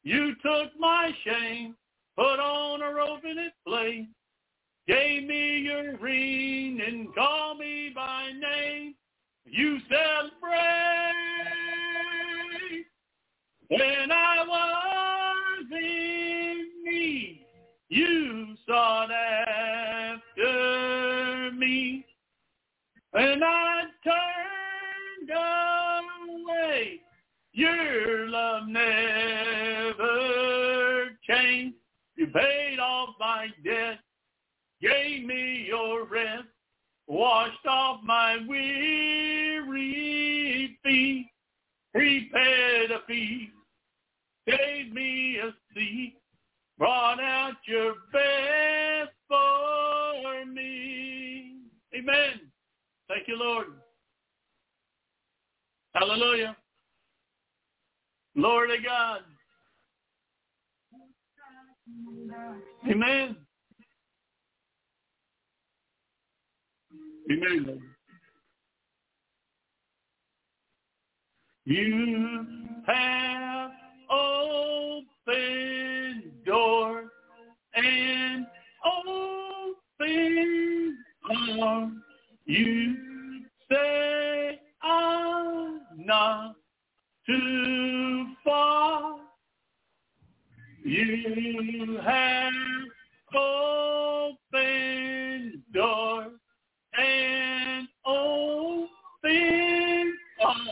You 0.03 0.35
took 0.35 0.72
my 0.80 1.11
shame, 1.25 1.75
put 2.16 2.40
on 2.40 2.82
a 2.82 2.93
rope 2.93 3.25
in 3.25 3.38
its 3.38 3.56
place, 3.67 4.07
gave 4.88 5.27
me 5.27 5.59
your 5.59 5.98
ring 5.98 6.80
and 6.85 7.14
called 7.14 7.59
me 7.59 7.91
by 7.93 8.32
name. 8.32 8.95
You 9.45 9.80
celebrate 9.90 10.57
When 13.69 14.11
I 14.11 14.45
was 14.48 15.66
in 15.72 16.69
need, 16.85 17.45
you 17.90 18.56
sought 18.67 19.11
after 19.11 20.32
me. 21.51 22.06
And 23.14 23.43
I 23.43 23.82
turned 24.03 24.36
away, 25.35 27.01
your 27.53 28.27
love 28.30 28.67
never 28.67 30.06
changed. 31.30 31.75
You 32.15 32.27
paid 32.27 32.80
off 32.80 33.09
my 33.19 33.47
debt, 33.64 33.99
gave 34.81 35.25
me 35.25 35.65
your 35.67 36.06
rest, 36.06 36.47
washed 37.07 37.65
off 37.67 38.01
my 38.03 38.38
weary 38.47 39.88
feet, 40.83 41.30
prepared 41.93 42.91
a 42.91 42.99
feast, 43.07 43.51
gave 44.47 44.93
me 44.93 45.38
a 45.38 45.51
seat, 45.73 46.15
brought 46.77 47.19
out 47.19 47.56
your 47.65 47.95
best 48.11 49.11
for 49.27 50.45
me. 50.45 51.56
Amen. 51.95 52.41
Thank 53.07 53.27
you, 53.27 53.38
Lord. 53.38 53.67
Hallelujah. 55.98 56.56
Lord 58.35 58.69
of 58.69 58.77
God. 58.85 59.22
Amen. 62.88 63.35
Amen. 67.32 67.82
You 71.66 72.45
have 72.85 73.72
opened 74.11 75.03
doors 76.45 77.09
and 77.74 78.45
open 78.85 79.76
arms. 81.59 82.01
You 82.45 82.95
say 83.72 84.47
not 86.07 86.55
too 87.25 88.25
far. 88.43 89.19
You 90.85 91.99
have 92.05 92.53
opened 94.53 95.61
doors 95.73 96.31
and 96.97 97.87
open 98.05 98.89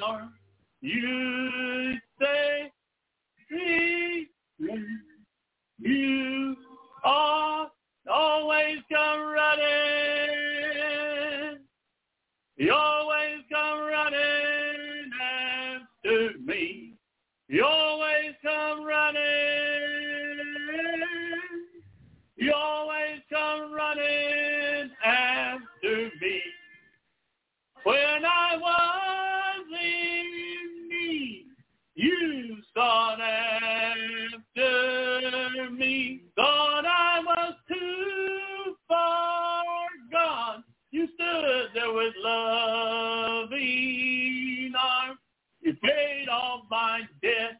arms. 0.02 0.32
You 0.80 1.98
say 2.22 2.72
you 5.80 6.56
are 7.04 7.35
there 41.86 41.94
with 41.94 42.14
loving 42.24 43.54
arms. 44.80 45.20
You 45.62 45.74
paid 45.84 46.28
off 46.30 46.62
my 46.70 47.02
debt, 47.22 47.60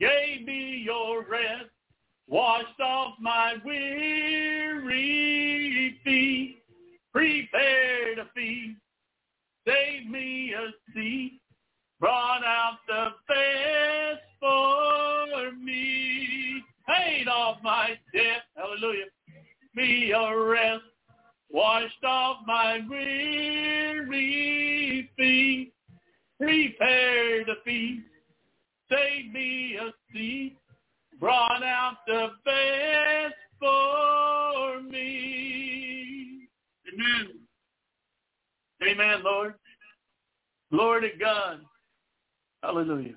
gave 0.00 0.46
me 0.46 0.82
your 0.84 1.24
rest, 1.24 1.70
washed 2.26 2.80
off 2.80 3.14
my 3.20 3.56
weary 3.64 4.96
feet, 6.04 6.62
prepared 7.12 8.18
a 8.18 8.26
feast, 8.34 8.80
saved 9.66 10.10
me 10.10 10.54
a 10.54 10.72
seat, 10.94 11.40
brought 12.00 12.44
out 12.44 12.78
the 12.86 13.14
best 13.28 14.22
for 14.40 15.52
me, 15.52 16.62
paid 16.88 17.28
off 17.28 17.58
my 17.62 17.98
debt, 18.14 18.44
hallelujah, 18.56 19.06
me 19.74 20.12
a 20.12 20.36
rest, 20.36 20.84
washed 21.50 22.04
off 22.04 22.38
my 22.46 22.80
weary 22.88 24.08
feet, 25.16 25.72
prepared 26.38 27.48
a 27.48 27.56
feast, 27.64 28.06
saved 28.90 29.32
me 29.32 29.76
a 29.76 29.92
seat, 30.12 30.56
brought 31.18 31.62
out 31.62 31.98
the 32.06 32.28
best 32.44 33.34
for 33.58 34.80
me. 34.82 36.48
Amen. 36.92 37.28
Amen, 38.82 39.22
Lord. 39.24 39.54
Glory 40.70 41.10
to 41.10 41.16
God. 41.18 41.60
Hallelujah. 42.62 43.14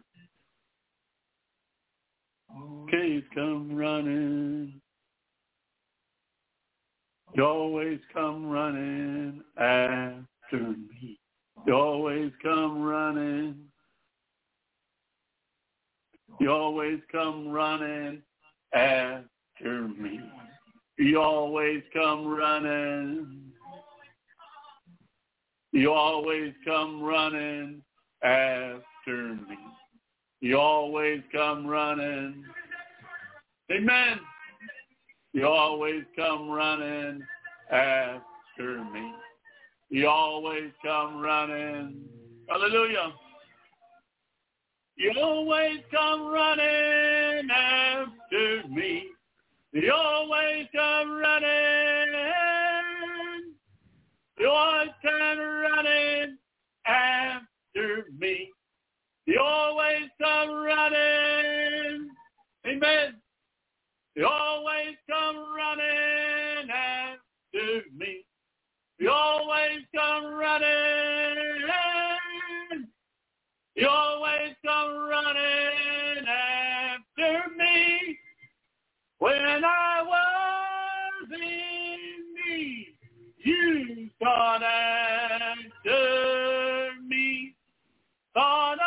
Okay, 2.57 3.23
come 3.33 3.75
running. 3.75 4.81
You 7.33 7.45
always 7.45 7.99
come 8.13 8.49
running 8.49 9.41
after 9.57 10.25
me. 10.51 11.17
You 11.65 11.73
always 11.73 12.31
come 12.43 12.81
running. 12.81 13.55
You 16.39 16.51
always 16.51 16.99
come 17.11 17.47
running 17.49 18.21
after 18.73 19.87
me. 19.97 20.19
You 20.97 21.21
always 21.21 21.83
come 21.93 22.27
running. 22.27 23.41
You 25.71 25.93
always 25.93 26.53
come 26.65 27.01
running 27.01 27.81
after 28.23 29.35
me. 29.35 29.57
You 30.41 30.59
always 30.59 31.21
come 31.31 31.65
running. 31.65 32.43
Amen. 33.71 34.19
You 35.33 35.47
always 35.47 36.03
come 36.15 36.49
running 36.49 37.21
after 37.71 38.83
me. 38.91 39.13
You 39.89 40.07
always 40.07 40.71
come 40.83 41.21
running. 41.21 42.03
Hallelujah. 42.49 43.13
You 44.97 45.13
always 45.21 45.79
come 45.89 46.27
running 46.27 47.49
after 47.49 48.67
me. 48.69 49.05
You 49.71 49.93
always 49.93 50.67
come 50.75 51.11
running. 51.11 52.11
You 54.37 54.49
always 54.49 54.89
come 55.01 55.39
running 55.39 56.37
after 56.85 58.05
me. 58.19 58.49
You 59.25 59.39
always 59.39 60.09
come 60.21 60.51
running. 60.51 62.09
Amen. 62.67 63.15
You 64.15 64.27
always 64.27 64.80
come 65.11 65.37
running 65.55 66.69
after 66.69 67.83
me. 67.97 68.25
You 68.97 69.09
always 69.09 69.81
come 69.95 70.33
running. 70.33 70.67
You 73.75 73.87
always 73.87 74.55
come 74.65 75.09
running 75.09 76.25
after 76.27 77.49
me. 77.57 78.19
When 79.19 79.65
I 79.65 80.03
was 80.05 81.29
in 81.33 81.99
need, 82.47 82.95
you 83.37 84.09
sought 84.21 84.63
after 84.63 85.99
me. 87.07 87.55
Thought 88.33 88.80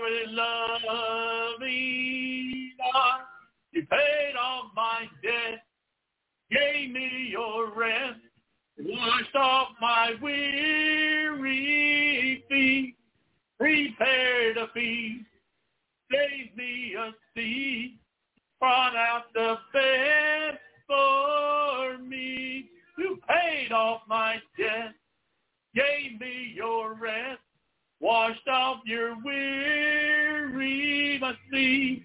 with 0.00 0.30
loving 0.30 1.60
arms. 2.94 3.26
You 3.72 3.86
paid 3.86 4.34
off 4.40 4.70
my 4.74 5.06
debt, 5.22 5.62
gave 6.50 6.90
me 6.90 7.28
your 7.30 7.70
rest, 7.74 8.18
washed 8.78 9.36
off 9.36 9.68
my 9.80 10.14
weary 10.20 12.44
feet, 12.48 12.96
prepared 13.58 14.56
a 14.56 14.66
feast, 14.74 15.26
gave 16.10 16.56
me 16.56 16.94
a 16.98 17.12
seat, 17.34 17.98
brought 18.58 18.96
out 18.96 19.32
the 19.34 19.56
best 19.72 20.58
for 20.86 21.98
me. 21.98 22.70
You 22.98 23.18
paid 23.28 23.72
off 23.72 24.02
my 24.08 24.40
debt, 24.58 24.94
gave 25.74 26.18
me 26.20 26.52
your 26.56 26.94
rest, 26.94 27.40
washed 28.00 28.48
off 28.48 28.78
your 28.84 29.16
weary 29.22 31.18
my 31.20 31.34
feet. 31.50 32.04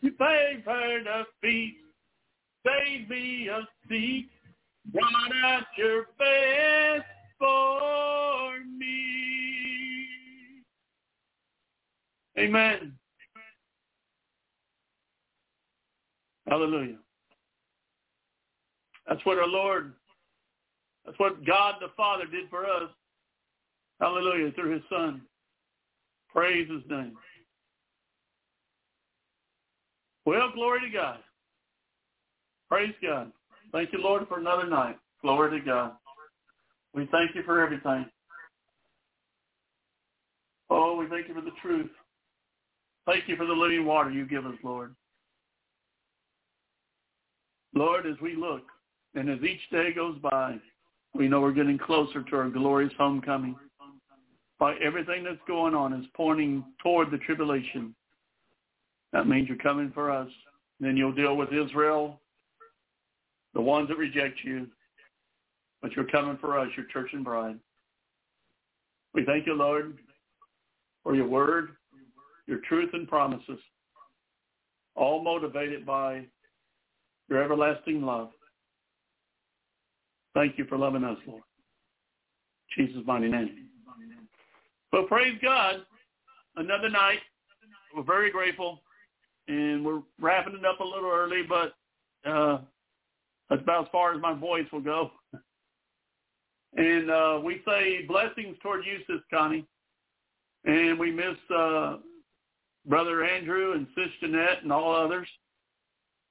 You 0.00 0.12
for 0.64 1.00
the 1.04 1.24
feet, 1.42 1.76
saved 2.64 3.10
me 3.10 3.48
a 3.48 3.66
seat, 3.88 4.30
brought 4.92 5.32
out 5.44 5.64
your 5.76 6.06
best 6.18 7.06
for 7.38 8.52
me. 8.78 10.06
Amen. 12.38 12.94
Hallelujah. 16.48 16.96
That's 19.08 19.24
what 19.24 19.38
our 19.38 19.46
Lord, 19.46 19.94
that's 21.04 21.18
what 21.18 21.44
God 21.44 21.74
the 21.80 21.88
Father 21.96 22.24
did 22.26 22.48
for 22.48 22.64
us. 22.64 22.90
Hallelujah, 24.00 24.52
through 24.52 24.74
his 24.74 24.82
Son. 24.90 25.22
Praise 26.32 26.68
his 26.70 26.82
name. 26.88 27.14
Well, 30.24 30.50
glory 30.54 30.80
to 30.80 30.90
God. 30.90 31.18
Praise 32.68 32.94
God. 33.02 33.32
Thank 33.72 33.92
you, 33.92 34.00
Lord, 34.00 34.28
for 34.28 34.38
another 34.38 34.66
night. 34.66 34.98
Glory 35.22 35.58
to 35.58 35.64
God. 35.64 35.92
We 36.94 37.08
thank 37.10 37.34
you 37.34 37.42
for 37.42 37.62
everything. 37.62 38.06
Oh, 40.70 40.96
we 40.96 41.06
thank 41.08 41.28
you 41.28 41.34
for 41.34 41.40
the 41.40 41.50
truth. 41.62 41.90
Thank 43.06 43.26
you 43.26 43.36
for 43.36 43.46
the 43.46 43.52
living 43.52 43.86
water 43.86 44.10
you 44.10 44.26
give 44.26 44.44
us, 44.44 44.56
Lord. 44.62 44.94
Lord, 47.74 48.06
as 48.06 48.20
we 48.20 48.36
look 48.36 48.62
and 49.14 49.30
as 49.30 49.42
each 49.42 49.60
day 49.70 49.92
goes 49.94 50.18
by, 50.18 50.56
we 51.14 51.26
know 51.26 51.40
we're 51.40 51.52
getting 51.52 51.78
closer 51.78 52.22
to 52.22 52.36
our 52.36 52.50
glorious 52.50 52.92
homecoming. 52.98 53.56
By 54.58 54.74
everything 54.82 55.22
that's 55.22 55.36
going 55.46 55.74
on 55.74 55.92
is 55.92 56.06
pointing 56.14 56.64
toward 56.82 57.10
the 57.10 57.18
tribulation. 57.18 57.94
That 59.12 59.28
means 59.28 59.48
you're 59.48 59.56
coming 59.58 59.92
for 59.92 60.10
us. 60.10 60.28
Then 60.80 60.96
you'll 60.96 61.12
deal 61.12 61.36
with 61.36 61.52
Israel, 61.52 62.20
the 63.54 63.60
ones 63.60 63.88
that 63.88 63.98
reject 63.98 64.40
you. 64.42 64.66
But 65.80 65.92
you're 65.92 66.06
coming 66.06 66.38
for 66.40 66.58
us, 66.58 66.68
your 66.76 66.86
church 66.86 67.10
and 67.12 67.24
bride. 67.24 67.58
We 69.14 69.24
thank 69.24 69.46
you, 69.46 69.54
Lord, 69.54 69.98
for 71.02 71.14
your 71.14 71.28
word, 71.28 71.70
your 72.46 72.58
truth 72.68 72.90
and 72.92 73.08
promises, 73.08 73.58
all 74.96 75.22
motivated 75.22 75.86
by 75.86 76.24
your 77.28 77.42
everlasting 77.42 78.02
love. 78.02 78.30
Thank 80.34 80.58
you 80.58 80.64
for 80.66 80.76
loving 80.76 81.04
us, 81.04 81.18
Lord. 81.26 81.42
Jesus' 82.76 83.02
mighty 83.06 83.28
name. 83.28 83.67
But 84.90 85.08
praise 85.08 85.38
God, 85.42 85.76
another 86.56 86.88
night. 86.88 87.18
We're 87.94 88.02
very 88.02 88.30
grateful, 88.30 88.82
and 89.48 89.84
we're 89.84 90.02
wrapping 90.20 90.54
it 90.54 90.64
up 90.64 90.80
a 90.80 90.84
little 90.84 91.10
early, 91.10 91.42
but 91.42 91.72
uh, 92.28 92.58
that's 93.48 93.62
about 93.62 93.84
as 93.84 93.88
far 93.90 94.14
as 94.14 94.20
my 94.20 94.34
voice 94.34 94.66
will 94.72 94.80
go. 94.80 95.10
And 96.76 97.10
uh, 97.10 97.40
we 97.42 97.62
say 97.66 98.04
blessings 98.06 98.54
toward 98.62 98.84
you, 98.84 98.98
Sis 99.06 99.22
Connie. 99.32 99.64
And 100.66 100.98
we 100.98 101.10
miss 101.10 101.34
uh, 101.52 101.96
Brother 102.86 103.24
Andrew 103.24 103.72
and 103.72 103.86
Sis 103.94 104.10
Jeanette 104.20 104.62
and 104.62 104.70
all 104.70 104.94
others. 104.94 105.26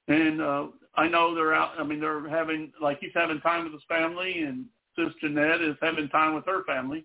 And 0.08 0.40
uh, 0.40 0.68
I 0.96 1.08
know 1.08 1.34
they're 1.34 1.56
out. 1.56 1.72
I 1.80 1.84
mean, 1.84 2.00
they're 2.00 2.30
having, 2.30 2.72
like 2.80 3.00
he's 3.00 3.10
having 3.16 3.42
time 3.42 3.64
with 3.64 3.74
his 3.74 3.82
family, 3.90 4.44
and 4.44 4.66
Sis 4.96 5.12
Jeanette 5.22 5.62
is 5.62 5.76
having 5.82 6.08
time 6.10 6.36
with 6.36 6.46
her 6.46 6.64
family 6.66 7.04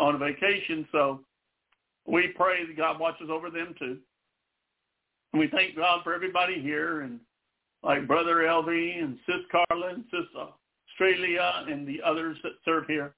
on 0.00 0.14
a 0.14 0.18
vacation. 0.18 0.88
So 0.90 1.20
we 2.06 2.28
pray 2.28 2.66
that 2.66 2.76
God 2.76 2.98
watches 2.98 3.28
over 3.30 3.50
them 3.50 3.74
too. 3.78 3.98
And 5.32 5.40
we 5.40 5.48
thank 5.48 5.76
God 5.76 6.02
for 6.02 6.14
everybody 6.14 6.60
here 6.60 7.02
and 7.02 7.20
like 7.82 8.06
Brother 8.06 8.36
Elvi 8.36 9.02
and 9.02 9.18
Sis 9.26 9.42
Carla 9.52 9.94
and 9.94 10.04
Sis 10.10 10.26
Australia 10.34 11.64
and 11.68 11.86
the 11.86 12.00
others 12.04 12.36
that 12.42 12.52
serve 12.64 12.84
here. 12.86 13.14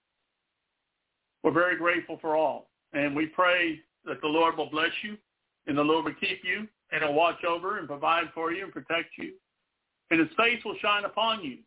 We're 1.43 1.53
very 1.53 1.77
grateful 1.77 2.19
for 2.21 2.37
all. 2.37 2.69
And 2.93 3.17
we 3.17 3.27
pray 3.27 3.81
that 4.05 4.21
the 4.21 4.29
Lord 4.29 4.57
will 4.57 4.71
bless 4.71 4.93
you 5.03 5.17
and 5.67 5.79
the 5.79 5.83
Lord 5.83 6.05
will 6.05 6.15
keep 6.21 6.41
you 6.45 6.69
and 6.91 7.03
will 7.03 7.15
watch 7.15 7.43
over 7.45 7.79
and 7.79 7.89
provide 7.89 8.27
for 8.35 8.53
you 8.53 8.65
and 8.65 8.73
protect 8.73 9.17
you. 9.19 9.33
And 10.11 10.21
his 10.21 10.29
face 10.37 10.63
will 10.65 10.77
shine 10.81 11.05
upon 11.05 11.43
you 11.43 11.59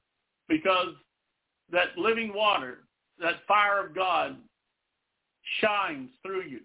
because 0.47 0.93
that 1.71 1.97
living 1.97 2.33
water, 2.33 2.79
that 3.19 3.45
fire 3.47 3.85
of 3.85 3.95
God 3.95 4.37
shines 5.61 6.09
through 6.21 6.43
you. 6.43 6.61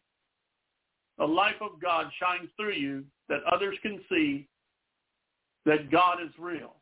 The 1.19 1.25
life 1.25 1.61
of 1.61 1.81
God 1.81 2.07
shines 2.19 2.49
through 2.57 2.73
you 2.73 3.05
that 3.29 3.41
others 3.53 3.77
can 3.83 4.01
see 4.09 4.49
that 5.67 5.91
God 5.91 6.19
is 6.23 6.31
real 6.39 6.77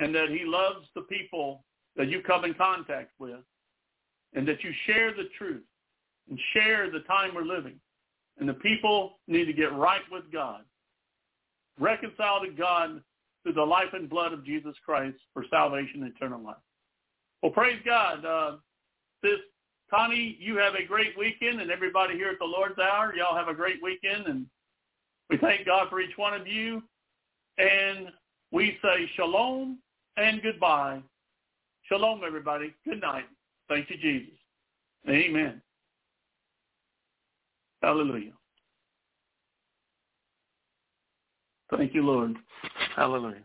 and 0.00 0.14
that 0.14 0.30
he 0.30 0.44
loves 0.44 0.86
the 0.94 1.02
people 1.02 1.64
that 1.96 2.08
you 2.08 2.22
come 2.22 2.44
in 2.44 2.54
contact 2.54 3.10
with 3.18 3.40
and 4.34 4.48
that 4.48 4.64
you 4.64 4.72
share 4.86 5.12
the 5.12 5.28
truth 5.36 5.62
and 6.30 6.38
share 6.54 6.90
the 6.90 7.00
time 7.00 7.34
we're 7.34 7.42
living. 7.42 7.78
And 8.38 8.48
the 8.48 8.54
people 8.54 9.18
need 9.28 9.44
to 9.44 9.52
get 9.52 9.72
right 9.74 10.00
with 10.10 10.24
God, 10.32 10.62
reconcile 11.78 12.40
to 12.40 12.50
God 12.50 13.02
through 13.42 13.52
the 13.52 13.62
life 13.62 13.92
and 13.92 14.08
blood 14.08 14.32
of 14.32 14.44
Jesus 14.44 14.74
Christ 14.84 15.18
for 15.34 15.44
salvation 15.50 16.02
and 16.02 16.12
eternal 16.16 16.42
life. 16.42 16.56
Well, 17.42 17.52
praise 17.52 17.80
God. 17.84 18.24
Uh, 18.24 18.56
this 19.22 19.38
Connie, 19.92 20.38
you 20.40 20.56
have 20.56 20.74
a 20.74 20.86
great 20.86 21.18
weekend, 21.18 21.60
and 21.60 21.70
everybody 21.70 22.14
here 22.14 22.30
at 22.30 22.38
the 22.38 22.44
Lord's 22.46 22.78
Hour, 22.78 23.14
y'all 23.14 23.36
have 23.36 23.48
a 23.48 23.54
great 23.54 23.82
weekend, 23.82 24.26
and 24.26 24.46
we 25.28 25.36
thank 25.36 25.66
God 25.66 25.90
for 25.90 26.00
each 26.00 26.16
one 26.16 26.32
of 26.32 26.46
you. 26.46 26.82
And 27.58 28.08
we 28.50 28.78
say 28.80 29.10
shalom 29.16 29.78
and 30.16 30.42
goodbye. 30.42 31.00
Shalom, 31.84 32.22
everybody. 32.26 32.72
Good 32.86 33.02
night. 33.02 33.24
Thank 33.68 33.90
you, 33.90 33.98
Jesus. 33.98 34.34
Amen. 35.08 35.60
Hallelujah. 37.82 38.32
Thank 41.76 41.94
you, 41.94 42.02
Lord. 42.02 42.36
Hallelujah. 42.96 43.42